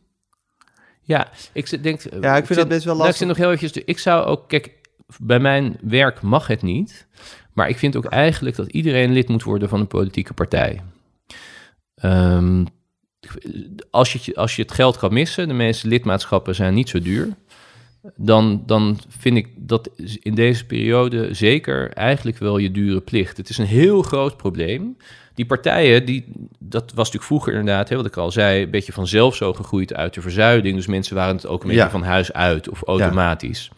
Ja, 1.01 1.27
ik 1.53 1.67
zit- 1.67 1.83
denk. 1.83 2.01
Ja, 2.21 2.37
ik 2.37 2.45
vind 2.45 2.59
dat 2.59 2.67
best 2.67 2.83
wel 2.83 2.95
Nou, 2.95 3.07
ik 3.07 3.11
lastig. 3.13 3.15
zit 3.17 3.27
nog 3.27 3.37
heel 3.37 3.51
eventjes. 3.51 3.83
Ik 3.85 3.99
zou 3.99 4.25
ook, 4.25 4.47
kijk, 4.49 4.71
bij 5.19 5.39
mijn 5.39 5.77
werk 5.81 6.21
mag 6.21 6.47
het 6.47 6.61
niet, 6.61 7.07
maar 7.53 7.69
ik 7.69 7.77
vind 7.77 7.95
ook 7.95 8.05
eigenlijk 8.05 8.55
dat 8.55 8.67
iedereen 8.71 9.11
lid 9.11 9.27
moet 9.27 9.43
worden 9.43 9.69
van 9.69 9.79
een 9.79 9.87
politieke 9.87 10.33
partij. 10.33 10.81
Ehm, 11.95 12.65
als, 13.91 14.13
je, 14.13 14.35
als 14.35 14.55
je 14.55 14.61
het 14.61 14.71
geld 14.71 14.97
kan 14.97 15.13
missen, 15.13 15.47
de 15.47 15.53
meeste 15.53 15.87
lidmaatschappen 15.87 16.55
zijn 16.55 16.73
niet 16.73 16.89
zo 16.89 16.99
duur. 17.01 17.27
Dan, 18.15 18.63
dan 18.65 18.99
vind 19.07 19.37
ik 19.37 19.47
dat 19.55 19.89
in 20.21 20.35
deze 20.35 20.65
periode 20.65 21.33
zeker 21.33 21.91
eigenlijk 21.93 22.37
wel 22.37 22.57
je 22.57 22.71
dure 22.71 23.01
plicht. 23.01 23.37
Het 23.37 23.49
is 23.49 23.57
een 23.57 23.65
heel 23.65 24.01
groot 24.01 24.37
probleem. 24.37 24.97
Die 25.33 25.45
partijen, 25.45 26.05
die, 26.05 26.25
dat 26.59 26.83
was 26.83 26.95
natuurlijk 26.95 27.23
vroeger 27.23 27.53
inderdaad, 27.53 27.89
hè, 27.89 27.95
wat 27.95 28.05
ik 28.05 28.17
al 28.17 28.31
zei, 28.31 28.63
een 28.63 28.69
beetje 28.69 28.91
vanzelf 28.93 29.35
zo 29.35 29.53
gegroeid 29.53 29.93
uit 29.93 30.13
de 30.13 30.21
verzuiling. 30.21 30.75
Dus 30.75 30.87
mensen 30.87 31.15
waren 31.15 31.35
het 31.35 31.47
ook 31.47 31.61
een 31.61 31.67
beetje 31.67 31.83
Ja. 31.83 31.89
van 31.89 32.03
huis 32.03 32.33
uit 32.33 32.69
of 32.69 32.83
automatisch. 32.83 33.71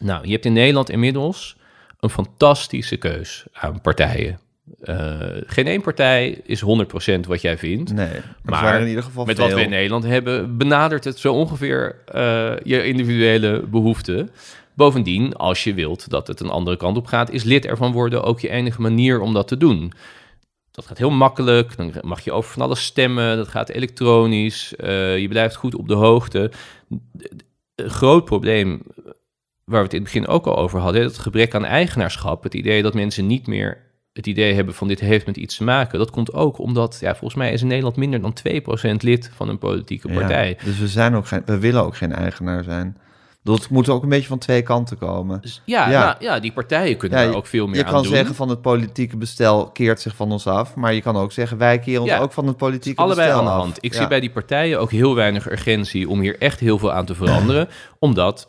Nou, 0.00 0.26
je 0.26 0.32
hebt 0.32 0.44
in 0.44 0.52
Nederland 0.52 0.90
inmiddels 0.90 1.56
een 2.00 2.10
fantastische 2.10 2.96
keus 2.96 3.44
aan 3.52 3.80
partijen. 3.80 4.38
Eh, 4.86 5.16
geen 5.46 5.66
één 5.66 5.80
partij 5.80 6.40
is 6.44 6.60
100% 6.60 7.26
wat 7.26 7.40
jij 7.40 7.58
vindt. 7.58 7.92
Nee, 7.92 8.20
maar, 8.42 8.80
in 8.80 8.88
ieder 8.88 9.02
geval 9.02 9.24
Met 9.24 9.36
veel. 9.36 9.46
wat 9.46 9.54
we 9.54 9.62
in 9.62 9.70
Nederland 9.70 10.04
hebben, 10.04 10.56
benadert 10.56 11.04
het 11.04 11.18
zo 11.18 11.32
ongeveer 11.32 11.96
eh, 12.06 12.52
je 12.62 12.84
individuele 12.84 13.62
behoeften. 13.66 14.30
Bovendien, 14.74 15.34
als 15.34 15.64
je 15.64 15.74
wilt 15.74 16.10
dat 16.10 16.26
het 16.26 16.40
een 16.40 16.50
andere 16.50 16.76
kant 16.76 16.96
op 16.96 17.06
gaat, 17.06 17.30
is 17.30 17.42
lid 17.42 17.66
ervan 17.66 17.92
worden 17.92 18.22
ook 18.22 18.40
je 18.40 18.48
enige 18.48 18.80
manier 18.80 19.20
om 19.20 19.32
dat 19.32 19.48
te 19.48 19.56
doen. 19.56 19.92
Dat 20.70 20.86
gaat 20.86 20.98
heel 20.98 21.10
makkelijk, 21.10 21.76
dan 21.76 21.92
mag 22.00 22.20
je 22.20 22.32
over 22.32 22.52
van 22.52 22.62
alles 22.62 22.84
stemmen, 22.84 23.36
dat 23.36 23.48
gaat 23.48 23.68
elektronisch, 23.68 24.76
eh, 24.76 25.18
je 25.18 25.28
blijft 25.28 25.54
goed 25.54 25.74
op 25.74 25.88
de 25.88 25.94
hoogte. 25.94 26.50
Een 27.74 27.90
groot 27.90 28.24
probleem 28.24 28.82
waar 29.64 29.78
we 29.78 29.84
het 29.84 29.94
in 29.94 30.02
het 30.02 30.12
begin 30.12 30.28
ook 30.28 30.46
al 30.46 30.56
over 30.56 30.80
hadden, 30.80 31.02
het 31.02 31.18
gebrek 31.18 31.54
aan 31.54 31.64
eigenaarschap, 31.64 32.42
het 32.42 32.54
idee 32.54 32.82
dat 32.82 32.94
mensen 32.94 33.26
niet 33.26 33.46
meer 33.46 33.85
het 34.16 34.26
idee 34.26 34.54
hebben 34.54 34.74
van 34.74 34.88
dit 34.88 35.00
heeft 35.00 35.26
met 35.26 35.36
iets 35.36 35.56
te 35.56 35.64
maken. 35.64 35.98
Dat 35.98 36.10
komt 36.10 36.32
ook 36.32 36.58
omdat, 36.58 36.98
ja, 37.00 37.10
volgens 37.10 37.34
mij 37.34 37.52
is 37.52 37.60
in 37.60 37.66
Nederland 37.66 37.96
minder 37.96 38.20
dan 38.20 38.34
2% 38.92 38.96
lid 38.96 39.30
van 39.34 39.48
een 39.48 39.58
politieke 39.58 40.08
Ja, 40.08 40.14
partij. 40.18 40.58
dus 40.64 40.78
we, 40.78 40.88
zijn 40.88 41.14
ook 41.14 41.26
geen, 41.26 41.42
we 41.44 41.58
willen 41.58 41.84
ook 41.84 41.96
geen 41.96 42.12
eigenaar 42.12 42.64
zijn. 42.64 42.96
Dat 43.42 43.68
moet 43.70 43.88
ook 43.88 44.02
een 44.02 44.08
beetje 44.08 44.26
van 44.28 44.38
twee 44.38 44.62
kanten 44.62 44.98
komen. 44.98 45.40
Dus 45.40 45.62
ja, 45.64 45.90
Ja. 45.90 46.04
Nou, 46.04 46.16
ja, 46.18 46.40
die 46.40 46.52
partijen 46.52 46.96
kunnen 46.96 47.18
Ja, 47.18 47.24
daar 47.26 47.34
ook 47.36 47.46
veel 47.46 47.66
meer 47.66 47.76
je 47.76 47.84
aan 47.84 47.92
kan 47.92 48.02
doen. 48.02 48.12
zeggen 48.12 48.34
van 48.34 48.48
het 48.48 48.60
politieke 48.62 49.16
bestel 49.16 49.66
keert 49.70 50.00
zich 50.00 50.16
van 50.16 50.32
ons 50.32 50.46
af, 50.46 50.74
maar 50.74 50.94
je 50.94 51.02
kan 51.02 51.16
ook 51.16 51.32
zeggen 51.32 51.58
wij 51.58 51.78
keren 51.78 52.00
ons 52.02 52.10
Ja. 52.10 52.18
ook 52.18 52.32
van 52.32 52.46
het 52.46 52.56
politieke 52.56 53.02
Allebei 53.02 53.26
bestel 53.26 53.38
aan 53.42 53.50
de 53.50 53.54
af. 53.56 53.60
hand. 53.62 53.78
Ik 53.80 53.92
Ja. 53.92 53.98
zie 53.98 54.08
bij 54.08 54.20
die 54.20 54.30
partijen 54.30 54.80
ook 54.80 54.90
heel 54.90 55.14
weinig 55.14 55.50
urgentie 55.50 56.08
om 56.08 56.20
hier 56.20 56.38
echt 56.38 56.60
heel 56.60 56.78
veel 56.78 56.92
aan 56.92 57.04
te 57.04 57.14
veranderen. 57.14 57.68
omdat 57.98 58.48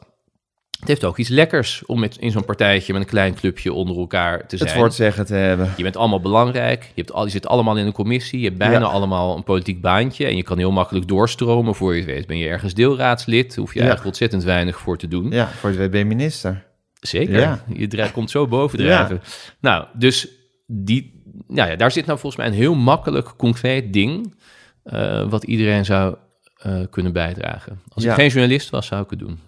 het 0.79 0.87
heeft 0.87 1.03
ook 1.05 1.17
iets 1.17 1.29
lekkers 1.29 1.83
om 1.85 1.99
met, 1.99 2.17
in 2.17 2.31
zo'n 2.31 2.45
partijtje 2.45 2.93
met 2.93 3.01
een 3.01 3.07
klein 3.07 3.35
clubje 3.35 3.73
onder 3.73 3.97
elkaar 3.97 4.47
te 4.47 4.57
zijn. 4.57 4.69
het 4.69 4.77
woord 4.77 4.93
zeggen 4.93 5.25
te 5.25 5.33
hebben. 5.33 5.73
Je 5.77 5.83
bent 5.83 5.97
allemaal 5.97 6.19
belangrijk. 6.21 6.83
Je, 6.83 7.01
hebt 7.01 7.11
al, 7.11 7.23
je 7.25 7.29
zit 7.31 7.47
allemaal 7.47 7.77
in 7.77 7.85
een 7.85 7.91
commissie. 7.91 8.39
Je 8.39 8.45
hebt 8.45 8.57
bijna 8.57 8.79
Ja. 8.79 8.85
allemaal 8.85 9.35
een 9.37 9.43
politiek 9.43 9.81
baantje. 9.81 10.25
En 10.25 10.35
je 10.35 10.43
kan 10.43 10.57
heel 10.57 10.71
makkelijk 10.71 11.07
doorstromen. 11.07 11.75
Voor 11.75 11.93
je 11.93 12.01
het 12.01 12.09
weet 12.09 12.27
ben 12.27 12.37
je 12.37 12.47
ergens 12.47 12.73
deelraadslid. 12.73 13.55
Hoef 13.55 13.67
je 13.73 13.79
Ja. 13.79 13.85
eigenlijk 13.85 14.05
ontzettend 14.07 14.43
weinig 14.43 14.79
voor 14.79 14.97
te 14.97 15.07
doen. 15.07 15.31
Ja, 15.31 15.47
voor 15.47 15.71
je 15.71 15.77
weet 15.77 15.91
ben 15.91 15.99
je 15.99 16.05
minister. 16.05 16.65
Zeker. 16.99 17.39
Ja. 17.39 17.63
Je 17.73 18.11
komt 18.11 18.29
zo 18.31 18.47
bovendrijven. 18.47 19.21
Nou, 19.59 19.85
dus 19.93 20.27
die, 20.67 21.23
nou 21.47 21.69
ja, 21.69 21.75
daar 21.75 21.91
zit 21.91 22.05
nou 22.05 22.19
volgens 22.19 22.41
mij 22.41 22.51
een 22.51 22.57
heel 22.57 22.75
makkelijk, 22.75 23.33
concreet 23.37 23.93
ding... 23.93 24.35
eh, 24.83 25.29
wat 25.29 25.43
iedereen 25.43 25.85
zou 25.85 26.15
eh, 26.57 26.79
kunnen 26.89 27.13
bijdragen. 27.13 27.81
Als 27.93 28.03
ik 28.03 28.11
geen 28.11 28.29
journalist 28.29 28.69
was, 28.69 28.87
zou 28.87 29.03
ik 29.03 29.09
het 29.09 29.19
doen. 29.19 29.39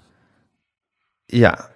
Ja, 1.32 1.70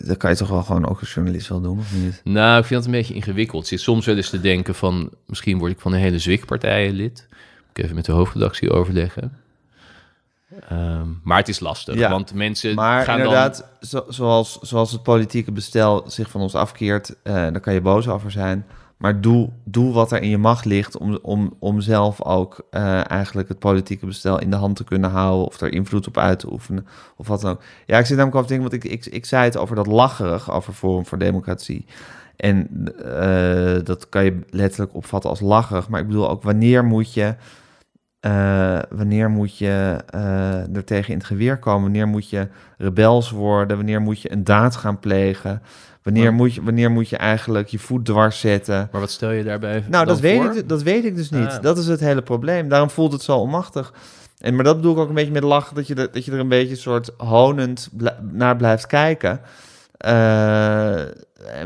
dat 0.00 0.16
kan 0.16 0.30
je 0.30 0.36
toch 0.36 0.48
wel 0.48 0.62
gewoon 0.62 0.88
ook 0.88 1.00
als 1.00 1.14
journalist 1.14 1.48
wel 1.48 1.60
doen, 1.60 1.78
of 1.78 1.92
niet? 1.94 2.20
Nou, 2.24 2.58
ik 2.60 2.64
vind 2.64 2.84
het 2.84 2.92
een 2.92 2.98
beetje 2.98 3.14
ingewikkeld. 3.14 3.62
Ik 3.62 3.68
zit 3.68 3.80
soms 3.80 4.06
wel 4.06 4.16
eens 4.16 4.30
te 4.30 4.40
denken 4.40 4.74
van... 4.74 5.10
misschien 5.26 5.58
word 5.58 5.72
ik 5.72 5.80
van 5.80 5.92
een 5.92 5.98
hele 6.00 6.18
zwikpartijen 6.18 6.94
lid. 6.94 7.26
Moet 7.30 7.70
ik 7.72 7.82
even 7.84 7.94
met 7.94 8.04
de 8.04 8.12
hoofdredactie 8.12 8.70
overleggen. 8.70 9.32
Ehm, 10.68 11.06
maar 11.22 11.38
het 11.38 11.48
is 11.48 11.60
lastig, 11.60 11.94
Ja, 11.94 12.10
want 12.10 12.34
mensen 12.34 12.74
Maar 12.74 13.04
gaan 13.04 13.16
inderdaad, 13.18 13.64
zo- 13.80 14.04
zoals, 14.08 14.58
zoals 14.60 14.92
het 14.92 15.02
politieke 15.02 15.52
bestel 15.52 16.04
zich 16.10 16.30
van 16.30 16.40
ons 16.40 16.54
afkeert, 16.54 17.14
eh 17.22 17.34
daar 17.34 17.60
kan 17.60 17.74
je 17.74 17.80
boos 17.80 18.08
over 18.08 18.30
zijn. 18.30 18.66
Maar 18.98 19.20
doe, 19.20 19.48
doe 19.64 19.92
wat 19.92 20.12
er 20.12 20.22
in 20.22 20.28
je 20.28 20.38
macht 20.38 20.64
ligt 20.64 20.98
om, 20.98 21.18
om, 21.22 21.54
om 21.58 21.80
zelf 21.80 22.22
ook 22.22 22.66
eh, 22.70 23.10
eigenlijk 23.10 23.48
het 23.48 23.58
politieke 23.58 24.06
bestel 24.06 24.40
in 24.40 24.50
de 24.50 24.56
hand 24.56 24.76
te 24.76 24.84
kunnen 24.84 25.10
houden 25.10 25.46
of 25.46 25.60
er 25.60 25.72
invloed 25.72 26.06
op 26.06 26.18
uit 26.18 26.38
te 26.38 26.52
oefenen 26.52 26.86
of 27.16 27.28
wat 27.28 27.40
dan 27.40 27.50
ook. 27.50 27.62
Ja, 27.86 27.98
ik 27.98 28.06
zit 28.06 28.16
namelijk 28.16 28.34
over 28.34 28.48
te 28.48 28.54
denken, 28.54 28.70
want 28.70 28.84
ik, 28.84 28.92
ik, 28.92 29.12
ik 29.14 29.24
zei 29.24 29.44
het 29.44 29.56
over 29.56 29.76
dat 29.76 29.86
lacherig, 29.86 30.50
over 30.52 30.72
Forum 30.72 31.06
voor 31.06 31.18
Democratie. 31.18 31.86
En 32.36 32.68
eh, 33.04 33.84
dat 33.84 34.08
kan 34.08 34.24
je 34.24 34.40
letterlijk 34.50 34.94
opvatten 34.94 35.30
als 35.30 35.40
lacherig. 35.40 35.88
Maar 35.88 36.00
ik 36.00 36.06
bedoel 36.06 36.30
ook, 36.30 36.42
wanneer 36.42 36.84
moet 36.84 37.14
je, 37.14 37.34
eh, 38.20 38.78
wanneer 38.90 39.30
moet 39.30 39.58
je 39.58 39.98
er 40.72 40.84
tegen 40.84 41.12
in 41.12 41.18
het 41.18 41.26
geweer 41.26 41.58
komen? 41.58 41.82
Wanneer 41.82 42.08
moet 42.08 42.30
je 42.30 42.48
rebels 42.78 43.30
worden? 43.30 43.76
Wanneer 43.76 44.00
moet 44.00 44.22
je 44.22 44.32
een 44.32 44.44
daad 44.44 44.76
gaan 44.76 44.98
plegen? 44.98 45.62
Wanneer, 46.08 46.24
Maar- 46.24 46.34
moet 46.34 46.54
je, 46.54 46.62
wanneer 46.62 46.90
moet 46.90 47.08
je 47.08 47.16
eigenlijk 47.16 47.68
je 47.68 47.78
voet 47.78 48.04
dwars 48.04 48.40
zetten? 48.40 48.88
Maar 48.92 49.00
wat 49.00 49.10
stel 49.10 49.30
je 49.30 49.44
daarbij 49.44 49.84
Nou, 49.88 50.06
dat 50.06 50.20
weet, 50.20 50.42
voor? 50.42 50.56
ik, 50.56 50.68
dat 50.68 50.82
weet 50.82 51.04
ik 51.04 51.16
dus 51.16 51.30
niet. 51.30 51.46
Ah. 51.48 51.62
Dat 51.62 51.78
is 51.78 51.86
het 51.86 52.00
hele 52.00 52.22
probleem. 52.22 52.68
Daarom 52.68 52.90
voelt 52.90 53.12
het 53.12 53.22
zo 53.22 53.36
onmachtig. 53.36 53.92
En, 54.38 54.54
maar 54.54 54.64
dat 54.64 54.76
bedoel 54.76 54.92
ik 54.92 54.98
ook 54.98 55.08
een 55.08 55.14
beetje 55.14 55.32
met 55.32 55.42
lachen, 55.42 55.74
dat 55.74 55.86
je, 55.86 55.94
er- 55.94 56.12
dat 56.12 56.24
je 56.24 56.32
er 56.32 56.38
een 56.38 56.48
beetje 56.48 56.76
soort 56.76 57.10
honend 57.16 57.88
bl- 57.92 58.06
naar 58.32 58.56
blijft 58.56 58.86
kijken. 58.86 59.40
Eh, 59.96 61.02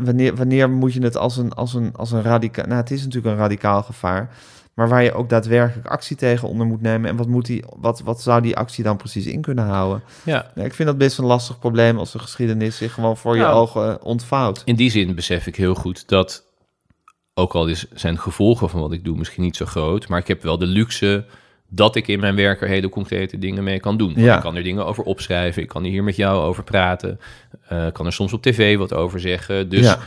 wanneer, 0.04 0.36
wanneer 0.36 0.70
moet 0.70 0.92
je 0.92 1.02
het 1.02 1.16
als 1.16 1.36
een, 1.36 1.52
als 1.52 1.74
een, 1.74 1.90
als 1.96 2.12
een 2.12 2.22
radicaal... 2.22 2.66
Nou, 2.66 2.80
het 2.80 2.90
is 2.90 3.04
natuurlijk 3.04 3.34
een 3.34 3.40
radicaal 3.40 3.82
gevaar. 3.82 4.30
Maar 4.74 4.88
waar 4.88 5.02
je 5.02 5.12
ook 5.12 5.28
daadwerkelijk 5.28 5.86
actie 5.86 6.16
tegen 6.16 6.48
onder 6.48 6.66
moet 6.66 6.80
nemen. 6.80 7.10
En 7.10 7.16
wat, 7.16 7.26
moet 7.26 7.46
die, 7.46 7.64
wat, 7.76 8.00
wat 8.00 8.22
zou 8.22 8.42
die 8.42 8.56
actie 8.56 8.84
dan 8.84 8.96
precies 8.96 9.26
in 9.26 9.40
kunnen 9.40 9.64
houden? 9.64 10.02
Ja, 10.24 10.50
Ja, 10.54 10.62
ik 10.64 10.74
vind 10.74 10.88
dat 10.88 10.98
best 10.98 11.18
een 11.18 11.24
lastig 11.24 11.58
probleem 11.58 11.98
als 11.98 12.12
de 12.12 12.18
geschiedenis 12.18 12.76
zich 12.76 12.92
gewoon 12.94 13.16
voor 13.16 13.36
je 13.36 13.42
Nou. 13.42 13.54
ogen 13.54 13.90
eh, 13.90 14.06
ontvouwt. 14.06 14.62
in 14.64 14.76
die 14.76 14.90
zin 14.90 15.14
besef 15.14 15.46
ik 15.46 15.56
heel 15.56 15.74
goed 15.74 16.08
dat... 16.08 16.44
ook 17.34 17.52
al 17.54 17.66
is, 17.66 17.86
zijn 17.94 18.14
de 18.14 18.20
gevolgen 18.20 18.68
van 18.68 18.80
wat 18.80 18.92
ik 18.92 19.04
doe 19.04 19.16
misschien 19.16 19.42
niet 19.42 19.56
zo 19.56 19.64
groot... 19.64 20.08
maar 20.08 20.18
ik 20.18 20.28
heb 20.28 20.42
wel 20.42 20.58
de 20.58 20.66
luxe 20.66 21.24
dat 21.68 21.96
ik 21.96 22.08
in 22.08 22.20
mijn 22.20 22.36
werk 22.36 22.60
er 22.62 22.68
hele 22.68 22.88
concrete 22.88 23.38
dingen 23.38 23.64
mee 23.64 23.80
kan 23.80 23.96
doen. 23.96 24.12
Ja. 24.16 24.36
Ik 24.36 24.42
kan 24.42 24.56
er 24.56 24.62
dingen 24.62 24.86
over 24.86 25.04
opschrijven, 25.04 25.62
ik 25.62 25.68
kan 25.68 25.84
hier 25.84 26.04
met 26.04 26.16
jou 26.16 26.42
over 26.42 26.64
praten... 26.64 27.20
eh, 27.68 27.86
ik 27.86 27.92
kan 27.92 28.06
er 28.06 28.12
soms 28.12 28.32
op 28.32 28.42
tv 28.42 28.76
wat 28.76 28.94
over 28.94 29.20
zeggen. 29.20 29.68
Dus 29.68 29.84
ja. 29.84 29.98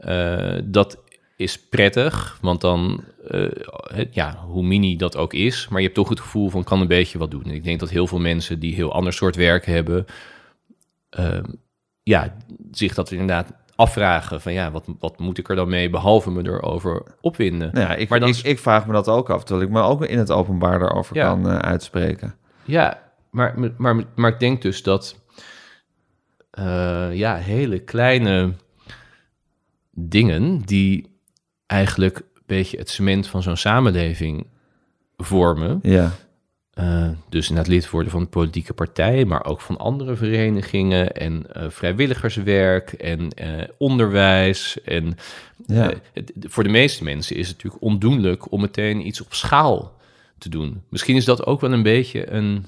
Eh, 0.00 0.62
dat 0.64 0.98
is 1.36 1.58
prettig, 1.58 2.38
want 2.40 2.60
dan, 2.60 3.04
eh, 3.28 3.48
het- 3.96 4.14
ja, 4.14 4.36
hoe 4.46 4.62
mini 4.62 4.96
dat 4.96 5.16
ook 5.16 5.32
is, 5.32 5.68
maar 5.68 5.78
je 5.78 5.84
hebt 5.84 5.98
toch 5.98 6.08
het 6.08 6.20
gevoel 6.20 6.48
van 6.50 6.64
kan 6.64 6.80
een 6.80 6.86
beetje 6.86 7.18
wat 7.18 7.30
doen. 7.30 7.44
En 7.44 7.50
ik 7.54 7.64
denk 7.64 7.80
dat 7.80 7.90
heel 7.90 8.06
veel 8.06 8.18
mensen 8.18 8.58
die 8.58 8.74
heel 8.74 8.92
ander 8.92 9.12
soort 9.12 9.36
werk 9.36 9.66
hebben, 9.66 10.04
eh, 11.08 11.42
ja, 12.02 12.36
zich 12.70 12.94
dat 12.94 13.10
inderdaad 13.10 13.52
afvragen 13.76 14.40
van 14.40 14.52
ja, 14.52 14.70
wat, 14.70 14.86
wat 14.98 15.18
moet 15.18 15.38
ik 15.38 15.48
er 15.48 15.56
dan 15.56 15.68
mee, 15.68 15.90
behalve 15.90 16.30
me 16.30 16.42
erover 16.44 17.02
opwinden. 17.20 17.70
Nou 17.72 17.86
ja, 17.88 17.94
ik, 17.94 18.08
Maar 18.08 18.20
dan 18.20 18.28
ik, 18.28 18.36
ik 18.36 18.58
vraag 18.58 18.86
me 18.86 18.92
dat 18.92 19.08
ook 19.08 19.30
af, 19.30 19.44
terwijl 19.44 19.66
ik 19.66 19.72
me 19.74 19.80
ook 19.82 20.04
in 20.06 20.18
het 20.18 20.30
openbaar 20.30 20.78
daarover 20.78 21.16
Ja. 21.16 21.26
kan 21.28 21.48
eh, 21.50 21.56
uitspreken. 21.58 22.34
Ja, 22.64 23.02
maar, 23.30 23.54
maar, 23.76 24.02
maar 24.14 24.30
ik 24.32 24.38
denk 24.40 24.62
dus 24.62 24.82
dat 24.82 25.22
eh, 26.50 27.08
ja, 27.12 27.36
hele 27.36 27.78
kleine 27.78 28.52
dingen 29.90 30.58
die 30.60 31.18
eigenlijk 31.66 32.22
beetje 32.46 32.78
het 32.78 32.90
cement 32.90 33.26
van 33.26 33.42
zo'n 33.42 33.56
samenleving 33.56 34.46
vormen. 35.16 35.78
Ja, 35.82 36.12
eh, 36.74 37.08
dus 37.28 37.48
inderdaad 37.48 37.72
lid 37.72 37.90
worden 37.90 38.10
van 38.10 38.28
politieke 38.28 38.72
partij, 38.72 39.24
maar 39.24 39.44
ook 39.44 39.60
van 39.60 39.78
andere 39.78 40.16
verenigingen 40.16 41.12
en 41.12 41.46
eh, 41.52 41.70
vrijwilligerswerk 41.70 42.92
en 42.92 43.30
eh, 43.30 43.68
onderwijs. 43.78 44.82
En 44.82 45.16
ja. 45.66 45.92
het- 46.12 46.32
voor 46.40 46.62
de 46.62 46.68
meeste 46.68 47.04
mensen 47.04 47.36
is 47.36 47.46
het 47.48 47.56
natuurlijk 47.56 47.82
ondoenlijk 47.82 48.52
om 48.52 48.60
meteen 48.60 49.06
iets 49.06 49.20
op 49.20 49.34
schaal 49.34 49.96
te 50.38 50.48
doen. 50.48 50.82
Misschien 50.88 51.16
is 51.16 51.24
dat 51.24 51.46
ook 51.46 51.60
wel 51.60 51.72
een 51.72 51.82
beetje 51.82 52.30
een 52.30 52.66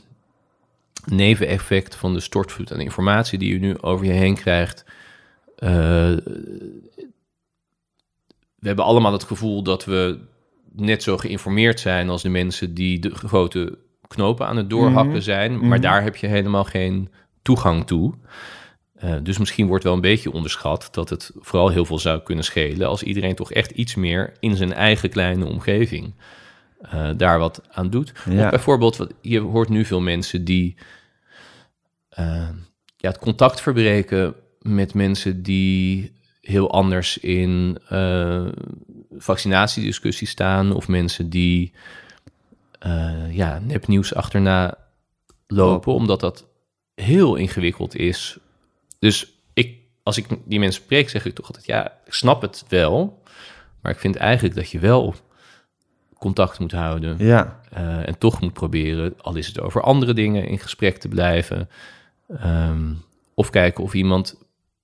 neveneffect 1.04 1.94
van 1.94 2.12
de 2.12 2.20
stortvloed 2.20 2.72
aan 2.72 2.80
informatie 2.80 3.38
die 3.38 3.52
je 3.52 3.58
nu 3.58 3.78
over 3.80 4.06
je 4.06 4.12
heen 4.12 4.34
krijgt. 4.34 4.84
We 8.66 8.72
hebben 8.72 8.90
allemaal 8.90 9.12
het 9.12 9.24
gevoel 9.24 9.62
dat 9.62 9.84
we 9.84 10.18
net 10.72 11.02
zo 11.02 11.16
geïnformeerd 11.16 11.80
zijn 11.80 12.08
als 12.08 12.22
de 12.22 12.28
mensen 12.28 12.74
die 12.74 12.98
de 12.98 13.10
grote 13.10 13.78
knopen 14.08 14.46
aan 14.46 14.56
het 14.56 14.70
doorhakken 14.70 15.12
Mhm. 15.12 15.20
zijn, 15.20 15.52
maar 15.58 15.78
Mhm. 15.78 15.80
daar 15.80 16.02
heb 16.02 16.16
je 16.16 16.26
helemaal 16.26 16.64
geen 16.64 17.10
toegang 17.42 17.86
toe. 17.86 18.14
Eh, 18.94 19.14
dus 19.22 19.38
misschien 19.38 19.66
wordt 19.66 19.84
wel 19.84 19.92
een 19.92 20.00
beetje 20.00 20.32
onderschat 20.32 20.88
dat 20.90 21.08
het 21.10 21.30
vooral 21.38 21.68
heel 21.68 21.84
veel 21.84 21.98
zou 21.98 22.20
kunnen 22.22 22.44
schelen 22.44 22.88
als 22.88 23.02
iedereen 23.02 23.34
toch 23.34 23.52
echt 23.52 23.70
iets 23.70 23.94
meer 23.94 24.32
in 24.40 24.56
zijn 24.56 24.72
eigen 24.72 25.10
kleine 25.10 25.44
omgeving 25.44 26.14
eh, 26.80 27.10
daar 27.16 27.38
wat 27.38 27.62
aan 27.70 27.90
doet. 27.90 28.12
Ja. 28.30 28.44
Of 28.44 28.50
bijvoorbeeld, 28.50 28.96
wat, 28.96 29.12
je 29.20 29.40
hoort 29.40 29.68
nu 29.68 29.84
veel 29.84 30.00
mensen 30.00 30.44
die 30.44 30.76
eh, 32.08 32.48
ja, 32.96 33.08
het 33.08 33.18
contact 33.18 33.60
verbreken 33.60 34.34
met 34.60 34.94
mensen 34.94 35.42
die 35.42 36.12
heel 36.46 36.70
anders 36.70 37.18
in 37.18 37.78
eh, 37.88 38.46
vaccinatiediscussies 39.18 40.30
staan 40.30 40.74
of 40.74 40.88
mensen 40.88 41.30
die 41.30 41.72
eh, 42.78 43.34
ja, 43.36 43.58
nepnieuws 43.58 44.14
achterna 44.14 44.78
lopen, 45.46 45.92
omdat 45.92 46.20
dat 46.20 46.46
heel 46.94 47.34
ingewikkeld 47.34 47.96
is. 47.96 48.38
Dus 48.98 49.32
ik, 49.52 49.78
als 50.02 50.16
ik 50.16 50.26
die 50.44 50.58
mensen 50.58 50.82
spreek, 50.82 51.08
zeg 51.08 51.24
ik 51.24 51.34
toch 51.34 51.46
altijd, 51.46 51.66
ja, 51.66 51.92
ik 52.04 52.12
snap 52.12 52.42
het 52.42 52.64
wel, 52.68 53.22
maar 53.80 53.92
ik 53.92 53.98
vind 53.98 54.16
eigenlijk 54.16 54.54
dat 54.54 54.70
je 54.70 54.78
wel 54.78 55.14
contact 56.18 56.58
moet 56.58 56.72
houden 56.72 57.16
ja. 57.18 57.60
eh, 57.70 58.08
en 58.08 58.18
toch 58.18 58.40
moet 58.40 58.52
proberen, 58.52 59.14
al 59.20 59.36
is 59.36 59.46
het 59.46 59.60
over 59.60 59.82
andere 59.82 60.14
dingen, 60.14 60.46
in 60.46 60.58
gesprek 60.58 60.96
te 60.96 61.08
blijven. 61.08 61.68
Ehm, 62.28 62.92
of 63.34 63.50
kijken 63.50 63.84
of 63.84 63.94
iemand, 63.94 64.38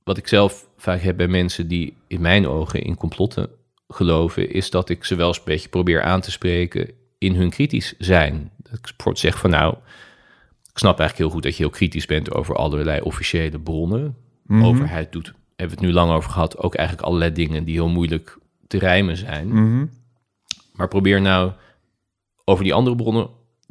wat 0.05 0.17
ik 0.17 0.29
zelf 0.29 0.69
vaak 0.77 1.01
heb 1.01 1.17
bij 1.17 1.29
mensen 1.29 1.69
die 1.69 1.97
in 2.07 2.21
mijn 2.21 2.47
ogen 2.47 2.83
in 2.83 2.97
complotten 2.97 3.49
geloven, 3.89 4.51
is 4.53 4.71
dat 4.71 4.89
ik 4.89 5.05
ze 5.05 5.15
wel 5.15 5.29
eens 5.29 5.39
een 5.39 5.43
beetje 5.45 5.69
probeer 5.69 6.03
aan 6.03 6.21
te 6.21 6.31
spreken 6.31 6.91
in 7.19 7.35
hun 7.35 7.51
kritisch 7.51 7.95
zijn. 7.99 8.51
Dat 8.57 8.73
ik 8.73 8.81
bijvoorbeeld 8.81 9.19
zeg 9.19 9.39
van 9.39 9.51
nou, 9.51 9.75
ik 10.73 10.79
snap 10.79 10.99
eigenlijk 10.99 11.19
heel 11.19 11.31
goed 11.31 11.43
dat 11.43 11.57
je 11.57 11.63
heel 11.63 11.73
kritisch 11.73 12.07
bent 12.07 12.35
over 12.35 12.57
allerlei 12.57 13.01
officiële 13.01 13.59
bronnen. 13.61 14.17
Mhm. 14.47 14.65
Overheid 14.65 15.13
doet, 15.13 15.27
hebben 15.27 15.77
we 15.77 15.83
het 15.83 15.93
nu 15.93 15.93
lang 15.93 16.11
over 16.11 16.31
gehad, 16.31 16.59
ook 16.59 16.75
eigenlijk 16.75 17.07
allerlei 17.07 17.33
dingen 17.33 17.65
die 17.65 17.75
heel 17.75 17.89
moeilijk 17.89 18.39
te 18.67 18.79
rijmen 18.79 19.17
zijn. 19.17 19.49
Mhm. 19.49 19.87
Maar 20.73 20.89
probeer 20.89 21.21
nou 21.21 21.53
over 22.45 22.65
die 22.65 22.75
andere 22.75 22.97
bronnen 22.97 23.29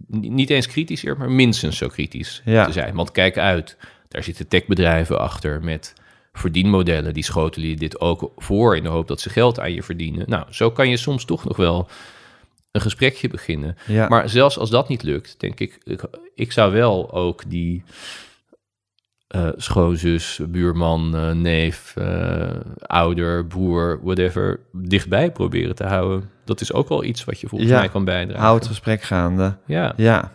ni- 0.07 0.29
niet 0.29 0.49
eens 0.49 0.67
kritisch, 0.67 1.03
maar 1.03 1.31
minstens 1.31 1.77
zo 1.77 1.87
kritisch 1.87 2.41
Ja. 2.45 2.65
te 2.65 2.71
zijn. 2.71 2.95
Want 2.95 3.11
kijk 3.11 3.37
uit, 3.37 3.77
daar 4.07 4.23
zitten 4.23 4.47
techbedrijven 4.47 5.19
achter 5.19 5.63
met 5.63 5.93
verdienmodellen. 6.33 7.13
Die 7.13 7.23
schotelen 7.23 7.69
je 7.69 7.75
dit 7.75 7.99
ook 7.99 8.31
voor 8.37 8.75
in 8.75 8.83
de 8.83 8.89
hoop 8.89 9.07
dat 9.07 9.19
ze 9.21 9.29
geld 9.29 9.59
aan 9.59 9.73
je 9.73 9.83
verdienen. 9.83 10.29
Nou, 10.29 10.45
zo 10.49 10.71
kan 10.71 10.89
je 10.89 10.97
soms 10.97 11.25
toch 11.25 11.43
nog 11.45 11.57
wel 11.57 11.87
een 12.71 12.81
gesprekje 12.81 13.27
beginnen. 13.27 13.75
Ja. 13.87 14.07
Maar 14.07 14.29
zelfs 14.29 14.57
als 14.57 14.69
dat 14.69 14.87
niet 14.87 15.03
lukt, 15.03 15.35
denk 15.39 15.59
ik, 15.59 15.77
ik, 15.83 16.01
ik 16.35 16.51
zou 16.51 16.71
wel 16.73 17.11
ook 17.13 17.43
die 17.47 17.83
eh 19.27 19.47
schoonzus, 19.55 20.39
buurman, 20.47 21.15
eh, 21.15 21.31
neef, 21.31 21.93
eh, 21.95 22.49
ouder, 22.81 23.45
broer, 23.45 23.99
whatever, 24.03 24.59
dichtbij 24.71 25.31
proberen 25.31 25.75
te 25.75 25.83
houden. 25.83 26.29
Dat 26.45 26.61
is 26.61 26.73
ook 26.73 26.89
wel 26.89 27.03
iets 27.03 27.23
wat 27.23 27.39
je 27.39 27.47
volgens 27.47 27.69
Ja. 27.71 27.77
mij 27.79 27.89
kan 27.89 28.05
bijdragen. 28.05 28.41
Hou 28.43 28.55
het 28.57 28.67
gesprek 28.67 29.01
gaande. 29.01 29.57
Ja, 29.65 29.93
Ja. 29.97 30.31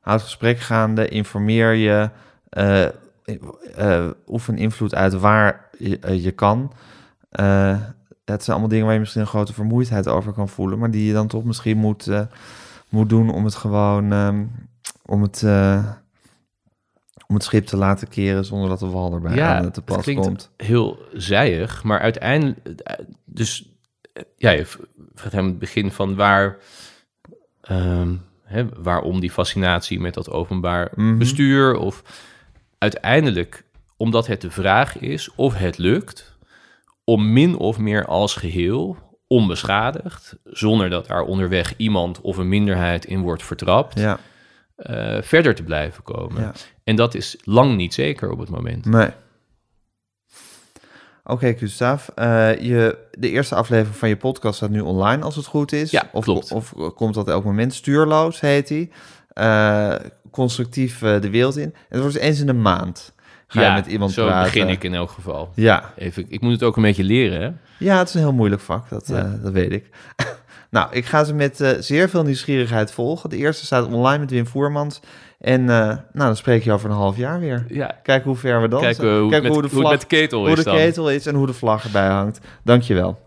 Houd 0.00 0.18
het 0.20 0.28
gesprek 0.28 0.58
gaande, 0.58 1.08
informeer 1.08 1.72
je, 1.72 2.10
eh, 3.24 3.36
eh, 4.04 4.10
oefen 4.26 4.56
invloed 4.58 4.94
uit 4.94 5.12
waar 5.14 5.68
je, 5.78 5.98
eh, 5.98 6.24
je 6.24 6.30
kan. 6.30 6.72
Eh, 7.30 7.80
het 8.24 8.42
zijn 8.44 8.50
allemaal 8.50 8.68
dingen 8.68 8.84
waar 8.84 8.94
je 8.94 9.00
misschien 9.00 9.20
een 9.20 9.26
grote 9.26 9.52
vermoeidheid 9.52 10.08
over 10.08 10.32
kan 10.32 10.48
voelen, 10.48 10.78
maar 10.78 10.90
die 10.90 11.06
je 11.06 11.12
dan 11.12 11.26
toch 11.26 11.44
misschien 11.44 11.76
moet, 11.76 12.08
moet 12.88 13.08
doen 13.08 13.30
om 13.30 13.44
het 13.44 13.54
gewoon, 13.54 14.12
ehm, 14.12 14.44
om 15.06 15.22
het, 15.22 15.42
om 17.26 17.34
het 17.34 17.44
schip 17.44 17.66
te 17.66 17.76
laten 17.76 18.08
keren 18.08 18.44
zonder 18.44 18.68
dat 18.68 18.78
de 18.78 18.86
wal 18.86 19.12
erbij 19.14 19.34
ja, 19.34 19.56
aan 19.56 19.70
te 19.70 19.80
het 19.80 19.84
pas 19.84 20.02
klinkt 20.02 20.22
komt. 20.22 20.50
heel 20.56 20.98
zijig, 21.12 21.82
maar 21.84 22.00
uiteindelijk... 22.00 22.58
Dus 23.24 23.68
ja, 24.36 24.50
je 24.50 24.66
vraagt 25.14 25.32
hem 25.32 25.46
het 25.46 25.58
begin 25.58 25.90
van 25.90 26.14
waar... 26.14 26.56
ehm, 27.60 28.14
hè, 28.42 28.68
waarom 28.82 29.20
die 29.20 29.30
fascinatie 29.30 30.00
met 30.00 30.14
dat 30.14 30.30
openbaar 30.30 30.92
Mhm. 30.94 31.18
bestuur? 31.18 31.76
Of 31.76 32.02
uiteindelijk 32.84 33.64
omdat 33.96 34.26
het 34.26 34.40
de 34.40 34.50
vraag 34.50 34.98
is 34.98 35.34
of 35.34 35.54
het 35.54 35.78
lukt 35.78 36.36
om 37.04 37.32
min 37.32 37.56
of 37.56 37.78
meer 37.78 38.04
als 38.06 38.34
geheel 38.34 38.96
onbeschadigd, 39.26 40.36
zonder 40.44 40.90
dat 40.90 41.06
daar 41.06 41.22
onderweg 41.22 41.74
iemand 41.76 42.20
of 42.20 42.36
een 42.36 42.48
minderheid 42.48 43.04
in 43.04 43.20
wordt 43.20 43.42
vertrapt, 43.42 43.98
Ja, 44.00 44.18
eh, 44.76 45.22
verder 45.22 45.54
te 45.54 45.62
blijven 45.62 46.02
komen. 46.02 46.42
Ja. 46.42 46.52
En 46.84 46.96
dat 46.96 47.14
is 47.14 47.36
lang 47.44 47.76
niet 47.76 47.94
zeker 47.94 48.30
op 48.30 48.38
het 48.38 48.48
moment. 48.48 48.84
nee. 48.84 49.08
Oké, 51.26 51.54
Gustav. 51.54 52.08
eh, 52.08 52.58
je, 52.60 52.98
de 53.18 53.30
eerste 53.30 53.54
aflevering 53.54 53.96
van 53.96 54.08
je 54.08 54.16
podcast 54.16 54.56
staat 54.56 54.70
nu 54.70 54.80
online 54.80 55.22
als 55.22 55.36
het 55.36 55.46
goed 55.46 55.72
is. 55.72 55.90
Ja, 55.90 56.08
of, 56.12 56.24
klopt. 56.24 56.52
Of 56.52 56.74
komt 56.94 57.14
dat 57.14 57.28
elk 57.28 57.44
moment? 57.44 57.74
Stuurloos 57.74 58.40
heet 58.40 58.68
hij. 58.68 58.90
Eh, 59.28 59.94
constructief 60.34 61.02
eh, 61.02 61.20
de 61.20 61.30
wereld 61.30 61.56
in. 61.56 61.74
Het 61.88 62.00
wordt 62.00 62.16
eens 62.16 62.40
in 62.40 62.46
de 62.46 62.52
maand. 62.52 63.12
Ga 63.46 63.66
je 63.66 63.72
met 63.72 63.86
iemand 63.86 64.12
zo 64.12 64.26
praten. 64.26 64.52
begin 64.52 64.68
ik 64.68 64.84
in 64.84 64.94
elk 64.94 65.10
geval. 65.10 65.50
Ja. 65.54 65.92
Even, 65.96 66.24
ik 66.28 66.40
moet 66.40 66.52
het 66.52 66.62
ook 66.62 66.76
een 66.76 66.82
beetje 66.82 67.04
leren, 67.04 67.40
hè? 67.40 67.50
ja, 67.78 67.98
het 67.98 68.08
is 68.08 68.14
een 68.14 68.20
heel 68.20 68.32
moeilijk 68.32 68.62
vak. 68.62 68.88
Dat, 68.88 69.06
Ja. 69.08 69.16
eh, 69.18 69.30
dat 69.42 69.52
weet 69.52 69.72
ik. 69.72 69.84
nou, 70.70 70.88
ik 70.90 71.04
ga 71.06 71.24
ze 71.24 71.34
met 71.34 71.60
eh, 71.60 71.70
zeer 71.78 72.08
veel 72.08 72.22
nieuwsgierigheid 72.22 72.92
volgen. 72.92 73.30
De 73.30 73.36
eerste 73.36 73.64
staat 73.64 73.86
online 73.86 74.18
met 74.18 74.30
Wim 74.30 74.46
Voermans. 74.46 75.00
En 75.40 75.64
nou, 75.64 75.98
dan 76.12 76.36
spreek 76.36 76.64
je 76.64 76.72
over 76.72 76.90
een 76.90 76.96
half 76.96 77.16
jaar 77.16 77.40
weer. 77.40 77.64
Ja, 77.68 77.98
Kijk 78.02 78.24
hoe 78.24 78.36
ver 78.36 78.60
we 78.62 78.68
dan 78.68 78.80
Kijk, 78.80 78.94
zijn. 78.94 79.18
hoe, 79.20 79.30
Kijk 79.30 79.42
met, 79.42 79.52
hoe 79.52 79.62
de 79.62 79.68
hoe 79.68 79.76
het 79.78 79.80
vlag 79.80 79.90
met 79.90 80.00
de 80.00 80.06
ketel 80.06 80.38
hoe 80.46 80.56
is 80.56 80.64
de 80.64 80.70
ketel 80.70 81.10
is 81.10 81.26
en 81.26 81.34
hoe 81.34 81.46
de 81.46 81.52
vlag 81.52 81.84
erbij 81.84 82.08
hangt. 82.08 82.40
Dankjewel. 82.62 83.18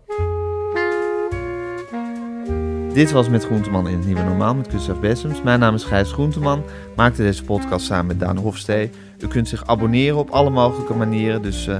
Dit 2.97 3.11
was 3.11 3.29
Met 3.29 3.45
Groenteman 3.45 3.87
in 3.87 3.97
het 3.97 4.05
Nieuwe 4.05 4.23
Normaal 4.23 4.55
met 4.55 4.69
Gustav 4.69 4.99
Bessems. 4.99 5.41
Mijn 5.41 5.59
naam 5.59 5.75
is 5.75 5.83
Gijs 5.83 6.11
Groenteman. 6.11 6.63
Maakte 6.95 7.21
deze 7.21 7.43
podcast 7.43 7.85
samen 7.85 8.05
met 8.05 8.19
Daan 8.19 8.37
Hofstee. 8.37 8.89
U 9.19 9.27
kunt 9.27 9.47
zich 9.47 9.67
abonneren 9.67 10.17
op 10.17 10.29
alle 10.29 10.49
mogelijke 10.49 10.93
manieren. 10.93 11.41
Dus 11.41 11.67
eh, 11.67 11.77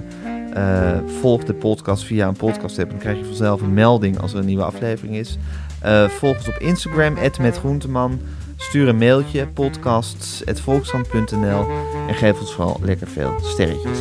eh, 0.54 1.00
volg 1.22 1.44
de 1.44 1.54
podcast 1.54 2.04
via 2.04 2.28
een 2.28 2.38
podcast 2.38 2.80
app. 2.80 2.90
Dan 2.90 3.00
krijg 3.00 3.18
je 3.18 3.26
vanzelf 3.26 3.62
een 3.62 3.74
melding 3.74 4.20
als 4.20 4.34
er 4.34 4.40
een 4.40 4.46
nieuwe 4.46 4.64
aflevering 4.64 5.16
is. 5.16 5.38
Eh, 5.82 6.10
volg 6.10 6.38
ons 6.38 6.48
op 6.48 6.58
Instagram, 6.58 7.14
@metgroenteman. 7.42 8.20
Stuur 8.56 8.88
een 8.88 8.98
mailtje, 8.98 9.48
podcasts.volkskrant.nl. 9.48 11.66
En 12.08 12.16
geef 12.16 12.40
ons 12.40 12.54
vooral 12.54 12.80
lekker 12.82 13.08
veel 13.08 13.34
sterretjes. 13.42 14.00